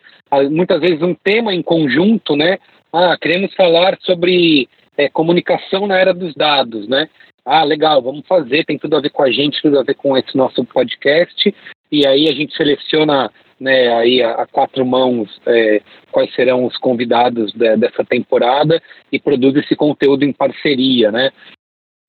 muitas 0.52 0.80
vezes 0.82 1.02
um 1.02 1.16
tema 1.16 1.54
em 1.54 1.62
conjunto, 1.62 2.36
né? 2.36 2.60
Ah, 2.94 3.18
queremos 3.20 3.54
falar 3.56 3.98
sobre 4.02 4.68
é, 4.98 5.10
comunicação 5.10 5.88
na 5.88 5.98
era 5.98 6.14
dos 6.14 6.34
dados, 6.36 6.88
né? 6.88 7.10
Ah, 7.46 7.64
legal, 7.64 8.02
vamos 8.02 8.28
fazer, 8.28 8.66
tem 8.66 8.78
tudo 8.78 8.98
a 8.98 9.02
ver 9.02 9.10
com 9.10 9.24
a 9.24 9.32
gente, 9.32 9.62
tudo 9.62 9.80
a 9.80 9.84
ver 9.84 9.96
com 9.96 10.16
esse 10.18 10.36
nosso 10.36 10.64
podcast. 10.66 11.56
E 11.92 12.06
aí 12.06 12.28
a 12.30 12.34
gente 12.34 12.56
seleciona 12.56 13.32
né, 13.60 13.94
aí 13.96 14.22
a, 14.22 14.32
a 14.32 14.48
quatro 14.48 14.86
mãos 14.86 15.30
é, 15.46 15.82
quais 16.12 16.34
serão 16.34 16.66
os 16.66 16.78
convidados 16.78 17.52
de, 17.54 17.76
dessa 17.78 18.04
temporada 18.06 18.82
e 19.12 19.20
produz 19.20 19.56
esse 19.56 19.76
conteúdo 19.76 20.24
em 20.24 20.32
parceria, 20.32 21.12
né? 21.12 21.32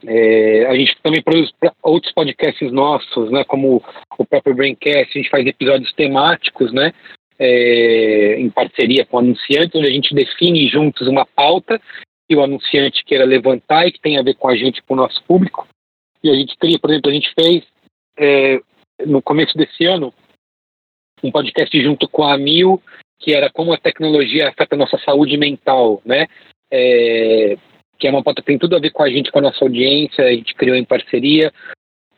É, 0.07 0.66
a 0.66 0.74
gente 0.74 0.96
também 1.03 1.22
produz 1.22 1.53
outros 1.82 2.12
podcasts 2.12 2.72
nossos, 2.72 3.30
né, 3.30 3.44
como 3.44 3.82
o 4.18 4.24
próprio 4.24 4.55
Braincast, 4.55 5.11
a 5.11 5.18
gente 5.20 5.30
faz 5.30 5.46
episódios 5.46 5.92
temáticos, 5.92 6.72
né, 6.72 6.92
é, 7.38 8.40
em 8.40 8.48
parceria 8.51 9.05
com 9.05 9.16
o 9.16 9.20
anunciante, 9.20 9.76
onde 9.76 9.88
a 9.88 9.92
gente 9.92 10.14
define 10.14 10.68
juntos 10.68 11.07
uma 11.07 11.26
pauta 11.26 11.80
que 12.28 12.36
o 12.36 12.42
anunciante 12.42 13.05
queira 13.05 13.24
levantar 13.24 13.86
e 13.86 13.92
que 13.92 14.01
tem 14.01 14.18
a 14.18 14.22
ver 14.22 14.34
com 14.34 14.48
a 14.48 14.57
gente, 14.57 14.82
com 14.82 14.94
o 14.94 14.96
nosso 14.96 15.22
público. 15.24 15.66
E 16.22 16.30
a 16.30 16.34
gente 16.34 16.57
cria, 16.57 16.78
por 16.78 16.90
exemplo, 16.90 17.11
a 17.11 17.14
gente 17.14 17.32
fez 17.34 17.64
é, 18.18 18.61
no 19.07 19.22
começo 19.22 19.57
desse 19.57 19.84
ano 19.84 20.12
um 21.22 21.30
podcast 21.30 21.82
junto 21.82 22.09
com 22.09 22.22
a 22.22 22.36
Mil, 22.38 22.80
que 23.18 23.34
era 23.34 23.51
como 23.51 23.72
a 23.72 23.78
tecnologia 23.78 24.48
afeta 24.48 24.74
a 24.74 24.78
nossa 24.78 24.98
saúde 24.98 25.36
mental, 25.36 26.01
né? 26.05 26.26
É, 26.70 27.59
que 28.01 28.09
é 28.09 28.11
uma 28.11 28.22
pauta 28.22 28.40
que 28.40 28.46
tem 28.46 28.59
tudo 28.59 28.74
a 28.74 28.80
ver 28.80 28.90
com 28.90 29.03
a 29.03 29.11
gente, 29.11 29.30
com 29.30 29.38
a 29.38 29.42
nossa 29.42 29.62
audiência, 29.62 30.24
a 30.24 30.32
gente 30.32 30.55
criou 30.55 30.74
em 30.74 30.84
parceria. 30.84 31.53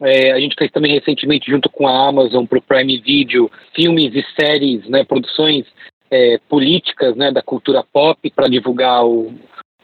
É, 0.01 0.33
a 0.33 0.41
gente 0.41 0.55
fez 0.57 0.71
também 0.71 0.93
recentemente, 0.93 1.51
junto 1.51 1.69
com 1.69 1.87
a 1.87 2.09
Amazon, 2.09 2.47
para 2.47 2.59
o 2.59 2.63
Prime 2.63 2.99
Video, 2.99 3.51
filmes 3.75 4.15
e 4.15 4.25
séries, 4.41 4.89
né, 4.89 5.05
produções 5.05 5.67
é, 6.11 6.39
políticas 6.49 7.17
né, 7.17 7.31
da 7.31 7.43
cultura 7.43 7.85
pop 7.93 8.31
para 8.31 8.49
divulgar 8.49 9.05
o, 9.05 9.33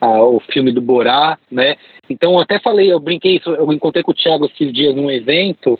a, 0.00 0.22
o 0.22 0.40
filme 0.40 0.72
do 0.72 0.80
Borá, 0.80 1.38
né? 1.50 1.76
Então, 2.08 2.38
até 2.38 2.58
falei, 2.58 2.92
eu 2.92 3.00
brinquei 3.00 3.36
isso, 3.36 3.50
eu 3.50 3.72
encontrei 3.72 4.02
com 4.02 4.12
o 4.12 4.14
Thiago 4.14 4.46
esses 4.46 4.72
dias 4.72 4.94
num 4.94 5.10
evento, 5.10 5.78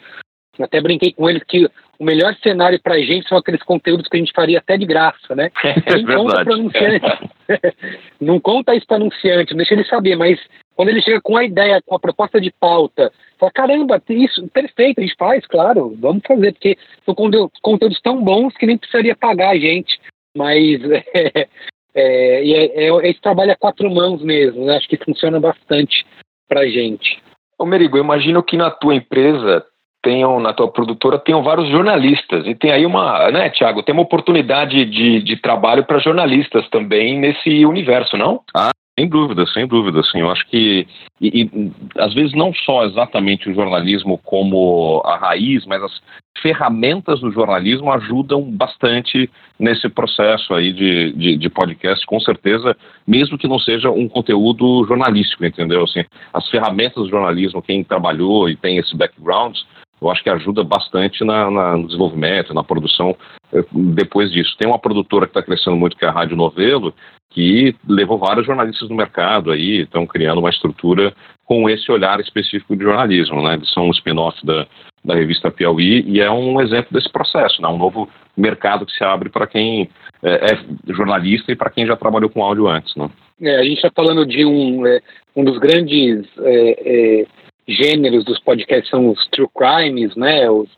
até 0.59 0.81
brinquei 0.81 1.13
com 1.13 1.29
ele 1.29 1.41
que 1.41 1.69
o 1.99 2.05
melhor 2.05 2.35
cenário 2.43 2.81
para 2.81 2.95
a 2.95 3.01
gente 3.01 3.29
são 3.29 3.37
aqueles 3.37 3.63
conteúdos 3.63 4.09
que 4.09 4.17
a 4.17 4.21
gente 4.21 4.33
faria 4.33 4.59
até 4.59 4.77
de 4.77 4.87
graça, 4.87 5.35
né? 5.35 5.51
É 5.65 6.15
conta 6.15 6.45
para 6.45 6.55
anunciante. 6.55 7.31
não 8.21 8.39
conta 8.39 8.75
isso 8.75 8.87
para 8.87 8.97
anunciante, 8.97 9.53
não 9.53 9.59
deixa 9.59 9.75
ele 9.75 9.85
saber, 9.85 10.17
mas 10.17 10.39
quando 10.77 10.91
ele 10.91 11.03
chega 11.03 11.21
com 11.21 11.37
a 11.37 11.45
ideia, 11.45 11.83
com 11.85 11.97
a 11.97 11.99
proposta 11.99 12.41
de 12.41 12.53
pauta, 12.53 13.13
fala, 13.37 13.51
caramba, 13.53 14.01
isso, 14.09 14.47
perfeito, 14.49 15.01
a 15.01 15.03
gente 15.03 15.17
faz, 15.19 15.45
claro, 15.47 15.97
vamos 15.99 16.23
fazer, 16.25 16.53
porque 16.53 16.79
são 17.05 17.15
conteúdos 17.15 18.01
tão 18.01 18.23
bons 18.23 18.57
que 18.57 18.67
nem 18.67 18.79
precisaria 18.79 19.17
pagar 19.17 19.51
a 19.51 19.59
gente, 19.59 19.99
mas 20.37 20.81
é, 21.15 21.49
é, 21.95 22.51
é, 22.51 22.87
é, 22.87 23.11
esse 23.11 23.21
trabalho 23.21 23.51
a 23.51 23.57
quatro 23.57 23.91
mãos 23.91 24.23
mesmo, 24.23 24.67
né? 24.67 24.77
acho 24.77 24.89
que 24.89 25.05
funciona 25.05 25.41
bastante 25.41 26.07
para 26.49 26.61
a 26.61 26.69
gente. 26.69 27.21
Ô 27.59 27.67
Merigo, 27.67 27.97
eu 27.97 28.05
imagino 28.05 28.41
que 28.41 28.57
na 28.57 28.71
tua 28.71 28.95
empresa 28.95 29.67
tenham, 30.09 30.41
na 30.41 30.55
tua 30.55 30.69
produtora, 30.69 31.19
tenham 31.19 31.43
vários 31.43 31.69
jornalistas. 31.69 32.47
E 32.47 32.55
tem 32.55 32.73
aí 32.73 32.87
uma, 32.87 33.31
né, 33.31 33.51
Tiago, 33.51 33.83
tem 33.83 33.93
uma 33.93 34.03
oportunidade 34.03 34.87
de, 34.87 35.21
de 35.21 35.37
trabalho 35.37 35.85
para 35.85 35.99
jornalistas 35.99 36.67
também 36.71 37.19
nesse 37.19 37.67
universo, 37.67 38.17
não? 38.17 38.41
Ah, 38.57 38.71
sem 38.99 39.07
dúvida, 39.07 39.47
sem 39.49 39.67
dúvida, 39.67 40.03
sim. 40.05 40.21
Eu 40.21 40.31
acho 40.31 40.47
que, 40.47 40.87
e, 41.21 41.43
e, 41.43 41.73
às 41.99 42.15
vezes, 42.15 42.33
não 42.33 42.55
só 42.55 42.85
exatamente 42.85 43.51
o 43.51 43.55
jornalismo 43.55 44.19
como 44.25 45.03
a 45.05 45.17
raiz, 45.17 45.67
mas 45.67 45.83
as 45.83 45.93
ferramentas 46.41 47.21
do 47.21 47.31
jornalismo 47.31 47.93
ajudam 47.93 48.43
bastante 48.43 49.31
nesse 49.59 49.89
processo 49.91 50.55
aí 50.55 50.73
de, 50.73 51.13
de, 51.13 51.37
de, 51.37 51.51
podcast, 51.51 52.07
com 52.07 52.19
certeza, 52.19 52.75
mesmo 53.07 53.37
que 53.37 53.47
não 53.47 53.59
seja 53.59 53.91
um 53.91 54.09
conteúdo 54.09 54.85
jornalístico, 54.87 55.45
entendeu? 55.45 55.85
Assim, 55.85 56.05
as 56.33 56.49
ferramentas 56.49 57.05
do 57.05 57.11
jornalismo, 57.11 57.61
quem 57.61 57.85
trabalhou 57.85 58.49
e 58.49 58.57
tem 58.57 58.79
esse 58.79 58.97
background, 58.97 59.57
eu 60.01 60.11
acho 60.11 60.23
que 60.23 60.31
ajuda 60.31 60.63
bastante 60.63 61.25
na, 61.25 61.51
na, 61.51 61.77
no 61.77 61.87
desenvolvimento, 61.87 62.55
na 62.55 62.63
produção 62.63 63.17
eh, 63.53 63.65
depois 63.73 64.31
disso. 64.31 64.57
Tem 64.59 64.69
uma 64.69 64.79
produtora 64.79 65.27
que 65.27 65.31
está 65.31 65.43
crescendo 65.43 65.77
muito, 65.77 65.97
que 65.97 66.05
é 66.05 66.09
a 66.09 66.13
Rádio 66.13 66.37
Novelo, 66.37 66.95
que 67.31 67.75
levou 67.87 68.19
vários 68.19 68.47
jornalistas 68.47 68.89
no 68.89 68.97
mercado 68.97 69.51
aí, 69.51 69.83
estão 69.83 70.07
criando 70.07 70.39
uma 70.39 70.51
estrutura 70.51 71.13
com 71.45 71.69
esse 71.69 71.91
olhar 71.91 72.21
específico 72.21 72.77
de 72.77 72.85
jornalismo, 72.85 73.43
né? 73.43 73.55
Eles 73.55 73.71
são 73.73 73.89
um 73.89 73.91
spin-off 73.91 74.45
da, 74.45 74.67
da 75.05 75.15
revista 75.15 75.51
Piauí 75.51 76.05
e 76.07 76.21
é 76.21 76.31
um 76.31 76.61
exemplo 76.61 76.89
desse 76.93 77.11
processo, 77.11 77.61
né? 77.63 77.69
Um 77.69 77.79
novo 77.79 78.09
mercado 78.37 78.87
que 78.87 78.93
se 78.93 79.03
abre 79.05 79.29
para 79.29 79.47
quem 79.47 79.89
é, 80.23 80.53
é, 80.53 80.93
jornalista 80.93 81.53
e 81.53 81.57
para 81.57 81.71
quem 81.71 81.87
já 81.87 81.97
trabalhou 81.97 82.29
com 82.29 82.43
áudio 82.43 82.69
antes, 82.69 82.95
né? 82.97 83.11
É, 83.41 83.57
a 83.57 83.63
gente 83.63 83.77
está 83.77 83.91
falando 83.95 84.27
de 84.27 84.45
um, 84.45 84.85
é, 84.87 85.01
um 85.37 85.45
dos 85.45 85.59
grandes 85.59 86.27
é, 86.41 87.21
é, 87.21 87.27
gêneros 87.69 88.25
dos 88.25 88.41
podcasts 88.41 88.89
são 88.89 89.11
os 89.11 89.27
true 89.29 89.49
crimes, 89.55 90.17
né? 90.17 90.51
Os 90.51 90.69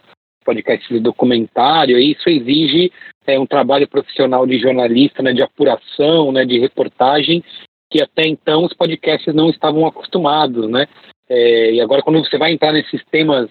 podcasts 0.45 0.88
de 0.88 0.99
documentário, 0.99 1.99
e 1.99 2.12
isso 2.12 2.28
exige 2.28 2.91
é, 3.26 3.38
um 3.38 3.47
trabalho 3.47 3.86
profissional 3.86 4.47
de 4.47 4.59
jornalista, 4.59 5.22
né, 5.22 5.32
de 5.32 5.43
apuração, 5.43 6.32
né, 6.32 6.45
de 6.45 6.59
reportagem, 6.59 7.45
que 7.91 8.03
até 8.03 8.26
então 8.26 8.64
os 8.64 8.72
podcasts 8.72 9.34
não 9.34 9.51
estavam 9.51 9.86
acostumados, 9.86 10.68
né? 10.68 10.86
É, 11.28 11.72
e 11.72 11.80
agora 11.80 12.03
quando 12.03 12.18
você 12.18 12.36
vai 12.38 12.53
entrar 12.53 12.72
nesses 12.72 13.05
temas 13.11 13.49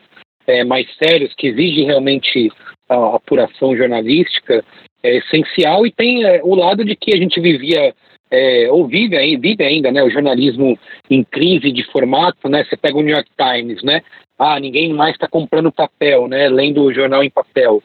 é, 0.48 0.64
mais 0.64 0.88
sérios, 0.98 1.34
que 1.36 1.48
exigem 1.48 1.86
realmente 1.86 2.52
a 2.90 3.16
apuração 3.16 3.76
jornalística, 3.78 4.64
é 5.04 5.18
essencial 5.18 5.86
e 5.86 5.92
tem 5.92 6.26
é, 6.26 6.42
o 6.44 6.56
lado 6.56 6.84
de 6.84 6.96
que 6.96 7.14
a 7.14 7.18
gente 7.18 7.40
vivia 7.40 7.94
é, 8.32 8.68
ou 8.72 8.88
vive, 8.88 9.18
vive 9.38 9.64
ainda, 9.64 9.92
né, 9.92 10.04
o 10.04 10.10
jornalismo 10.10 10.78
em 11.10 11.24
crise 11.24 11.72
de 11.72 11.84
formato, 11.92 12.48
né, 12.48 12.64
você 12.64 12.78
pega 12.78 12.98
o 12.98 13.02
New 13.02 13.16
York 13.16 13.30
Times, 13.38 13.84
né, 13.84 14.02
ah, 14.38 14.60
ninguém 14.60 14.94
mais 14.94 15.14
está 15.14 15.28
comprando 15.28 15.72
papel, 15.72 16.28
né, 16.28 16.48
lendo 16.50 16.84
o 16.84 16.94
jornal 16.94 17.24
em 17.24 17.30
papel, 17.30 17.82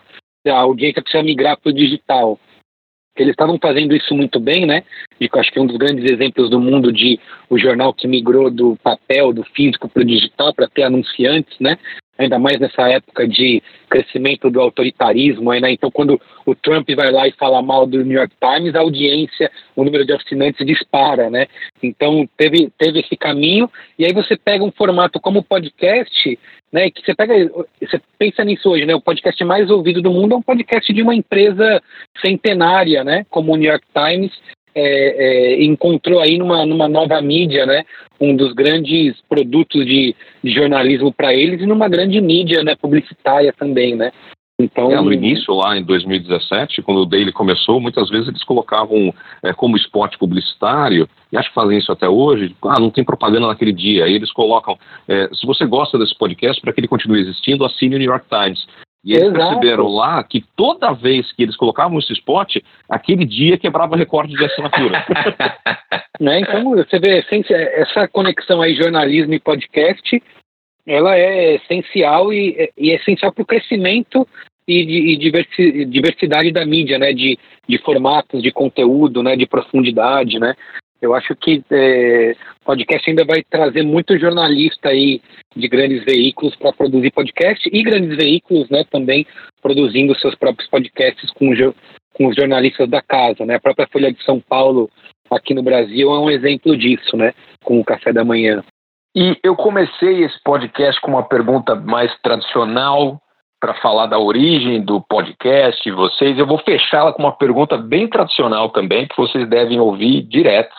a 0.47 0.59
audiência 0.59 1.03
precisa 1.03 1.23
migrar 1.23 1.59
para 1.59 1.71
o 1.71 1.73
digital. 1.73 2.39
Eles 3.17 3.31
estavam 3.31 3.59
fazendo 3.63 3.95
isso 3.95 4.13
muito 4.15 4.39
bem, 4.39 4.67
né, 4.67 4.85
e 5.21 5.29
acho 5.33 5.51
que 5.51 5.59
é 5.59 5.63
um 5.63 5.67
dos 5.67 5.77
grandes 5.77 6.11
exemplos 6.11 6.51
do 6.51 6.61
mundo 6.61 6.93
de 6.93 7.19
o 7.49 7.59
jornal 7.59 7.95
que 7.95 8.07
migrou 8.07 8.51
do 8.51 8.77
papel, 8.83 9.33
do 9.33 9.45
físico 9.45 9.89
para 9.89 10.03
o 10.03 10.07
digital, 10.07 10.53
para 10.53 10.69
ter 10.69 10.83
anunciantes, 10.83 11.59
né, 11.59 11.79
ainda 12.19 12.39
mais 12.39 12.59
nessa 12.59 12.89
época 12.89 13.27
de 13.27 13.63
crescimento 13.89 14.51
do 14.51 14.61
autoritarismo. 14.61 15.53
Né? 15.53 15.73
Então, 15.73 15.91
quando 15.91 16.21
o 16.47 16.55
Trump 16.55 16.89
vai 16.97 17.11
lá 17.11 17.27
e 17.27 17.33
fala 17.33 17.63
mal 17.63 17.87
do 17.87 18.05
New 18.05 18.19
York 18.19 18.35
Times, 18.41 18.75
a 18.75 18.81
audiência, 18.81 19.51
o 19.77 19.85
número 19.85 20.05
de 20.05 20.13
assinantes 20.13 20.67
dispara. 20.67 21.31
Né? 21.31 21.47
Então, 21.83 22.29
teve, 22.37 22.71
teve 22.79 23.01
esse 23.01 23.17
caminho. 23.17 23.71
E 23.99 24.05
aí 24.05 24.13
você 24.13 24.37
pega 24.37 24.65
um 24.65 24.73
formato 24.73 25.21
como 25.21 25.43
podcast, 25.43 26.39
né, 26.73 26.91
que 26.91 27.05
você 27.05 27.15
pega, 27.15 27.35
você 27.81 28.01
pensa 28.19 28.45
nisso 28.45 28.69
hoje, 28.69 28.85
né? 28.85 28.97
O 28.97 29.01
podcast 29.01 29.45
mais 29.45 29.71
ouvido 29.71 30.03
do 30.03 30.11
mundo 30.11 30.35
é 30.35 30.37
um 30.37 30.43
podcast 30.43 30.93
de 30.93 31.03
uma 31.03 31.15
empresa 31.15 31.81
centenária, 32.21 33.05
né? 33.05 33.25
Como 33.31 33.53
o 33.53 33.57
New 33.57 33.71
York 33.71 33.87
Times, 33.95 34.33
é, 34.75 35.55
é, 35.55 35.65
encontrou 35.65 36.21
aí 36.21 36.39
numa, 36.39 36.67
numa 36.67 36.89
nova 36.89 37.21
mídia, 37.21 37.65
né, 37.67 37.85
um 38.21 38.35
dos 38.35 38.53
grandes 38.53 39.21
produtos 39.29 39.85
de, 39.85 40.15
jornalismo 40.45 41.13
para 41.13 41.35
eles 41.35 41.61
e 41.61 41.67
numa 41.67 41.89
grande 41.89 42.21
mídia, 42.21 42.63
né, 42.63 42.75
publicitária 42.75 43.53
também, 43.53 43.95
né. 43.95 44.13
Então, 44.61 44.93
é, 44.93 45.01
no 45.01 45.13
início, 45.13 45.53
lá 45.53 45.77
em 45.77 45.83
2017, 45.83 46.81
quando 46.83 47.01
o 47.01 47.07
Daily 47.07 47.33
começou, 47.33 47.81
muitas 47.81 48.09
vezes 48.09 48.29
eles 48.29 48.45
colocavam 48.45 49.13
é, 49.43 49.53
como 49.53 49.77
spot 49.77 50.17
publicitário, 50.17 51.09
e 51.33 51.37
acho 51.37 51.49
que 51.49 51.55
fazem 51.55 51.79
isso 51.79 51.91
até 51.91 52.09
hoje, 52.09 52.55
ah, 52.63 52.79
não 52.79 52.89
tem 52.89 53.03
propaganda 53.03 53.49
naquele 53.49 53.73
dia. 53.73 54.05
Aí 54.05 54.15
eles 54.15 54.31
colocam, 54.31 54.79
é, 55.09 55.29
se 55.33 55.45
você 55.45 55.67
gosta 55.67 55.99
desse 55.99 56.17
podcast, 56.17 56.61
para 56.63 56.73
que 56.73 56.79
ele 56.79 56.87
continue 56.87 57.21
existindo, 57.21 57.65
assine 57.65 57.97
o 57.97 57.99
New 57.99 58.09
York 58.09 58.27
Times. 58.29 58.65
E 59.05 59.13
eles 59.13 59.35
Exato. 59.35 59.61
perceberam 59.61 59.87
lá 59.89 60.25
que 60.25 60.43
toda 60.57 60.95
vez 60.95 61.31
que 61.33 61.43
eles 61.43 61.57
colocavam 61.57 61.99
esse 61.99 62.13
spot, 62.15 62.57
aquele 62.89 63.27
dia 63.27 63.59
quebrava 63.59 63.97
recorde 63.97 64.35
de 64.35 64.45
assinatura. 64.45 65.05
né? 66.19 66.41
Então, 66.41 66.71
você 66.71 66.99
vê, 66.99 67.23
essa 67.77 68.09
conexão 68.09 68.63
aí, 68.63 68.75
jornalismo 68.75 69.35
e 69.35 69.39
podcast, 69.39 70.23
ela 70.87 71.17
é 71.17 71.57
essencial 71.57 72.33
e, 72.33 72.71
e 72.79 72.91
é 72.93 72.95
essencial 72.95 73.31
para 73.31 73.43
o 73.43 73.47
crescimento 73.47 74.27
e, 74.67 75.13
e 75.13 75.17
diversi, 75.19 75.85
diversidade 75.85 76.51
da 76.51 76.65
mídia, 76.65 76.99
né? 76.99 77.13
De, 77.13 77.39
de 77.69 77.79
formatos, 77.79 78.43
de 78.43 78.51
conteúdo, 78.51 79.23
né? 79.23 79.37
De 79.37 79.47
profundidade, 79.47 80.39
né? 80.39 80.55
Eu 81.05 81.15
acho 81.15 81.37
que 81.37 81.63
é, 81.71 82.35
podcast 82.65 83.11
ainda 83.11 83.25
vai 83.27 83.43
trazer 83.43 83.83
muito 83.83 84.19
jornalista 84.19 84.89
aí 84.89 85.21
de 85.55 85.69
grandes 85.69 86.03
veículos 86.03 86.57
para 86.57 86.73
produzir 86.73 87.11
podcast 87.11 87.69
e 87.71 87.83
grandes 87.83 88.17
veículos, 88.17 88.69
né, 88.71 88.85
também 88.91 89.27
produzindo 89.61 90.19
seus 90.19 90.35
próprios 90.35 90.69
podcasts 90.71 91.31
com, 91.33 91.51
com 92.15 92.27
os 92.27 92.35
jornalistas 92.35 92.89
da 92.89 93.03
casa, 93.03 93.45
né? 93.45 93.57
A 93.57 93.61
própria 93.61 93.87
Folha 93.93 94.13
de 94.13 94.23
São 94.25 94.41
Paulo 94.41 94.91
aqui 95.31 95.53
no 95.53 95.63
Brasil 95.63 96.11
é 96.11 96.19
um 96.19 96.31
exemplo 96.31 96.77
disso, 96.77 97.17
né? 97.17 97.35
Com 97.63 97.81
o 97.81 97.85
Café 97.85 98.13
da 98.13 98.25
Manhã. 98.25 98.65
E 99.15 99.37
eu 99.45 99.55
comecei 99.55 100.25
esse 100.25 100.43
podcast 100.43 101.01
com 101.01 101.13
uma 101.13 101.23
pergunta 101.23 101.75
mais 101.75 102.13
tradicional 102.21 103.21
para 103.61 103.75
falar 103.75 104.07
da 104.07 104.19
origem 104.19 104.83
do 104.83 105.01
podcast, 105.01 105.91
vocês. 105.91 106.39
Eu 106.39 106.47
vou 106.47 106.59
fechá-la 106.59 107.13
com 107.13 107.23
uma 107.23 107.37
pergunta 107.37 107.77
bem 107.77 108.09
tradicional 108.09 108.71
também, 108.71 109.07
que 109.07 109.17
vocês 109.17 109.49
devem 109.49 109.79
ouvir 109.79 110.23
direto 110.23 110.75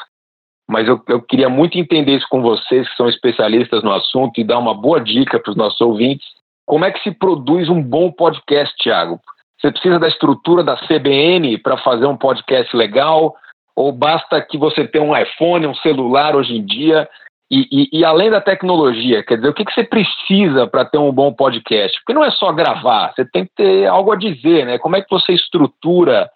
mas 0.67 0.87
eu, 0.87 1.01
eu, 1.07 1.21
queria 1.21 1.47
muito 1.47 1.77
entender 1.77 2.17
isso 2.17 2.27
com 2.29 2.41
vocês, 2.41 2.89
que 2.89 2.95
são 2.95 3.07
especialistas 3.07 3.83
no 3.83 3.93
assunto, 3.93 4.39
e 4.39 4.43
dar 4.43 4.57
uma 4.57 4.73
boa 4.73 4.99
dica 4.99 5.39
para 5.39 5.51
os 5.51 5.55
nossos 5.55 5.79
ouvintes. 5.79 6.25
Como 6.65 6.83
é 6.83 6.91
que 6.91 7.01
se 7.03 7.11
produz 7.11 7.69
um 7.69 7.81
bom 7.81 8.11
podcast, 8.11 8.75
Thiago? 8.77 9.19
Você 9.59 9.71
precisa 9.71 9.99
da 9.99 10.07
estrutura 10.07 10.63
da 10.63 10.75
CBN 10.75 11.57
para 11.59 11.77
fazer 11.77 12.07
um 12.07 12.17
podcast 12.17 12.75
legal? 12.75 13.35
Ou 13.75 13.91
basta 13.91 14.41
que 14.41 14.57
você 14.57 14.87
tenha 14.87 15.03
um 15.03 15.15
iPhone, 15.15 15.67
um 15.67 15.75
celular 15.75 16.35
hoje 16.35 16.55
em 16.55 16.65
dia? 16.65 17.07
E, 17.51 17.67
e, 17.71 17.99
e 17.99 18.05
além 18.05 18.31
da 18.31 18.41
tecnologia, 18.41 19.23
quer 19.23 19.35
dizer, 19.35 19.49
o 19.49 19.53
que, 19.53 19.63
que 19.63 19.73
você 19.73 19.83
precisa 19.83 20.65
para 20.65 20.83
ter 20.83 20.97
um 20.97 21.11
bom 21.11 21.31
podcast? 21.31 21.95
Porque 21.99 22.13
não 22.13 22.23
é 22.23 22.31
só 22.31 22.51
gravar, 22.51 23.13
você 23.13 23.23
tem 23.23 23.45
que 23.45 23.51
ter 23.55 23.85
algo 23.85 24.11
a 24.11 24.15
dizer, 24.15 24.65
né? 24.65 24.79
Como 24.79 24.95
é 24.95 25.01
que 25.01 25.09
você 25.09 25.33
estrutura 25.33 26.27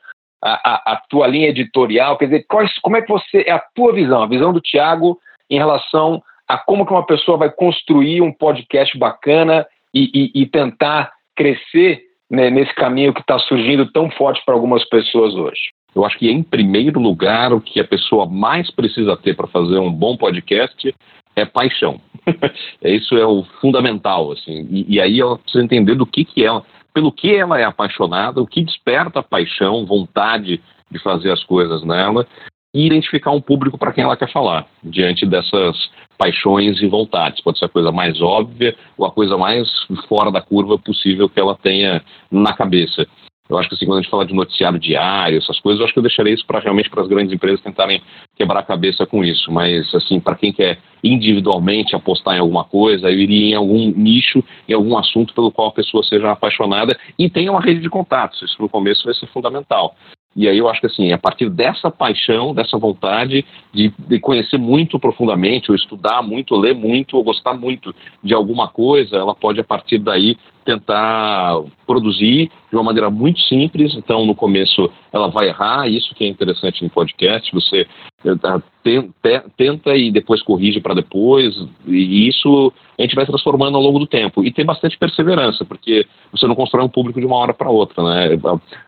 a, 0.43 0.51
a, 0.51 0.93
a, 0.93 1.01
tua 1.09 1.27
linha 1.27 1.49
editorial? 1.49 2.17
Quer 2.17 2.25
dizer, 2.25 2.45
quais, 2.47 2.77
como 2.79 2.97
é 2.97 3.01
que 3.01 3.09
você. 3.09 3.43
É 3.45 3.51
a 3.51 3.59
tua 3.59 3.93
visão, 3.93 4.23
a 4.23 4.27
visão 4.27 4.53
do 4.53 4.61
Tiago 4.61 5.19
em 5.49 5.57
relação 5.57 6.21
a 6.47 6.57
como 6.57 6.85
que 6.85 6.91
uma 6.91 7.05
pessoa 7.05 7.37
vai 7.37 7.51
construir 7.51 8.21
um 8.21 8.33
podcast 8.33 8.97
bacana 8.97 9.65
e, 9.93 10.31
e, 10.35 10.41
e 10.41 10.45
tentar 10.47 11.11
crescer 11.35 12.01
né, 12.29 12.49
nesse 12.49 12.73
caminho 12.75 13.13
que 13.13 13.21
está 13.21 13.37
surgindo 13.39 13.91
tão 13.91 14.09
forte 14.11 14.41
para 14.45 14.55
algumas 14.55 14.83
pessoas 14.85 15.33
hoje? 15.35 15.69
Eu 15.95 16.05
acho 16.05 16.17
que, 16.17 16.29
em 16.29 16.43
primeiro 16.43 16.99
lugar, 16.99 17.51
o 17.51 17.61
que 17.61 17.79
a 17.79 17.83
pessoa 17.83 18.25
mais 18.25 18.69
precisa 18.71 19.17
ter 19.17 19.35
para 19.35 19.47
fazer 19.47 19.79
um 19.79 19.91
bom 19.91 20.15
podcast 20.15 20.93
é 21.35 21.45
paixão. 21.45 21.99
Isso 22.83 23.17
é 23.17 23.25
o 23.25 23.43
fundamental, 23.59 24.31
assim. 24.31 24.67
E, 24.69 24.95
e 24.95 25.01
aí 25.01 25.19
ela 25.19 25.37
precisa 25.37 25.63
entender 25.63 25.95
do 25.95 26.05
que, 26.05 26.25
que 26.25 26.45
é 26.45 26.61
pelo 26.93 27.11
que 27.11 27.35
ela 27.35 27.59
é 27.59 27.63
apaixonada, 27.63 28.41
o 28.41 28.47
que 28.47 28.63
desperta 28.63 29.23
paixão, 29.23 29.85
vontade 29.85 30.61
de 30.89 30.99
fazer 30.99 31.31
as 31.31 31.43
coisas 31.43 31.83
nela 31.83 32.27
e 32.73 32.85
identificar 32.85 33.31
um 33.31 33.41
público 33.41 33.77
para 33.77 33.91
quem 33.91 34.03
ela 34.03 34.17
quer 34.17 34.31
falar, 34.31 34.67
diante 34.83 35.25
dessas 35.25 35.89
paixões 36.17 36.81
e 36.81 36.87
vontades. 36.87 37.41
Pode 37.41 37.57
ser 37.57 37.65
a 37.65 37.69
coisa 37.69 37.91
mais 37.91 38.21
óbvia 38.21 38.75
ou 38.97 39.05
a 39.05 39.11
coisa 39.11 39.37
mais 39.37 39.67
fora 40.07 40.31
da 40.31 40.41
curva 40.41 40.77
possível 40.77 41.29
que 41.29 41.39
ela 41.39 41.55
tenha 41.55 42.03
na 42.29 42.53
cabeça. 42.53 43.07
Eu 43.49 43.57
acho 43.57 43.67
que 43.67 43.75
assim, 43.75 43.85
quando 43.85 43.97
a 43.97 44.01
gente 44.01 44.11
fala 44.11 44.25
de 44.25 44.33
noticiário 44.33 44.77
diário, 44.77 45.39
essas 45.39 45.59
coisas, 45.59 45.79
eu 45.79 45.85
acho 45.85 45.93
que 45.93 45.99
eu 45.99 46.03
deixaria 46.03 46.33
isso 46.33 46.45
para 46.45 46.59
realmente 46.59 46.89
para 46.89 47.01
as 47.01 47.07
grandes 47.07 47.33
empresas 47.33 47.59
tentarem 47.61 47.99
quebrar 48.35 48.59
a 48.59 48.63
cabeça 48.63 49.07
com 49.07 49.23
isso. 49.23 49.51
Mas 49.51 49.93
assim, 49.95 50.19
para 50.19 50.35
quem 50.35 50.53
quer 50.53 50.77
individualmente 51.03 51.95
apostar 51.95 52.35
em 52.35 52.39
alguma 52.39 52.63
coisa, 52.63 53.09
eu 53.09 53.17
iria 53.17 53.53
em 53.53 53.55
algum 53.55 53.91
nicho, 53.91 54.43
em 54.67 54.73
algum 54.73 54.95
assunto 54.97 55.33
pelo 55.33 55.51
qual 55.51 55.69
a 55.69 55.73
pessoa 55.73 56.03
seja 56.03 56.31
apaixonada 56.31 56.95
e 57.17 57.27
tenha 57.27 57.51
uma 57.51 57.61
rede 57.61 57.81
de 57.81 57.89
contatos. 57.89 58.39
Isso 58.41 58.61
no 58.61 58.69
começo 58.69 59.03
vai 59.03 59.15
ser 59.15 59.25
fundamental. 59.27 59.95
E 60.35 60.47
aí 60.47 60.59
eu 60.59 60.69
acho 60.69 60.79
que 60.79 60.87
assim, 60.87 61.11
a 61.11 61.17
partir 61.17 61.49
dessa 61.49 61.89
paixão, 61.89 62.53
dessa 62.53 62.77
vontade 62.77 63.43
de, 63.73 63.91
de, 64.07 64.19
conhecer 64.19 64.59
muito 64.59 64.99
profundamente, 64.99 65.71
ou 65.71 65.75
estudar 65.75 66.21
muito, 66.21 66.55
ler 66.55 66.75
muito, 66.75 67.17
ou 67.17 67.23
gostar 67.23 67.55
muito 67.55 67.93
de 68.23 68.33
alguma 68.33 68.67
coisa, 68.67 69.17
ela 69.17 69.33
pode 69.33 69.59
a 69.59 69.63
partir 69.63 69.97
daí 69.97 70.37
tentar 70.69 71.63
produzir 71.87 72.51
de 72.69 72.75
uma 72.75 72.83
maneira 72.83 73.09
muito 73.09 73.39
simples. 73.41 73.95
Então, 73.95 74.25
no 74.25 74.35
começo, 74.35 74.89
ela 75.11 75.27
vai 75.27 75.47
errar. 75.47 75.87
Isso 75.87 76.13
que 76.13 76.23
é 76.23 76.27
interessante 76.27 76.83
no 76.83 76.89
podcast. 76.91 77.51
Você 77.51 77.87
eh, 78.23 79.43
tenta 79.57 79.97
e 79.97 80.11
depois 80.11 80.43
corrige 80.43 80.79
para 80.79 80.93
depois. 80.93 81.55
E 81.87 82.27
isso 82.27 82.71
a 82.97 83.01
gente 83.01 83.15
vai 83.15 83.25
transformando 83.25 83.77
ao 83.77 83.81
longo 83.81 83.97
do 83.97 84.05
tempo. 84.05 84.43
E 84.43 84.51
tem 84.51 84.63
bastante 84.63 84.97
perseverança, 84.97 85.65
porque 85.65 86.05
você 86.31 86.45
não 86.45 86.53
constrói 86.53 86.85
um 86.85 86.89
público 86.89 87.19
de 87.19 87.25
uma 87.25 87.37
hora 87.37 87.53
para 87.53 87.71
outra. 87.71 88.03
Né? 88.03 88.39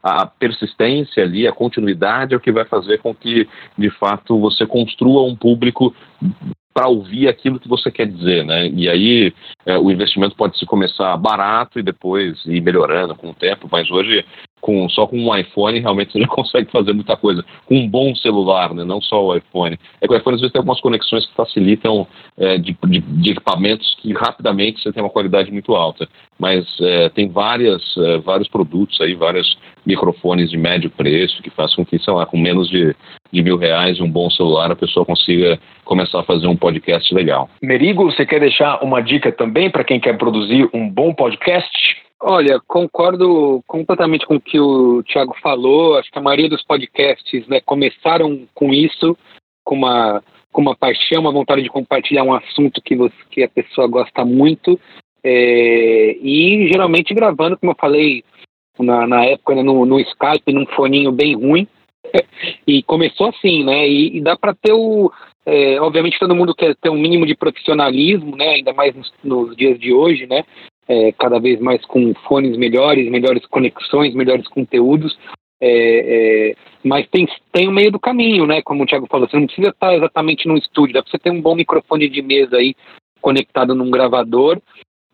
A 0.03 0.28
persistência 0.28 1.24
ali, 1.24 1.48
a 1.48 1.52
continuidade 1.52 2.36
é 2.36 2.38
o 2.38 2.41
que 2.41 2.52
vai 2.52 2.66
fazer 2.66 2.99
com 2.99 3.16
que, 3.16 3.48
de 3.76 3.90
fato, 3.90 4.40
você 4.40 4.68
construa 4.68 5.24
um 5.24 5.36
público 5.36 5.95
para 6.73 6.88
ouvir 6.88 7.27
aquilo 7.27 7.60
que 7.60 7.68
você 7.68 7.91
quer 7.91 8.07
dizer, 8.07 8.45
né? 8.45 8.68
E 8.69 8.89
aí 8.89 9.34
é, 9.65 9.77
o 9.77 9.91
investimento 9.91 10.35
pode 10.35 10.57
se 10.57 10.65
começar 10.65 11.15
barato 11.18 11.80
e 11.80 11.84
depois 11.84 12.43
ir 12.45 12.61
melhorando 12.61 13.15
com 13.15 13.30
o 13.30 13.34
tempo, 13.34 13.68
mas 13.72 13.89
hoje 13.91 14.26
com, 14.61 14.88
só 14.89 15.07
com 15.07 15.18
um 15.18 15.35
iPhone 15.35 15.80
realmente 15.80 16.14
você 16.14 16.19
já 16.22 16.27
consegue 16.27 16.72
fazer 16.72 16.93
muita 16.93 17.18
coisa. 17.18 17.43
Com 17.65 17.76
um 17.76 17.89
bom 17.89 18.15
celular, 18.15 18.73
né? 18.73 18.85
não 18.85 19.02
só 19.02 19.26
o 19.26 19.35
iPhone. 19.35 19.77
É 19.99 20.07
que 20.07 20.14
o 20.14 20.18
iPhone 20.18 20.35
às 20.35 20.41
vezes 20.41 20.53
tem 20.53 20.60
algumas 20.60 20.80
conexões 20.80 21.26
que 21.26 21.35
facilitam 21.35 22.07
é, 22.38 22.57
de, 22.57 22.77
de, 22.85 22.99
de, 22.99 23.31
equipamentos 23.31 23.98
que 23.99 24.14
rapidamente 24.14 24.81
você 24.81 24.93
tem 24.93 25.03
uma 25.03 25.10
qualidade 25.10 25.52
muito 25.52 25.76
alta. 25.76 26.07
Mas 26.39 26.65
é, 26.80 27.10
tem 27.10 27.27
várias, 27.27 27.81
é, 27.98 28.18
vários 28.19 28.48
produtos 28.48 28.99
aí, 29.02 29.15
vários 29.15 29.57
microfones 29.85 30.49
de 30.52 30.57
médio 30.57 30.89
preço 30.91 31.41
que 31.41 31.49
fazem 31.49 31.76
com 31.76 31.85
que, 31.85 31.99
sei 31.99 32.14
lá, 32.14 32.26
com 32.26 32.38
menos 32.38 32.69
de, 32.69 32.95
de 33.32 33.41
mil 33.41 33.58
reais 33.58 33.98
e 33.98 34.03
um 34.03 34.10
bom 34.10 34.30
celular 34.30 34.72
a 34.72 34.76
pessoa 34.76 35.06
consiga 35.06 35.60
começar 35.86 36.20
a 36.20 36.24
fazer 36.24 36.48
um 36.48 36.56
podcast 36.56 37.14
legal. 37.14 37.49
Merigo, 37.62 38.06
você 38.06 38.26
quer 38.26 38.40
deixar 38.40 38.84
uma 38.84 39.02
dica 39.02 39.32
também 39.32 39.70
para 39.70 39.84
quem 39.84 39.99
quer 39.99 40.18
produzir 40.18 40.70
um 40.74 40.90
bom 40.90 41.14
podcast? 41.14 41.70
Olha, 42.24 42.60
concordo 42.68 43.64
completamente 43.66 44.28
com 44.28 44.36
o 44.36 44.41
que 44.41 44.60
o 44.60 45.02
Thiago 45.03 45.36
falou. 45.41 45.98
Acho 45.98 46.12
que 46.12 46.20
a 46.20 46.22
maioria 46.22 46.49
dos 46.49 46.64
podcasts 46.64 47.48
né, 47.48 47.60
começaram 47.66 48.48
com 48.53 48.72
isso, 48.72 49.18
com 49.64 49.76
uma, 49.76 50.22
com 50.52 50.62
uma 50.62 50.76
paixão, 50.76 51.22
uma 51.22 51.32
vontade 51.32 51.64
de 51.64 51.70
compartilhar 51.70 52.24
um 52.24 52.34
assunto 52.34 52.80
que, 52.80 52.95
você, 52.95 53.16
que 53.32 53.44
a 53.44 53.49
pessoa 53.49 53.88
gosta 53.88 54.24
muito. 54.24 54.80
É, 55.24 56.16
e 56.22 56.70
geralmente 56.72 57.14
gravando, 57.14 57.58
como 57.58 57.72
eu 57.72 57.78
falei 57.80 58.24
na, 58.80 59.08
na 59.08 59.26
época, 59.26 59.56
né, 59.56 59.64
no, 59.64 59.84
no 59.86 59.99
Skype, 59.99 60.53
num 60.53 60.68
foninho 60.68 61.12
bem 61.12 61.36
ruim. 61.36 61.68
e 62.68 62.84
começou 62.84 63.28
assim, 63.28 63.64
né? 63.64 63.88
E, 63.88 64.18
e 64.18 64.22
dá 64.22 64.36
para 64.38 64.54
ter 64.54 64.74
o. 64.74 65.12
É, 65.46 65.82
obviamente 65.82 66.20
todo 66.20 66.36
mundo 66.36 66.54
quer 66.54 66.76
ter 66.76 66.90
um 66.90 67.00
mínimo 67.00 67.26
de 67.26 67.36
profissionalismo, 67.36 68.36
né? 68.36 68.50
Ainda 68.50 68.74
mais 68.74 68.96
nos, 68.96 69.12
nos 69.24 69.56
dias 69.56 69.80
de 69.80 69.92
hoje, 69.94 70.28
né? 70.28 70.44
É, 70.88 71.12
cada 71.14 71.40
vez 71.40 71.60
mais 71.60 71.84
com 71.86 72.14
fones 72.28 72.58
melhores, 72.58 73.10
melhores 73.10 73.46
conexões, 73.48 74.14
melhores 74.14 74.48
conteúdos. 74.48 75.18
É, 75.60 75.70
é, 75.70 76.56
mas 76.84 77.08
tem, 77.10 77.28
tem 77.52 77.68
o 77.68 77.72
meio 77.72 77.92
do 77.92 78.00
caminho, 78.00 78.46
né? 78.46 78.62
Como 78.62 78.84
o 78.84 78.86
Thiago 78.86 79.08
falou, 79.08 79.28
você 79.28 79.38
não 79.38 79.46
precisa 79.46 79.70
estar 79.70 79.96
exatamente 79.96 80.48
num 80.48 80.58
estúdio, 80.58 80.94
dá 80.94 81.04
para 81.04 81.12
você 81.12 81.20
ter 81.20 81.30
um 81.30 81.42
bom 81.42 81.56
microfone 81.56 82.10
de 82.10 82.22
mesa 82.22 82.58
aí 82.58 82.76
conectado 83.22 83.76
num 83.76 83.92
gravador, 83.92 84.60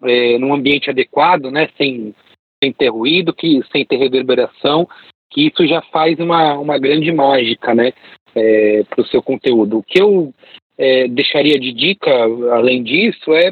é, 0.03 0.37
num 0.37 0.53
ambiente 0.53 0.89
adequado, 0.89 1.51
né? 1.51 1.69
Sem, 1.77 2.15
sem 2.63 2.71
ter 2.73 2.89
ruído, 2.89 3.33
que, 3.33 3.61
sem 3.71 3.85
ter 3.85 3.97
reverberação, 3.97 4.87
que 5.29 5.47
isso 5.47 5.67
já 5.67 5.81
faz 5.81 6.19
uma, 6.19 6.53
uma 6.57 6.77
grande 6.77 7.11
mágica, 7.11 7.73
né? 7.73 7.91
É, 8.35 8.83
para 8.89 9.01
o 9.01 9.07
seu 9.07 9.21
conteúdo. 9.21 9.79
O 9.79 9.83
que 9.83 9.99
eu 9.99 10.31
é, 10.77 11.07
deixaria 11.07 11.59
de 11.59 11.73
dica, 11.73 12.11
além 12.51 12.83
disso, 12.83 13.33
é 13.33 13.51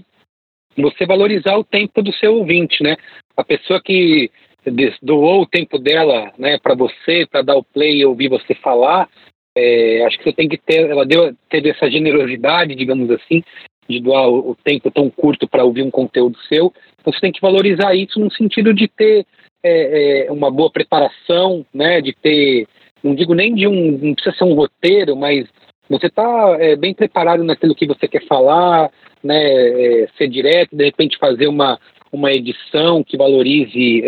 você 0.77 1.05
valorizar 1.05 1.57
o 1.57 1.63
tempo 1.63 2.01
do 2.01 2.13
seu 2.13 2.35
ouvinte, 2.35 2.83
né? 2.83 2.95
A 3.35 3.43
pessoa 3.43 3.81
que 3.81 4.29
doou 5.01 5.41
o 5.41 5.47
tempo 5.47 5.77
dela, 5.77 6.31
né, 6.37 6.57
para 6.57 6.73
você, 6.75 7.25
para 7.29 7.43
dar 7.43 7.55
o 7.55 7.63
play 7.63 7.97
e 7.97 8.05
ouvir 8.05 8.29
você 8.29 8.55
falar, 8.55 9.07
é, 9.55 10.03
acho 10.05 10.17
que 10.17 10.23
você 10.23 10.33
tem 10.33 10.49
que 10.49 10.57
ter, 10.57 10.89
ela 10.89 11.05
deu 11.05 11.33
ter 11.49 11.65
essa 11.67 11.89
generosidade, 11.89 12.75
digamos 12.75 13.09
assim, 13.11 13.43
de 13.87 13.99
doar 13.99 14.27
o, 14.27 14.51
o 14.51 14.55
tempo 14.55 14.91
tão 14.91 15.09
curto 15.09 15.47
para 15.47 15.63
ouvir 15.63 15.83
um 15.83 15.91
conteúdo 15.91 16.37
seu. 16.49 16.73
Então 16.99 17.13
você 17.13 17.21
tem 17.21 17.31
que 17.31 17.41
valorizar 17.41 17.93
isso 17.95 18.19
no 18.19 18.31
sentido 18.31 18.73
de 18.73 18.87
ter 18.87 19.25
é, 19.65 20.27
é, 20.27 20.31
uma 20.31 20.51
boa 20.51 20.69
preparação, 20.69 21.65
né, 21.73 22.01
de 22.01 22.13
ter, 22.13 22.67
não 23.03 23.15
digo 23.15 23.33
nem 23.33 23.53
de 23.53 23.67
um, 23.67 23.97
não 23.97 24.13
precisa 24.13 24.35
ser 24.35 24.43
um 24.43 24.53
roteiro, 24.53 25.15
mas 25.15 25.47
você 25.89 26.07
está 26.07 26.57
é, 26.59 26.75
bem 26.75 26.93
preparado 26.93 27.43
naquilo 27.43 27.75
que 27.75 27.87
você 27.87 28.07
quer 28.07 28.25
falar, 28.27 28.91
né, 29.23 29.41
é, 29.43 30.07
ser 30.17 30.27
direto, 30.27 30.75
de 30.75 30.85
repente 30.85 31.17
fazer 31.17 31.47
uma, 31.47 31.79
uma 32.11 32.31
edição 32.31 33.03
que 33.03 33.17
valorize 33.17 34.03
é, 34.03 34.07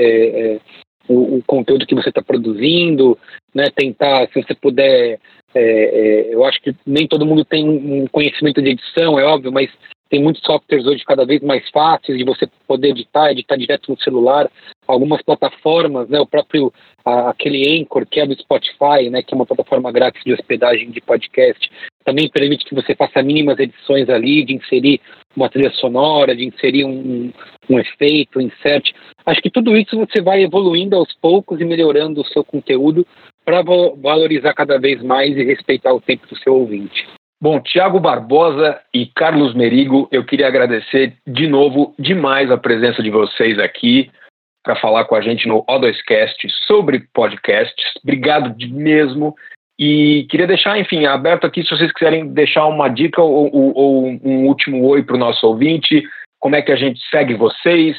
é, 0.55 0.59
o, 1.07 1.38
o, 1.38 1.43
conteúdo 1.45 1.85
que 1.85 1.95
você 1.95 2.09
está 2.09 2.21
produzindo, 2.21 3.17
né? 3.53 3.69
Tentar, 3.75 4.27
se 4.27 4.41
você 4.41 4.53
puder, 4.53 5.19
é, 5.53 5.61
é, 5.61 6.33
eu 6.33 6.43
acho 6.45 6.61
que 6.61 6.75
nem 6.85 7.07
todo 7.07 7.25
mundo 7.25 7.45
tem 7.45 7.67
um 7.67 8.07
conhecimento 8.07 8.61
de 8.61 8.69
edição, 8.69 9.19
é 9.19 9.23
óbvio, 9.23 9.51
mas 9.51 9.69
tem 10.09 10.21
muitos 10.21 10.41
softwares 10.43 10.85
hoje 10.85 11.03
cada 11.05 11.25
vez 11.25 11.41
mais 11.41 11.69
fáceis 11.69 12.17
de 12.17 12.23
você 12.23 12.47
poder 12.65 12.89
editar, 12.89 13.31
editar 13.31 13.57
direto 13.57 13.91
no 13.91 13.99
celular. 13.99 14.49
Algumas 14.87 15.21
plataformas, 15.21 16.07
né, 16.07 16.19
o 16.19 16.25
próprio 16.25 16.71
a, 17.03 17.29
aquele 17.29 17.81
Anchor, 17.81 18.05
que 18.05 18.19
é 18.19 18.25
do 18.25 18.39
Spotify, 18.39 19.09
né, 19.09 19.21
que 19.21 19.33
é 19.33 19.35
uma 19.35 19.45
plataforma 19.45 19.91
grátis 19.91 20.23
de 20.23 20.33
hospedagem 20.33 20.91
de 20.91 21.01
podcast, 21.01 21.69
também 22.05 22.29
permite 22.29 22.65
que 22.65 22.75
você 22.75 22.95
faça 22.95 23.21
mínimas 23.21 23.59
edições 23.59 24.09
ali, 24.09 24.45
de 24.45 24.53
inserir 24.53 25.01
uma 25.35 25.49
trilha 25.49 25.71
sonora, 25.71 26.35
de 26.35 26.45
inserir 26.45 26.85
um, 26.85 27.31
um 27.69 27.79
efeito, 27.79 28.39
um 28.39 28.41
insert. 28.41 28.93
Acho 29.25 29.41
que 29.41 29.51
tudo 29.51 29.75
isso 29.75 29.97
você 29.97 30.21
vai 30.21 30.41
evoluindo 30.41 30.95
aos 30.95 31.13
poucos 31.21 31.59
e 31.59 31.65
melhorando 31.65 32.21
o 32.21 32.27
seu 32.27 32.45
conteúdo 32.45 33.05
para 33.47 33.61
valorizar 33.61 34.53
cada 34.53 34.77
vez 34.77 35.01
mais 35.01 35.37
e 35.37 35.41
respeitar 35.41 35.93
o 35.93 36.01
tempo 36.01 36.27
do 36.27 36.35
seu 36.35 36.53
ouvinte. 36.53 37.07
Bom, 37.41 37.61
Tiago 37.61 37.97
Barbosa 37.97 38.77
e 38.93 39.05
Carlos 39.05 39.55
Merigo, 39.55 40.09
eu 40.11 40.25
queria 40.25 40.47
agradecer 40.47 41.13
de 41.25 41.47
novo 41.47 41.95
demais 41.97 42.51
a 42.51 42.57
presença 42.57 43.01
de 43.01 43.09
vocês 43.09 43.57
aqui 43.57 44.11
para 44.65 44.75
falar 44.75 45.05
com 45.05 45.15
a 45.15 45.21
gente 45.21 45.47
no 45.47 45.63
O2Cast 45.63 46.49
sobre 46.67 47.07
podcasts. 47.13 47.85
Obrigado 48.03 48.53
de 48.53 48.67
mesmo. 48.67 49.33
E 49.79 50.27
queria 50.29 50.47
deixar, 50.47 50.77
enfim, 50.77 51.05
aberto 51.05 51.47
aqui 51.47 51.63
se 51.63 51.69
vocês 51.69 51.93
quiserem 51.93 52.27
deixar 52.33 52.65
uma 52.65 52.89
dica 52.89 53.21
ou, 53.21 53.49
ou, 53.55 53.73
ou 53.73 54.07
um 54.25 54.45
último 54.47 54.85
oi 54.85 55.03
para 55.03 55.15
o 55.15 55.19
nosso 55.19 55.47
ouvinte, 55.47 56.03
como 56.37 56.57
é 56.57 56.61
que 56.61 56.71
a 56.73 56.75
gente 56.75 56.99
segue 57.09 57.33
vocês, 57.33 57.95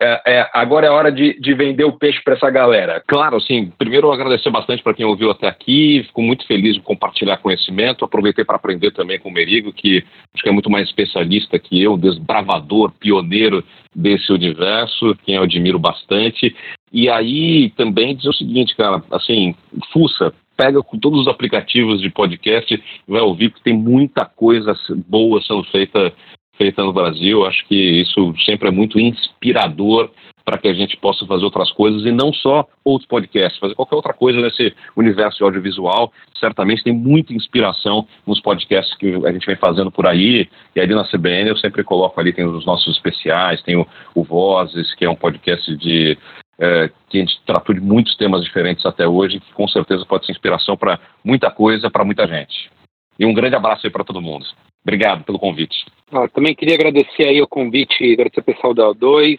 é, 0.00 0.22
é, 0.26 0.50
agora 0.52 0.86
é 0.86 0.90
hora 0.90 1.10
de, 1.10 1.38
de 1.40 1.54
vender 1.54 1.84
o 1.84 1.92
peixe 1.92 2.22
para 2.22 2.34
essa 2.34 2.48
galera. 2.50 3.02
Claro, 3.06 3.36
assim, 3.36 3.72
primeiro 3.76 4.12
agradecer 4.12 4.48
bastante 4.50 4.82
para 4.82 4.94
quem 4.94 5.04
ouviu 5.04 5.30
até 5.30 5.48
aqui, 5.48 6.04
fico 6.06 6.22
muito 6.22 6.46
feliz 6.46 6.74
de 6.74 6.80
compartilhar 6.80 7.38
conhecimento, 7.38 8.04
aproveitei 8.04 8.44
para 8.44 8.56
aprender 8.56 8.92
também 8.92 9.18
com 9.18 9.28
o 9.28 9.32
Merigo, 9.32 9.72
que 9.72 10.04
acho 10.32 10.42
que 10.42 10.48
é 10.48 10.52
muito 10.52 10.70
mais 10.70 10.88
especialista 10.88 11.58
que 11.58 11.82
eu, 11.82 11.96
desbravador, 11.96 12.92
pioneiro 12.92 13.64
desse 13.94 14.32
universo, 14.32 15.16
quem 15.24 15.34
eu 15.34 15.42
admiro 15.42 15.78
bastante. 15.78 16.54
E 16.92 17.08
aí 17.08 17.70
também 17.70 18.14
dizer 18.14 18.28
o 18.28 18.34
seguinte, 18.34 18.76
cara, 18.76 19.02
assim, 19.10 19.54
fuça, 19.92 20.32
pega 20.56 20.82
com 20.82 20.98
todos 20.98 21.22
os 21.22 21.28
aplicativos 21.28 22.00
de 22.00 22.10
podcast 22.10 22.82
vai 23.06 23.20
ouvir, 23.20 23.50
porque 23.50 23.64
tem 23.64 23.76
muita 23.76 24.24
coisa 24.24 24.74
boa 25.08 25.40
sendo 25.42 25.64
feita 25.64 26.12
feita 26.58 26.82
no 26.82 26.92
Brasil. 26.92 27.46
Acho 27.46 27.64
que 27.66 28.02
isso 28.02 28.34
sempre 28.44 28.68
é 28.68 28.70
muito 28.70 29.00
inspirador 29.00 30.10
para 30.44 30.58
que 30.58 30.68
a 30.68 30.72
gente 30.72 30.96
possa 30.96 31.26
fazer 31.26 31.44
outras 31.44 31.70
coisas 31.72 32.06
e 32.06 32.10
não 32.10 32.32
só 32.32 32.66
outros 32.82 33.06
podcasts, 33.06 33.60
fazer 33.60 33.74
qualquer 33.74 33.96
outra 33.96 34.14
coisa 34.14 34.40
nesse 34.40 34.74
universo 34.96 35.44
audiovisual. 35.44 36.10
Certamente 36.40 36.82
tem 36.82 36.92
muita 36.92 37.34
inspiração 37.34 38.06
nos 38.26 38.40
podcasts 38.40 38.96
que 38.96 39.14
a 39.26 39.32
gente 39.32 39.46
vem 39.46 39.56
fazendo 39.56 39.90
por 39.90 40.08
aí. 40.08 40.48
E 40.74 40.80
ali 40.80 40.94
na 40.94 41.04
CBN 41.04 41.50
eu 41.50 41.56
sempre 41.58 41.84
coloco 41.84 42.18
ali, 42.18 42.32
tem 42.32 42.46
os 42.46 42.64
nossos 42.64 42.96
especiais, 42.96 43.62
tem 43.62 43.76
o, 43.76 43.86
o 44.14 44.24
Vozes, 44.24 44.94
que 44.94 45.04
é 45.04 45.10
um 45.10 45.14
podcast 45.14 45.76
de 45.76 46.16
é, 46.58 46.90
que 47.10 47.18
a 47.18 47.20
gente 47.20 47.40
tratou 47.46 47.74
de 47.74 47.80
muitos 47.80 48.16
temas 48.16 48.42
diferentes 48.42 48.84
até 48.86 49.06
hoje, 49.06 49.40
que 49.40 49.52
com 49.52 49.68
certeza 49.68 50.04
pode 50.06 50.24
ser 50.24 50.32
inspiração 50.32 50.76
para 50.78 50.98
muita 51.22 51.50
coisa, 51.50 51.90
para 51.90 52.04
muita 52.04 52.26
gente. 52.26 52.70
E 53.18 53.26
um 53.26 53.34
grande 53.34 53.56
abraço 53.56 53.86
aí 53.86 53.92
para 53.92 54.04
todo 54.04 54.22
mundo. 54.22 54.46
Obrigado 54.82 55.24
pelo 55.24 55.38
convite. 55.38 55.84
Ah, 56.12 56.28
também 56.28 56.54
queria 56.54 56.74
agradecer 56.74 57.28
aí 57.28 57.42
o 57.42 57.48
convite, 57.48 58.12
agradecer 58.12 58.40
ao 58.40 58.44
pessoal 58.44 58.72
da 58.72 58.88
O2, 58.88 59.38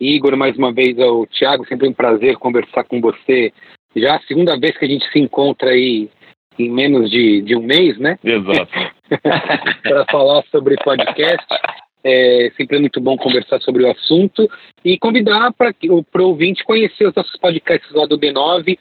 Igor, 0.00 0.36
mais 0.36 0.56
uma 0.56 0.72
vez 0.72 0.98
ao 0.98 1.26
Thiago, 1.26 1.66
sempre 1.66 1.86
um 1.86 1.92
prazer 1.92 2.36
conversar 2.36 2.84
com 2.84 3.00
você. 3.00 3.52
Já 3.94 4.16
a 4.16 4.22
segunda 4.22 4.58
vez 4.58 4.76
que 4.78 4.84
a 4.84 4.88
gente 4.88 5.06
se 5.12 5.18
encontra 5.18 5.70
aí 5.70 6.08
em 6.58 6.70
menos 6.70 7.10
de, 7.10 7.42
de 7.42 7.54
um 7.54 7.62
mês, 7.62 7.98
né? 7.98 8.18
Exato. 8.24 8.72
para 9.82 10.06
falar 10.10 10.42
sobre 10.50 10.76
podcast. 10.76 11.46
É 12.02 12.50
sempre 12.56 12.78
muito 12.78 12.98
bom 12.98 13.14
conversar 13.18 13.60
sobre 13.60 13.84
o 13.84 13.90
assunto 13.90 14.48
e 14.82 14.98
convidar 14.98 15.52
para 15.52 15.74
o 15.84 16.22
ouvinte 16.22 16.64
conhecer 16.64 17.06
os 17.06 17.14
nossos 17.14 17.38
podcasts 17.38 17.92
lá 17.92 18.06
do 18.06 18.18
B9 18.18 18.78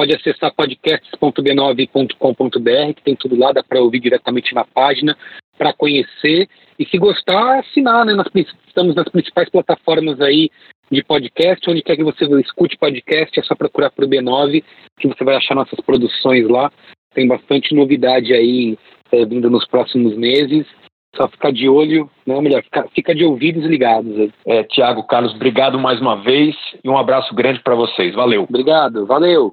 pode 0.00 0.14
acessar 0.14 0.54
podcasts.b9.com.br, 0.54 2.94
que 2.96 3.04
tem 3.04 3.14
tudo 3.14 3.36
lá, 3.36 3.52
dá 3.52 3.62
para 3.62 3.82
ouvir 3.82 4.00
diretamente 4.00 4.54
na 4.54 4.64
página, 4.64 5.14
para 5.58 5.74
conhecer. 5.74 6.48
E 6.78 6.86
se 6.86 6.96
gostar, 6.96 7.58
assinar, 7.58 8.06
né? 8.06 8.14
Nós 8.14 8.28
estamos 8.66 8.94
nas 8.94 9.10
principais 9.10 9.50
plataformas 9.50 10.18
aí 10.22 10.48
de 10.90 11.04
podcast, 11.04 11.68
onde 11.68 11.82
quer 11.82 11.96
que 11.96 12.02
você 12.02 12.24
escute 12.40 12.78
podcast, 12.78 13.38
é 13.38 13.42
só 13.42 13.54
procurar 13.54 13.90
por 13.90 14.06
B9, 14.06 14.64
que 14.98 15.06
você 15.06 15.22
vai 15.22 15.36
achar 15.36 15.54
nossas 15.54 15.78
produções 15.80 16.48
lá. 16.48 16.72
Tem 17.12 17.28
bastante 17.28 17.74
novidade 17.74 18.32
aí 18.32 18.78
é, 19.12 19.26
vindo 19.26 19.50
nos 19.50 19.66
próximos 19.66 20.16
meses. 20.16 20.66
Só 21.14 21.28
ficar 21.28 21.52
de 21.52 21.68
olho, 21.68 22.08
não, 22.24 22.40
melhor, 22.40 22.62
fica, 22.62 22.88
fica 22.94 23.14
de 23.14 23.22
ouvidos 23.22 23.66
ligados. 23.66 24.30
É, 24.46 24.62
Tiago, 24.62 25.02
Carlos, 25.02 25.34
obrigado 25.34 25.78
mais 25.78 26.00
uma 26.00 26.16
vez 26.16 26.56
e 26.82 26.88
um 26.88 26.96
abraço 26.96 27.34
grande 27.34 27.62
para 27.62 27.74
vocês. 27.74 28.14
Valeu. 28.14 28.44
Obrigado, 28.44 29.04
valeu. 29.04 29.52